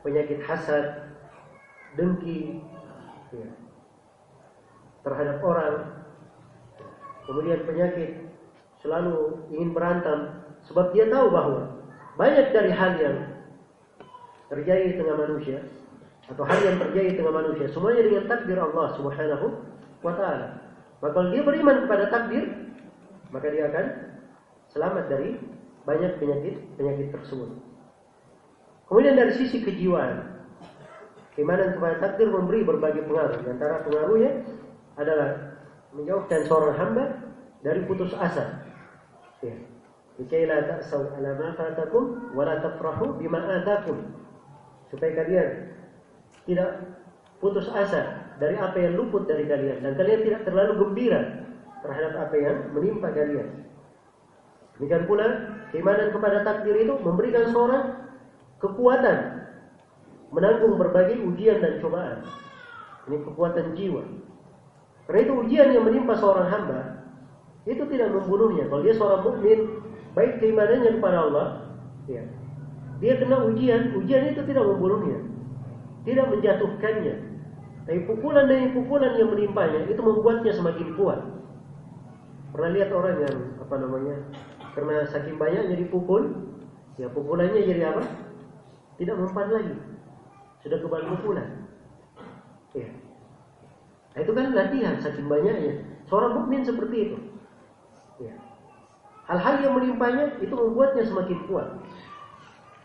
Penyakit 0.03 0.39
hasad, 0.43 1.15
dengki, 1.95 2.63
ya, 3.35 3.49
terhadap 5.07 5.39
orang, 5.43 6.03
kemudian 7.27 7.63
penyakit 7.67 8.27
selalu 8.83 9.39
ingin 9.51 9.71
berantem, 9.75 10.43
sebab 10.67 10.95
dia 10.95 11.11
tahu 11.11 11.31
bahwa 11.31 11.75
banyak 12.15 12.55
dari 12.55 12.71
hal 12.71 12.95
yang 12.99 13.19
terjadi 14.47 14.95
di 14.95 14.97
tengah 14.99 15.17
manusia 15.19 15.59
atau 16.27 16.43
hal 16.43 16.59
yang 16.59 16.77
terjadi 16.83 17.07
di 17.15 17.17
tengah 17.23 17.35
manusia 17.35 17.67
semuanya 17.71 18.03
dengan 18.03 18.25
takdir 18.27 18.59
Allah 18.59 18.87
Subhanahu 18.99 19.47
wa 20.03 20.13
taala. 20.19 20.47
Maka 20.99 21.13
kalau 21.13 21.29
dia 21.31 21.43
beriman 21.47 21.87
kepada 21.87 22.05
takdir, 22.11 22.45
maka 23.31 23.47
dia 23.53 23.71
akan 23.71 23.87
selamat 24.75 25.05
dari 25.07 25.39
banyak 25.87 26.13
penyakit-penyakit 26.19 27.15
tersebut. 27.15 27.51
Kemudian 28.91 29.15
dari 29.15 29.33
sisi 29.39 29.63
kejiwaan, 29.63 30.43
keimanan 31.39 31.79
kepada 31.79 32.03
takdir 32.03 32.31
memberi 32.31 32.67
berbagai 32.67 33.07
pengaruh. 33.07 33.39
Di 33.43 33.49
antara 33.51 33.87
pengaruhnya 33.87 34.47
adalah 34.99 35.59
menjauhkan 35.95 36.41
seorang 36.47 36.75
hamba 36.75 37.05
dari 37.63 37.87
putus 37.87 38.11
asa. 38.19 38.67
Ya. 39.45 39.55
Likai 40.17 40.49
la 40.49 40.65
ta'saw 40.65 41.13
ala 41.21 41.37
ma 41.37 41.51
fatakum 41.55 42.33
wa 42.33 42.43
la 42.49 42.57
tafrahu 42.65 43.21
bima. 43.21 43.63
Supaya 44.89 45.13
kalian 45.13 45.76
tidak 46.47 46.71
putus 47.43 47.69
asa 47.75 48.33
dari 48.41 48.57
apa 48.57 48.79
yang 48.79 48.97
luput 48.97 49.29
dari 49.29 49.45
kalian 49.45 49.83
dan 49.85 49.93
kalian 49.99 50.21
tidak 50.25 50.41
terlalu 50.49 50.73
gembira 50.87 51.47
terhadap 51.85 52.13
apa 52.17 52.35
yang 52.39 52.57
menimpa 52.73 53.13
kalian. 53.13 53.49
Demikian 54.77 55.05
pula 55.09 55.27
keimanan 55.73 56.13
kepada 56.13 56.45
takdir 56.45 56.77
itu 56.77 56.95
memberikan 57.01 57.49
seorang 57.51 57.85
kekuatan 58.61 59.47
menanggung 60.33 60.77
berbagai 60.77 61.23
ujian 61.23 61.63
dan 61.63 61.81
cobaan. 61.81 62.21
Ini 63.07 63.17
kekuatan 63.23 63.73
jiwa. 63.79 64.03
Karena 65.07 65.21
itu 65.23 65.33
ujian 65.47 65.69
yang 65.71 65.85
menimpa 65.87 66.19
seorang 66.19 66.51
hamba 66.51 66.81
itu 67.67 67.83
tidak 67.87 68.11
membunuhnya. 68.15 68.67
Kalau 68.67 68.83
dia 68.83 68.95
seorang 68.95 69.23
mukmin, 69.23 69.59
baik 70.19 70.43
keimanannya 70.43 70.99
kepada 70.99 71.19
Allah, 71.31 71.47
ya, 72.11 72.23
dia 72.99 73.15
kena 73.23 73.47
ujian, 73.47 73.95
ujian 73.95 74.35
itu 74.35 74.43
tidak 74.47 74.65
membunuhnya, 74.67 75.19
tidak 76.07 76.27
menjatuhkannya. 76.31 77.15
Tapi 77.87 78.01
pukulan 78.07 78.47
demi 78.47 78.71
pukulan 78.75 79.19
yang 79.19 79.31
menimpanya 79.31 79.87
itu 79.91 79.99
membuatnya 79.99 80.55
semakin 80.55 80.95
kuat. 80.95 81.21
Pernah 82.55 82.71
lihat 82.73 82.91
orang 82.95 83.17
yang 83.27 83.37
apa 83.59 83.75
namanya 83.79 84.17
karena 84.75 85.07
saking 85.11 85.37
banyaknya 85.37 85.77
dipukul, 85.77 86.47
ya 86.97 87.11
pukulannya 87.11 87.59
jadi 87.59 87.91
apa? 87.91 88.03
Tidak 88.97 89.13
mempan 89.13 89.51
lagi, 89.53 89.77
sudah 90.65 90.79
kebal 90.81 91.05
pukulan. 91.19 91.69
Ya. 92.73 92.89
Nah, 94.17 94.19
itu 94.25 94.33
kan 94.33 94.57
latihan 94.57 94.97
saking 94.99 95.29
banyaknya. 95.29 95.85
Seorang 96.09 96.43
mukmin 96.43 96.65
seperti 96.65 96.97
itu. 97.13 97.19
Ya. 98.25 98.33
Hal-hal 99.29 99.61
yang 99.61 99.75
menimpanya 99.77 100.39
itu 100.41 100.55
membuatnya 100.55 101.05
semakin 101.05 101.39
kuat. 101.51 101.69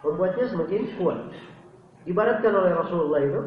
Membuatnya 0.04 0.46
semakin 0.50 0.82
kuat. 1.00 1.20
Ibaratkan 2.10 2.54
oleh 2.54 2.72
Rasulullah 2.74 3.22
itu 3.22 3.42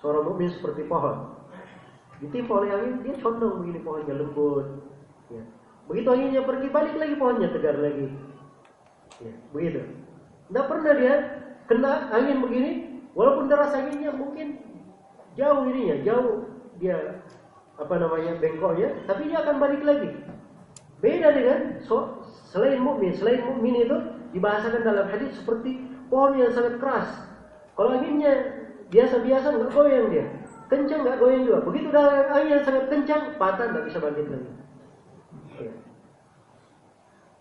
seorang 0.00 0.28
mukmin 0.28 0.52
seperti 0.52 0.84
pohon. 0.84 1.32
Ditimpa 2.20 2.52
oleh 2.64 2.72
angin, 2.72 3.04
dia 3.04 3.16
condong 3.20 3.64
begini 3.64 3.80
pohonnya 3.84 4.14
lembut. 4.16 4.66
Ya. 5.28 5.44
Begitu 5.88 6.08
anginnya 6.08 6.42
pergi, 6.44 6.66
balik 6.72 6.94
lagi 6.96 7.14
pohonnya 7.16 7.48
tegar 7.52 7.76
lagi. 7.80 8.06
Ya, 9.20 9.32
begitu. 9.52 9.80
Tidak 10.48 10.66
pernah 10.68 10.92
dia 10.96 11.14
kena 11.68 11.92
angin 12.12 12.40
begini, 12.44 12.72
walaupun 13.12 13.48
deras 13.48 13.72
anginnya 13.72 14.12
mungkin 14.12 14.60
jauh 15.36 15.64
ininya, 15.68 15.96
jauh 16.04 16.48
dia 16.80 17.20
apa 17.76 17.94
namanya 18.00 18.40
bengkoknya, 18.40 19.04
tapi 19.04 19.28
dia 19.28 19.44
akan 19.44 19.56
balik 19.60 19.84
lagi. 19.84 20.10
Beda 21.04 21.28
dengan 21.32 21.80
so, 21.84 22.24
selain 22.48 22.80
mukmin, 22.80 23.12
selain 23.12 23.44
mukmin 23.44 23.84
itu 23.84 23.96
dibahasakan 24.32 24.80
dalam 24.80 25.06
hadis 25.12 25.36
seperti 25.36 25.84
pohon 26.08 26.40
yang 26.40 26.52
sangat 26.56 26.80
keras. 26.80 27.25
Kalau 27.76 27.92
anginnya 27.92 28.32
biasa-biasa 28.88 29.52
nggak 29.52 29.72
goyang 29.76 30.08
dia, 30.08 30.24
kencang 30.72 31.04
nggak 31.04 31.20
goyang 31.20 31.44
juga. 31.44 31.60
Begitu 31.68 31.88
dalam 31.92 32.24
angin 32.32 32.56
yang 32.56 32.64
sangat 32.64 32.84
kencang, 32.88 33.22
patah 33.36 33.66
nggak 33.68 33.84
bisa 33.84 33.98
balik 34.00 34.26
lagi. 34.26 34.50
Ya. 35.60 35.72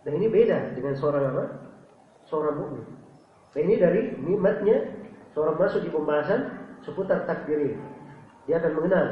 Dan 0.03 0.11
ini 0.19 0.27
beda 0.27 0.75
dengan 0.75 0.93
seorang 0.93 1.23
apa? 1.31 1.43
Seorang 2.27 2.55
mukmin. 2.59 2.85
Nah 3.55 3.61
ini 3.63 3.75
dari 3.79 4.01
nikmatnya 4.19 4.77
seorang 5.31 5.55
masuk 5.55 5.87
di 5.87 5.89
pembahasan 5.89 6.51
seputar 6.83 7.23
takdir. 7.23 7.79
Dia 8.45 8.59
akan 8.59 8.71
mengenal 8.75 9.05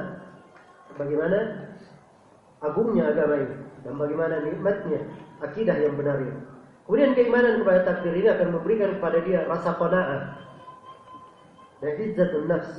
bagaimana 0.99 1.39
agungnya 2.59 3.15
agama 3.15 3.39
ini 3.39 3.55
dan 3.81 3.93
bagaimana 3.95 4.35
nikmatnya 4.43 4.99
akidah 5.39 5.77
yang 5.79 5.95
benar 5.95 6.19
ini. 6.19 6.35
Kemudian 6.83 7.15
keimanan 7.15 7.63
kepada 7.63 7.79
takdir 7.87 8.11
ini 8.11 8.27
akan 8.27 8.59
memberikan 8.59 8.99
kepada 8.99 9.17
dia 9.23 9.47
rasa 9.47 9.71
qanaah 9.79 10.21
dan 11.83 11.93
izzatun 11.99 12.47
nafs. 12.47 12.71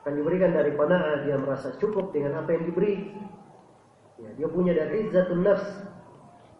Akan 0.00 0.16
diberikan 0.16 0.54
dari 0.54 0.72
qanaah 0.78 1.26
dia 1.26 1.36
merasa 1.36 1.74
cukup 1.82 2.14
dengan 2.14 2.40
apa 2.40 2.54
yang 2.54 2.70
diberi. 2.70 3.12
Ya, 4.22 4.30
dia 4.38 4.48
punya 4.48 4.72
dari 4.72 5.10
izzatun 5.10 5.42
nafs. 5.42 5.66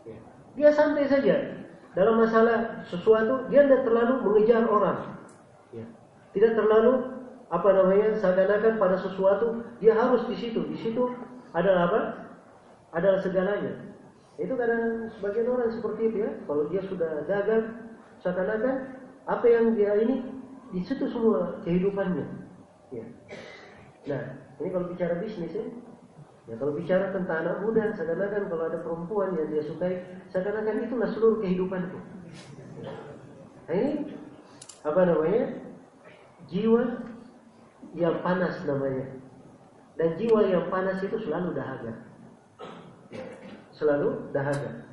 Ya. 0.03 0.19
Dia 0.59 0.75
santai 0.75 1.07
saja 1.07 1.63
dalam 1.95 2.19
masalah 2.19 2.83
sesuatu 2.91 3.47
dia 3.49 3.63
tidak 3.65 3.87
terlalu 3.87 4.15
mengejar 4.27 4.67
orang. 4.67 5.23
Ya. 5.71 5.87
Tidak 6.35 6.59
terlalu 6.59 7.23
apa 7.51 7.69
namanya 7.75 8.15
seakan-akan 8.19 8.79
pada 8.79 8.97
sesuatu 8.99 9.67
dia 9.83 9.95
harus 9.99 10.23
di 10.31 10.39
situ 10.39 10.63
di 10.71 10.79
situ 10.79 11.11
adalah 11.51 11.91
apa 11.91 12.01
adalah 12.95 13.19
segalanya 13.19 13.91
itu 14.39 14.55
kadang 14.55 15.11
sebagian 15.19 15.51
orang 15.51 15.75
seperti 15.75 16.15
itu 16.15 16.17
ya 16.23 16.31
kalau 16.47 16.71
dia 16.71 16.79
sudah 16.87 17.27
dagang 17.27 17.91
seakan-akan 18.23 19.03
apa 19.27 19.47
yang 19.51 19.75
dia 19.75 19.99
ini 19.99 20.40
di 20.71 20.81
situ 20.83 21.05
semua 21.11 21.59
kehidupannya 21.67 22.27
ya 22.95 23.05
nah 24.07 24.23
ini 24.59 24.69
kalau 24.71 24.87
bicara 24.91 25.19
bisnis 25.23 25.55
ya 25.55 25.65
Ya 26.51 26.59
kalau 26.59 26.75
bicara 26.75 27.15
tentang 27.15 27.47
anak 27.47 27.63
muda, 27.63 27.95
seakan-akan 27.95 28.51
kalau 28.51 28.65
ada 28.67 28.83
perempuan 28.83 29.39
yang 29.39 29.55
dia 29.55 29.63
sukai, 29.63 30.03
seakan-akan 30.35 30.83
itulah 30.83 31.07
seluruh 31.07 31.39
kehidupanku. 31.39 31.95
Nah 33.71 33.75
ini 33.79 34.11
apa 34.83 35.01
namanya? 35.07 35.63
Jiwa 36.51 36.83
yang 37.95 38.19
panas 38.27 38.59
namanya. 38.67 39.15
Dan 39.95 40.19
jiwa 40.19 40.43
yang 40.51 40.67
panas 40.75 40.99
itu 41.07 41.23
selalu 41.23 41.55
dahaga. 41.55 42.03
Selalu 43.71 44.35
dahaga. 44.35 44.91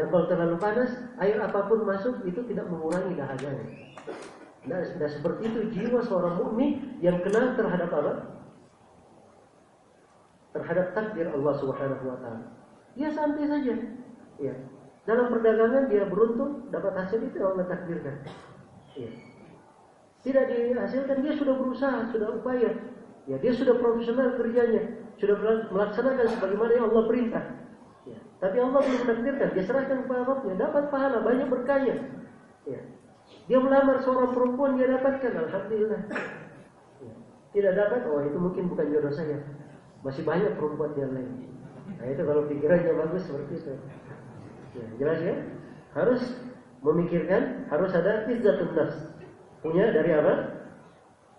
Dan 0.00 0.08
kalau 0.08 0.24
terlalu 0.32 0.56
panas, 0.56 0.96
air 1.20 1.36
apa 1.44 1.60
pun 1.68 1.84
masuk 1.84 2.24
itu 2.24 2.40
tidak 2.48 2.72
mengurangi 2.72 3.12
dahaganya. 3.20 3.85
Nah, 4.66 4.82
nah 4.82 5.08
seperti 5.10 5.42
itu 5.46 5.60
jiwa 5.70 6.02
seorang 6.02 6.42
mukmin 6.42 6.98
yang 6.98 7.22
kenal 7.22 7.54
terhadap 7.54 7.90
apa? 7.90 8.12
Terhadap 10.54 10.86
takdir 10.96 11.30
Allah 11.30 11.54
Subhanahu 11.58 12.04
wa 12.06 12.18
taala. 12.18 12.46
Dia 12.98 13.08
santai 13.14 13.46
saja. 13.46 13.74
Ya. 14.42 14.54
Dalam 15.06 15.30
perdagangan 15.30 15.86
dia 15.86 16.10
beruntung 16.10 16.66
dapat 16.74 16.98
hasil 16.98 17.22
itu 17.22 17.38
Allah 17.38 17.64
takdirkan. 17.70 18.26
Ya 18.98 19.10
tidak 20.26 20.44
dihasilkan 20.50 21.22
dia 21.22 21.32
sudah 21.38 21.54
berusaha, 21.54 21.98
sudah 22.10 22.28
upaya. 22.34 22.70
Ya, 23.30 23.38
dia 23.38 23.54
sudah 23.54 23.78
profesional 23.78 24.34
kerjanya, 24.34 25.06
sudah 25.22 25.38
melaksanakan 25.70 26.26
sebagaimana 26.34 26.72
yang 26.74 26.86
Allah 26.90 27.04
perintah. 27.06 27.44
Ya. 28.06 28.18
Tapi 28.42 28.56
Allah 28.58 28.80
belum 28.82 29.00
menakdirkan, 29.06 29.48
dia 29.54 29.64
serahkan 29.66 29.98
kepada 30.06 30.22
Rabbnya, 30.26 30.54
dapat 30.58 30.84
pahala, 30.90 31.22
banyak 31.22 31.46
berkaya. 31.46 31.94
Ya. 32.66 32.80
Dia 33.46 33.58
melamar 33.62 34.02
seorang 34.02 34.34
perempuan, 34.34 34.74
dia 34.74 34.90
dapatkan, 34.90 35.32
Alhamdulillah. 35.46 36.00
Ya. 36.98 37.14
Tidak 37.54 37.72
dapat, 37.78 38.00
oh 38.10 38.20
itu 38.26 38.38
mungkin 38.42 38.66
bukan 38.66 38.86
jodoh 38.90 39.14
saya. 39.14 39.38
Masih 40.02 40.26
banyak 40.26 40.58
perempuan 40.58 40.94
yang 40.98 41.14
lain. 41.14 41.30
Nah 41.94 42.06
itu 42.10 42.22
kalau 42.26 42.42
pikirannya 42.50 42.92
bagus 42.98 43.22
seperti 43.26 43.62
itu. 43.62 43.74
Ya, 44.74 44.86
jelas 44.98 45.18
ya? 45.22 45.34
Harus 45.94 46.22
memikirkan, 46.82 47.70
harus 47.70 47.90
ada 47.94 48.26
izzatun 48.26 48.74
nafs. 48.74 48.98
Punya 49.62 49.94
dari 49.94 50.10
apa? 50.10 50.34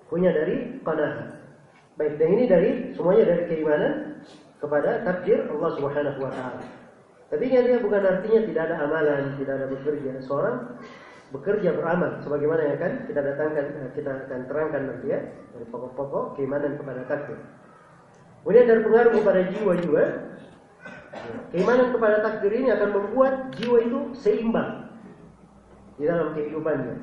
Punya 0.07 0.31
dari 0.31 0.79
qanaah. 0.81 1.37
Baik, 1.99 2.21
dan 2.21 2.29
ini 2.29 2.43
dari 2.45 2.69
semuanya 2.93 3.23
dari 3.35 3.43
keimanan 3.49 4.21
kepada 4.61 5.01
takdir 5.01 5.49
Allah 5.49 5.71
Subhanahu 5.75 6.19
wa 6.21 6.31
taala. 6.31 6.61
Tentunya 7.27 7.59
dia 7.65 7.77
bukan 7.83 8.01
artinya 8.05 8.39
tidak 8.47 8.61
ada 8.71 8.75
amalan, 8.87 9.35
tidak 9.35 9.53
ada 9.59 9.67
bekerja. 9.67 10.11
Seorang 10.23 10.79
bekerja 11.27 11.75
beramal 11.75 12.23
sebagaimana 12.23 12.61
yang 12.63 12.75
akan 12.79 12.93
kita 13.11 13.19
datangkan 13.19 13.65
kita 13.91 14.09
akan 14.27 14.41
terangkan 14.47 14.81
nanti 14.87 15.07
ya 15.11 15.19
dari 15.51 15.65
pokok-pokok 15.67 16.39
keimanan 16.39 16.79
kepada 16.79 17.03
takdir. 17.07 17.39
Kemudian 18.43 18.65
dari 18.69 18.81
pengaruh 18.87 19.11
kepada 19.11 19.41
jiwa 19.51 19.73
juga 19.83 20.03
Keimanan 21.51 21.95
kepada 21.95 22.19
takdir 22.21 22.51
ini 22.51 22.69
akan 22.69 22.89
membuat 22.91 23.55
jiwa 23.55 23.77
itu 23.79 23.99
seimbang 24.19 24.91
di 25.95 26.03
dalam 26.05 26.35
kehidupannya. 26.35 26.95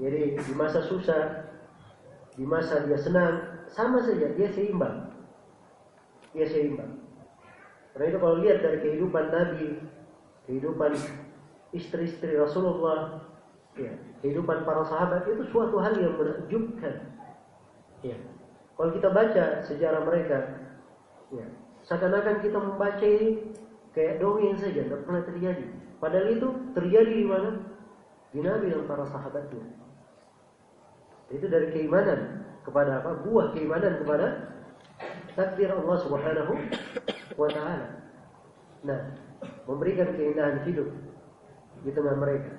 Jadi 0.00 0.38
di 0.38 0.52
masa 0.56 0.80
susah, 0.86 1.50
di 2.38 2.46
masa 2.46 2.86
dia 2.86 2.96
senang, 2.96 3.66
sama 3.68 4.00
saja 4.00 4.32
dia 4.32 4.48
seimbang. 4.54 5.12
Dia 6.32 6.46
seimbang. 6.46 7.02
Karena 7.92 8.04
itu 8.14 8.18
kalau 8.22 8.36
lihat 8.40 8.62
dari 8.62 8.78
kehidupan 8.80 9.24
Nabi, 9.34 9.68
kehidupan 10.46 10.94
istri-istri 11.70 12.34
Rasulullah, 12.34 13.22
ya, 13.78 13.94
kehidupan 14.22 14.66
para 14.66 14.82
sahabat 14.86 15.26
itu 15.30 15.46
suatu 15.50 15.78
hal 15.78 15.94
yang 15.98 16.14
menakjubkan. 16.18 16.94
Ya. 18.02 18.16
Kalau 18.74 18.90
kita 18.96 19.08
baca 19.12 19.44
sejarah 19.68 20.02
mereka, 20.08 20.38
ya, 21.30 21.46
seakan-akan 21.84 22.36
kita 22.40 22.58
membaca 22.58 23.04
ini 23.04 23.52
kayak 23.92 24.18
dongeng 24.18 24.56
saja, 24.56 24.86
tidak 24.86 25.04
pernah 25.04 25.22
terjadi. 25.26 25.66
Padahal 26.00 26.28
itu 26.32 26.48
terjadi 26.72 27.12
di 27.12 27.26
mana? 27.28 27.50
Di 28.32 28.40
Nabi 28.40 28.72
dan 28.72 28.88
para 28.88 29.04
sahabatnya. 29.04 29.64
Itu 31.30 31.46
dari 31.46 31.70
keimanan 31.76 32.46
kepada 32.64 33.04
apa? 33.04 33.20
Buah 33.22 33.52
keimanan 33.52 34.00
kepada 34.02 34.26
takdir 35.36 35.70
Allah 35.70 35.96
Subhanahu 36.00 36.52
wa 37.36 37.48
taala. 37.52 37.88
Nah, 38.80 39.00
memberikan 39.68 40.16
keindahan 40.16 40.64
hidup 40.64 40.88
di 41.84 41.90
tengah 41.92 42.16
mereka. 42.16 42.52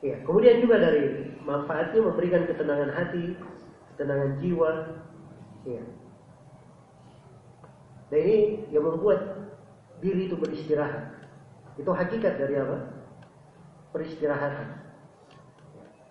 Ya, 0.00 0.16
kemudian 0.24 0.64
juga 0.64 0.80
dari 0.80 1.36
manfaatnya 1.44 2.00
memberikan 2.00 2.48
ketenangan 2.48 2.90
hati, 2.90 3.36
ketenangan 3.94 4.40
jiwa. 4.40 4.72
Ya. 5.68 5.82
Dan 8.08 8.20
ini 8.24 8.38
yang 8.72 8.88
membuat 8.88 9.52
diri 10.00 10.26
itu 10.26 10.34
beristirahat. 10.40 11.20
Itu 11.76 11.92
hakikat 11.92 12.40
dari 12.40 12.56
apa? 12.56 12.76
Peristirahatan. 13.92 14.68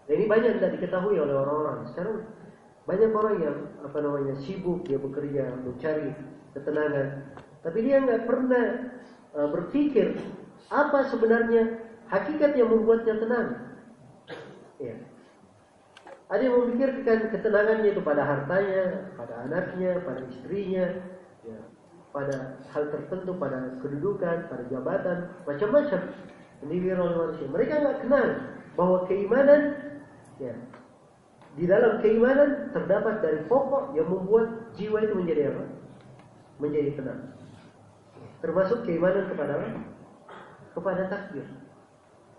Dan 0.05 0.13
ini 0.15 0.25
banyak 0.25 0.61
tidak 0.61 0.73
diketahui 0.77 1.17
oleh 1.17 1.33
orang-orang. 1.33 1.89
Sekarang 1.89 2.29
banyak 2.89 3.11
orang 3.13 3.35
yang 3.41 3.57
apa 3.85 3.97
namanya 4.01 4.33
sibuk 4.41 4.81
dia 4.85 4.97
bekerja 4.97 5.53
mencari 5.61 6.09
ketenangan, 6.57 7.37
tapi 7.61 7.85
dia 7.85 8.01
nggak 8.01 8.25
pernah 8.25 8.65
uh, 9.37 9.47
berpikir 9.53 10.17
apa 10.69 11.09
sebenarnya 11.09 11.81
hakikat 12.09 12.53
yang 12.57 12.69
membuatnya 12.69 13.17
tenang. 13.17 13.47
Ya. 14.81 14.95
Ada 16.29 16.41
yang 16.45 16.55
memikirkan 16.61 17.33
ketenangannya 17.33 17.89
itu 17.89 18.01
pada 18.05 18.21
hartanya, 18.21 19.09
pada 19.17 19.49
anaknya, 19.49 19.97
pada 20.05 20.21
istrinya, 20.29 20.85
ya, 21.41 21.57
pada 22.13 22.61
hal 22.69 22.85
tertentu, 22.93 23.33
pada 23.33 23.73
kedudukan, 23.81 24.45
pada 24.45 24.63
jabatan, 24.69 25.17
macam-macam. 25.49 26.01
Ini 26.69 26.93
oleh 26.93 27.15
manusia. 27.17 27.47
Mereka 27.49 27.73
nggak 27.81 27.99
kenal 28.05 28.27
bahwa 28.77 29.09
keimanan, 29.09 29.61
ya, 30.37 30.53
di 31.57 31.65
dalam 31.65 31.97
keimanan 32.05 32.69
terdapat 32.77 33.25
dari 33.25 33.41
pokok 33.49 33.97
yang 33.97 34.05
membuat 34.05 34.69
jiwa 34.77 35.01
itu 35.01 35.17
menjadi 35.17 35.49
apa? 35.49 35.65
Menjadi 36.61 36.89
tenang. 36.93 37.21
Termasuk 38.45 38.85
keimanan 38.85 39.25
kepada? 39.33 39.65
Kepada 40.79 41.11
takdir. 41.11 41.43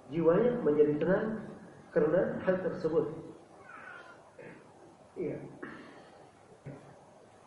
Jiwanya 0.08 0.64
menjadi 0.64 0.96
tenang 0.96 1.44
karena 1.92 2.40
hal 2.40 2.56
tersebut. 2.64 3.12
Iya. 5.20 5.36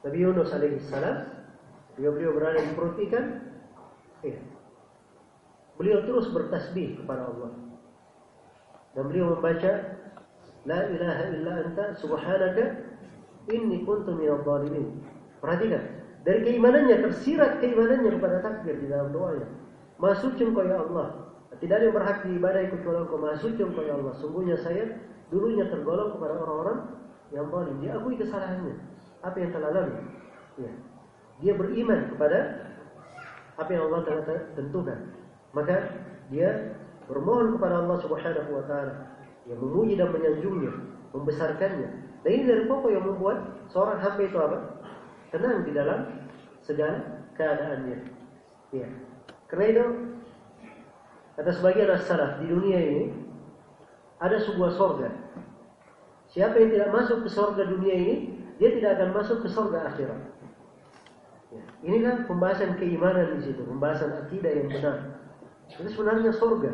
Nabi 0.06 0.18
Yunus 0.22 0.53
alaihi 0.53 0.78
salam 0.86 1.26
beliau 1.98 2.38
berada 2.38 2.61
di 2.61 2.78
perut 2.78 2.94
ikan. 3.10 3.26
Iya. 4.22 4.38
Beliau 5.82 6.06
terus 6.06 6.30
bertasbih 6.30 7.02
kepada 7.02 7.26
Allah. 7.26 7.57
Dan 8.94 9.10
beliau 9.10 9.34
membaca 9.34 9.98
La 10.64 10.80
ilaha 10.88 11.24
illa 11.34 11.53
anta 11.65 11.98
subhanaka 11.98 12.86
inni 13.49 13.82
kuntu 13.82 14.14
minadh 14.14 14.45
dhalimin. 14.45 15.02
Perhatikan, 15.41 15.84
dari 16.24 16.40
keimanannya 16.45 17.03
tersirat 17.03 17.60
keimanannya 17.60 18.15
kepada 18.15 18.38
takdir 18.40 18.80
di 18.80 18.88
dalam 18.88 19.11
doanya. 19.11 19.62
Maha 19.98 20.15
suci 20.18 20.41
engkau 20.45 20.65
ya 20.65 20.82
Allah. 20.82 21.34
Tidak 21.61 21.76
ada 21.76 21.86
yang 21.86 21.95
berhak 21.95 22.18
diibadahi 22.26 22.68
kecuali 22.74 22.99
engkau. 23.06 23.18
Maha 23.22 23.36
suci 23.38 23.61
engkau 23.61 23.84
ya 23.86 23.94
Allah. 23.98 24.14
Sungguhnya 24.18 24.57
saya 24.60 24.84
dulunya 25.30 25.65
tergolong 25.70 26.18
kepada 26.18 26.34
orang-orang 26.41 26.80
yang 27.34 27.45
zalim. 27.49 27.76
Dia 27.82 27.91
akui 27.98 28.15
kesalahannya. 28.18 28.76
Apa 29.24 29.38
yang 29.40 29.52
telah 29.53 29.70
lalu. 29.72 29.94
Ya. 30.60 30.72
Dia 31.41 31.53
beriman 31.57 32.14
kepada 32.14 32.38
apa 33.57 33.70
yang 33.70 33.84
Allah 33.90 34.02
telah 34.06 34.24
tentukan. 34.57 34.99
Maka 35.53 35.76
dia 36.34 36.78
bermohon 37.06 37.57
kepada 37.57 37.86
Allah 37.86 37.98
Subhanahu 38.02 38.49
wa 38.53 38.64
taala 38.65 38.94
yang 39.45 39.60
memuji 39.60 39.99
dan 39.99 40.10
menyanjungnya, 40.10 40.72
membesarkannya. 41.11 41.90
Dan 42.24 42.30
ini 42.32 42.44
dari 42.48 42.64
pokok 42.65 42.90
yang 42.90 43.03
membuat 43.03 43.68
seorang 43.68 43.99
hamba 43.99 44.22
itu 44.24 44.38
apa? 44.40 44.57
Tenang 45.36 45.68
di 45.68 45.72
dalam 45.76 45.99
segala 46.64 47.28
keadaannya. 47.36 47.98
Ya. 48.72 48.88
Karena 49.48 49.65
itu 49.70 49.86
kata 51.34 51.52
sebagian 51.53 51.90
as-salaf 51.94 52.41
di 52.41 52.45
dunia 52.49 52.80
ini 52.80 53.03
ada 54.22 54.38
sebuah 54.40 54.72
sorga. 54.78 55.10
Siapa 56.34 56.57
yang 56.57 56.72
tidak 56.74 56.90
masuk 56.90 57.18
ke 57.26 57.30
sorga 57.30 57.64
dunia 57.68 57.94
ini, 57.94 58.15
dia 58.57 58.74
tidak 58.74 58.98
akan 58.98 59.10
masuk 59.14 59.38
ke 59.45 59.48
sorga 59.52 59.94
akhirat. 59.94 60.22
Ya. 61.53 61.64
Ini 61.86 61.98
kan 62.02 62.15
pembahasan 62.26 62.82
keimanan 62.82 63.38
di 63.38 63.52
situ, 63.52 63.61
pembahasan 63.61 64.26
akidah 64.26 64.49
yang 64.49 64.70
benar. 64.74 65.22
Itu 65.70 65.90
sebenarnya 65.90 66.34
sorga 66.34 66.74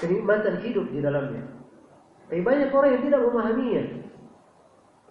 kenikmatan 0.00 0.64
hidup 0.64 0.88
di 0.88 1.04
dalamnya. 1.04 1.44
Tapi 2.32 2.40
banyak 2.40 2.72
orang 2.72 2.90
yang 2.96 3.02
tidak 3.04 3.20
memahaminya. 3.20 3.84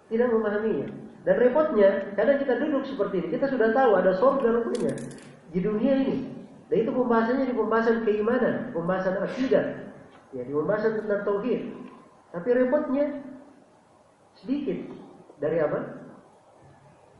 Tidak 0.10 0.30
memahaminya. 0.34 0.88
Dan 1.24 1.36
repotnya, 1.40 1.90
kadang 2.18 2.38
kita 2.41 2.54
duduk 2.60 2.84
seperti 2.84 3.16
ini, 3.24 3.28
kita 3.38 3.48
sudah 3.48 3.70
tahu 3.72 3.91
ada 3.95 4.12
surga 4.18 4.48
rupanya 4.60 4.94
di 5.53 5.59
dunia 5.61 5.93
ini. 6.01 6.17
Dan 6.67 6.77
itu 6.84 6.91
pembahasannya 6.91 7.45
di 7.45 7.55
pembahasan 7.55 8.01
keimanan, 8.01 8.73
pembahasan 8.73 9.21
akidah, 9.21 9.93
ya 10.34 10.41
di 10.41 10.49
pembahasan 10.49 11.05
tentang 11.05 11.21
tauhid. 11.21 11.61
Tapi 12.34 12.49
repotnya 12.49 13.21
sedikit 14.41 14.89
dari 15.38 15.61
apa? 15.61 16.09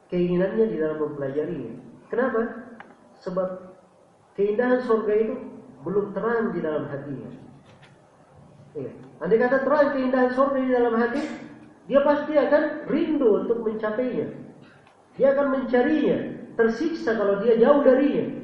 Keinginannya 0.10 0.65
di 0.65 0.77
dalam 0.81 0.97
mempelajarinya. 0.97 1.73
Kenapa? 2.10 2.41
Sebab 3.22 3.49
keindahan 4.34 4.81
surga 4.81 5.14
itu 5.14 5.35
belum 5.85 6.18
terang 6.18 6.49
di 6.57 6.60
dalam 6.65 6.89
hatinya. 6.89 7.30
Ya. 8.73 8.89
Andai 9.22 9.38
kata 9.38 9.61
terang 9.61 9.93
keindahan 9.93 10.34
surga 10.34 10.57
di 10.57 10.72
dalam 10.73 10.97
hati, 10.97 11.22
dia 11.85 12.01
pasti 12.01 12.34
akan 12.34 12.89
rindu 12.89 13.45
untuk 13.45 13.61
mencapainya. 13.61 14.34
Dia 15.14 15.38
akan 15.38 15.47
mencarinya, 15.61 16.32
tersiksa 16.54 17.18
kalau 17.18 17.42
dia 17.42 17.58
jauh 17.58 17.82
darinya. 17.82 18.44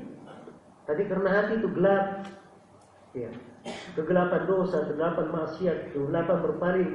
Tapi 0.90 1.06
karena 1.06 1.30
hati 1.30 1.62
itu 1.62 1.70
gelap, 1.78 2.26
ya. 3.14 3.30
kegelapan 3.94 4.42
dosa, 4.50 4.90
kegelapan 4.90 5.28
maksiat, 5.30 5.94
kegelapan 5.94 6.38
berpaling, 6.42 6.92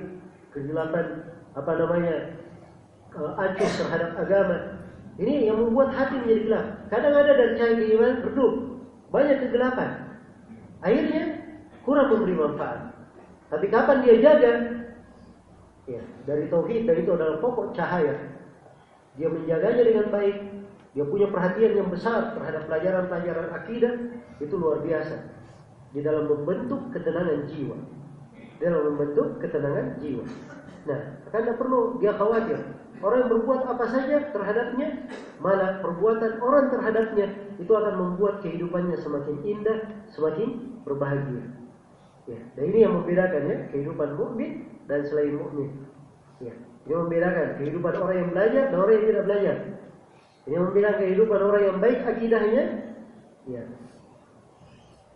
kegelapan 0.51 1.07
apa 1.55 1.73
namanya 1.79 2.17
uh, 3.15 3.39
acuh 3.39 3.71
terhadap 3.71 4.11
agama. 4.19 4.59
Ini 5.15 5.47
yang 5.47 5.63
membuat 5.63 5.95
hati 5.95 6.19
menjadi 6.19 6.43
gelap. 6.51 6.67
Kadang 6.91 7.15
ada 7.15 7.33
dari 7.39 7.55
cahaya 7.55 7.75
keimanan 7.79 8.19
redup, 8.27 8.53
banyak 9.15 9.39
kegelapan. 9.47 9.91
Akhirnya 10.83 11.23
kurang 11.87 12.11
memberi 12.11 12.35
manfaat. 12.35 12.81
Tapi 13.47 13.67
kapan 13.71 14.03
dia 14.03 14.17
jaga? 14.19 14.53
Ya, 15.87 16.03
dari 16.27 16.51
tauhid 16.51 16.89
dan 16.89 16.97
itu 16.99 17.11
adalah 17.15 17.39
pokok 17.39 17.77
cahaya. 17.77 18.35
Dia 19.15 19.29
menjaganya 19.31 19.83
dengan 19.87 20.07
baik. 20.11 20.54
Dia 20.95 21.05
punya 21.05 21.27
perhatian 21.27 21.75
yang 21.75 21.89
besar 21.91 22.39
terhadap 22.39 22.71
pelajaran-pelajaran 22.71 23.49
akidah 23.51 23.93
itu 24.39 24.55
luar 24.55 24.79
biasa 24.87 25.27
di 25.91 26.01
dalam 26.03 26.31
membentuk 26.31 26.95
ketenangan 26.95 27.51
jiwa. 27.51 27.77
Dalam 28.63 28.95
membentuk 28.95 29.43
ketenangan 29.43 29.99
jiwa. 29.99 30.25
Nah, 30.87 31.01
tidak 31.35 31.59
perlu 31.59 31.99
dia 31.99 32.15
khawatir. 32.15 32.59
Orang 33.03 33.27
yang 33.27 33.31
berbuat 33.37 33.61
apa 33.67 33.85
saja 33.91 34.17
terhadapnya, 34.31 35.11
malah 35.43 35.83
perbuatan 35.83 36.39
orang 36.41 36.71
terhadapnya 36.71 37.27
itu 37.59 37.73
akan 37.75 37.95
membuat 37.99 38.41
kehidupannya 38.41 38.97
semakin 39.03 39.37
indah, 39.45 39.79
semakin 40.15 40.79
berbahagia. 40.87 41.43
Ya, 42.25 42.41
dan 42.57 42.63
ini 42.73 42.79
yang 42.87 42.97
membedakan 42.97 43.43
ya 43.45 43.57
kehidupan 43.69 44.17
mukmin 44.17 44.81
dan 44.89 45.05
selain 45.05 45.37
mukmin. 45.37 45.85
Ya, 46.41 46.55
ini 46.89 46.95
membedakan 46.97 47.61
kehidupan 47.61 47.93
orang 47.99 48.17
yang 48.17 48.31
belajar 48.33 48.63
dan 48.73 48.79
orang 48.79 48.95
yang 48.97 49.07
tidak 49.11 49.25
belajar. 49.29 49.57
Ini 50.45 50.57
membedakan 50.61 51.01
kehidupan 51.01 51.41
orang 51.41 51.63
yang 51.65 51.79
baik 51.81 52.05
akidahnya. 52.05 52.65
Ya. 53.49 53.65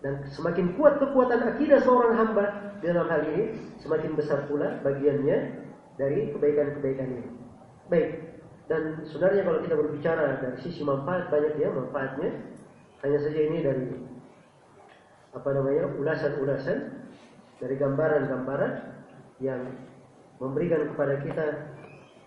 Dan 0.01 0.25
semakin 0.31 0.79
kuat 0.79 1.03
kekuatan 1.03 1.43
akidah 1.55 1.83
seorang 1.83 2.15
hamba 2.17 2.45
dalam 2.81 3.11
hal 3.11 3.23
ini, 3.35 3.59
semakin 3.83 4.15
besar 4.15 4.47
pula 4.47 4.79
bagiannya 4.81 5.67
dari 5.99 6.33
kebaikan-kebaikan 6.33 7.09
ini. 7.13 7.31
Baik. 7.91 8.09
Dan 8.69 9.05
sebenarnya 9.09 9.43
kalau 9.49 9.59
kita 9.65 9.75
berbicara 9.75 10.25
dari 10.45 10.57
sisi 10.61 10.85
manfaat 10.85 11.33
banyak 11.33 11.57
ya 11.61 11.69
manfaatnya. 11.73 12.31
Hanya 12.99 13.19
saja 13.23 13.41
ini 13.41 13.59
dari 13.63 13.89
apa 15.31 15.49
namanya 15.55 15.93
ulasan-ulasan 15.95 16.79
dari 17.63 17.75
gambaran-gambaran 17.79 18.73
yang 19.39 19.71
memberikan 20.39 20.91
kepada 20.95 21.15
kita 21.23 21.47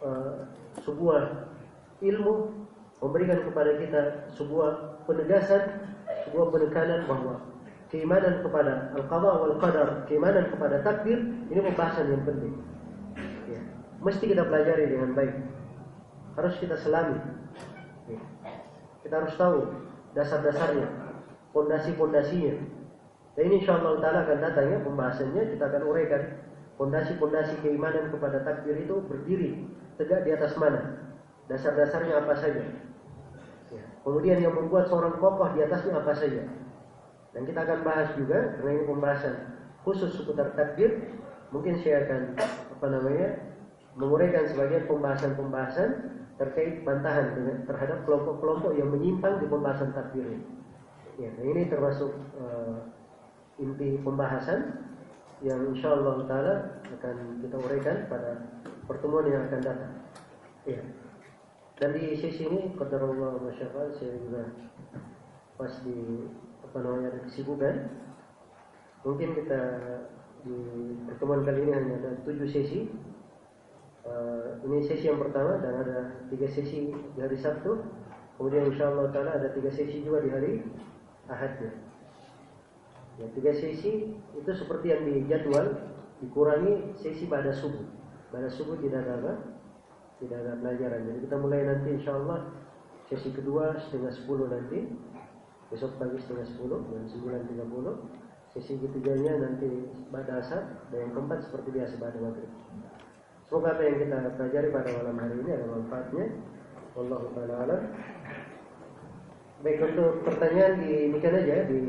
uh, 0.04 0.48
sebuah 0.84 1.52
ilmu, 2.04 2.61
memberikan 3.02 3.42
kepada 3.50 3.82
kita 3.82 4.02
sebuah 4.38 5.02
penegasan, 5.10 5.90
sebuah 6.30 6.54
penekanan 6.54 7.10
bahwa 7.10 7.42
keimanan 7.90 8.46
kepada 8.46 8.94
al-qadha 8.96 9.32
wal 9.42 9.58
qadar, 9.58 10.06
keimanan 10.06 10.48
kepada 10.54 10.80
takdir 10.86 11.20
ini 11.50 11.60
pembahasan 11.60 12.14
yang 12.14 12.24
penting. 12.24 12.54
Ya. 13.50 13.62
Mesti 14.00 14.24
kita 14.32 14.48
pelajari 14.48 14.96
dengan 14.96 15.18
baik. 15.18 15.34
Harus 16.38 16.56
kita 16.62 16.78
selami. 16.80 17.20
Ya. 18.08 18.22
Kita 19.02 19.16
harus 19.26 19.34
tahu 19.36 19.66
dasar-dasarnya, 20.14 20.88
pondasi-pondasinya. 21.52 22.56
Dan 23.36 23.44
ini 23.48 23.64
insya 23.64 23.80
Allah 23.80 24.00
Ta'ala 24.04 24.20
akan 24.28 24.38
datang 24.44 24.66
ya 24.70 24.80
pembahasannya, 24.84 25.44
kita 25.58 25.64
akan 25.68 25.82
uraikan 25.90 26.22
pondasi-pondasi 26.78 27.66
keimanan 27.66 28.14
kepada 28.14 28.46
takdir 28.46 28.78
itu 28.78 29.04
berdiri 29.10 29.68
tegak 29.98 30.22
di 30.24 30.32
atas 30.32 30.54
mana. 30.56 31.12
Dasar-dasarnya 31.50 32.24
apa 32.24 32.34
saja. 32.40 32.91
Kemudian 34.02 34.42
yang 34.42 34.58
membuat 34.58 34.90
seorang 34.90 35.22
kokoh 35.22 35.54
di 35.54 35.62
atasnya 35.62 35.94
apa 36.02 36.14
saja. 36.18 36.44
Dan 37.32 37.42
kita 37.48 37.64
akan 37.64 37.80
bahas 37.86 38.10
juga 38.18 38.58
karena 38.58 38.70
ini 38.76 38.84
pembahasan 38.90 39.36
khusus 39.86 40.12
seputar 40.18 40.52
takdir. 40.58 41.16
Mungkin 41.54 41.78
saya 41.84 42.08
akan 42.08 42.22
apa 42.80 42.88
namanya 42.88 43.28
menguraikan 44.00 44.48
sebagai 44.48 44.88
pembahasan-pembahasan 44.88 45.90
terkait 46.40 46.82
bantahan 46.82 47.38
terhadap 47.70 48.02
kelompok-kelompok 48.08 48.74
yang 48.74 48.90
menyimpang 48.90 49.38
di 49.38 49.46
pembahasan 49.46 49.94
takdir 49.94 50.26
ini. 50.26 50.48
Ya, 51.20 51.30
nah 51.38 51.46
ini 51.46 51.70
termasuk 51.70 52.10
uh, 52.40 52.88
inti 53.62 54.02
pembahasan 54.02 54.90
yang 55.46 55.62
insya 55.70 55.94
Allah 55.94 56.26
taala 56.26 56.56
akan 56.98 57.46
kita 57.46 57.56
uraikan 57.62 57.98
pada 58.10 58.42
pertemuan 58.90 59.30
yang 59.30 59.46
akan 59.46 59.62
datang. 59.62 59.94
Ya. 60.66 60.82
Dan 61.82 61.98
di 61.98 62.14
sisi 62.14 62.46
ini, 62.46 62.78
kata 62.78 63.02
Allah 63.02 63.42
saya 63.58 64.14
juga 64.22 64.54
pas 65.58 65.74
di 65.82 66.30
apa 66.62 66.78
namanya 66.78 67.10
ada 67.10 67.20
kesibukan. 67.26 67.76
Mungkin 69.02 69.34
kita 69.34 69.62
di 70.46 70.58
pertemuan 71.10 71.42
kali 71.42 71.66
ini 71.66 71.72
hanya 71.74 71.94
ada 72.06 72.12
tujuh 72.22 72.46
sesi. 72.46 72.86
Uh, 74.02 74.62
ini 74.66 74.86
sesi 74.86 75.10
yang 75.10 75.18
pertama 75.18 75.58
dan 75.62 75.74
ada 75.82 75.98
tiga 76.30 76.46
sesi 76.46 76.94
di 76.94 77.18
hari 77.18 77.38
Sabtu. 77.42 77.82
Kemudian 78.38 78.70
insya 78.70 78.94
Allah 78.94 79.10
taala 79.10 79.42
ada 79.42 79.50
tiga 79.50 79.74
sesi 79.74 80.06
juga 80.06 80.22
di 80.22 80.30
hari 80.30 80.62
Ahadnya 81.30 81.92
ya, 83.22 83.28
tiga 83.38 83.54
sesi 83.54 84.18
itu 84.18 84.52
seperti 84.52 84.90
yang 84.90 85.06
dijadwal 85.06 85.78
dikurangi 86.22 86.98
sesi 86.98 87.30
pada 87.30 87.54
subuh. 87.54 87.86
Pada 88.34 88.48
subuh 88.50 88.80
tidak 88.82 89.06
ada 89.06 89.14
apa 89.22 89.34
tidak 90.22 90.38
ada 90.46 90.54
pelajaran. 90.62 91.02
Jadi 91.10 91.20
kita 91.26 91.36
mulai 91.42 91.66
nanti 91.66 91.90
insya 91.98 92.14
Allah 92.16 92.40
sesi 93.10 93.34
kedua 93.34 93.76
setengah 93.82 94.14
sepuluh 94.14 94.46
nanti. 94.48 94.86
Besok 95.72 95.96
pagi 95.98 96.20
setengah 96.20 96.46
sepuluh 96.46 96.84
dan 96.92 97.08
sembilan 97.08 97.42
tiga 97.48 97.66
puluh. 97.66 97.96
Sesi 98.52 98.76
ketiganya 98.76 99.40
nanti 99.40 99.88
pada 100.12 100.44
asar 100.44 100.84
dan 100.92 101.08
yang 101.08 101.12
keempat 101.16 101.48
seperti 101.48 101.72
biasa 101.72 101.96
pada 101.96 102.20
maghrib. 102.20 102.52
Semoga 103.48 103.80
apa 103.80 103.82
yang 103.88 103.98
kita 104.04 104.36
pelajari 104.36 104.68
pada 104.68 104.90
malam 105.00 105.16
hari 105.16 105.36
ini 105.40 105.52
ada 105.56 105.66
manfaatnya. 105.72 106.26
Allah 106.92 107.24
taala 107.32 107.78
baik 109.64 109.80
untuk 109.80 110.28
pertanyaan 110.28 110.76
kan 111.24 111.40
aja 111.40 111.56
di 111.72 111.80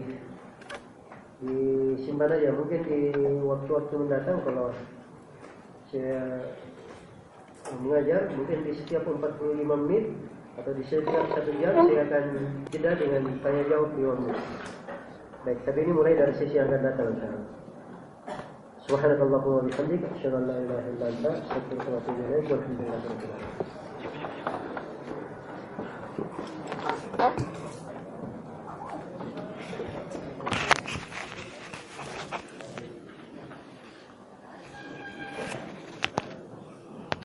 disimpan 1.43 2.39
aja. 2.39 2.55
Mungkin 2.55 2.81
di 2.87 3.01
waktu-waktu 3.43 3.95
mendatang 3.99 4.47
kalau 4.47 4.71
saya 5.91 6.47
mengajar 7.81 8.28
mungkin 8.36 8.59
di 8.69 8.73
setiap 8.77 9.09
45 9.09 9.65
menit 9.86 10.05
atau 10.61 10.73
di 10.77 10.85
setiap 10.85 11.24
satu 11.32 11.51
jam 11.57 11.73
saya 11.89 12.05
akan 12.05 12.24
jeda 12.69 12.93
dengan 13.01 13.23
tanya 13.40 13.62
jawab 13.73 13.90
di 13.97 14.03
waktu. 14.05 14.31
Baik, 15.43 15.59
tapi 15.66 15.78
ini 15.82 15.93
mulai 15.97 16.15
dari 16.15 16.35
sesi 16.39 16.55
yang 16.55 16.69
akan 16.70 16.82
datang 16.86 17.09
sekarang. 17.19 17.44
Subhanakallahumma 18.86 19.66
bihamdika 19.70 20.07
asyhadu 20.19 20.36
an 20.39 20.44
la 20.47 20.57
ilaha 20.59 20.86
illa 20.90 21.07
anta 21.09 21.31
astaghfiruka 21.40 21.89
wa 21.89 21.99
atubu 21.99 22.20
ilaik. 22.23 22.51